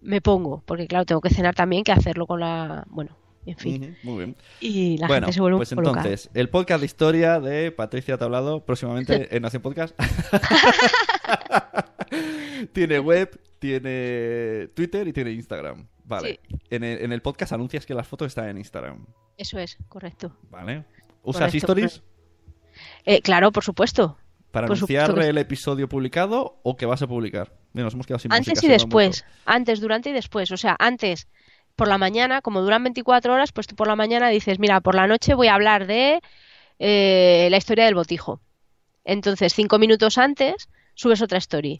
me 0.00 0.20
pongo, 0.20 0.62
porque 0.66 0.86
claro, 0.86 1.04
tengo 1.04 1.20
que 1.20 1.30
cenar 1.30 1.54
también, 1.54 1.84
que 1.84 1.92
hacerlo 1.92 2.26
con 2.26 2.40
la... 2.40 2.84
Bueno, 2.88 3.16
en 3.46 3.56
fin. 3.56 3.96
Muy 4.02 4.16
bien. 4.16 4.36
Y 4.60 4.98
la 4.98 5.06
bueno, 5.06 5.26
gente 5.26 5.34
se 5.34 5.40
vuelve 5.40 5.58
pues 5.58 5.72
entonces, 5.72 6.30
el 6.34 6.48
podcast 6.48 6.80
de 6.80 6.86
historia 6.86 7.40
de 7.40 7.70
Patricia 7.70 8.18
Tablado, 8.18 8.64
próximamente 8.64 9.28
en 9.36 9.42
Nación 9.42 9.62
Podcast. 9.62 9.98
tiene 12.72 12.98
web, 12.98 13.40
tiene 13.58 14.68
Twitter 14.74 15.06
y 15.06 15.12
tiene 15.12 15.30
Instagram. 15.30 15.86
Vale. 16.04 16.40
En, 16.70 16.84
el, 16.84 17.02
en 17.02 17.12
el 17.12 17.22
podcast 17.22 17.52
anuncias 17.52 17.86
que 17.86 17.94
las 17.94 18.06
fotos 18.06 18.28
están 18.28 18.48
en 18.48 18.58
Instagram. 18.58 19.06
Eso 19.36 19.58
es, 19.58 19.78
correcto. 19.88 20.36
Vale. 20.50 20.84
¿Usas 21.22 21.42
Correcto, 21.42 21.58
stories? 21.58 22.02
Eh, 23.04 23.22
claro, 23.22 23.52
por 23.52 23.64
supuesto. 23.64 24.18
¿Para 24.56 24.68
Por 24.68 24.78
anunciar 24.78 25.08
supuesto 25.08 25.30
el 25.30 25.36
episodio 25.36 25.86
publicado 25.86 26.60
o 26.62 26.78
que 26.78 26.86
vas 26.86 27.02
a 27.02 27.06
publicar? 27.06 27.52
Mira, 27.74 27.84
nos 27.84 27.92
hemos 27.92 28.06
quedado 28.06 28.20
sin 28.20 28.32
Antes 28.32 28.54
música, 28.54 28.66
y 28.66 28.70
después. 28.70 29.26
Antes, 29.44 29.82
durante 29.82 30.08
y 30.08 30.12
después. 30.14 30.50
O 30.50 30.56
sea, 30.56 30.74
antes, 30.78 31.28
por 31.74 31.88
la 31.88 31.98
mañana, 31.98 32.40
como 32.40 32.62
duran 32.62 32.82
24 32.82 33.34
horas, 33.34 33.52
pues 33.52 33.66
tú 33.66 33.76
por 33.76 33.86
la 33.86 33.96
mañana 33.96 34.30
dices, 34.30 34.58
mira, 34.58 34.80
por 34.80 34.94
la 34.94 35.06
noche 35.06 35.34
voy 35.34 35.48
a 35.48 35.54
hablar 35.56 35.86
de 35.86 36.22
eh, 36.78 37.48
la 37.50 37.56
historia 37.58 37.84
del 37.84 37.96
botijo. 37.96 38.40
Entonces, 39.04 39.52
cinco 39.52 39.78
minutos 39.78 40.16
antes, 40.16 40.70
subes 40.94 41.20
otra 41.20 41.36
story. 41.36 41.76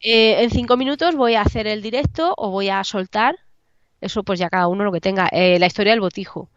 Eh, 0.00 0.42
en 0.42 0.50
cinco 0.50 0.76
minutos 0.76 1.14
voy 1.14 1.36
a 1.36 1.42
hacer 1.42 1.68
el 1.68 1.80
directo 1.80 2.34
o 2.36 2.50
voy 2.50 2.70
a 2.70 2.82
soltar, 2.82 3.36
eso 4.00 4.24
pues 4.24 4.40
ya 4.40 4.50
cada 4.50 4.66
uno 4.66 4.82
lo 4.82 4.90
que 4.90 5.00
tenga, 5.00 5.28
eh, 5.30 5.60
la 5.60 5.66
historia 5.66 5.92
del 5.92 6.00
botijo. 6.00 6.50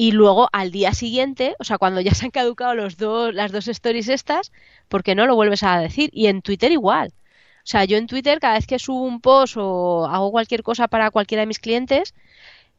Y 0.00 0.12
luego 0.12 0.48
al 0.52 0.70
día 0.70 0.94
siguiente, 0.94 1.56
o 1.58 1.64
sea, 1.64 1.76
cuando 1.76 2.00
ya 2.00 2.14
se 2.14 2.24
han 2.24 2.30
caducado 2.30 2.72
los 2.76 2.98
dos, 2.98 3.34
las 3.34 3.50
dos 3.50 3.66
stories 3.66 4.06
estas, 4.08 4.52
¿por 4.86 5.02
qué 5.02 5.16
no 5.16 5.26
lo 5.26 5.34
vuelves 5.34 5.64
a 5.64 5.80
decir? 5.80 6.10
Y 6.12 6.28
en 6.28 6.40
Twitter 6.40 6.70
igual. 6.70 7.08
O 7.08 7.64
sea, 7.64 7.84
yo 7.84 7.96
en 7.96 8.06
Twitter 8.06 8.38
cada 8.38 8.54
vez 8.54 8.68
que 8.68 8.78
subo 8.78 9.02
un 9.02 9.20
post 9.20 9.56
o 9.56 10.06
hago 10.06 10.30
cualquier 10.30 10.62
cosa 10.62 10.86
para 10.86 11.10
cualquiera 11.10 11.40
de 11.40 11.48
mis 11.48 11.58
clientes, 11.58 12.14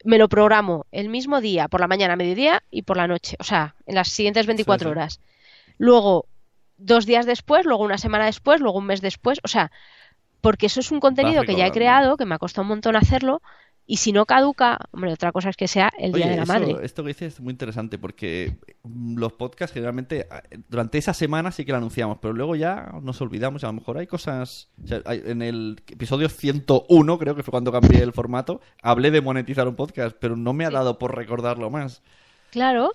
me 0.06 0.18
lo 0.18 0.30
programo 0.30 0.86
el 0.94 1.10
mismo 1.10 1.42
día, 1.42 1.68
por 1.68 1.82
la 1.82 1.90
mañana, 1.90 2.16
mediodía 2.16 2.64
y 2.72 2.84
por 2.84 2.96
la 2.96 3.10
noche. 3.10 3.36
O 3.40 3.44
sea, 3.44 3.76
en 3.86 3.96
las 3.96 4.08
siguientes 4.08 4.46
24 4.46 4.88
sí. 4.88 4.90
horas. 4.90 5.20
Luego, 5.78 6.26
dos 6.78 7.06
días 7.06 7.26
después, 7.26 7.66
luego 7.66 7.84
una 7.84 7.98
semana 7.98 8.28
después, 8.28 8.62
luego 8.62 8.78
un 8.78 8.86
mes 8.86 9.02
después. 9.02 9.42
O 9.44 9.50
sea, 9.50 9.74
porque 10.40 10.68
eso 10.68 10.80
es 10.80 10.90
un 10.90 11.02
contenido 11.02 11.44
que 11.44 11.58
ya 11.58 11.68
he 11.68 11.72
creado, 11.74 12.16
que 12.16 12.24
me 12.24 12.36
ha 12.36 12.40
costado 12.40 12.62
un 12.62 12.70
montón 12.70 12.96
hacerlo, 12.96 13.42
Y 13.92 13.98
si 13.98 14.12
no 14.12 14.28
caduca, 14.28 14.78
hombre, 14.92 15.12
otra 15.12 15.32
cosa 15.32 15.50
es 15.50 15.58
que 15.58 15.68
sea 15.68 15.92
el 15.98 16.12
Día 16.12 16.28
de 16.28 16.36
la 16.36 16.44
eso- 16.44 16.54
Madre. 16.54 16.76
Esto 16.84 17.02
que 17.02 17.08
dices 17.08 17.34
es 17.34 17.40
muy 17.40 17.50
interesante 17.50 17.98
porque 17.98 18.56
mm, 18.84 19.18
los 19.18 19.34
podcasts 19.34 19.74
generalmente 19.74 20.28
ah, 20.30 20.44
durante 20.68 21.00
esa 21.00 21.12
semana 21.16 21.52
sí 21.52 21.66
que 21.66 21.72
lo 21.72 21.80
anunciamos, 21.80 22.20
pero 22.22 22.32
luego 22.36 22.56
ya 22.56 22.92
nos 23.02 23.20
olvidamos. 23.20 23.64
A 23.64 23.68
lo 23.68 23.74
mejor 23.74 23.98
hay 23.98 24.06
cosas. 24.06 24.70
o 24.84 24.88
sea, 24.88 25.02
hay- 25.06 25.24
en 25.26 25.42
el 25.42 25.82
episodio 25.90 26.30
101, 26.30 27.18
creo 27.18 27.34
que 27.36 27.42
fue 27.42 27.52
cuando 27.52 27.72
cambié 27.72 28.04
el 28.04 28.14
formato, 28.14 28.62
hablé 28.84 29.10
de 29.10 29.22
monetizar 29.22 29.68
un 29.68 29.76
podcast, 29.76 30.16
pero 30.20 30.36
no 30.38 30.54
me 30.54 30.66
ha 30.66 30.70
dado 30.70 31.00
por 31.00 31.16
recordarlo 31.16 31.72
más. 31.72 32.04
Claro, 32.52 32.92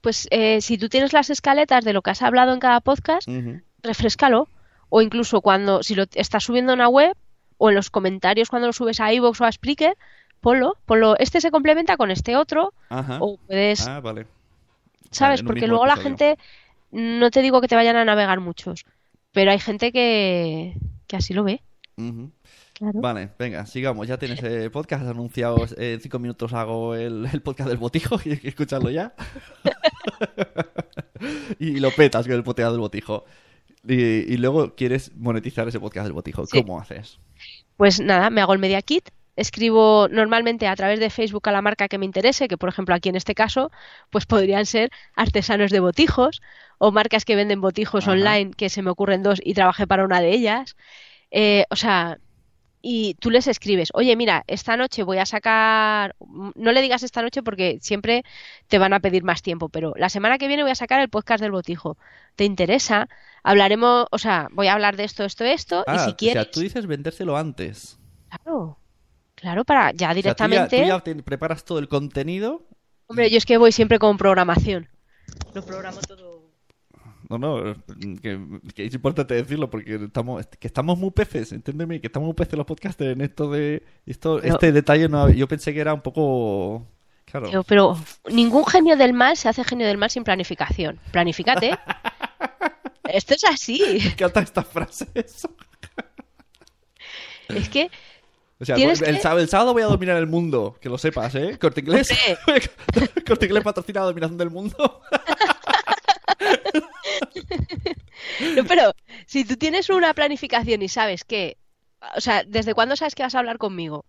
pues 0.00 0.26
eh, 0.30 0.62
si 0.62 0.78
tú 0.78 0.88
tienes 0.88 1.12
las 1.12 1.28
escaletas 1.28 1.84
de 1.84 1.92
lo 1.92 2.00
que 2.00 2.12
has 2.12 2.22
hablado 2.22 2.54
en 2.54 2.60
cada 2.60 2.80
podcast, 2.80 3.28
Ujú. 3.28 3.60
refrescalo. 3.82 4.48
O 4.88 5.02
incluso 5.02 5.40
cuando, 5.42 5.82
si 5.82 5.94
lo 5.94 6.04
estás 6.14 6.44
subiendo 6.44 6.72
a 6.72 6.76
una 6.76 6.88
web, 6.88 7.14
o 7.64 7.70
en 7.70 7.76
los 7.76 7.88
comentarios 7.88 8.50
cuando 8.50 8.66
lo 8.68 8.74
subes 8.74 9.00
a 9.00 9.10
iVoox 9.14 9.40
o 9.40 9.44
a 9.46 9.50
Spreaker, 9.52 9.96
ponlo, 10.42 10.76
ponlo. 10.84 11.16
Este 11.18 11.40
se 11.40 11.50
complementa 11.50 11.96
con 11.96 12.10
este 12.10 12.36
otro, 12.36 12.74
Ajá. 12.90 13.16
o 13.22 13.38
puedes, 13.38 13.88
Ah, 13.88 14.00
vale. 14.00 14.26
¿sabes? 15.10 15.42
Porque 15.42 15.66
luego 15.66 15.86
la 15.86 15.96
gente, 15.96 16.36
no 16.90 17.30
te 17.30 17.40
digo 17.40 17.62
que 17.62 17.68
te 17.68 17.74
vayan 17.74 17.96
a 17.96 18.04
navegar 18.04 18.40
muchos, 18.40 18.84
pero 19.32 19.50
hay 19.50 19.58
gente 19.60 19.92
que, 19.92 20.74
que 21.06 21.16
así 21.16 21.32
lo 21.32 21.42
ve. 21.44 21.62
Claro. 22.74 23.00
Vale, 23.00 23.30
venga, 23.38 23.64
sigamos. 23.64 24.06
Ya 24.08 24.18
tienes 24.18 24.42
el 24.42 24.70
podcast 24.70 25.06
anunciado. 25.06 25.64
En 25.78 26.00
cinco 26.00 26.18
minutos 26.18 26.52
hago 26.52 26.94
el, 26.96 27.26
el 27.32 27.40
podcast 27.40 27.68
del 27.70 27.78
botijo 27.78 28.18
y 28.26 28.32
hay 28.32 28.38
que 28.38 28.48
escucharlo 28.48 28.90
ya. 28.90 29.14
y 31.58 31.78
lo 31.78 31.90
petas 31.92 32.26
con 32.26 32.34
el 32.36 32.42
podcast 32.42 32.72
del 32.72 32.80
botijo. 32.80 33.24
Y, 33.86 33.94
y 34.32 34.36
luego 34.38 34.74
quieres 34.74 35.14
monetizar 35.16 35.68
ese 35.68 35.78
podcast 35.78 36.04
del 36.06 36.14
botijo. 36.14 36.46
Sí. 36.46 36.60
¿Cómo 36.62 36.80
haces? 36.80 37.18
Pues 37.76 38.00
nada, 38.00 38.30
me 38.30 38.40
hago 38.40 38.52
el 38.52 38.58
Media 38.58 38.82
Kit, 38.82 39.10
escribo 39.36 40.08
normalmente 40.10 40.66
a 40.68 40.76
través 40.76 41.00
de 41.00 41.10
Facebook 41.10 41.48
a 41.48 41.52
la 41.52 41.62
marca 41.62 41.88
que 41.88 41.98
me 41.98 42.06
interese, 42.06 42.48
que 42.48 42.56
por 42.56 42.68
ejemplo 42.68 42.94
aquí 42.94 43.08
en 43.08 43.16
este 43.16 43.34
caso, 43.34 43.70
pues 44.10 44.26
podrían 44.26 44.66
ser 44.66 44.90
artesanos 45.16 45.70
de 45.70 45.80
botijos 45.80 46.40
o 46.78 46.92
marcas 46.92 47.24
que 47.24 47.36
venden 47.36 47.60
botijos 47.60 48.04
Ajá. 48.04 48.12
online, 48.12 48.52
que 48.52 48.68
se 48.68 48.82
me 48.82 48.90
ocurren 48.90 49.22
dos 49.22 49.40
y 49.42 49.54
trabajé 49.54 49.86
para 49.86 50.04
una 50.04 50.20
de 50.20 50.30
ellas. 50.30 50.76
Eh, 51.30 51.64
o 51.70 51.76
sea, 51.76 52.18
y 52.86 53.14
tú 53.14 53.30
les 53.30 53.46
escribes, 53.46 53.88
oye, 53.94 54.14
mira, 54.14 54.44
esta 54.46 54.76
noche 54.76 55.02
voy 55.04 55.16
a 55.16 55.24
sacar, 55.24 56.14
no 56.54 56.70
le 56.72 56.82
digas 56.82 57.02
esta 57.02 57.22
noche 57.22 57.42
porque 57.42 57.78
siempre 57.80 58.24
te 58.68 58.78
van 58.78 58.92
a 58.92 59.00
pedir 59.00 59.24
más 59.24 59.40
tiempo, 59.40 59.70
pero 59.70 59.94
la 59.96 60.10
semana 60.10 60.36
que 60.36 60.48
viene 60.48 60.62
voy 60.64 60.72
a 60.72 60.74
sacar 60.74 61.00
el 61.00 61.08
podcast 61.08 61.40
del 61.40 61.50
botijo. 61.52 61.96
¿Te 62.36 62.44
interesa? 62.44 63.08
Hablaremos, 63.42 64.06
o 64.10 64.18
sea, 64.18 64.48
voy 64.52 64.66
a 64.66 64.74
hablar 64.74 64.96
de 64.96 65.04
esto, 65.04 65.24
esto, 65.24 65.44
esto, 65.44 65.80
y 65.86 65.90
Ah, 65.90 66.04
si 66.04 66.10
o 66.10 66.16
quieres... 66.16 66.42
sea, 66.42 66.50
tú 66.50 66.60
dices 66.60 66.86
vendérselo 66.86 67.36
antes. 67.38 67.98
Claro, 68.28 68.76
claro, 69.34 69.64
para 69.64 69.92
ya 69.92 70.10
O 70.10 70.12
sea, 70.12 70.14
tú 70.14 70.14
ya- 70.14 70.14
directamente. 70.14 70.80
tú 70.82 70.86
ya 70.88 71.00
te 71.00 71.14
preparas 71.22 71.64
todo 71.64 71.78
el 71.78 71.88
contenido. 71.88 72.66
Hombre, 73.06 73.30
yo 73.30 73.38
es 73.38 73.46
que 73.46 73.56
voy 73.56 73.72
siempre 73.72 73.98
con 73.98 74.18
programación. 74.18 74.88
Lo 75.54 75.64
programo 75.64 76.00
todo. 76.00 76.33
No, 77.28 77.38
no, 77.38 77.74
que, 78.20 78.38
que 78.74 78.86
es 78.86 78.94
importante 78.94 79.34
decirlo 79.34 79.70
porque 79.70 79.94
estamos, 79.94 80.46
que 80.46 80.66
estamos 80.66 80.98
muy 80.98 81.10
peces, 81.10 81.52
entiéndeme, 81.52 82.00
que 82.00 82.08
estamos 82.08 82.26
muy 82.26 82.34
peces 82.34 82.54
los 82.54 82.66
podcasters 82.66 83.12
en 83.14 83.22
esto 83.22 83.50
de 83.50 83.82
esto, 84.04 84.42
este 84.42 84.72
detalle 84.72 85.08
no, 85.08 85.30
yo 85.30 85.48
pensé 85.48 85.72
que 85.72 85.80
era 85.80 85.94
un 85.94 86.02
poco 86.02 86.86
claro. 87.24 87.64
Pero 87.66 87.98
ningún 88.30 88.66
genio 88.66 88.96
del 88.96 89.14
mal 89.14 89.36
se 89.38 89.48
hace 89.48 89.64
genio 89.64 89.86
del 89.86 89.96
mal 89.96 90.10
sin 90.10 90.22
planificación. 90.24 91.00
Planifícate. 91.12 91.78
Esto 93.04 93.34
es 93.34 93.44
así. 93.44 93.82
Me 94.02 94.06
encantan 94.12 94.44
estas 94.44 94.66
frases. 94.66 95.46
Es 97.48 97.68
que, 97.68 97.90
O 98.58 98.64
sea, 98.64 98.76
el, 98.76 98.98
que- 98.98 99.20
sábado, 99.20 99.40
el 99.40 99.48
sábado 99.48 99.72
voy 99.72 99.82
a 99.82 99.86
dominar 99.86 100.16
el 100.16 100.26
mundo, 100.26 100.76
que 100.80 100.88
lo 100.88 100.96
sepas, 100.98 101.34
¿eh? 101.34 101.58
Corte 101.60 101.80
inglés. 101.80 102.08
Corte 103.26 103.46
inglés 103.46 103.62
patrocina 103.62 104.00
la 104.00 104.06
dominación 104.06 104.38
del 104.38 104.50
mundo. 104.50 105.02
no, 108.56 108.64
pero 108.64 108.94
si 109.26 109.44
tú 109.44 109.56
tienes 109.56 109.90
una 109.90 110.14
planificación 110.14 110.82
y 110.82 110.88
sabes 110.88 111.24
que, 111.24 111.58
o 112.16 112.20
sea, 112.20 112.44
¿desde 112.44 112.74
cuándo 112.74 112.96
sabes 112.96 113.14
que 113.14 113.22
vas 113.22 113.34
a 113.34 113.38
hablar 113.38 113.58
conmigo? 113.58 114.04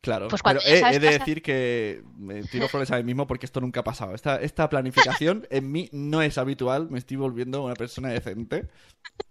Claro, 0.00 0.28
Pues 0.28 0.42
pero 0.44 0.60
he, 0.64 1.00
de 1.00 1.18
decir 1.18 1.42
que 1.42 2.04
me 2.16 2.44
tiro 2.44 2.68
flores 2.68 2.88
a 2.92 2.98
mí 2.98 3.02
mismo 3.02 3.26
porque 3.26 3.46
esto 3.46 3.60
nunca 3.60 3.80
ha 3.80 3.84
pasado. 3.84 4.14
Esta, 4.14 4.36
esta 4.36 4.68
planificación 4.68 5.44
en 5.50 5.72
mí 5.72 5.88
no 5.90 6.22
es 6.22 6.38
habitual, 6.38 6.88
me 6.88 7.00
estoy 7.00 7.16
volviendo 7.16 7.64
una 7.64 7.74
persona 7.74 8.10
decente. 8.10 8.68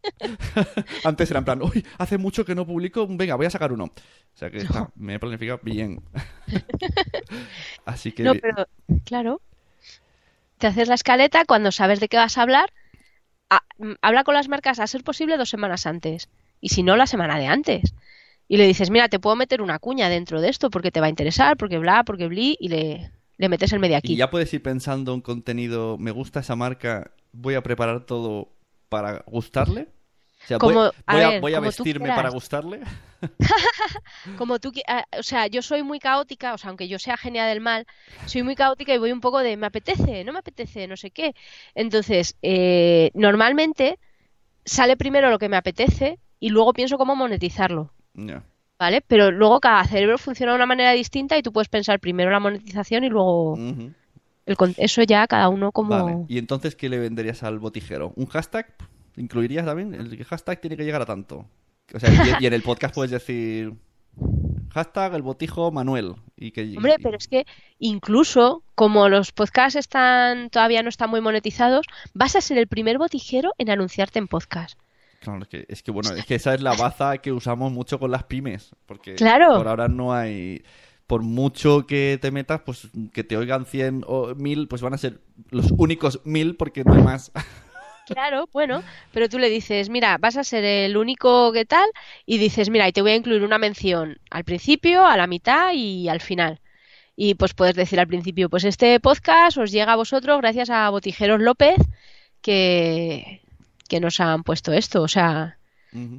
Antes 1.06 1.32
era 1.32 1.40
en 1.40 1.46
plan, 1.46 1.62
uy, 1.62 1.86
hace 1.98 2.18
mucho 2.18 2.44
que 2.44 2.54
no 2.54 2.68
publico, 2.68 3.08
venga, 3.10 3.36
voy 3.36 3.46
a 3.46 3.50
sacar 3.50 3.72
uno. 3.72 3.86
O 3.86 4.38
sea 4.38 4.52
que 4.52 4.58
está, 4.58 4.92
me 4.96 5.16
he 5.16 5.20
planificado 5.20 5.62
bien. 5.64 6.04
Así 7.86 8.12
que... 8.12 8.24
No, 8.24 8.36
pero, 8.36 8.68
claro. 9.06 9.42
Te 10.60 10.68
haces 10.68 10.88
la 10.88 10.96
escaleta 10.96 11.46
cuando 11.46 11.72
sabes 11.72 12.00
de 12.00 12.08
qué 12.10 12.18
vas 12.18 12.38
a 12.38 12.42
hablar. 12.44 12.72
a- 13.50 13.64
mm, 13.80 13.94
habla 14.02 14.24
con 14.26 14.36
las 14.36 14.50
marcas 14.50 14.80
a 14.80 14.88
ser 14.88 15.04
posible 15.04 15.38
dos 15.38 15.50
semanas 15.50 15.86
antes. 15.88 16.30
Y 16.62 16.70
si 16.70 16.84
no, 16.84 16.98
la 16.98 17.08
semana 17.08 17.40
de 17.40 17.48
antes. 17.48 17.94
Y 18.48 18.58
le 18.58 18.68
dices, 18.68 18.90
mira, 18.92 19.10
te 19.10 19.20
puedo 19.20 19.36
meter 19.38 19.62
una 19.62 19.80
cuña 19.80 20.10
dentro 20.10 20.42
de 20.42 20.50
esto 20.50 20.70
porque 20.72 20.92
te 20.92 21.02
va 21.02 21.08
a 21.08 21.10
interesar, 21.10 21.58
porque 21.58 21.78
bla, 21.80 22.04
porque 22.06 22.28
bli, 22.28 22.58
y 22.60 22.70
le, 22.70 23.12
le 23.38 23.50
metes 23.50 23.74
el 23.74 23.80
media 23.80 23.98
Y 23.98 24.00
aquí. 24.00 24.18
ya 24.18 24.30
puedes 24.30 24.54
ir 24.54 24.62
pensando 24.64 25.14
un 25.14 25.22
contenido, 25.22 25.98
me 25.98 26.12
gusta 26.12 26.40
esa 26.40 26.56
marca, 26.56 27.12
voy 27.32 27.56
a 27.56 27.64
preparar 27.64 28.06
todo 28.06 28.50
para 28.90 29.24
gustarle. 29.28 29.88
O 30.48 30.50
sea, 30.50 30.58
voy, 30.60 30.74
Como- 30.74 30.86
a 31.06 31.14
voy 31.14 31.22
a, 31.24 31.30
ver, 31.30 31.42
voy 31.42 31.54
a 31.54 31.58
como 31.58 31.72
tú 31.74 31.84
vestirme 31.84 32.08
para 32.08 32.30
gustarle. 32.30 32.80
Como 34.38 34.60
tú, 34.60 34.72
ah, 34.88 35.06
o 35.20 35.24
sea, 35.24 35.48
yo 35.48 35.62
soy 35.62 35.84
muy 35.84 36.00
caótica, 36.00 36.54
o 36.54 36.58
sea, 36.58 36.70
aunque 36.70 36.88
yo 36.88 37.00
sea 37.00 37.18
genia 37.18 37.46
del 37.46 37.60
mal, 37.62 37.86
soy 38.28 38.44
muy 38.44 38.56
caótica 38.56 38.94
y 38.94 38.98
voy 38.98 39.12
un 39.12 39.20
poco 39.20 39.40
de 39.40 39.58
me 39.58 39.68
apetece, 39.68 40.24
no 40.24 40.32
me 40.34 40.40
apetece, 40.40 40.88
no 40.88 40.96
sé 40.96 41.12
qué. 41.12 41.36
Entonces, 41.76 42.36
eh, 42.42 43.12
normalmente 43.14 44.00
sale 44.64 44.96
primero 44.96 45.30
lo 45.30 45.38
que 45.40 45.50
me 45.50 45.58
apetece 45.58 46.20
y 46.40 46.50
luego 46.50 46.72
pienso 46.74 46.98
cómo 46.98 47.16
monetizarlo. 47.16 47.92
¿vale? 48.80 49.02
Pero 49.06 49.32
luego 49.32 49.60
cada 49.60 49.84
cerebro 49.86 50.18
funciona 50.18 50.54
de 50.54 50.58
una 50.58 50.66
manera 50.66 50.92
distinta 50.92 51.38
y 51.38 51.42
tú 51.42 51.52
puedes 51.52 51.68
pensar 51.68 52.00
primero 52.00 52.32
la 52.32 52.40
monetización 52.40 53.04
y 53.04 53.10
luego 53.10 53.54
Ujú. 53.54 53.92
el 54.46 54.56
con- 54.56 54.76
eso 54.78 55.04
ya 55.04 55.28
cada 55.28 55.50
uno 55.50 55.72
como... 55.74 55.90
Vale. 55.90 56.26
¿Y 56.30 56.38
entonces 56.38 56.76
qué 56.76 56.88
le 56.88 57.00
venderías 57.00 57.44
al 57.44 57.60
botijero? 57.60 58.14
¿Un 58.16 58.28
hashtag? 58.28 58.68
¿Incluirías 59.18 59.66
también? 59.66 59.94
El 59.94 60.24
hashtag 60.26 60.62
tiene 60.62 60.78
que 60.78 60.86
llegar 60.86 61.02
a 61.02 61.06
tanto. 61.06 61.46
O 61.94 62.00
sea, 62.00 62.10
y, 62.40 62.44
y 62.44 62.48
en 62.48 62.54
el 62.54 62.62
podcast 62.62 62.94
puedes 62.96 63.12
decir 63.12 63.74
hashtag 64.74 65.14
el 65.16 65.22
botijo 65.22 65.72
Manuel. 65.72 66.16
Y 66.36 66.52
que, 66.52 66.62
Hombre, 66.76 66.96
y- 67.00 67.02
pero 67.04 67.18
es 67.18 67.28
que 67.28 67.46
incluso 67.80 68.64
como 68.76 69.10
los 69.10 69.32
podcasts 69.32 69.76
están 69.78 70.50
todavía 70.50 70.84
no 70.84 70.90
están 70.90 71.10
muy 71.10 71.22
monetizados, 71.22 71.86
vas 72.14 72.36
a 72.36 72.42
ser 72.42 72.58
el 72.58 72.68
primer 72.68 72.98
botijero 72.98 73.54
en 73.58 73.70
anunciarte 73.70 74.20
en 74.20 74.28
podcast. 74.28 74.78
Claro, 75.22 75.42
es 75.42 75.48
que, 75.48 75.66
es 75.68 75.82
que 75.84 75.92
bueno, 75.92 76.12
es 76.12 76.26
que 76.26 76.36
esa 76.36 76.54
es 76.54 76.62
la 76.62 76.76
baza 76.76 77.18
que 77.18 77.32
usamos 77.32 77.72
mucho 77.72 78.00
con 78.00 78.12
las 78.12 78.24
pymes. 78.26 78.76
Porque 78.86 79.16
Claro. 79.16 79.58
por 79.58 79.68
ahora 79.68 79.88
no 79.88 80.14
hay. 80.14 80.64
Por 81.08 81.22
mucho 81.24 81.88
que 81.88 82.20
te 82.22 82.32
metas, 82.32 82.62
pues 82.66 82.90
que 83.14 83.24
te 83.24 83.38
oigan 83.38 83.66
100 83.66 84.04
o 84.06 84.36
1000, 84.36 84.68
pues 84.68 84.82
van 84.82 84.94
a 84.94 84.98
ser 84.98 85.22
los 85.52 85.72
únicos 85.72 86.20
1000 86.26 86.56
porque 86.58 86.84
no 86.84 86.94
hay 86.94 87.02
más. 87.02 87.32
Claro, 88.08 88.48
bueno, 88.54 88.84
pero 89.12 89.28
tú 89.28 89.38
le 89.38 89.50
dices, 89.50 89.90
mira, 89.90 90.18
vas 90.18 90.38
a 90.38 90.44
ser 90.44 90.64
el 90.64 90.96
único 90.98 91.52
que 91.52 91.66
tal, 91.66 91.90
y 92.26 92.38
dices, 92.38 92.70
mira, 92.70 92.88
y 92.88 92.94
te 92.94 93.02
voy 93.02 93.12
a 93.12 93.16
incluir 93.16 93.44
una 93.44 93.58
mención 93.58 94.18
al 94.30 94.44
principio, 94.46 95.06
a 95.06 95.18
la 95.18 95.28
mitad 95.28 95.74
y 95.74 96.08
al 96.08 96.22
final. 96.22 96.60
Y 97.16 97.36
pues 97.36 97.54
puedes 97.54 97.76
decir 97.76 98.00
al 98.00 98.08
principio, 98.08 98.50
pues 98.50 98.64
este 98.64 99.00
podcast 99.00 99.58
os 99.58 99.72
llega 99.72 99.94
a 99.94 99.98
vosotros 99.98 100.40
gracias 100.40 100.70
a 100.70 100.90
Botijeros 100.90 101.42
López, 101.42 101.78
que, 102.42 103.42
que 103.90 104.00
nos 104.00 104.20
han 104.20 104.44
puesto 104.44 104.72
esto, 104.74 105.02
o 105.02 105.08
sea, 105.08 105.58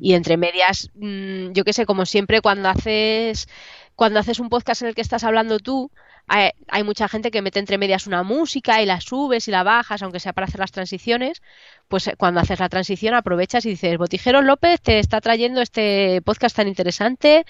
y 0.01 0.14
entre 0.14 0.36
medias, 0.36 0.91
mm, 0.95 1.53
yo 1.53 1.64
qué 1.64 1.72
sé, 1.72 1.86
como 1.86 2.05
siempre 2.07 2.41
cuando 2.41 2.68
haces 2.68 3.49
cuando 3.95 4.20
haces 4.20 4.39
un 4.41 4.49
podcast 4.49 4.82
en 4.82 4.89
el 4.89 4.95
que 4.95 5.01
estás 5.01 5.24
hablando 5.24 5.59
tú, 5.59 5.91
hay, 6.28 6.50
hay 6.68 6.84
mucha 6.84 7.08
gente 7.08 7.30
que 7.30 7.42
mete 7.42 7.58
entre 7.58 7.78
medias 7.78 8.06
una 8.06 8.22
música 8.22 8.80
y 8.82 8.86
la 8.86 9.00
subes 9.00 9.48
y 9.48 9.50
la 9.50 9.62
bajas, 9.62 10.02
aunque 10.02 10.20
sea 10.20 10.32
para 10.32 10.46
hacer 10.46 10.60
las 10.60 10.72
transiciones, 10.72 11.42
pues 11.88 12.06
eh, 12.06 12.14
cuando 12.16 12.40
haces 12.40 12.60
la 12.60 12.68
transición 12.68 13.14
aprovechas 13.14 13.64
y 13.66 13.70
dices, 13.70 13.98
Botijeros 13.98 14.44
López 14.44 14.80
te 14.80 14.98
está 14.98 15.20
trayendo 15.20 15.60
este 15.60 16.22
podcast 16.22 16.56
tan 16.56 16.68
interesante. 16.68 17.44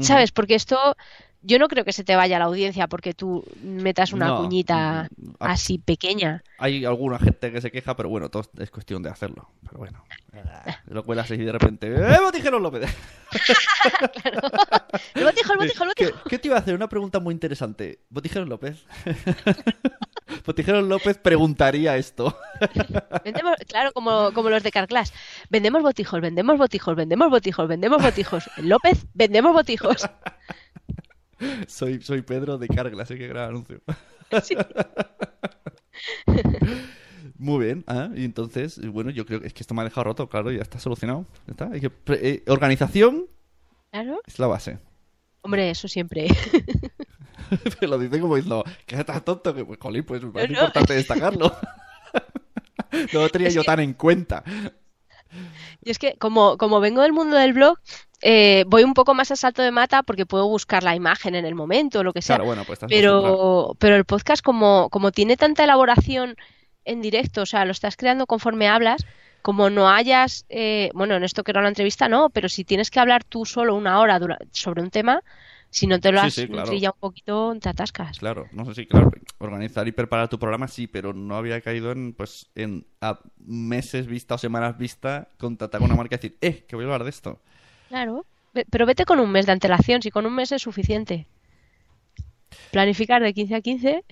¿sabes? 0.00 0.32
Porque 0.32 0.54
esto, 0.54 0.96
yo 1.42 1.58
no 1.58 1.68
creo 1.68 1.84
que 1.84 1.92
se 1.92 2.04
te 2.04 2.16
vaya 2.16 2.38
la 2.38 2.44
audiencia 2.46 2.86
porque 2.86 3.14
tú 3.14 3.44
metas 3.62 4.12
una 4.12 4.28
No, 4.28 4.36
cuñita 4.42 5.08
mm, 5.16 5.30
ah. 5.40 5.52
así 5.52 5.78
pequeña. 5.78 6.42
Hay 6.58 6.84
alguna 6.84 7.18
gente 7.18 7.50
que 7.52 7.60
se 7.60 7.70
queja, 7.70 7.96
pero 7.96 8.08
bueno, 8.08 8.28
todo 8.28 8.44
es 8.58 8.70
cuestión 8.70 9.02
de 9.02 9.10
hacerlo. 9.10 9.48
Pero 9.64 9.78
bueno, 9.78 10.04
lo 10.86 11.04
cuelas 11.04 11.30
y 11.30 11.36
de 11.38 11.52
repente, 11.52 11.88
¡eh, 11.88 12.18
Botijeros 12.20 12.60
López! 12.60 12.94
El 15.14 15.24
botijo, 15.24 15.52
el 15.52 15.58
botijo, 15.58 15.84
el 15.84 15.94
¿Qué, 15.94 16.04
botijo. 16.06 16.24
qué 16.28 16.38
te 16.38 16.48
iba 16.48 16.56
a 16.56 16.60
hacer? 16.60 16.74
Una 16.74 16.88
pregunta 16.88 17.20
muy 17.20 17.32
interesante. 17.32 18.00
¿Botijeros 18.10 18.48
López? 18.48 18.84
Botijeros 20.46 20.84
López 20.84 21.18
preguntaría 21.18 21.96
esto. 21.96 22.36
Vendemos, 23.24 23.56
claro, 23.68 23.92
como, 23.92 24.32
como 24.32 24.50
los 24.50 24.62
de 24.62 24.70
Carclass. 24.70 25.12
Vendemos 25.48 25.82
botijos, 25.82 26.20
vendemos 26.20 26.58
botijos, 26.58 26.96
vendemos 26.96 27.30
botijos, 27.30 27.68
vendemos 27.68 28.02
botijos. 28.02 28.50
López, 28.58 29.06
vendemos 29.14 29.52
botijos. 29.52 30.08
Soy, 31.66 32.00
soy 32.02 32.22
Pedro 32.22 32.58
de 32.58 32.68
Carglass, 32.68 33.08
que 33.08 33.26
gran 33.28 33.50
anuncio. 33.50 33.80
Sí. 34.42 34.54
Muy 37.36 37.64
bien, 37.64 37.84
ah, 37.86 38.08
y 38.14 38.24
entonces, 38.24 38.80
bueno, 38.90 39.10
yo 39.10 39.24
creo 39.24 39.40
que 39.40 39.46
es 39.46 39.54
que 39.54 39.62
esto 39.62 39.72
me 39.74 39.80
ha 39.80 39.84
dejado 39.84 40.04
roto, 40.04 40.28
claro, 40.28 40.50
ya 40.50 40.60
está 40.62 40.78
solucionado. 40.78 41.26
Ya 41.46 41.52
está. 41.52 41.70
Hay 41.72 41.80
que 41.80 41.88
pre- 41.90 42.28
eh, 42.28 42.42
organización 42.48 43.26
Claro. 43.90 44.20
es 44.26 44.38
la 44.38 44.46
base. 44.46 44.78
Hombre, 45.42 45.70
eso 45.70 45.88
siempre. 45.88 46.26
Pero 47.80 47.92
lo 47.92 47.98
dice 47.98 48.20
como 48.20 48.36
diciendo, 48.36 48.62
que 48.86 48.94
estás 48.96 49.24
tonto, 49.24 49.54
que 49.54 49.64
pues, 49.64 49.78
jolín, 49.80 50.04
pues 50.04 50.22
me 50.22 50.30
parece 50.30 50.52
No, 50.52 50.58
no. 50.60 50.66
importante 50.66 50.94
destacarlo. 50.94 51.56
no 53.12 53.20
lo 53.20 53.28
tenía 53.30 53.48
Es 53.48 53.54
yo 53.54 53.62
que- 53.62 53.66
tan 53.66 53.80
en 53.80 53.94
cuenta. 53.94 54.44
Y 55.82 55.90
es 55.90 55.98
que 55.98 56.16
como, 56.18 56.58
como 56.58 56.80
vengo 56.80 57.00
del 57.02 57.12
mundo 57.12 57.36
del 57.36 57.52
blog, 57.54 57.78
eh, 58.22 58.64
voy 58.66 58.84
un 58.84 58.94
poco 58.94 59.14
más 59.14 59.30
a 59.30 59.36
salto 59.36 59.62
de 59.62 59.70
mata 59.70 60.02
porque 60.02 60.26
puedo 60.26 60.46
buscar 60.48 60.82
la 60.82 60.94
imagen 60.94 61.34
en 61.34 61.44
el 61.44 61.54
momento 61.54 62.00
o 62.00 62.02
lo 62.02 62.12
que 62.12 62.22
sea. 62.22 62.36
Claro, 62.36 62.46
bueno, 62.46 62.64
pues. 62.64 62.78
Pero, 62.88 63.76
pero 63.78 63.96
el 63.96 64.04
podcast, 64.04 64.42
como, 64.42 64.88
como 64.90 65.12
tiene 65.12 65.36
tanta 65.36 65.64
elaboración 65.64 66.36
en 66.84 67.00
directo, 67.02 67.42
o 67.42 67.46
sea, 67.46 67.64
lo 67.64 67.72
estás 67.72 67.96
creando 67.96 68.26
conforme 68.26 68.68
hablas, 68.68 69.04
como 69.42 69.70
no 69.70 69.88
hayas, 69.88 70.44
eh, 70.48 70.90
bueno, 70.94 71.14
en 71.14 71.24
esto 71.24 71.44
que 71.44 71.50
era 71.52 71.60
una 71.60 71.68
entrevista, 71.68 72.08
no, 72.08 72.30
pero 72.30 72.48
si 72.48 72.64
tienes 72.64 72.90
que 72.90 73.00
hablar 73.00 73.24
tú 73.24 73.46
solo 73.46 73.74
una 73.74 74.00
hora 74.00 74.18
dura- 74.18 74.38
sobre 74.50 74.82
un 74.82 74.90
tema, 74.90 75.22
si 75.70 75.86
no 75.86 76.00
te 76.00 76.10
lo 76.10 76.20
has 76.20 76.34
sí, 76.34 76.48
claro. 76.48 76.72
un 76.72 76.92
poquito, 76.98 77.56
te 77.60 77.68
atascas. 77.68 78.18
Claro, 78.18 78.48
no 78.52 78.64
sé 78.66 78.74
si, 78.74 78.86
claro, 78.86 79.10
organizar 79.38 79.86
y 79.86 79.92
preparar 79.92 80.28
tu 80.28 80.38
programa 80.38 80.66
sí, 80.68 80.86
pero 80.88 81.14
no 81.14 81.36
había 81.36 81.60
caído 81.60 81.92
en, 81.92 82.12
pues, 82.12 82.50
en 82.56 82.86
a 83.00 83.20
meses 83.38 84.06
vista 84.06 84.34
o 84.34 84.38
semanas 84.38 84.76
vista 84.76 85.28
contratar 85.38 85.80
con 85.80 85.90
una 85.90 85.96
marca 85.96 86.16
y 86.16 86.18
decir, 86.18 86.38
eh, 86.40 86.64
que 86.68 86.76
voy 86.76 86.84
a 86.84 86.88
hablar 86.88 87.04
de 87.04 87.10
esto. 87.10 87.40
Claro, 87.90 88.24
pero 88.70 88.86
vete 88.86 89.04
con 89.04 89.18
un 89.20 89.30
mes 89.32 89.46
de 89.46 89.52
antelación, 89.52 90.00
si 90.00 90.10
con 90.10 90.24
un 90.24 90.34
mes 90.34 90.52
es 90.52 90.62
suficiente. 90.62 91.26
Planificar 92.70 93.20
de 93.22 93.34
15 93.34 93.54
a 93.56 93.60
15, 93.60 94.04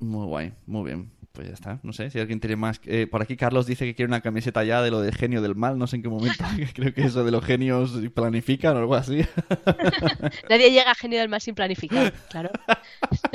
Muy 0.00 0.26
guay, 0.26 0.52
muy 0.66 0.84
bien. 0.84 1.10
Pues 1.32 1.46
ya 1.46 1.54
está, 1.54 1.78
no 1.84 1.92
sé 1.92 2.10
si 2.10 2.18
alguien 2.18 2.40
tiene 2.40 2.56
más. 2.56 2.80
eh, 2.86 3.06
por 3.06 3.22
aquí 3.22 3.36
Carlos 3.36 3.66
dice 3.66 3.84
que 3.84 3.94
quiere 3.94 4.08
una 4.08 4.22
camiseta 4.22 4.64
ya 4.64 4.82
de 4.82 4.90
lo 4.90 5.00
de 5.00 5.12
genio 5.12 5.40
del 5.40 5.54
mal, 5.54 5.78
no 5.78 5.86
sé 5.86 5.96
en 5.96 6.02
qué 6.02 6.08
momento. 6.08 6.42
Creo 6.74 6.92
que 6.92 7.02
eso 7.02 7.22
de 7.22 7.30
los 7.30 7.44
genios 7.44 7.92
planifican 8.14 8.74
o 8.76 8.80
algo 8.80 8.94
así. 8.96 9.20
nadie 10.50 10.70
llega 10.72 10.90
a 10.90 10.94
genio 10.96 11.20
del 11.20 11.28
mal 11.28 11.40
sin 11.40 11.54
planificar, 11.54 12.12
claro. 12.30 12.50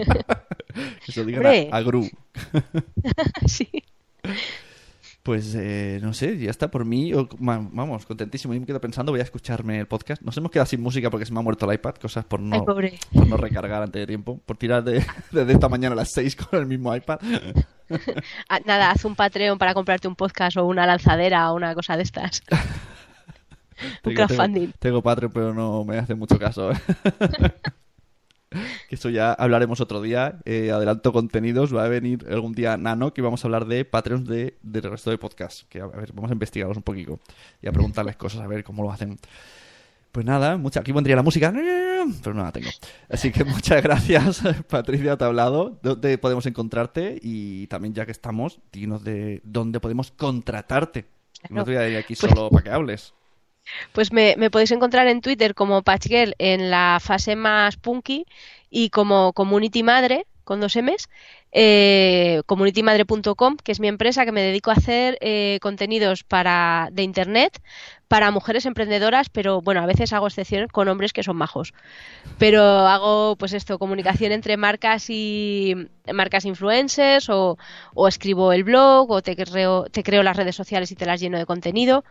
Eso 1.08 1.24
digan 1.24 1.46
a, 1.46 1.78
a 1.78 1.82
Gru. 1.84 2.10
Sí. 3.46 3.70
Pues 5.24 5.56
eh, 5.56 6.00
no 6.02 6.14
sé, 6.14 6.38
ya 6.38 6.50
está 6.50 6.70
por 6.70 6.84
mí. 6.84 7.14
o- 7.14 7.30
ma- 7.40 7.66
Vamos, 7.72 8.06
contentísimo. 8.06 8.54
Yo 8.54 8.60
me 8.60 8.66
quedo 8.66 8.82
pensando, 8.82 9.14
voy 9.14 9.22
a 9.22 9.24
escucharme 9.24 9.80
el 9.80 9.88
podcast. 9.88 10.22
Nos 10.22 10.36
hemos 10.36 10.52
quedado 10.52 10.66
sin 10.66 10.82
música 10.82 11.10
porque 11.10 11.26
se 11.26 11.32
me 11.32 11.40
ha 11.40 11.42
muerto 11.42 11.66
el 11.66 11.76
iPad, 11.76 11.96
cosas 11.96 12.26
por 12.26 12.42
no, 12.42 12.66
por 12.66 12.84
no 13.28 13.38
recargar 13.38 13.84
antes 13.84 14.02
de 14.02 14.06
tiempo, 14.08 14.42
por 14.46 14.58
tirar 14.58 14.84
de, 14.84 15.02
desde 15.32 15.54
esta 15.54 15.70
mañana 15.70 15.94
a 15.94 15.96
las 15.96 16.12
6 16.12 16.36
con 16.36 16.60
el 16.60 16.66
mismo 16.66 16.94
iPad. 16.96 17.20
Ah, 18.50 18.60
Nada, 18.66 18.90
haz 18.92 19.06
un 19.06 19.14
Patreon 19.16 19.58
para 19.60 19.74
comprarte 19.76 20.08
un 20.08 20.16
podcast 20.16 20.58
o 20.58 20.66
una 20.66 20.86
lanzadera 20.88 21.52
o 21.52 21.56
una 21.56 21.76
cosa 21.76 21.96
de 21.96 22.02
estas. 22.04 22.42
un 22.52 23.90
Tengo- 24.02 24.16
crowdfunding. 24.26 24.62
Tengo, 24.62 24.78
tengo 24.80 25.02
Patreon, 25.04 25.32
pero 25.32 25.54
no 25.54 25.84
me 25.84 25.98
hace 26.00 26.16
mucho 26.16 26.40
caso. 26.40 26.72
¿eh? 26.72 26.76
que 28.90 28.96
eso 28.96 29.10
ya 29.10 29.34
hablaremos 29.34 29.82
otro 29.82 30.02
día. 30.02 30.40
Eh, 30.46 30.72
adelanto 30.72 31.12
contenidos. 31.14 31.76
Va 31.76 31.86
a 31.86 31.88
venir 31.90 32.26
algún 32.30 32.54
día 32.54 32.78
Nano 32.78 33.14
que 33.14 33.22
vamos 33.22 33.44
a 33.44 33.48
hablar 33.48 33.66
de 33.66 33.86
Patreons 33.86 34.28
de, 34.28 34.58
del 34.62 34.84
resto 34.84 35.10
de 35.10 35.18
podcasts. 35.18 35.66
Que 35.70 35.82
a 35.82 35.88
ver, 35.88 36.12
vamos 36.14 36.32
a 36.32 36.34
investigarlos 36.34 36.78
un 36.78 36.84
poquito 36.84 37.20
y 37.62 37.68
a 37.68 37.72
preguntarles 37.72 38.16
cosas, 38.16 38.42
a 38.42 38.48
ver 38.48 38.64
cómo 38.64 38.84
lo 38.84 38.92
hacen. 38.92 39.18
Pues 40.12 40.28
nada, 40.28 40.58
mucha, 40.58 40.82
aquí 40.82 40.94
pondría 40.94 41.16
la 41.16 41.24
música, 41.24 41.52
pero 41.52 42.36
no 42.36 42.44
la 42.44 42.52
tengo. 42.52 42.70
Así 43.10 43.32
que 43.32 43.44
muchas 43.44 43.82
gracias, 43.84 44.44
Patricia 44.70 45.18
Tablado. 45.18 45.80
¿Dónde 45.82 46.20
podemos 46.20 46.46
encontrarte? 46.46 47.18
Y 47.20 47.66
también, 47.66 47.96
ya 47.96 48.06
que 48.06 48.12
estamos, 48.12 48.60
dinos 48.72 49.04
de 49.04 49.42
dónde 49.44 49.80
podemos 49.80 50.12
contratarte. 50.12 51.06
No 51.50 51.64
te 51.64 51.72
voy 51.72 51.80
a 51.80 51.90
ir 51.90 51.98
aquí 51.98 52.16
Pues- 52.16 52.30
solo 52.32 52.52
para 52.52 52.64
que 52.64 52.70
hables. 52.70 53.16
Pues 53.92 54.12
me, 54.12 54.36
podéis 54.50 54.72
encontrar 54.72 55.08
en 55.08 55.22
Twitter 55.22 55.56
como 55.56 55.84
Patchgirl 55.84 56.36
en 56.38 56.70
la 56.70 57.00
fase 57.02 57.36
más 57.36 57.78
punky 57.78 58.26
y 58.70 58.90
como 58.90 59.34
Community 59.34 59.84
Madre 59.84 60.26
con 60.44 60.60
dos 60.60 60.76
M's, 60.76 61.10
eh, 61.54 62.42
communitymadre.com, 62.48 63.58
que 63.64 63.72
es 63.72 63.80
mi 63.80 63.88
empresa 63.88 64.26
que 64.26 64.34
me 64.34 64.42
dedico 64.42 64.72
a 64.72 64.74
hacer 64.74 65.18
eh, 65.22 65.58
contenidos 65.62 66.24
para 66.24 66.90
de 66.92 67.04
internet 67.04 67.62
para 68.10 68.30
mujeres 68.30 68.66
emprendedoras, 68.66 69.30
pero 69.30 69.62
bueno, 69.62 69.82
a 69.82 69.86
veces 69.86 70.14
hago 70.14 70.28
excepciones 70.28 70.70
con 70.72 70.88
hombres 70.88 71.14
que 71.14 71.24
son 71.24 71.38
majos. 71.38 71.74
Pero 72.38 72.62
hago 72.62 73.36
pues 73.38 73.54
esto, 73.54 73.80
comunicación 73.80 74.32
entre 74.32 74.58
marcas 74.58 75.10
y 75.10 75.76
marcas 76.14 76.46
influencers 76.46 77.30
o, 77.30 77.58
o 77.94 78.08
escribo 78.08 78.52
el 78.52 78.64
blog 78.64 79.10
o 79.10 79.22
te 79.22 79.36
creo, 79.36 79.86
te 79.86 80.04
creo 80.04 80.24
las 80.24 80.38
redes 80.38 80.56
sociales 80.56 80.92
y 80.92 80.96
te 80.96 81.06
las 81.06 81.22
lleno 81.22 81.38
de 81.38 81.46
contenido 81.46 82.04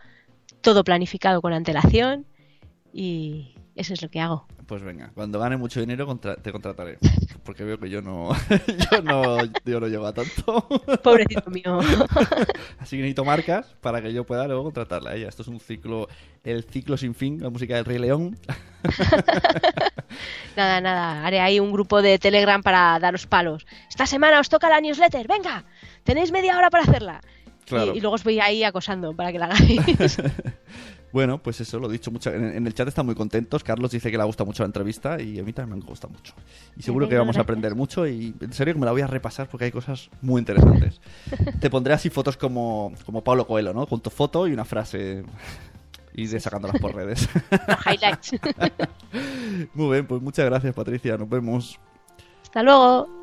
todo 0.63 0.83
planificado 0.83 1.41
con 1.41 1.53
antelación 1.53 2.25
y 2.91 3.55
eso 3.75 3.93
es 3.93 4.01
lo 4.01 4.09
que 4.09 4.19
hago. 4.19 4.47
Pues 4.65 4.81
venga, 4.81 5.11
cuando 5.13 5.39
gane 5.39 5.57
mucho 5.57 5.79
dinero 5.81 6.05
contra- 6.07 6.37
te 6.37 6.51
contrataré. 6.51 6.97
Porque 7.43 7.65
veo 7.65 7.77
que 7.77 7.89
yo 7.89 8.01
no, 8.01 8.29
yo 8.91 9.01
no, 9.03 9.43
yo 9.65 9.79
no 9.81 9.87
llego 9.87 10.05
a 10.07 10.13
tanto. 10.13 10.65
Pobrecito 11.03 11.49
mío. 11.51 11.79
Así 12.79 12.95
que 12.95 13.01
necesito 13.01 13.25
marcas 13.25 13.75
para 13.81 14.01
que 14.01 14.13
yo 14.13 14.23
pueda 14.25 14.47
luego 14.47 14.63
contratarla 14.63 15.11
a 15.11 15.15
ella. 15.15 15.27
Esto 15.27 15.41
es 15.41 15.49
un 15.49 15.59
ciclo, 15.59 16.07
el 16.45 16.63
ciclo 16.63 16.95
sin 16.95 17.13
fin, 17.13 17.41
la 17.43 17.49
música 17.49 17.75
del 17.75 17.83
Rey 17.85 17.99
León. 17.99 18.37
Nada, 20.55 20.79
nada, 20.81 21.25
haré 21.25 21.39
ahí 21.41 21.59
un 21.59 21.71
grupo 21.71 22.01
de 22.01 22.19
Telegram 22.19 22.61
para 22.61 22.97
daros 22.99 23.25
palos. 23.27 23.65
Esta 23.89 24.05
semana 24.05 24.39
os 24.39 24.49
toca 24.49 24.69
la 24.69 24.79
newsletter, 24.79 25.27
venga, 25.27 25.65
tenéis 26.03 26.31
media 26.31 26.57
hora 26.57 26.69
para 26.69 26.83
hacerla. 26.83 27.21
Y- 27.65 27.69
Claro. 27.69 27.95
Y, 27.95 28.01
luego 28.01 28.15
os 28.15 28.23
voy 28.23 28.39
ahí 28.39 28.63
acosando 28.63 29.15
para 29.15 29.31
que 29.31 29.39
la 29.39 29.45
hagáis. 29.45 30.17
Bueno, 31.13 31.37
pues 31.37 31.61
eso, 31.61 31.77
lo 31.77 31.89
he 31.89 31.91
dicho 31.91 32.09
mucho. 32.09 32.31
En, 32.33 32.43
en 32.43 32.65
el 32.65 32.73
chat 32.73 32.87
están 32.87 33.05
muy 33.05 33.13
contentos. 33.13 33.63
Carlos 33.63 33.91
dice 33.91 34.09
que 34.09 34.17
le 34.17 34.23
ha 34.23 34.25
gustado 34.25 34.47
mucho 34.47 34.63
la 34.63 34.65
entrevista 34.65 35.21
y 35.21 35.37
a 35.37 35.43
mí 35.43 35.53
también 35.53 35.77
me 35.77 35.85
gusta 35.85 36.07
mucho. 36.07 36.33
Y 36.75 36.81
seguro 36.81 37.07
que 37.07 37.15
vamos 37.15 37.37
a 37.37 37.41
aprender 37.41 37.75
mucho 37.75 38.07
y 38.07 38.33
en 38.41 38.51
serio 38.51 38.73
que 38.73 38.79
me 38.79 38.87
la 38.87 38.93
voy 38.93 39.01
a 39.01 39.07
repasar 39.07 39.47
porque 39.47 39.65
hay 39.65 39.71
cosas 39.71 40.09
muy 40.23 40.39
interesantes. 40.39 40.99
Te 41.59 41.69
pondré 41.69 41.93
así 41.93 42.09
fotos 42.09 42.35
como, 42.35 42.93
como 43.05 43.23
Pablo 43.23 43.45
Coelho, 43.45 43.75
¿no? 43.75 43.85
Con 43.85 44.01
tu 44.01 44.09
foto 44.09 44.47
y 44.47 44.53
una 44.53 44.65
frase 44.65 45.23
y 46.15 46.25
de 46.25 46.39
sacándolas 46.39 46.81
por 46.81 46.95
redes. 46.95 47.29
Highlights. 47.85 48.31
muy 49.75 49.91
bien, 49.91 50.07
pues 50.07 50.19
muchas 50.19 50.45
gracias 50.45 50.73
Patricia, 50.73 51.15
nos 51.15 51.29
vemos. 51.29 51.79
Hasta 52.41 52.63
luego. 52.63 53.22